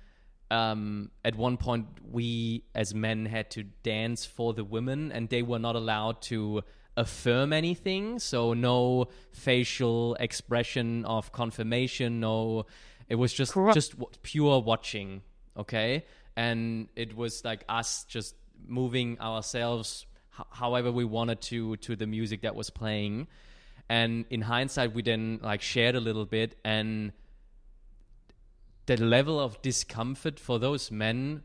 um, 0.52 1.10
at 1.24 1.34
one 1.34 1.56
point 1.56 1.86
we 2.10 2.64
as 2.74 2.94
men 2.94 3.24
had 3.26 3.50
to 3.52 3.64
dance 3.82 4.26
for 4.26 4.52
the 4.52 4.64
women 4.64 5.10
and 5.10 5.28
they 5.30 5.42
were 5.42 5.58
not 5.58 5.76
allowed 5.76 6.20
to 6.22 6.62
affirm 6.96 7.52
anything. 7.52 8.18
So 8.18 8.52
no 8.52 9.08
facial 9.32 10.14
expression 10.20 11.06
of 11.06 11.32
confirmation 11.32 12.20
no 12.20 12.66
it 13.08 13.14
was 13.16 13.32
just 13.32 13.52
Correct. 13.52 13.74
just 13.74 13.92
w- 13.92 14.10
pure 14.22 14.60
watching 14.60 15.22
okay? 15.56 16.04
And 16.36 16.88
it 16.96 17.16
was 17.16 17.44
like 17.44 17.64
us 17.68 18.04
just 18.04 18.34
moving 18.66 19.18
ourselves 19.20 20.06
h- 20.38 20.46
however 20.50 20.92
we 20.92 21.04
wanted 21.04 21.40
to 21.42 21.76
to 21.78 21.96
the 21.96 22.06
music 22.06 22.42
that 22.42 22.54
was 22.54 22.68
playing. 22.68 23.26
And 23.88 24.26
in 24.30 24.42
hindsight 24.42 24.94
we 24.94 25.02
then 25.02 25.40
like 25.42 25.62
shared 25.62 25.94
a 25.94 26.00
little 26.00 26.26
bit 26.26 26.56
and 26.64 27.12
the 28.86 28.96
level 28.96 29.38
of 29.38 29.60
discomfort 29.62 30.40
for 30.40 30.58
those 30.58 30.90
men 30.90 31.42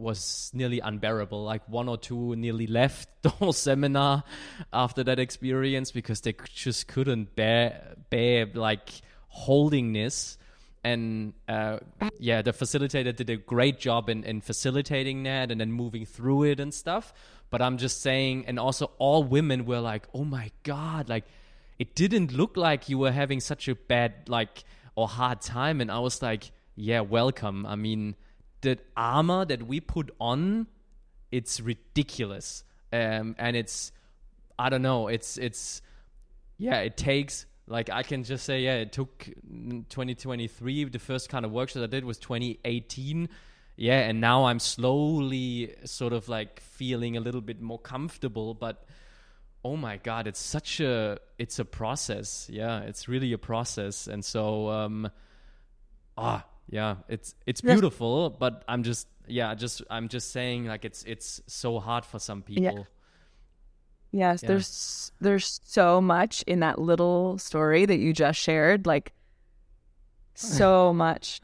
was 0.00 0.50
nearly 0.54 0.80
unbearable. 0.80 1.44
Like 1.44 1.68
one 1.68 1.88
or 1.88 1.98
two 1.98 2.34
nearly 2.36 2.66
left 2.66 3.08
the 3.22 3.28
whole 3.28 3.52
seminar 3.52 4.24
after 4.72 5.04
that 5.04 5.18
experience 5.18 5.90
because 5.92 6.22
they 6.22 6.34
just 6.52 6.88
couldn't 6.88 7.36
bear 7.36 7.94
bear 8.08 8.46
like 8.54 8.90
holding 9.28 9.92
this. 9.92 10.38
And 10.82 11.34
uh, 11.46 11.80
yeah, 12.18 12.40
the 12.40 12.52
facilitator 12.52 13.14
did 13.14 13.28
a 13.28 13.36
great 13.36 13.78
job 13.78 14.08
in, 14.08 14.24
in 14.24 14.40
facilitating 14.40 15.24
that 15.24 15.50
and 15.50 15.60
then 15.60 15.70
moving 15.70 16.06
through 16.06 16.44
it 16.44 16.58
and 16.58 16.72
stuff. 16.72 17.12
But 17.50 17.60
I'm 17.60 17.76
just 17.76 18.00
saying, 18.00 18.46
and 18.46 18.58
also 18.58 18.90
all 18.98 19.22
women 19.22 19.66
were 19.66 19.80
like, 19.80 20.06
"Oh 20.14 20.24
my 20.24 20.52
god!" 20.62 21.08
Like 21.08 21.24
it 21.78 21.94
didn't 21.94 22.32
look 22.32 22.56
like 22.56 22.88
you 22.88 22.96
were 22.96 23.12
having 23.12 23.40
such 23.40 23.68
a 23.68 23.74
bad 23.74 24.28
like 24.28 24.64
or 24.94 25.08
hard 25.08 25.42
time, 25.42 25.80
and 25.82 25.90
I 25.90 25.98
was 25.98 26.22
like 26.22 26.50
yeah, 26.80 27.00
welcome. 27.00 27.66
I 27.66 27.76
mean, 27.76 28.16
the 28.62 28.78
armor 28.96 29.44
that 29.44 29.62
we 29.66 29.80
put 29.80 30.10
on, 30.20 30.66
it's 31.30 31.60
ridiculous. 31.60 32.64
Um, 32.92 33.36
and 33.38 33.56
it's, 33.56 33.92
I 34.58 34.68
don't 34.70 34.82
know, 34.82 35.08
it's, 35.08 35.38
it's, 35.38 35.82
yeah, 36.58 36.78
it 36.80 36.96
takes, 36.96 37.46
like, 37.66 37.90
I 37.90 38.02
can 38.02 38.24
just 38.24 38.44
say, 38.44 38.60
yeah, 38.62 38.76
it 38.76 38.92
took 38.92 39.18
2023. 39.20 40.84
The 40.84 40.98
first 40.98 41.28
kind 41.28 41.44
of 41.44 41.52
workshop 41.52 41.84
I 41.84 41.86
did 41.86 42.04
was 42.04 42.18
2018. 42.18 43.28
yeah, 43.80 44.00
and 44.00 44.20
now 44.20 44.44
I'm 44.44 44.58
slowly 44.58 45.74
sort 45.84 46.12
of 46.12 46.28
like 46.28 46.60
feeling 46.60 47.16
a 47.16 47.20
little 47.20 47.40
bit 47.40 47.62
more 47.62 47.78
comfortable, 47.78 48.52
but 48.52 48.84
oh 49.64 49.74
my 49.74 49.96
god, 49.96 50.26
it's 50.26 50.38
such 50.38 50.80
a 50.80 51.18
it's 51.38 51.58
a 51.58 51.64
process. 51.64 52.46
Yeah, 52.52 52.80
it's 52.80 53.08
really 53.08 53.32
a 53.32 53.38
process. 53.38 54.06
And 54.06 54.22
so 54.22 54.68
um 54.68 55.10
ah, 56.18 56.44
yeah, 56.70 56.96
it's 57.08 57.34
it's 57.46 57.60
beautiful, 57.60 58.30
but 58.30 58.64
I'm 58.68 58.84
just 58.84 59.08
yeah, 59.26 59.54
just 59.54 59.82
I'm 59.90 60.08
just 60.08 60.30
saying 60.30 60.66
like 60.66 60.84
it's 60.84 61.02
it's 61.02 61.42
so 61.48 61.80
hard 61.80 62.04
for 62.04 62.20
some 62.20 62.42
people. 62.42 62.62
Yeah. 62.62 62.82
Yes, 64.12 64.42
yeah. 64.42 64.48
there's 64.48 65.12
there's 65.20 65.60
so 65.64 66.00
much 66.00 66.42
in 66.42 66.60
that 66.60 66.78
little 66.78 67.38
story 67.38 67.86
that 67.86 67.98
you 67.98 68.12
just 68.12 68.38
shared, 68.38 68.86
like 68.86 69.12
so 70.34 70.92
much 70.94 71.40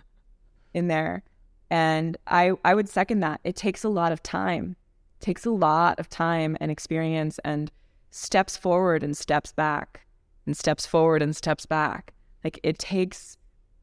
in 0.73 0.87
there. 0.87 1.25
And 1.71 2.17
I 2.29 2.53
I 2.65 2.75
would 2.75 2.89
second 2.89 3.21
that. 3.21 3.41
It 3.43 3.57
takes 3.57 3.83
a 3.83 3.89
lot 3.89 4.13
of 4.13 4.23
time. 4.23 4.77
It 5.21 5.25
takes 5.25 5.45
a 5.45 5.51
lot 5.51 5.99
of 5.99 6.09
time 6.09 6.57
and 6.61 6.71
experience 6.71 7.41
and 7.45 7.73
steps 8.11 8.57
forward 8.57 9.03
and 9.03 9.17
steps 9.17 9.53
back 9.53 10.07
and 10.47 10.57
steps 10.57 10.87
forward 10.87 11.21
and 11.21 11.35
steps 11.35 11.67
back. 11.67 12.13
Like 12.45 12.61
it 12.63 12.79
takes 12.79 13.37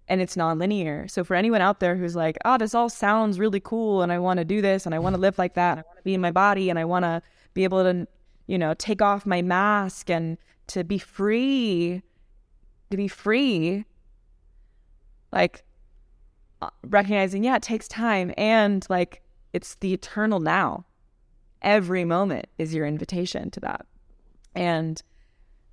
and 0.07 0.21
it's 0.21 0.35
nonlinear. 0.35 1.09
So 1.09 1.23
for 1.23 1.35
anyone 1.35 1.61
out 1.61 1.79
there 1.79 1.95
who's 1.95 2.15
like, 2.15 2.37
"Oh, 2.45 2.57
this 2.57 2.75
all 2.75 2.89
sounds 2.89 3.39
really 3.39 3.59
cool 3.59 4.01
and 4.01 4.11
I 4.11 4.19
want 4.19 4.39
to 4.39 4.45
do 4.45 4.61
this 4.61 4.85
and 4.85 4.93
I 4.93 4.99
want 4.99 5.15
to 5.15 5.21
live 5.21 5.37
like 5.37 5.53
that. 5.55 5.71
And 5.71 5.79
I 5.79 5.83
want 5.87 5.97
to 5.97 6.03
be 6.03 6.13
in 6.13 6.21
my 6.21 6.31
body 6.31 6.69
and 6.69 6.77
I 6.77 6.85
want 6.85 7.03
to 7.03 7.21
be 7.53 7.63
able 7.63 7.83
to, 7.83 8.07
you 8.47 8.57
know, 8.57 8.73
take 8.73 9.01
off 9.01 9.25
my 9.25 9.41
mask 9.41 10.09
and 10.09 10.37
to 10.67 10.83
be 10.83 10.97
free, 10.97 12.01
to 12.91 12.97
be 12.97 13.07
free." 13.07 13.85
Like 15.31 15.63
uh, 16.61 16.69
recognizing, 16.83 17.43
yeah, 17.43 17.55
it 17.55 17.63
takes 17.63 17.87
time 17.87 18.33
and 18.37 18.85
like 18.89 19.21
it's 19.53 19.75
the 19.75 19.93
eternal 19.93 20.39
now. 20.39 20.85
Every 21.61 22.03
moment 22.03 22.47
is 22.57 22.73
your 22.73 22.85
invitation 22.85 23.49
to 23.51 23.59
that. 23.61 23.85
And 24.53 25.01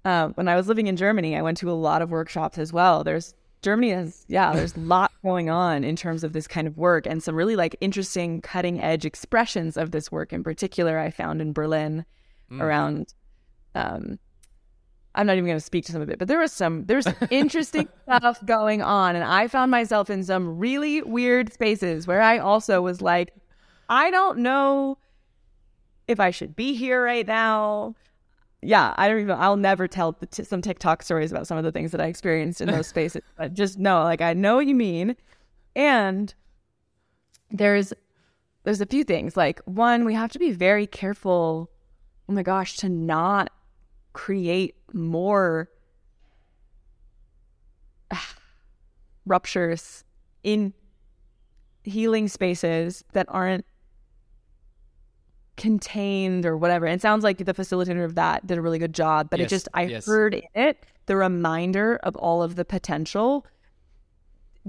uh, 0.05 0.29
when 0.29 0.49
I 0.49 0.57
was 0.57 0.69
living 0.69 0.87
in 0.87 0.97
Germany, 0.97 1.37
I 1.37 1.43
went 1.43 1.59
to 1.59 1.71
a 1.71 1.73
lot 1.73 2.01
of 2.01 2.11
workshops 2.11 2.59
as 2.59 2.73
well. 2.73 3.05
There's 3.05 3.35
Germany 3.63 3.91
has, 3.91 4.25
yeah, 4.29 4.53
there's 4.53 4.77
a 4.77 4.81
lot 4.81 5.13
going 5.23 5.51
on 5.51 5.85
in 5.85 5.97
terms 5.97 6.25
of 6.25 6.33
this 6.33 6.47
kind 6.47 6.67
of 6.67 6.79
work 6.79 7.07
and 7.07 7.23
some 7.23 7.35
really 7.35 7.57
like 7.57 7.77
interesting 7.81 8.41
cutting 8.41 8.81
edge 8.81 9.05
expressions 9.05 9.77
of 9.77 9.91
this 9.91 10.11
work 10.11 10.33
in 10.33 10.43
particular 10.43 10.99
I 10.99 11.11
found 11.11 11.43
in 11.43 11.53
Berlin 11.53 12.05
mm. 12.51 12.61
around 12.61 13.13
um, 13.75 14.19
I'm 15.15 15.27
not 15.27 15.33
even 15.35 15.47
going 15.47 15.59
to 15.59 15.65
speak 15.65 15.85
to 15.87 15.93
some 15.93 16.03
of 16.03 16.09
it, 16.09 16.19
but 16.19 16.29
there 16.29 16.39
was 16.39 16.53
some 16.53 16.87
there's 16.87 17.07
interesting 17.31 17.89
stuff 18.05 18.45
going 18.45 18.83
on, 18.83 19.17
and 19.17 19.25
I 19.25 19.49
found 19.49 19.71
myself 19.71 20.09
in 20.09 20.23
some 20.23 20.59
really 20.59 21.03
weird 21.03 21.53
spaces 21.53 22.07
where 22.07 22.23
I 22.23 22.39
also 22.39 22.81
was 22.81 23.01
like, 23.01 23.35
I 23.89 24.11
don't 24.11 24.39
know 24.39 24.99
if 26.07 26.21
I 26.21 26.31
should 26.31 26.55
be 26.55 26.75
here 26.75 27.05
right 27.05 27.27
now. 27.27 27.95
Yeah, 28.63 28.95
I 28.97 29.09
don't 29.09 29.21
even. 29.21 29.37
I'll 29.39 29.57
never 29.57 29.89
tell 29.89 30.13
t- 30.13 30.45
some 30.45 30.61
TikTok 30.61 31.03
stories 31.03 31.33
about 31.33 31.47
some 31.47 31.57
of 31.57 31.65
the 31.65 31.73
things 31.73 31.93
that 31.93 32.01
I 32.01 32.07
experienced 32.07 32.61
in 32.61 32.69
those 32.69 32.87
spaces, 32.95 33.23
but 33.37 33.55
just 33.55 33.79
know, 33.79 34.03
like, 34.03 34.21
I 34.21 34.35
know 34.35 34.57
what 34.57 34.67
you 34.67 34.75
mean, 34.75 35.17
and 35.75 36.35
there's 37.51 37.93
there's 38.65 38.81
a 38.81 38.87
few 38.87 39.05
things. 39.05 39.37
Like 39.37 39.61
one, 39.65 40.05
we 40.05 40.15
have 40.15 40.31
to 40.33 40.39
be 40.39 40.51
very 40.53 40.87
careful. 40.87 41.71
Oh 42.29 42.33
my 42.33 42.43
gosh, 42.43 42.77
to 42.79 42.89
not 42.89 43.51
create 44.13 44.77
more 44.93 45.71
ruptures 49.27 50.05
in 50.43 50.75
healing 51.83 52.29
spaces 52.29 53.05
that 53.13 53.27
aren't 53.29 53.65
contained 55.61 56.47
or 56.47 56.57
whatever. 56.57 56.87
it 56.87 57.03
sounds 57.03 57.23
like 57.23 57.39
the 57.39 57.55
facilitator 57.55 58.05
of 58.05 58.15
that 58.15 58.47
did 58.47 58.59
a 58.59 58.63
really 58.63 58.79
good 58.79 58.95
job, 58.95 59.29
but 59.31 59.39
yes, 59.39 59.47
it 59.47 59.51
just, 59.51 59.69
I 59.75 59.83
yes. 59.83 60.07
heard 60.07 60.35
in 60.35 60.43
it 60.55 60.85
the 61.07 61.17
reminder 61.17 61.97
of 62.03 62.17
all 62.17 62.43
of 62.43 62.57
the 62.57 62.65
potential 62.65 63.47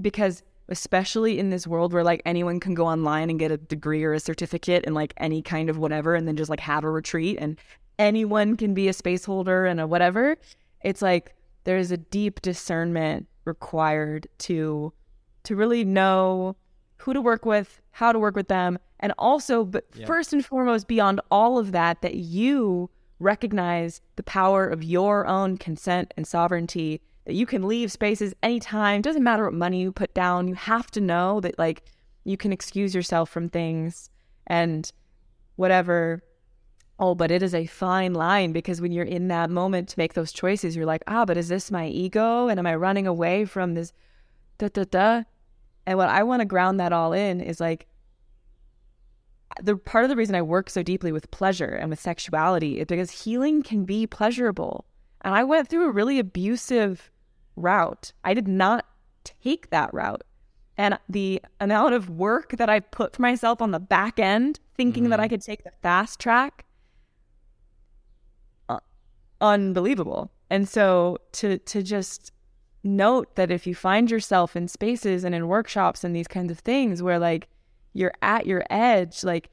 because 0.00 0.42
especially 0.68 1.38
in 1.38 1.50
this 1.50 1.66
world 1.66 1.92
where 1.92 2.04
like 2.04 2.22
anyone 2.24 2.60
can 2.60 2.74
go 2.74 2.86
online 2.86 3.30
and 3.30 3.38
get 3.38 3.50
a 3.50 3.56
degree 3.56 4.04
or 4.04 4.12
a 4.12 4.20
certificate 4.20 4.84
in 4.84 4.94
like 4.94 5.14
any 5.16 5.42
kind 5.42 5.70
of 5.70 5.78
whatever 5.78 6.14
and 6.14 6.28
then 6.28 6.36
just 6.36 6.50
like 6.50 6.60
have 6.60 6.84
a 6.84 6.90
retreat 6.90 7.38
and 7.40 7.58
anyone 7.98 8.56
can 8.56 8.74
be 8.74 8.88
a 8.88 8.92
space 8.92 9.24
holder 9.24 9.66
and 9.66 9.80
a 9.80 9.86
whatever. 9.86 10.36
It's 10.82 11.02
like 11.02 11.34
there's 11.64 11.90
a 11.90 11.96
deep 11.96 12.42
discernment 12.42 13.28
required 13.44 14.28
to 14.38 14.92
to 15.44 15.56
really 15.56 15.84
know 15.84 16.56
who 17.02 17.12
to 17.12 17.20
work 17.20 17.44
with, 17.44 17.80
how 17.92 18.12
to 18.12 18.18
work 18.18 18.36
with 18.36 18.48
them, 18.48 18.78
and 19.00 19.12
also 19.18 19.64
but 19.64 19.84
yeah. 19.94 20.06
first 20.06 20.32
and 20.32 20.44
foremost 20.44 20.86
beyond 20.86 21.20
all 21.30 21.58
of 21.58 21.72
that 21.72 22.00
that 22.02 22.14
you 22.14 22.90
recognize 23.18 24.00
the 24.16 24.22
power 24.22 24.66
of 24.66 24.82
your 24.82 25.26
own 25.26 25.56
consent 25.56 26.12
and 26.16 26.26
sovereignty 26.26 27.00
that 27.24 27.34
you 27.34 27.46
can 27.46 27.68
leave 27.68 27.92
spaces 27.92 28.34
anytime 28.42 29.00
doesn't 29.00 29.22
matter 29.22 29.44
what 29.44 29.54
money 29.54 29.80
you 29.80 29.92
put 29.92 30.12
down 30.12 30.48
you 30.48 30.54
have 30.54 30.90
to 30.90 31.00
know 31.00 31.38
that 31.40 31.56
like 31.56 31.84
you 32.24 32.36
can 32.36 32.52
excuse 32.52 32.96
yourself 32.96 33.30
from 33.30 33.48
things 33.48 34.10
and 34.48 34.92
whatever 35.54 36.20
Oh, 36.98 37.16
but 37.16 37.32
it 37.32 37.42
is 37.42 37.52
a 37.52 37.66
fine 37.66 38.14
line 38.14 38.52
because 38.52 38.80
when 38.80 38.92
you're 38.92 39.04
in 39.04 39.26
that 39.26 39.50
moment 39.50 39.88
to 39.88 39.98
make 39.98 40.14
those 40.14 40.30
choices, 40.30 40.76
you're 40.76 40.86
like, 40.86 41.02
ah, 41.08 41.24
but 41.24 41.36
is 41.36 41.48
this 41.48 41.68
my 41.68 41.88
ego? 41.88 42.46
And 42.46 42.60
am 42.60 42.66
I 42.66 42.76
running 42.76 43.08
away 43.08 43.44
from 43.44 43.74
this 43.74 43.92
da 44.58 44.68
da 44.68 44.84
da? 44.84 45.22
And 45.86 45.98
what 45.98 46.08
I 46.08 46.22
want 46.22 46.40
to 46.40 46.46
ground 46.46 46.80
that 46.80 46.92
all 46.92 47.12
in 47.12 47.40
is 47.40 47.60
like 47.60 47.86
the 49.60 49.76
part 49.76 50.04
of 50.04 50.08
the 50.08 50.16
reason 50.16 50.34
I 50.34 50.42
work 50.42 50.70
so 50.70 50.82
deeply 50.82 51.12
with 51.12 51.30
pleasure 51.30 51.74
and 51.74 51.90
with 51.90 52.00
sexuality 52.00 52.78
is 52.78 52.86
because 52.86 53.10
healing 53.10 53.62
can 53.62 53.84
be 53.84 54.06
pleasurable. 54.06 54.84
And 55.22 55.34
I 55.34 55.44
went 55.44 55.68
through 55.68 55.88
a 55.88 55.92
really 55.92 56.18
abusive 56.18 57.10
route. 57.56 58.12
I 58.24 58.34
did 58.34 58.48
not 58.48 58.86
take 59.24 59.70
that 59.70 59.92
route. 59.92 60.22
And 60.78 60.98
the 61.08 61.42
amount 61.60 61.94
of 61.94 62.08
work 62.08 62.56
that 62.56 62.70
I 62.70 62.80
put 62.80 63.14
for 63.14 63.22
myself 63.22 63.60
on 63.60 63.72
the 63.72 63.78
back 63.78 64.18
end, 64.18 64.58
thinking 64.74 65.04
mm-hmm. 65.04 65.10
that 65.10 65.20
I 65.20 65.28
could 65.28 65.42
take 65.42 65.64
the 65.64 65.72
fast 65.82 66.18
track, 66.18 66.64
unbelievable. 69.42 70.30
And 70.48 70.68
so 70.68 71.18
to 71.32 71.58
to 71.58 71.82
just 71.82 72.32
note 72.84 73.36
that 73.36 73.50
if 73.50 73.66
you 73.66 73.74
find 73.74 74.10
yourself 74.10 74.56
in 74.56 74.68
spaces 74.68 75.24
and 75.24 75.34
in 75.34 75.48
workshops 75.48 76.04
and 76.04 76.14
these 76.14 76.28
kinds 76.28 76.50
of 76.50 76.58
things 76.58 77.02
where 77.02 77.18
like 77.18 77.48
you're 77.92 78.14
at 78.22 78.46
your 78.46 78.64
edge, 78.70 79.22
like 79.24 79.50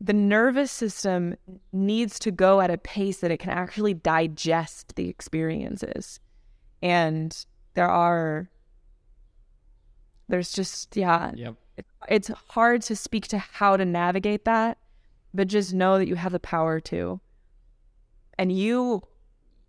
the 0.00 0.12
nervous 0.12 0.72
system 0.72 1.36
needs 1.72 2.18
to 2.20 2.30
go 2.30 2.60
at 2.60 2.70
a 2.70 2.78
pace 2.78 3.18
that 3.18 3.30
it 3.30 3.38
can 3.38 3.50
actually 3.50 3.94
digest 3.94 4.96
the 4.96 5.08
experiences. 5.08 6.20
And 6.82 7.36
there 7.74 7.88
are 7.88 8.48
there's 10.28 10.52
just 10.52 10.96
yeah. 10.96 11.32
Yep. 11.34 11.54
It, 11.76 11.86
it's 12.08 12.28
hard 12.48 12.82
to 12.82 12.96
speak 12.96 13.26
to 13.28 13.38
how 13.38 13.76
to 13.76 13.84
navigate 13.84 14.44
that, 14.44 14.78
but 15.34 15.48
just 15.48 15.74
know 15.74 15.98
that 15.98 16.08
you 16.08 16.14
have 16.14 16.32
the 16.32 16.40
power 16.40 16.80
to. 16.80 17.20
And 18.38 18.52
you 18.52 19.02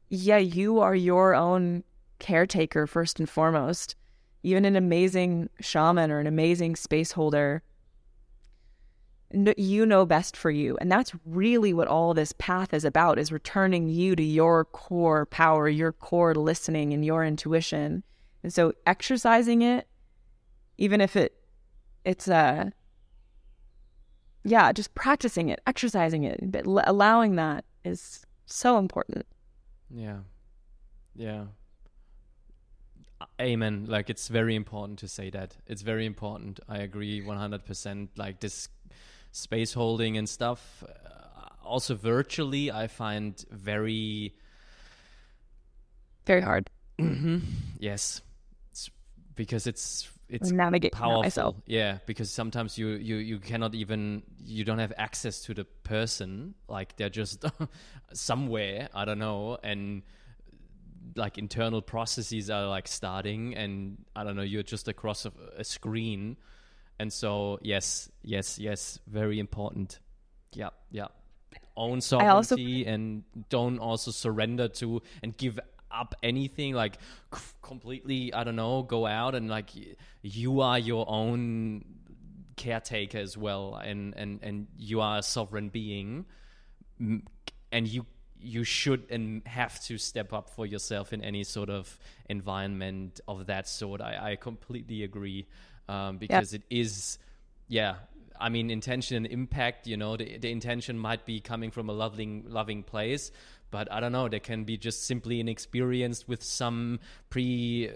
yeah, 0.09 0.37
you 0.37 0.79
are 0.79 0.95
your 0.95 1.35
own 1.35 1.83
caretaker 2.21 2.87
first 2.87 3.19
and 3.19 3.29
foremost. 3.29 3.95
Even 4.43 4.63
an 4.63 4.77
amazing 4.77 5.49
shaman 5.59 6.09
or 6.09 6.19
an 6.19 6.27
amazing 6.27 6.75
space 6.75 7.11
holder, 7.11 7.61
you 9.57 9.85
know 9.85 10.05
best 10.05 10.35
for 10.35 10.51
you. 10.51 10.77
And 10.79 10.91
that's 10.91 11.13
really 11.25 11.73
what 11.73 11.87
all 11.87 12.13
this 12.13 12.33
path 12.33 12.73
is 12.73 12.85
about 12.85 13.19
is 13.19 13.31
returning 13.31 13.89
you 13.89 14.15
to 14.15 14.23
your 14.23 14.65
core 14.65 15.25
power, 15.25 15.67
your 15.69 15.91
core 15.91 16.35
listening 16.35 16.93
and 16.93 17.05
your 17.05 17.25
intuition. 17.25 18.03
And 18.43 18.53
so 18.53 18.73
exercising 18.85 19.61
it, 19.61 19.87
even 20.77 21.01
if 21.01 21.15
it 21.15 21.35
it's 22.03 22.27
a 22.27 22.35
uh, 22.35 22.69
yeah, 24.43 24.71
just 24.71 24.95
practicing 24.95 25.49
it, 25.49 25.61
exercising 25.67 26.23
it, 26.23 26.39
but 26.51 26.65
allowing 26.65 27.35
that 27.35 27.63
is 27.85 28.25
so 28.47 28.77
important. 28.77 29.25
Yeah. 29.89 30.19
Yeah. 31.15 31.45
Amen. 33.39 33.85
Like 33.87 34.09
it's 34.09 34.27
very 34.27 34.55
important 34.55 34.99
to 34.99 35.07
say 35.07 35.29
that. 35.31 35.55
It's 35.67 35.81
very 35.81 36.05
important. 36.05 36.59
I 36.67 36.79
agree 36.79 37.21
100%. 37.21 38.09
Like 38.17 38.39
this 38.39 38.69
space 39.31 39.73
holding 39.73 40.17
and 40.17 40.27
stuff. 40.27 40.83
Uh, 40.83 41.49
also, 41.65 41.95
virtually, 41.95 42.71
I 42.71 42.87
find 42.87 43.43
very. 43.51 44.35
Very 46.25 46.41
hard. 46.41 46.69
Mm-hmm. 46.99 47.37
Yes. 47.79 48.21
It's 48.71 48.89
because 49.35 49.67
it's 49.67 50.09
it's 50.31 50.51
navigate 50.51 50.93
powerful. 50.93 51.23
Myself. 51.23 51.55
Yeah, 51.65 51.97
because 52.05 52.31
sometimes 52.31 52.77
you 52.77 52.89
you 52.89 53.17
you 53.17 53.39
cannot 53.39 53.75
even 53.75 54.23
you 54.39 54.63
don't 54.63 54.79
have 54.79 54.93
access 54.97 55.41
to 55.41 55.53
the 55.53 55.65
person. 55.83 56.55
Like 56.69 56.95
they're 56.95 57.09
just 57.09 57.45
somewhere. 58.13 58.89
I 58.95 59.03
don't 59.03 59.19
know, 59.19 59.57
and 59.61 60.03
like 61.15 61.37
internal 61.37 61.81
processes 61.81 62.49
are 62.49 62.67
like 62.67 62.87
starting, 62.87 63.55
and 63.55 63.97
I 64.15 64.23
don't 64.23 64.35
know. 64.35 64.41
You're 64.41 64.63
just 64.63 64.87
across 64.87 65.25
a, 65.25 65.31
a 65.57 65.63
screen, 65.63 66.37
And 66.99 67.11
so, 67.11 67.57
yes, 67.63 68.11
yes, 68.21 68.59
yes, 68.59 68.99
very 69.07 69.39
important. 69.39 69.99
Yeah, 70.53 70.69
yeah. 70.91 71.07
Own 71.75 72.01
sovereignty 72.01 72.85
also... 72.85 72.91
and 72.93 73.23
don't 73.49 73.79
also 73.79 74.11
surrender 74.11 74.67
to 74.67 75.01
and 75.23 75.35
give 75.35 75.59
up 75.89 76.15
anything 76.23 76.73
like 76.73 76.97
completely 77.61 78.33
i 78.33 78.43
don't 78.45 78.55
know 78.55 78.81
go 78.81 79.05
out 79.05 79.35
and 79.35 79.49
like 79.49 79.69
you 80.21 80.61
are 80.61 80.79
your 80.79 81.05
own 81.09 81.83
caretaker 82.55 83.17
as 83.17 83.37
well 83.37 83.75
and 83.75 84.13
and 84.15 84.39
and 84.41 84.67
you 84.77 85.01
are 85.01 85.17
a 85.17 85.23
sovereign 85.23 85.67
being 85.67 86.25
and 86.99 87.87
you 87.87 88.05
you 88.41 88.63
should 88.63 89.03
and 89.09 89.45
have 89.47 89.79
to 89.83 89.97
step 89.97 90.33
up 90.33 90.49
for 90.49 90.65
yourself 90.65 91.13
in 91.13 91.23
any 91.23 91.43
sort 91.43 91.69
of 91.69 91.97
environment 92.29 93.19
of 93.27 93.45
that 93.47 93.67
sort 93.67 94.01
i, 94.01 94.31
I 94.31 94.35
completely 94.35 95.03
agree 95.03 95.47
um, 95.87 96.17
because 96.17 96.53
yep. 96.53 96.61
it 96.61 96.75
is 96.75 97.17
yeah 97.67 97.95
I 98.41 98.49
mean, 98.49 98.71
intention 98.71 99.17
and 99.17 99.27
impact. 99.27 99.85
You 99.87 99.97
know, 99.97 100.17
the, 100.17 100.37
the 100.37 100.51
intention 100.51 100.97
might 100.97 101.25
be 101.25 101.39
coming 101.39 101.69
from 101.69 101.89
a 101.89 101.93
loving, 101.93 102.43
loving 102.47 102.81
place, 102.81 103.31
but 103.69 103.89
I 103.91 103.99
don't 103.99 104.11
know. 104.11 104.27
They 104.27 104.39
can 104.39 104.63
be 104.63 104.77
just 104.77 105.05
simply 105.05 105.39
inexperienced 105.39 106.27
with 106.27 106.43
some 106.43 106.99
pre 107.29 107.91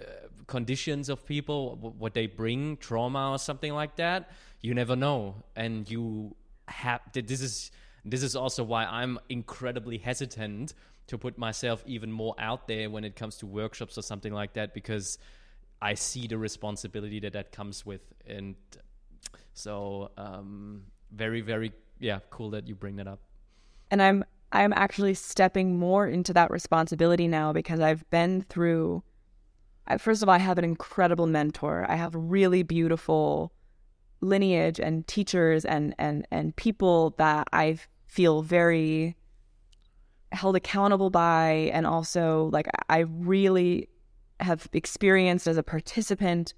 conditions 0.48 1.10
of 1.10 1.26
people, 1.26 1.96
what 1.98 2.14
they 2.14 2.28
bring, 2.28 2.78
trauma 2.78 3.32
or 3.32 3.40
something 3.40 3.74
like 3.74 3.96
that. 3.96 4.30
You 4.62 4.74
never 4.76 4.96
know, 4.96 5.44
and 5.56 5.90
you 5.90 6.36
have. 6.68 7.02
This 7.12 7.42
is 7.42 7.72
this 8.06 8.22
is 8.22 8.36
also 8.36 8.64
why 8.64 8.86
I'm 8.86 9.20
incredibly 9.30 9.98
hesitant 9.98 10.74
to 11.08 11.18
put 11.18 11.38
myself 11.38 11.84
even 11.86 12.12
more 12.12 12.36
out 12.38 12.68
there 12.68 12.90
when 12.90 13.04
it 13.04 13.16
comes 13.16 13.38
to 13.38 13.48
workshops 13.48 13.98
or 13.98 14.04
something 14.04 14.32
like 14.32 14.54
that 14.54 14.74
because 14.74 15.18
I 15.82 15.96
see 15.96 16.28
the 16.28 16.38
responsibility 16.38 17.20
that 17.22 17.34
that 17.34 17.52
comes 17.52 17.86
with, 17.86 18.02
and 18.26 18.56
so 19.54 20.12
um, 20.18 20.84
very 21.12 21.42
very 21.42 21.74
yeah 22.00 22.20
cool 22.30 22.52
that 22.52 22.68
you 22.68 22.76
bring 22.76 22.96
that 22.98 23.08
up. 23.08 23.20
And 23.92 24.02
I'm 24.02 24.24
I'm 24.52 24.74
actually 24.74 25.16
stepping 25.16 25.78
more 25.78 26.08
into 26.08 26.34
that 26.34 26.50
responsibility 26.52 27.28
now 27.28 27.54
because 27.54 27.80
I've 27.80 28.10
been 28.10 28.42
through. 28.42 29.04
First 30.00 30.24
of 30.24 30.30
all, 30.30 30.36
I 30.36 30.40
have 30.40 30.58
an 30.58 30.64
incredible 30.64 31.28
mentor. 31.28 31.86
I 31.88 31.96
have 31.96 32.16
really 32.16 32.64
beautiful 32.64 33.52
lineage 34.22 34.80
and 34.80 35.06
teachers 35.08 35.66
and 35.66 35.94
and 36.00 36.28
and 36.32 36.56
people 36.56 37.14
that 37.18 37.48
I 37.52 37.78
feel 38.08 38.42
very 38.42 39.16
held 40.32 40.56
accountable 40.56 41.10
by, 41.10 41.72
and 41.74 41.86
also 41.86 42.50
like 42.52 42.68
I 42.90 43.00
really 43.00 43.90
have 44.40 44.68
experienced 44.74 45.48
as 45.48 45.58
a 45.58 45.64
participant 45.64 46.54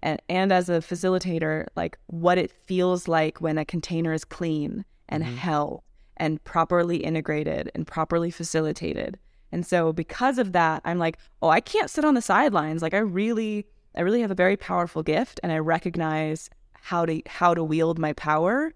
and 0.00 0.20
and 0.28 0.52
as 0.52 0.68
a 0.68 0.80
facilitator, 0.80 1.66
like 1.76 1.98
what 2.06 2.38
it 2.38 2.50
feels 2.50 3.08
like 3.08 3.40
when 3.40 3.58
a 3.58 3.64
container 3.64 4.12
is 4.12 4.24
clean 4.24 4.84
and 5.08 5.22
mm-hmm. 5.22 5.36
held 5.36 5.82
and 6.16 6.42
properly 6.44 6.98
integrated 6.98 7.70
and 7.74 7.86
properly 7.86 8.30
facilitated. 8.30 9.18
And 9.52 9.66
so 9.66 9.92
because 9.92 10.38
of 10.38 10.52
that, 10.52 10.82
I'm 10.84 10.98
like, 10.98 11.18
oh, 11.42 11.48
I 11.48 11.60
can't 11.60 11.90
sit 11.90 12.04
on 12.04 12.14
the 12.14 12.22
sidelines. 12.22 12.82
Like 12.82 12.94
I 12.94 12.98
really 12.98 13.66
I 13.94 14.00
really 14.00 14.22
have 14.22 14.30
a 14.30 14.36
very 14.36 14.56
powerful 14.56 15.02
gift 15.02 15.38
and 15.42 15.52
I 15.52 15.58
recognize 15.58 16.50
how 16.72 17.06
to 17.06 17.22
how 17.26 17.54
to 17.54 17.62
wield 17.62 17.98
my 17.98 18.12
power. 18.14 18.72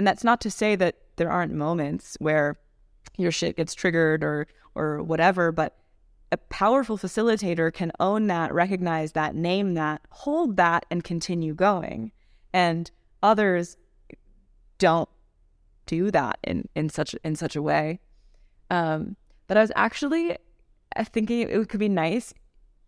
And 0.00 0.06
that's 0.06 0.24
not 0.24 0.40
to 0.40 0.50
say 0.50 0.76
that 0.76 0.96
there 1.16 1.30
aren't 1.30 1.52
moments 1.52 2.16
where 2.20 2.58
your 3.18 3.30
shit 3.30 3.58
gets 3.58 3.74
triggered 3.74 4.24
or 4.24 4.46
or 4.74 5.02
whatever, 5.02 5.52
but 5.52 5.76
a 6.32 6.38
powerful 6.38 6.96
facilitator 6.96 7.70
can 7.70 7.92
own 8.00 8.26
that, 8.28 8.54
recognize 8.54 9.12
that, 9.12 9.34
name 9.34 9.74
that, 9.74 10.00
hold 10.08 10.56
that 10.56 10.86
and 10.90 11.04
continue 11.04 11.52
going. 11.52 12.12
And 12.54 12.90
others 13.22 13.76
don't 14.78 15.10
do 15.84 16.10
that 16.12 16.38
in 16.44 16.66
in 16.74 16.88
such 16.88 17.14
in 17.22 17.36
such 17.36 17.54
a 17.54 17.60
way. 17.60 18.00
Um, 18.70 19.16
but 19.48 19.58
I 19.58 19.60
was 19.60 19.72
actually 19.76 20.38
thinking 21.12 21.40
it 21.40 21.68
could 21.68 21.78
be 21.78 21.90
nice. 21.90 22.32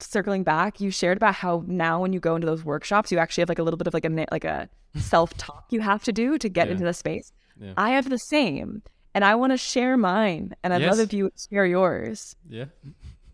Circling 0.01 0.45
back, 0.45 0.81
you 0.81 0.91
shared 0.91 1.19
about 1.19 1.35
how 1.35 1.63
now 1.67 2.01
when 2.01 2.15
you 2.15 2.21
go 2.21 2.37
into 2.37 2.47
those 2.47 2.65
workshops, 2.65 3.13
you 3.13 3.19
actually 3.19 3.43
have 3.43 3.51
like 3.51 3.59
a 3.59 3.63
little 3.63 3.77
bit 3.77 3.87
of 3.87 3.93
like 3.93 4.07
a 4.07 4.27
like 4.33 4.47
a 4.47 4.71
self 4.97 5.35
talk 5.37 5.67
you 5.71 5.81
have 5.81 6.03
to 6.05 6.13
do 6.13 6.39
to 6.39 6.49
get 6.49 6.67
yeah. 6.67 6.73
into 6.73 6.85
the 6.85 6.95
space. 6.95 7.33
Yeah. 7.61 7.75
I 7.77 7.91
have 7.91 8.09
the 8.09 8.19
same, 8.19 8.83
and 9.15 9.25
I 9.25 9.35
want 9.35 9.53
to 9.53 9.57
share 9.57 9.97
mine, 9.97 10.55
and 10.63 10.73
I'd 10.73 10.81
yes. 10.81 10.91
love 10.91 11.01
if 11.01 11.13
you 11.13 11.31
share 11.51 11.67
yours. 11.67 12.37
Yeah. 12.49 12.67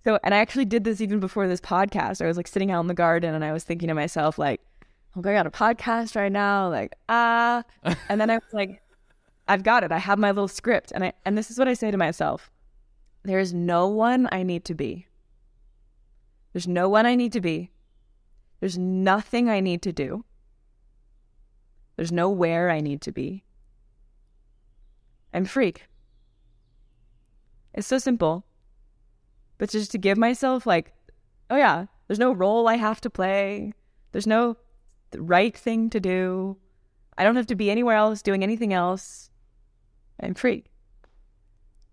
So, 0.05 0.19
and 0.23 0.35
I 0.35 0.39
actually 0.39 0.65
did 0.65 0.85
this 0.85 1.01
even 1.01 1.21
before 1.21 1.49
this 1.49 1.61
podcast. 1.61 2.23
I 2.23 2.27
was 2.27 2.37
like 2.37 2.49
sitting 2.49 2.71
out 2.71 2.81
in 2.81 2.87
the 2.87 2.95
garden, 2.95 3.35
and 3.35 3.45
I 3.45 3.53
was 3.53 3.65
thinking 3.65 3.89
to 3.89 3.95
myself, 3.95 4.39
like, 4.39 4.61
I'm 5.15 5.23
going 5.23 5.37
on 5.37 5.47
a 5.47 5.51
podcast 5.51 6.17
right 6.17 6.33
now." 6.33 6.69
Like, 6.69 6.95
ah, 7.09 7.63
and 8.09 8.21
then 8.21 8.31
I 8.31 8.37
was 8.37 8.53
like, 8.53 8.83
I've 9.49 9.63
got 9.63 9.83
it. 9.83 9.91
I 9.91 9.99
have 9.99 10.19
my 10.19 10.31
little 10.31 10.49
script. 10.49 10.93
And 10.95 11.03
I 11.03 11.13
and 11.25 11.37
this 11.37 11.51
is 11.51 11.59
what 11.59 11.69
I 11.69 11.75
say 11.75 11.91
to 11.91 11.97
myself. 11.97 12.51
There 13.25 13.39
is 13.39 13.53
no 13.53 13.89
one 13.89 14.29
I 14.31 14.43
need 14.43 14.65
to 14.67 14.75
be. 14.75 15.07
There's 16.53 16.69
no 16.69 16.89
one 16.89 17.07
I 17.07 17.15
need 17.15 17.33
to 17.33 17.41
be. 17.41 17.71
There's 18.61 18.79
nothing 18.79 19.49
I 19.49 19.61
need 19.61 19.83
to 19.83 19.93
do. 19.93 20.25
There's 21.99 22.13
no 22.13 22.31
where 22.31 22.71
I 22.71 22.79
need 22.79 23.01
to 23.01 23.11
be. 23.13 23.43
I'm 25.35 25.45
free. 25.45 25.75
It's 27.75 27.89
so 27.89 27.99
simple. 27.99 28.45
But 29.59 29.71
just 29.71 29.91
to 29.91 29.99
give 29.99 30.17
myself 30.17 30.65
like, 30.65 30.93
oh 31.51 31.57
yeah, 31.57 31.87
there's 32.07 32.21
no 32.21 32.31
role 32.31 32.69
I 32.69 32.77
have 32.77 33.01
to 33.01 33.11
play. 33.11 33.73
There's 34.13 34.29
no 34.29 34.59
right 35.17 35.57
thing 35.59 35.91
to 35.91 35.99
do. 35.99 36.57
I 37.17 37.25
don't 37.25 37.35
have 37.35 37.49
to 37.49 37.57
be 37.57 37.69
anywhere 37.69 37.97
else 37.97 38.23
doing 38.23 38.45
anything 38.45 38.73
else. 38.73 39.31
I'm 40.21 40.35
free. 40.35 40.67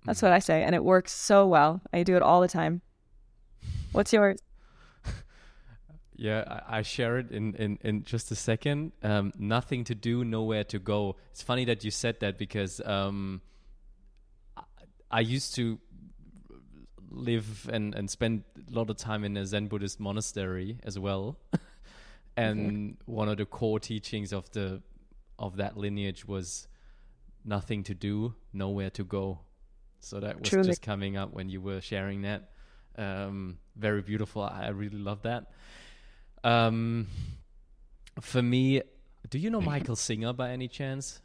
That's 0.06 0.20
mm-hmm. 0.20 0.28
what 0.28 0.34
I 0.34 0.40
say. 0.40 0.62
And 0.62 0.76
it 0.76 0.84
works 0.84 1.14
so 1.14 1.48
well. 1.48 1.82
I 1.92 2.04
do 2.04 2.16
it 2.16 2.22
all 2.22 2.42
the 2.42 2.48
time. 2.48 2.84
What's 3.92 4.14
yours? 4.14 4.38
Yeah, 6.18 6.62
I, 6.68 6.82
share 6.82 7.18
it 7.18 7.32
in, 7.32 7.56
in, 7.56 7.78
in 7.82 8.04
just 8.04 8.32
a 8.32 8.36
second. 8.36 8.94
Um, 9.04 9.34
nothing 9.38 9.84
to 9.86 9.96
do, 9.96 10.24
nowhere 10.24 10.64
to 10.66 10.80
go. 10.80 11.18
It's 11.32 11.42
funny 11.42 11.66
that 11.66 11.84
you 11.84 11.92
said 11.92 12.22
that 12.22 12.38
because 12.38 12.80
um, 12.86 13.42
I, 14.56 14.64
I 15.12 15.20
used 15.20 15.56
to 15.56 15.78
live 17.12 17.70
and, 17.72 17.94
and 17.96 18.10
spend 18.10 18.44
a 18.70 18.74
lot 18.74 18.90
of 18.90 18.98
time 18.98 19.24
in 19.26 19.36
a 19.36 19.46
Zen 19.46 19.68
Buddhist 19.68 20.00
monastery 20.00 20.80
as 20.84 20.98
well. 20.98 21.38
and 22.38 22.60
mm-hmm. 22.60 23.12
one 23.12 23.28
of 23.28 23.38
the 23.38 23.46
core 23.46 23.80
teachings 23.80 24.32
of 24.32 24.50
the 24.52 24.82
of 25.38 25.58
that 25.58 25.76
lineage 25.76 26.26
was 26.26 26.68
nothing 27.44 27.84
to 27.84 27.94
do, 27.94 28.36
nowhere 28.54 28.90
to 28.92 29.04
go. 29.04 29.40
So 30.00 30.20
that 30.20 30.40
was 30.40 30.50
Truly. 30.50 30.68
just 30.68 30.82
coming 30.82 31.18
up 31.18 31.34
when 31.34 31.50
you 31.50 31.60
were 31.60 31.82
sharing 31.82 32.22
that. 32.22 32.52
Um, 32.98 33.58
very 33.76 34.02
beautiful. 34.02 34.44
I 34.44 34.70
really 34.70 34.98
love 34.98 35.24
that. 35.24 35.52
Um, 36.46 37.08
for 38.22 38.42
me, 38.42 38.82
do 39.30 39.40
you 39.40 39.50
know 39.50 39.62
Michael 39.62 39.96
Singer 39.96 40.32
by 40.32 40.52
any 40.52 40.68
chance? 40.68 41.20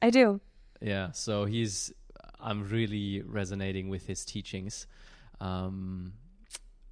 I 0.00 0.10
do. 0.10 0.40
Yeah, 0.80 1.12
so 1.12 1.44
he's 1.44 1.92
I'm 2.40 2.68
really 2.68 3.22
resonating 3.22 3.88
with 3.88 4.06
his 4.06 4.24
teachings. 4.24 4.86
Um, 5.40 6.14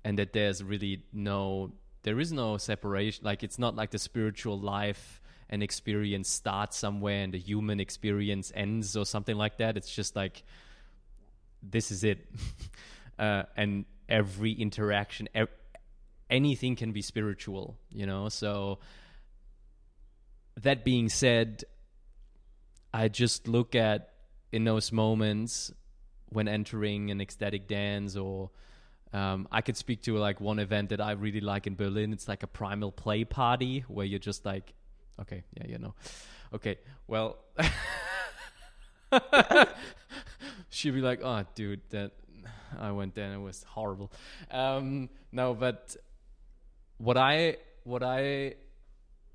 and 0.04 0.18
that 0.18 0.32
there's 0.32 0.62
really 0.62 1.04
no 1.12 1.72
there 2.02 2.18
is 2.18 2.32
no 2.32 2.56
separation 2.56 3.24
like 3.24 3.44
it's 3.44 3.58
not 3.58 3.76
like 3.76 3.90
the 3.92 3.98
spiritual 3.98 4.58
life 4.58 5.20
and 5.48 5.62
experience 5.62 6.28
starts 6.28 6.76
somewhere 6.76 7.22
and 7.22 7.32
the 7.32 7.38
human 7.38 7.78
experience 7.78 8.50
ends 8.54 8.96
or 8.96 9.06
something 9.06 9.36
like 9.36 9.58
that. 9.58 9.76
It's 9.76 9.94
just 9.94 10.16
like 10.16 10.42
this 11.62 11.90
is 11.90 12.04
it, 12.04 12.26
uh, 13.18 13.44
and 13.56 13.84
every 14.08 14.52
interaction, 14.52 15.28
ev- 15.34 15.48
anything 16.32 16.74
can 16.74 16.92
be 16.92 17.02
spiritual, 17.02 17.76
you 17.90 18.06
know. 18.06 18.28
So 18.28 18.80
that 20.60 20.84
being 20.84 21.08
said, 21.08 21.64
I 22.92 23.08
just 23.08 23.46
look 23.46 23.74
at 23.74 24.08
in 24.50 24.64
those 24.64 24.90
moments 24.90 25.72
when 26.30 26.48
entering 26.48 27.10
an 27.10 27.20
ecstatic 27.20 27.68
dance 27.68 28.16
or 28.16 28.50
um, 29.12 29.46
I 29.52 29.60
could 29.60 29.76
speak 29.76 30.02
to 30.04 30.16
like 30.16 30.40
one 30.40 30.58
event 30.58 30.88
that 30.88 31.00
I 31.00 31.12
really 31.12 31.40
like 31.40 31.66
in 31.66 31.76
Berlin. 31.76 32.12
It's 32.12 32.26
like 32.26 32.42
a 32.42 32.46
primal 32.46 32.90
play 32.90 33.24
party 33.24 33.84
where 33.86 34.06
you're 34.06 34.18
just 34.18 34.44
like 34.44 34.74
Okay, 35.20 35.44
yeah, 35.54 35.66
you 35.68 35.78
know. 35.78 35.94
Okay, 36.52 36.78
well, 37.06 37.38
she'd 40.70 40.90
be 40.90 41.00
like, 41.00 41.20
"Oh, 41.22 41.44
dude, 41.54 41.80
that 41.90 42.12
I 42.78 42.92
went 42.92 43.14
there 43.14 43.26
and 43.26 43.34
it 43.34 43.44
was 43.44 43.62
horrible." 43.62 44.12
Um, 44.50 45.10
no, 45.30 45.54
but 45.54 45.96
what 46.98 47.16
I 47.16 47.56
what 47.84 48.02
I 48.02 48.54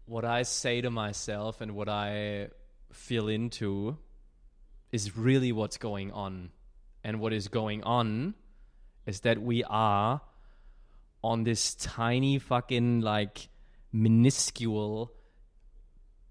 what 0.05 0.23
I 0.25 0.43
say 0.43 0.81
to 0.81 0.89
myself 0.89 1.61
and 1.61 1.73
what 1.73 1.89
I 1.89 2.49
feel 2.91 3.27
into 3.27 3.97
is 4.91 5.17
really 5.17 5.51
what's 5.51 5.77
going 5.77 6.11
on. 6.11 6.51
And 7.03 7.19
what 7.19 7.34
is 7.34 7.47
going 7.47 7.84
on 7.84 8.35
is 9.05 9.21
that 9.21 9.41
we 9.41 9.63
are 9.63 10.21
on 11.23 11.43
this 11.43 11.75
tiny 11.75 12.39
fucking 12.39 13.01
like 13.01 13.49
minuscule 13.91 15.11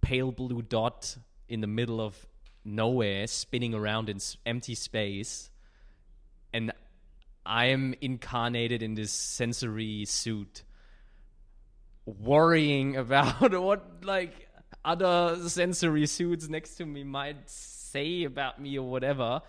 pale 0.01 0.33
blue 0.33 0.63
dot 0.63 1.17
in 1.49 1.61
the 1.61 1.67
middle 1.67 2.01
of 2.01 2.27
nowhere 2.65 3.27
spinning 3.27 3.75
around 3.75 4.09
in 4.09 4.19
empty 4.45 4.75
space 4.75 5.51
and 6.53 6.73
I 7.45 7.67
am 7.67 7.95
incarnated 8.01 8.83
in 8.83 8.95
this 8.95 9.13
sensory 9.13 10.05
suit 10.05 10.65
worrying 12.07 12.97
about 13.05 13.61
what 13.61 14.05
like 14.05 14.49
other 14.85 15.37
sensory 15.49 16.07
suits 16.07 16.49
next 16.49 16.77
to 16.77 16.87
me 16.87 17.05
might 17.05 17.49
say 17.51 18.25
about 18.25 18.61
me 18.61 18.79
or 18.79 18.89
whatever 18.89 19.43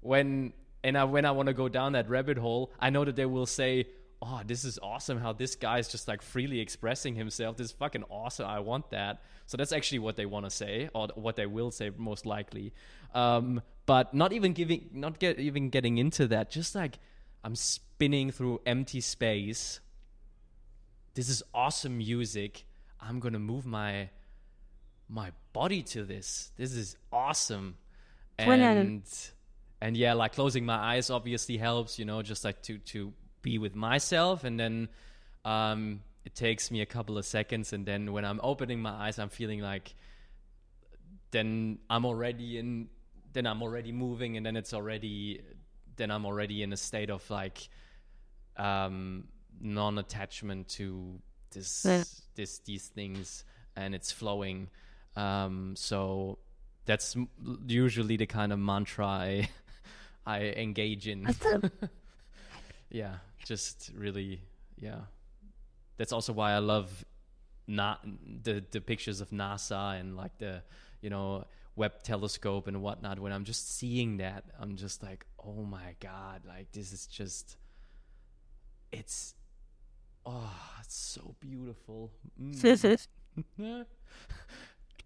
when 0.00 0.52
and 0.82 0.98
I, 0.98 1.04
when 1.04 1.24
I 1.24 1.30
want 1.30 1.46
to 1.46 1.52
go 1.52 1.68
down 1.68 1.92
that 1.92 2.10
rabbit 2.10 2.36
hole 2.36 2.72
I 2.78 2.90
know 2.90 3.04
that 3.04 3.16
they 3.16 3.26
will 3.26 3.46
say 3.46 3.86
oh 4.20 4.40
this 4.44 4.64
is 4.64 4.78
awesome 4.82 5.18
how 5.18 5.32
this 5.32 5.54
guy 5.54 5.78
is 5.78 5.88
just 5.88 6.08
like 6.08 6.22
freely 6.22 6.60
expressing 6.60 7.14
himself 7.14 7.56
this 7.56 7.68
is 7.68 7.72
fucking 7.72 8.04
awesome 8.10 8.46
I 8.46 8.60
want 8.60 8.90
that 8.90 9.22
so 9.50 9.56
that's 9.56 9.72
actually 9.72 9.98
what 9.98 10.14
they 10.14 10.26
want 10.26 10.46
to 10.46 10.50
say, 10.50 10.90
or 10.94 11.08
what 11.16 11.34
they 11.34 11.44
will 11.44 11.72
say 11.72 11.90
most 11.96 12.24
likely. 12.24 12.72
Um, 13.12 13.62
but 13.84 14.14
not 14.14 14.32
even 14.32 14.52
giving, 14.52 14.90
not 14.92 15.18
get 15.18 15.40
even 15.40 15.70
getting 15.70 15.98
into 15.98 16.28
that. 16.28 16.52
Just 16.52 16.76
like 16.76 17.00
I'm 17.42 17.56
spinning 17.56 18.30
through 18.30 18.60
empty 18.64 19.00
space. 19.00 19.80
This 21.14 21.28
is 21.28 21.42
awesome 21.52 21.98
music. 21.98 22.64
I'm 23.00 23.20
gonna 23.20 23.38
move 23.38 23.66
my 23.66 24.10
my 25.08 25.32
body 25.52 25.82
to 25.82 26.04
this. 26.04 26.52
This 26.56 26.72
is 26.72 26.96
awesome. 27.12 27.76
And 28.38 29.02
and 29.80 29.96
yeah, 29.96 30.14
like 30.14 30.34
closing 30.34 30.64
my 30.64 30.76
eyes 30.76 31.10
obviously 31.10 31.56
helps. 31.56 31.98
You 31.98 32.04
know, 32.04 32.22
just 32.22 32.44
like 32.44 32.62
to 32.62 32.78
to 32.78 33.12
be 33.42 33.58
with 33.58 33.74
myself, 33.74 34.44
and 34.44 34.58
then 34.58 34.88
um, 35.44 36.00
it 36.24 36.34
takes 36.34 36.70
me 36.70 36.80
a 36.80 36.86
couple 36.86 37.18
of 37.18 37.24
seconds 37.24 37.72
and 37.72 37.86
then 37.86 38.12
when 38.12 38.24
i'm 38.24 38.40
opening 38.42 38.80
my 38.80 38.90
eyes 38.90 39.18
i'm 39.18 39.28
feeling 39.28 39.60
like 39.60 39.94
then 41.30 41.78
i'm 41.88 42.04
already 42.04 42.58
in 42.58 42.88
then 43.32 43.46
i'm 43.46 43.62
already 43.62 43.92
moving 43.92 44.36
and 44.36 44.44
then 44.44 44.56
it's 44.56 44.74
already 44.74 45.40
then 45.96 46.10
i'm 46.10 46.26
already 46.26 46.62
in 46.62 46.72
a 46.72 46.76
state 46.76 47.10
of 47.10 47.28
like 47.30 47.68
um 48.56 49.24
non-attachment 49.60 50.68
to 50.68 51.20
this 51.50 51.84
yeah. 51.86 52.04
this 52.34 52.58
these 52.60 52.86
things 52.88 53.44
and 53.76 53.94
it's 53.94 54.10
flowing 54.12 54.68
um 55.16 55.74
so 55.76 56.38
that's 56.86 57.16
usually 57.66 58.16
the 58.16 58.26
kind 58.26 58.52
of 58.52 58.58
mantra 58.58 59.06
i 59.06 59.48
i 60.26 60.40
engage 60.42 61.08
in 61.08 61.26
yeah 62.90 63.16
just 63.44 63.90
really 63.94 64.40
yeah 64.78 65.00
that's 66.00 66.12
also 66.12 66.32
why 66.32 66.52
I 66.52 66.60
love 66.60 67.04
not 67.66 68.02
the 68.42 68.64
the 68.70 68.80
pictures 68.80 69.20
of 69.20 69.28
NASA 69.28 70.00
and 70.00 70.16
like 70.16 70.38
the 70.38 70.62
you 71.02 71.10
know 71.10 71.44
Webb 71.76 72.02
telescope 72.02 72.68
and 72.68 72.80
whatnot. 72.80 73.18
When 73.18 73.32
I'm 73.32 73.44
just 73.44 73.76
seeing 73.76 74.16
that, 74.16 74.44
I'm 74.58 74.76
just 74.76 75.02
like, 75.02 75.26
oh 75.44 75.62
my 75.62 75.94
god, 76.00 76.46
like 76.46 76.72
this 76.72 76.94
is 76.94 77.06
just 77.06 77.58
it's 78.90 79.34
oh, 80.26 80.52
it's 80.80 80.96
so 80.96 81.34
beautiful. 81.40 82.12
Mm. 82.40 82.60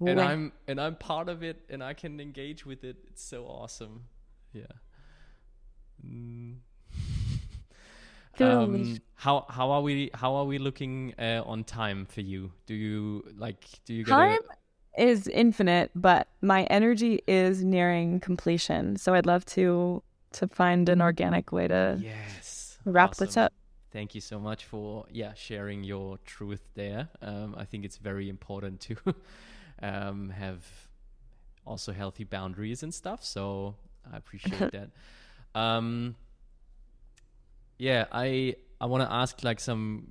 and 0.00 0.20
I'm 0.20 0.52
and 0.66 0.80
I'm 0.80 0.96
part 0.96 1.28
of 1.28 1.42
it, 1.42 1.62
and 1.68 1.82
I 1.82 1.94
can 1.94 2.20
engage 2.20 2.66
with 2.66 2.84
it. 2.84 2.96
It's 3.08 3.22
so 3.22 3.44
awesome. 3.44 4.04
Yeah. 4.52 4.64
Mm. 6.04 6.56
Um, 8.40 9.00
how 9.14 9.46
how 9.48 9.70
are 9.70 9.80
we 9.80 10.10
how 10.12 10.34
are 10.34 10.44
we 10.44 10.58
looking 10.58 11.14
uh, 11.18 11.42
on 11.46 11.64
time 11.64 12.06
for 12.06 12.20
you? 12.20 12.50
Do 12.66 12.74
you 12.74 13.24
like 13.36 13.64
do 13.84 13.94
you 13.94 14.04
get 14.04 14.10
time 14.10 14.40
a... 14.98 15.02
is 15.02 15.28
infinite, 15.28 15.90
but 15.94 16.28
my 16.42 16.64
energy 16.64 17.20
is 17.26 17.62
nearing 17.62 18.20
completion. 18.20 18.96
So 18.96 19.14
I'd 19.14 19.26
love 19.26 19.44
to 19.46 20.02
to 20.32 20.48
find 20.48 20.88
an 20.88 21.00
organic 21.00 21.52
way 21.52 21.68
to 21.68 21.98
yes 22.02 22.78
wrap 22.84 23.10
awesome. 23.10 23.26
this 23.26 23.36
up. 23.36 23.52
Thank 23.94 24.16
you 24.16 24.20
so 24.20 24.40
much 24.40 24.64
for 24.64 25.06
yeah 25.08 25.34
sharing 25.34 25.84
your 25.84 26.18
truth 26.26 26.68
there. 26.74 27.08
Um, 27.22 27.54
I 27.56 27.64
think 27.64 27.84
it's 27.84 27.96
very 27.96 28.28
important 28.28 28.80
to 28.80 28.96
um, 29.82 30.30
have 30.30 30.64
also 31.64 31.92
healthy 31.92 32.24
boundaries 32.24 32.82
and 32.82 32.92
stuff. 32.92 33.24
So 33.24 33.76
I 34.12 34.16
appreciate 34.16 34.72
that. 34.72 34.90
Um, 35.54 36.16
yeah, 37.78 38.06
I 38.10 38.56
I 38.80 38.86
want 38.86 39.08
to 39.08 39.12
ask 39.12 39.44
like 39.44 39.60
some 39.60 40.08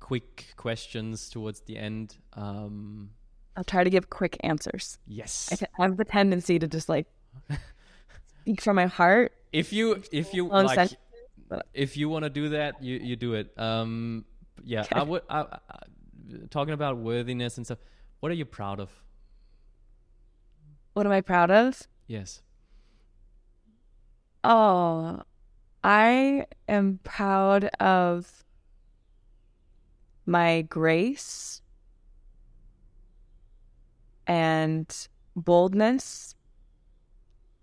quick 0.00 0.46
questions 0.56 1.30
towards 1.30 1.60
the 1.60 1.76
end. 1.78 2.16
Um, 2.32 3.10
I'll 3.56 3.62
try 3.62 3.84
to 3.84 3.90
give 3.90 4.10
quick 4.10 4.38
answers. 4.40 4.98
Yes, 5.06 5.50
I, 5.52 5.66
I 5.78 5.86
have 5.86 5.98
the 5.98 6.04
tendency 6.04 6.58
to 6.58 6.66
just 6.66 6.88
like 6.88 7.06
speak 8.42 8.60
from 8.60 8.74
my 8.74 8.86
heart. 8.86 9.30
If 9.52 9.72
you 9.72 10.02
if 10.10 10.34
you 10.34 10.48
like, 10.48 10.90
if 11.74 11.96
you 11.96 12.08
want 12.08 12.24
to 12.24 12.30
do 12.30 12.50
that, 12.50 12.82
you 12.82 12.96
you 12.96 13.16
do 13.16 13.34
it. 13.34 13.52
Um, 13.58 14.24
yeah. 14.64 14.84
I 14.92 15.02
would. 15.02 15.22
I, 15.28 15.40
I, 15.40 15.58
talking 16.50 16.74
about 16.74 16.96
worthiness 16.98 17.56
and 17.56 17.66
stuff. 17.66 17.78
What 18.20 18.30
are 18.30 18.34
you 18.34 18.44
proud 18.44 18.80
of? 18.80 18.90
What 20.92 21.06
am 21.06 21.12
I 21.12 21.20
proud 21.20 21.50
of? 21.50 21.82
Yes. 22.06 22.42
Oh, 24.42 25.22
I 25.82 26.46
am 26.68 27.00
proud 27.02 27.64
of 27.78 28.44
my 30.26 30.62
grace 30.62 31.62
and 34.26 35.08
boldness 35.36 36.34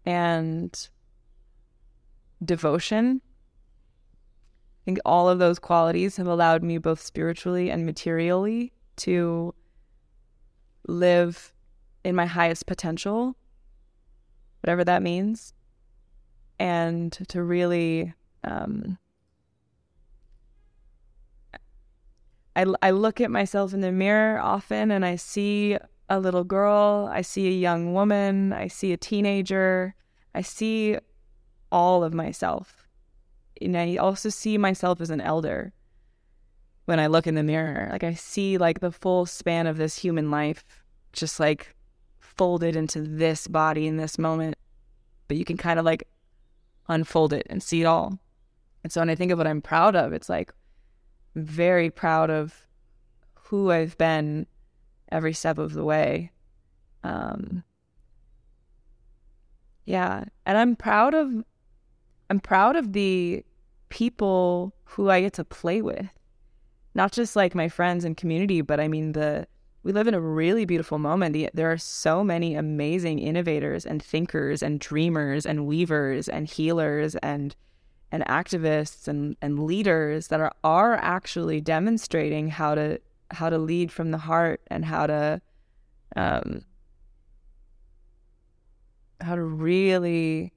and 0.06 0.90
devotion. 2.44 3.22
I 4.88 4.90
think 4.90 5.00
all 5.04 5.28
of 5.28 5.38
those 5.38 5.60
qualities 5.60 6.16
have 6.16 6.28
allowed 6.28 6.64
me 6.64 6.78
both 6.78 7.02
spiritually 7.02 7.70
and 7.70 7.86
materially 7.86 8.72
to 8.98 9.54
live 10.88 11.52
in 12.06 12.16
my 12.16 12.26
highest 12.26 12.66
potential, 12.68 13.36
whatever 14.62 14.86
that 14.86 15.04
means 15.04 15.54
and 16.58 17.12
to 17.28 17.44
really 17.44 18.14
um, 18.46 18.98
I, 22.56 22.66
I 22.82 22.92
look 22.92 23.20
at 23.20 23.30
myself 23.30 23.74
in 23.74 23.82
the 23.82 23.92
mirror 23.92 24.40
often 24.40 24.92
and 24.92 25.06
I 25.06 25.18
see 25.18 25.78
a 26.10 26.18
little 26.20 26.46
girl, 26.46 27.10
I 27.12 27.22
see 27.22 27.48
a 27.48 27.52
young 27.52 27.94
woman, 27.94 28.54
I 28.54 28.68
see 28.68 28.94
a 28.94 28.98
teenager, 28.98 29.96
I 30.34 30.42
see 30.42 30.98
all 31.72 32.06
of 32.06 32.14
myself. 32.14 32.87
And 33.62 33.78
I 33.78 33.96
also 33.98 34.30
see 34.30 34.58
myself 34.58 35.02
as 35.02 35.10
an 35.10 35.22
elder 35.22 35.74
when 36.86 37.00
I 37.00 37.08
look 37.08 37.28
in 37.28 37.36
the 37.36 37.44
mirror. 37.44 37.90
Like 37.92 38.04
I 38.04 38.14
see 38.14 38.58
like 38.58 38.80
the 38.80 38.92
full 38.92 39.26
span 39.26 39.68
of 39.68 39.78
this 39.78 39.98
human 39.98 40.32
life 40.32 40.64
just 41.14 41.40
like 41.40 41.76
folded 42.20 42.76
into 42.76 43.02
this 43.02 43.48
body 43.48 43.88
in 43.88 43.98
this 43.98 44.18
moment. 44.18 44.56
But 45.28 45.38
you 45.38 45.46
can 45.46 45.58
kind 45.58 45.80
of 45.80 45.86
like 45.86 46.08
unfold 46.88 47.34
it 47.34 47.46
and 47.50 47.62
see 47.62 47.82
it 47.82 47.86
all. 47.86 48.20
And 48.84 48.92
so 48.92 49.02
when 49.02 49.10
I 49.10 49.16
think 49.16 49.32
of 49.32 49.38
what 49.38 49.48
I'm 49.48 49.62
proud 49.62 49.96
of, 49.96 50.14
it's 50.14 50.30
like 50.30 50.54
very 51.36 51.90
proud 51.90 52.30
of 52.30 52.66
who 53.36 53.72
I've 53.72 53.98
been 53.98 54.48
every 55.12 55.34
step 55.34 55.58
of 55.58 55.74
the 55.74 55.84
way. 55.84 56.32
Um, 57.04 57.64
yeah, 59.86 60.26
and 60.46 60.58
I'm 60.58 60.76
proud 60.76 61.14
of 61.14 61.44
I'm 62.30 62.40
proud 62.42 62.76
of 62.76 62.92
the 62.92 63.46
people 63.90 64.74
who 64.84 65.10
I 65.10 65.22
get 65.22 65.34
to 65.34 65.44
play 65.44 65.82
with. 65.82 66.08
Not 66.96 67.12
just 67.12 67.36
like 67.36 67.54
my 67.54 67.70
friends 67.70 68.04
and 68.04 68.18
community, 68.18 68.62
but 68.62 68.80
I 68.80 68.88
mean 68.88 69.12
the 69.12 69.48
we 69.84 69.94
live 69.94 70.08
in 70.08 70.14
a 70.14 70.20
really 70.20 70.66
beautiful 70.66 70.98
moment. 71.00 71.50
There 71.54 71.72
are 71.72 71.78
so 71.78 72.22
many 72.22 72.56
amazing 72.56 73.20
innovators 73.20 73.86
and 73.86 74.04
thinkers 74.04 74.62
and 74.62 74.82
dreamers 74.82 75.46
and 75.46 75.66
weavers 75.66 76.28
and 76.28 76.48
healers 76.48 77.16
and 77.18 77.56
and 78.12 78.26
activists 78.26 79.08
and, 79.08 79.36
and 79.42 79.66
leaders 79.66 80.28
that 80.28 80.40
are 80.40 80.54
are 80.64 80.96
actually 80.96 81.62
demonstrating 81.62 82.50
how 82.50 82.76
to 82.76 83.00
how 83.32 83.50
to 83.50 83.58
lead 83.58 83.92
from 83.92 84.12
the 84.12 84.18
heart 84.18 84.62
and 84.68 84.86
how 84.86 85.08
to 85.08 85.42
um, 86.16 86.62
how 89.22 89.36
to 89.36 89.44
really 89.44 90.52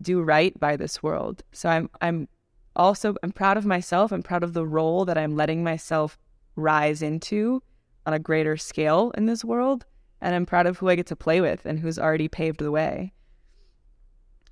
do 0.00 0.20
right 0.20 0.58
by 0.58 0.76
this 0.76 1.02
world. 1.02 1.42
So 1.52 1.68
I'm 1.68 1.90
I'm 2.00 2.28
also 2.76 3.14
I'm 3.22 3.32
proud 3.32 3.56
of 3.56 3.66
myself. 3.66 4.12
I'm 4.12 4.22
proud 4.22 4.42
of 4.42 4.52
the 4.52 4.66
role 4.66 5.04
that 5.04 5.18
I'm 5.18 5.36
letting 5.36 5.64
myself 5.64 6.18
rise 6.56 7.02
into 7.02 7.62
on 8.06 8.12
a 8.12 8.18
greater 8.18 8.56
scale 8.56 9.12
in 9.16 9.26
this 9.26 9.44
world. 9.44 9.84
And 10.20 10.34
I'm 10.34 10.46
proud 10.46 10.66
of 10.66 10.78
who 10.78 10.88
I 10.88 10.96
get 10.96 11.06
to 11.06 11.16
play 11.16 11.40
with 11.40 11.64
and 11.64 11.78
who's 11.78 11.98
already 11.98 12.26
paved 12.26 12.58
the 12.58 12.72
way. 12.72 13.12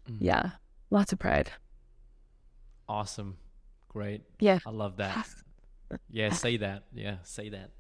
Mm. 0.09 0.18
Yeah, 0.20 0.51
lots 0.90 1.12
of 1.12 1.18
pride. 1.18 1.51
Awesome. 2.89 3.36
Great. 3.89 4.23
Yeah. 4.39 4.60
I 4.64 4.70
love 4.70 4.98
that. 4.98 5.27
yeah, 6.10 6.31
say 6.31 6.59
that. 6.59 6.85
Yeah, 6.93 7.16
say 7.24 7.48
that. 7.48 7.70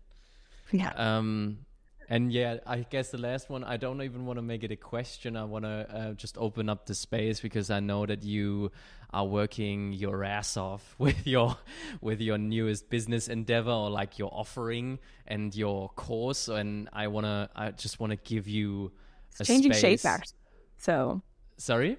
Yeah. 0.72 0.92
Um 0.96 1.58
And 2.08 2.32
yeah, 2.32 2.58
I 2.66 2.86
guess 2.88 3.10
the 3.10 3.18
last 3.18 3.50
one, 3.50 3.64
I 3.64 3.76
don't 3.76 4.00
even 4.02 4.26
want 4.26 4.38
to 4.38 4.42
make 4.42 4.62
it 4.62 4.70
a 4.70 4.76
question. 4.76 5.36
I 5.36 5.44
want 5.44 5.64
to 5.64 5.86
uh, 5.90 6.12
just 6.12 6.38
open 6.38 6.68
up 6.68 6.86
the 6.86 6.94
space 6.94 7.40
because 7.40 7.68
I 7.70 7.80
know 7.80 8.06
that 8.06 8.22
you 8.22 8.70
are 9.10 9.24
working 9.24 9.92
your 9.92 10.22
ass 10.24 10.56
off 10.56 10.94
with 10.98 11.26
your 11.26 11.56
with 12.00 12.20
your 12.20 12.38
newest 12.38 12.90
business 12.90 13.28
endeavor 13.28 13.70
or 13.70 13.90
like 13.90 14.18
your 14.18 14.30
offering 14.32 14.98
and 15.26 15.54
your 15.54 15.88
course. 15.90 16.48
And 16.48 16.88
I 16.92 17.08
want 17.08 17.26
to, 17.26 17.50
I 17.56 17.72
just 17.72 17.98
want 17.98 18.12
to 18.12 18.16
give 18.16 18.46
you 18.46 18.92
it's 19.38 19.48
changing 19.48 19.72
space. 19.72 20.02
shape, 20.02 20.04
actually. 20.04 20.38
So 20.78 21.22
sorry, 21.56 21.98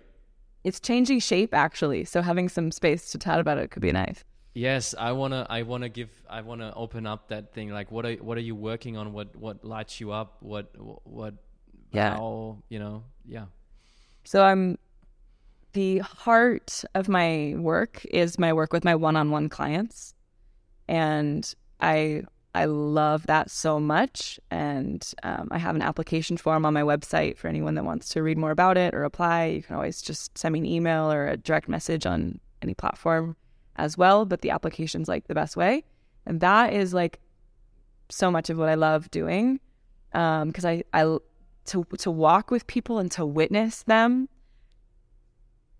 it's 0.63 0.79
changing 0.79 1.19
shape 1.19 1.53
actually. 1.53 2.05
So 2.05 2.21
having 2.21 2.47
some 2.49 2.71
space 2.71 3.11
to 3.11 3.17
chat 3.17 3.39
about 3.39 3.57
it 3.57 3.71
could 3.71 3.81
be 3.81 3.91
nice. 3.91 4.23
Yes, 4.57 4.95
I 4.97 5.11
wanna. 5.11 5.45
I 5.51 5.61
wanna 5.61 5.88
give. 5.88 6.09
I 6.27 6.41
wanna 6.41 6.73
open 6.75 7.05
up 7.05 7.27
that 7.27 7.53
thing. 7.53 7.69
Like, 7.69 7.91
what 7.91 8.07
are 8.07 8.13
what 8.13 8.39
are 8.39 8.41
you 8.41 8.55
working 8.55 8.97
on? 8.97 9.13
What 9.13 9.35
what 9.35 9.63
lights 9.63 10.01
you 10.01 10.11
up? 10.11 10.38
What 10.39 10.73
what? 11.05 11.35
Yeah. 11.91 12.15
How, 12.15 12.57
you 12.67 12.79
know. 12.79 13.03
Yeah. 13.23 13.45
So 14.23 14.43
I'm. 14.43 14.79
The 15.73 15.99
heart 15.99 16.84
of 16.95 17.07
my 17.07 17.53
work 17.55 18.03
is 18.09 18.39
my 18.39 18.51
work 18.51 18.73
with 18.73 18.84
my 18.84 18.95
one-on-one 18.95 19.49
clients, 19.49 20.15
and 20.88 21.53
I 21.79 22.23
I 22.55 22.65
love 22.65 23.27
that 23.27 23.51
so 23.51 23.79
much. 23.79 24.39
And 24.49 25.07
um, 25.21 25.49
I 25.51 25.59
have 25.59 25.75
an 25.75 25.84
application 25.84 26.35
form 26.35 26.65
on 26.65 26.73
my 26.73 26.81
website 26.81 27.38
for 27.38 27.47
anyone 27.47 27.75
that 27.75 27.85
wants 27.85 28.09
to 28.09 28.23
read 28.23 28.39
more 28.39 28.51
about 28.51 28.75
it 28.75 28.95
or 28.95 29.03
apply. 29.03 29.45
You 29.45 29.61
can 29.61 29.75
always 29.75 30.01
just 30.01 30.35
send 30.35 30.53
me 30.53 30.59
an 30.59 30.65
email 30.65 31.11
or 31.11 31.27
a 31.27 31.38
direct 31.38 31.69
message 31.69 32.07
on 32.07 32.39
any 32.63 32.73
platform 32.73 33.35
as 33.77 33.97
well, 33.97 34.25
but 34.25 34.41
the 34.41 34.49
application's 34.49 35.07
like 35.07 35.27
the 35.27 35.35
best 35.35 35.55
way. 35.55 35.83
And 36.25 36.41
that 36.41 36.73
is 36.73 36.93
like 36.93 37.19
so 38.09 38.31
much 38.31 38.49
of 38.49 38.57
what 38.57 38.69
I 38.69 38.75
love 38.75 39.09
doing. 39.11 39.59
Um, 40.13 40.51
cause 40.51 40.65
I, 40.65 40.83
I, 40.93 41.17
to, 41.65 41.85
to 41.97 42.11
walk 42.11 42.49
with 42.49 42.65
people 42.67 42.97
and 42.99 43.11
to 43.11 43.25
witness 43.25 43.83
them 43.83 44.29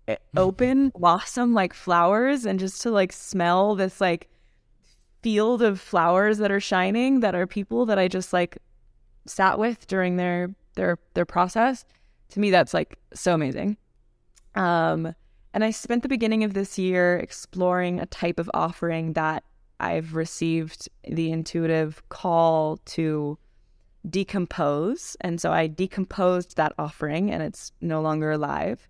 eh, 0.06 0.16
open, 0.36 0.90
blossom 0.90 1.54
like 1.54 1.74
flowers 1.74 2.44
and 2.44 2.58
just 2.58 2.82
to 2.82 2.90
like 2.90 3.12
smell 3.12 3.74
this 3.74 4.00
like 4.00 4.28
field 5.22 5.62
of 5.62 5.80
flowers 5.80 6.38
that 6.38 6.52
are 6.52 6.60
shining 6.60 7.20
that 7.20 7.34
are 7.34 7.46
people 7.46 7.86
that 7.86 7.98
I 7.98 8.06
just 8.06 8.32
like 8.32 8.58
sat 9.26 9.58
with 9.58 9.86
during 9.86 10.16
their, 10.16 10.54
their, 10.74 10.98
their 11.14 11.26
process. 11.26 11.84
To 12.30 12.40
me, 12.40 12.50
that's 12.50 12.74
like 12.74 12.98
so 13.14 13.34
amazing. 13.34 13.78
Um, 14.54 15.14
and 15.54 15.64
I 15.64 15.70
spent 15.70 16.02
the 16.02 16.08
beginning 16.08 16.44
of 16.44 16.54
this 16.54 16.78
year 16.78 17.18
exploring 17.18 18.00
a 18.00 18.06
type 18.06 18.38
of 18.38 18.50
offering 18.54 19.14
that 19.14 19.44
I've 19.80 20.14
received 20.14 20.88
the 21.08 21.30
intuitive 21.30 22.02
call 22.08 22.78
to 22.86 23.38
decompose. 24.08 25.16
And 25.20 25.40
so 25.40 25.52
I 25.52 25.66
decomposed 25.66 26.56
that 26.56 26.72
offering 26.78 27.30
and 27.30 27.42
it's 27.42 27.72
no 27.80 28.00
longer 28.00 28.30
alive. 28.30 28.88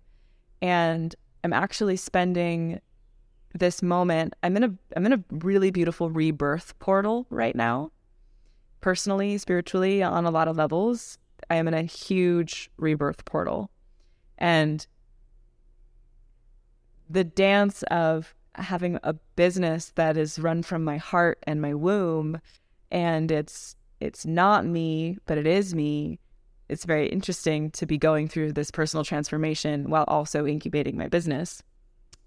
And 0.61 1.15
I'm 1.43 1.53
actually 1.53 1.95
spending 1.95 2.81
this 3.55 3.81
moment 3.81 4.35
I'm 4.43 4.55
in 4.57 4.63
a 4.63 4.71
I'm 4.95 5.07
in 5.07 5.13
a 5.13 5.23
really 5.31 5.71
beautiful 5.71 6.09
rebirth 6.09 6.77
portal 6.79 7.25
right 7.29 7.55
now. 7.55 7.91
Personally, 8.81 9.37
spiritually, 9.37 10.03
on 10.03 10.25
a 10.25 10.31
lot 10.31 10.47
of 10.47 10.55
levels. 10.55 11.17
I 11.49 11.55
am 11.55 11.67
in 11.67 11.73
a 11.73 11.81
huge 11.81 12.69
rebirth 12.77 13.25
portal. 13.25 13.71
And 14.37 14.85
the 17.09 17.23
dance 17.23 17.83
of 17.83 18.33
having 18.55 18.99
a 19.03 19.13
business 19.35 19.91
that 19.95 20.17
is 20.17 20.39
run 20.39 20.63
from 20.63 20.83
my 20.83 20.97
heart 20.97 21.39
and 21.43 21.61
my 21.61 21.73
womb 21.73 22.39
and 22.91 23.31
it's 23.31 23.75
it's 23.99 24.25
not 24.25 24.65
me 24.65 25.17
but 25.25 25.37
it 25.37 25.47
is 25.47 25.73
me 25.73 26.19
it's 26.67 26.85
very 26.85 27.07
interesting 27.07 27.71
to 27.71 27.85
be 27.85 27.97
going 27.97 28.27
through 28.27 28.53
this 28.53 28.69
personal 28.69 29.03
transformation 29.03 29.89
while 29.89 30.05
also 30.07 30.45
incubating 30.45 30.97
my 30.97 31.07
business. 31.07 31.63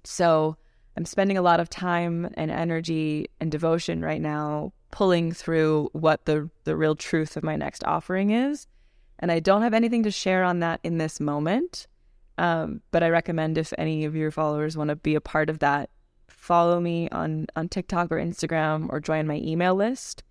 So 0.05 0.57
i'm 0.97 1.05
spending 1.05 1.39
a 1.39 1.43
lot 1.43 1.61
of 1.61 1.71
time 1.71 2.29
and 2.35 2.51
energy 2.51 3.27
and 3.41 3.51
devotion 3.51 4.03
right 4.03 4.21
now 4.21 4.73
pulling 4.91 5.33
through 5.33 5.89
what 5.93 6.25
the 6.27 6.51
the 6.65 6.77
real 6.77 6.95
truth 6.95 7.37
of 7.37 7.43
my 7.43 7.57
next 7.57 7.83
offering 7.85 8.31
is 8.31 8.67
and 9.19 9.33
i 9.33 9.41
don't 9.41 9.63
have 9.63 9.75
anything 9.75 10.03
to 10.03 10.11
share 10.11 10.45
on 10.45 10.61
that 10.61 10.81
in 10.83 10.99
this 10.99 11.19
moment 11.21 11.87
um, 12.43 12.83
but 12.91 13.05
I 13.05 13.09
recommend 13.11 13.57
if 13.57 13.73
any 13.79 14.05
of 14.05 14.17
your 14.17 14.33
followers 14.33 14.77
want 14.77 14.89
to 14.89 14.97
be 14.97 15.15
a 15.15 15.21
part 15.21 15.49
of 15.49 15.61
that, 15.61 15.91
follow 16.27 16.81
me 16.81 17.09
on 17.11 17.47
on 17.55 17.69
TikTok 17.69 18.11
or 18.11 18.17
Instagram 18.17 18.89
or 18.91 18.99
join 18.99 19.29
my 19.29 19.37
email 19.37 19.77
list 19.77 20.25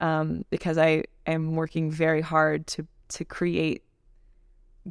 um, 0.00 0.44
because 0.50 0.76
I 0.76 1.04
am 1.24 1.54
working 1.54 1.88
very 1.88 2.20
hard 2.20 2.66
to 2.66 2.86
to 3.10 3.24
create 3.24 3.84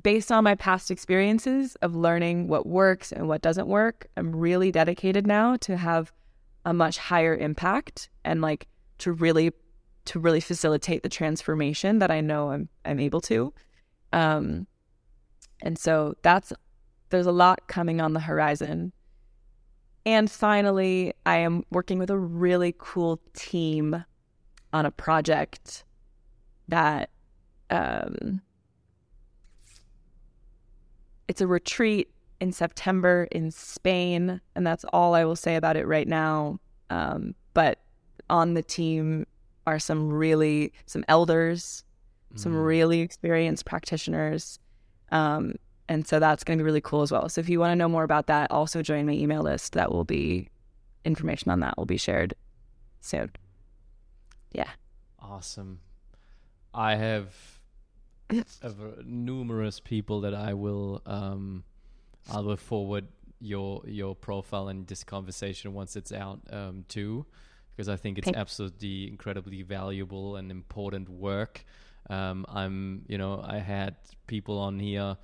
based 0.02 0.32
on 0.32 0.46
my 0.46 0.56
past 0.56 0.90
experiences 0.90 1.76
of 1.82 1.94
learning 1.94 2.48
what 2.48 2.66
works 2.66 3.12
and 3.12 3.28
what 3.28 3.42
doesn't 3.42 3.68
work. 3.68 4.08
I'm 4.16 4.34
really 4.34 4.72
dedicated 4.72 5.28
now 5.28 5.58
to 5.58 5.76
have 5.76 6.14
a 6.64 6.74
much 6.74 6.98
higher 6.98 7.36
impact 7.36 8.10
and 8.24 8.42
like 8.42 8.70
to 9.00 9.12
really 9.12 9.52
to 10.06 10.20
really 10.20 10.40
facilitate 10.40 11.04
the 11.04 11.10
transformation 11.10 12.00
that 12.00 12.12
I 12.12 12.22
know 12.22 12.52
I'm 12.52 12.70
I'm 12.86 13.02
able 13.02 13.20
to. 13.22 13.54
Um, 14.14 14.68
and 15.62 15.78
so 15.78 16.16
that's 16.22 16.54
there's 17.10 17.28
a 17.28 17.32
lot 17.32 17.68
coming 17.68 18.02
on 18.02 18.14
the 18.14 18.20
horizon. 18.20 18.94
And 20.06 20.32
finally, 20.32 21.14
I 21.26 21.38
am 21.38 21.64
working 21.70 22.00
with 22.00 22.10
a 22.10 22.18
really 22.18 22.74
cool 22.78 23.22
team 23.34 24.04
on 24.74 24.86
a 24.86 24.92
project 24.92 25.84
that 26.70 27.10
um, 27.70 28.42
it's 31.28 31.42
a 31.42 31.48
retreat 31.48 32.10
in 32.40 32.52
September 32.52 33.28
in 33.32 33.52
Spain, 33.52 34.42
and 34.56 34.66
that's 34.66 34.84
all 34.92 35.14
I 35.14 35.26
will 35.26 35.36
say 35.36 35.56
about 35.56 35.78
it 35.78 35.86
right 35.86 36.08
now. 36.08 36.60
Um, 36.90 37.36
but 37.54 37.80
on 38.30 38.56
the 38.56 38.64
team 38.64 39.28
are 39.68 39.78
some 39.78 40.12
really 40.12 40.74
some 40.88 41.06
elders, 41.08 41.84
mm. 42.34 42.40
some 42.40 42.56
really 42.56 43.02
experienced 43.02 43.66
practitioners 43.66 44.58
um, 45.12 45.56
and 45.88 46.08
so 46.08 46.20
that's 46.20 46.44
going 46.44 46.58
to 46.58 46.64
be 46.64 46.66
really 46.66 46.82
cool 46.82 47.02
as 47.02 47.12
well. 47.12 47.28
So 47.30 47.42
if 47.42 47.50
you 47.50 47.60
want 47.60 47.72
to 47.72 47.76
know 47.76 47.90
more 47.90 48.04
about 48.04 48.28
that, 48.28 48.50
also 48.50 48.82
join 48.82 49.06
my 49.06 49.14
email 49.14 49.42
list. 49.42 49.74
That 49.74 49.92
will 49.92 50.06
be 50.06 50.50
information 51.04 51.52
on 51.52 51.60
that 51.62 51.78
will 51.78 51.86
be 51.86 51.98
shared 51.98 52.34
soon. 53.02 53.32
Yeah. 54.54 54.70
Awesome. 55.20 55.80
I 56.74 56.96
have 56.96 57.36
numerous 59.04 59.80
people 59.80 60.22
that 60.22 60.34
I 60.34 60.54
will 60.54 61.02
um, 61.06 61.64
I 62.32 62.40
will 62.40 62.58
forward 62.58 63.08
your 63.40 63.82
your 63.86 64.16
profile 64.16 64.70
and 64.70 64.88
this 64.88 65.04
conversation 65.04 65.74
once 65.74 65.96
it's 65.96 66.12
out 66.12 66.40
um, 66.52 66.86
too, 66.88 67.26
because 67.76 67.90
I 67.90 67.98
think 67.98 68.18
it's 68.18 68.26
Thank 68.26 68.38
absolutely 68.38 69.08
incredibly 69.08 69.62
valuable 69.64 70.38
and 70.38 70.52
important 70.52 71.10
work 71.10 71.66
um, 72.12 72.46
I'm, 72.50 73.06
you 73.08 73.18
know, 73.18 73.42
I 73.42 73.60
had 73.60 73.96
people 74.28 74.60
on 74.60 74.80
here 74.80 75.16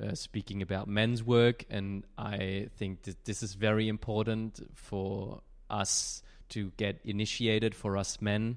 uh, 0.00 0.14
speaking 0.14 0.62
about 0.62 0.86
men's 0.86 1.20
work, 1.20 1.64
and 1.68 2.04
I 2.16 2.68
think 2.76 3.02
that 3.02 3.24
this 3.24 3.42
is 3.42 3.54
very 3.54 3.88
important 3.88 4.60
for 4.74 5.42
us 5.68 6.22
to 6.50 6.70
get 6.76 7.00
initiated 7.04 7.74
for 7.74 7.96
us 7.96 8.22
men. 8.22 8.56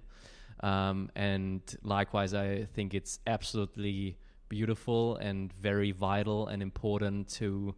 Um, 0.59 1.09
and 1.15 1.61
likewise, 1.81 2.35
I 2.35 2.65
think 2.65 2.93
it's 2.93 3.19
absolutely 3.25 4.19
beautiful 4.47 5.15
and 5.15 5.51
very 5.53 5.91
vital 5.91 6.47
and 6.47 6.61
important 6.61 7.29
to 7.29 7.73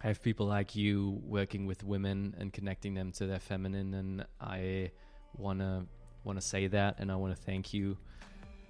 have 0.00 0.22
people 0.22 0.46
like 0.46 0.76
you 0.76 1.20
working 1.24 1.66
with 1.66 1.82
women 1.82 2.36
and 2.38 2.52
connecting 2.52 2.94
them 2.94 3.10
to 3.12 3.26
their 3.26 3.40
feminine. 3.40 3.94
And 3.94 4.26
I 4.40 4.92
wanna 5.36 5.86
wanna 6.22 6.40
say 6.40 6.68
that, 6.68 7.00
and 7.00 7.10
I 7.10 7.16
wanna 7.16 7.34
thank 7.34 7.74
you 7.74 7.96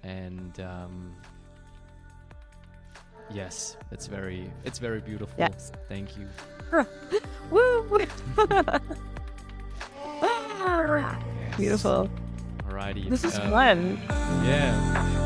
and 0.03 0.59
um, 0.59 1.15
yes, 3.31 3.77
it's 3.91 4.07
very 4.07 4.51
it's 4.65 4.79
very 4.79 5.01
beautiful. 5.01 5.35
Yes. 5.37 5.71
Thank 5.87 6.17
you. 6.17 6.27
Woo! 7.51 7.99
Beautiful. 11.57 12.09
Alrighty. 12.69 13.09
This 13.09 13.23
is 13.23 13.35
uh, 13.37 13.49
fun. 13.49 13.99
Yeah. 14.43 15.17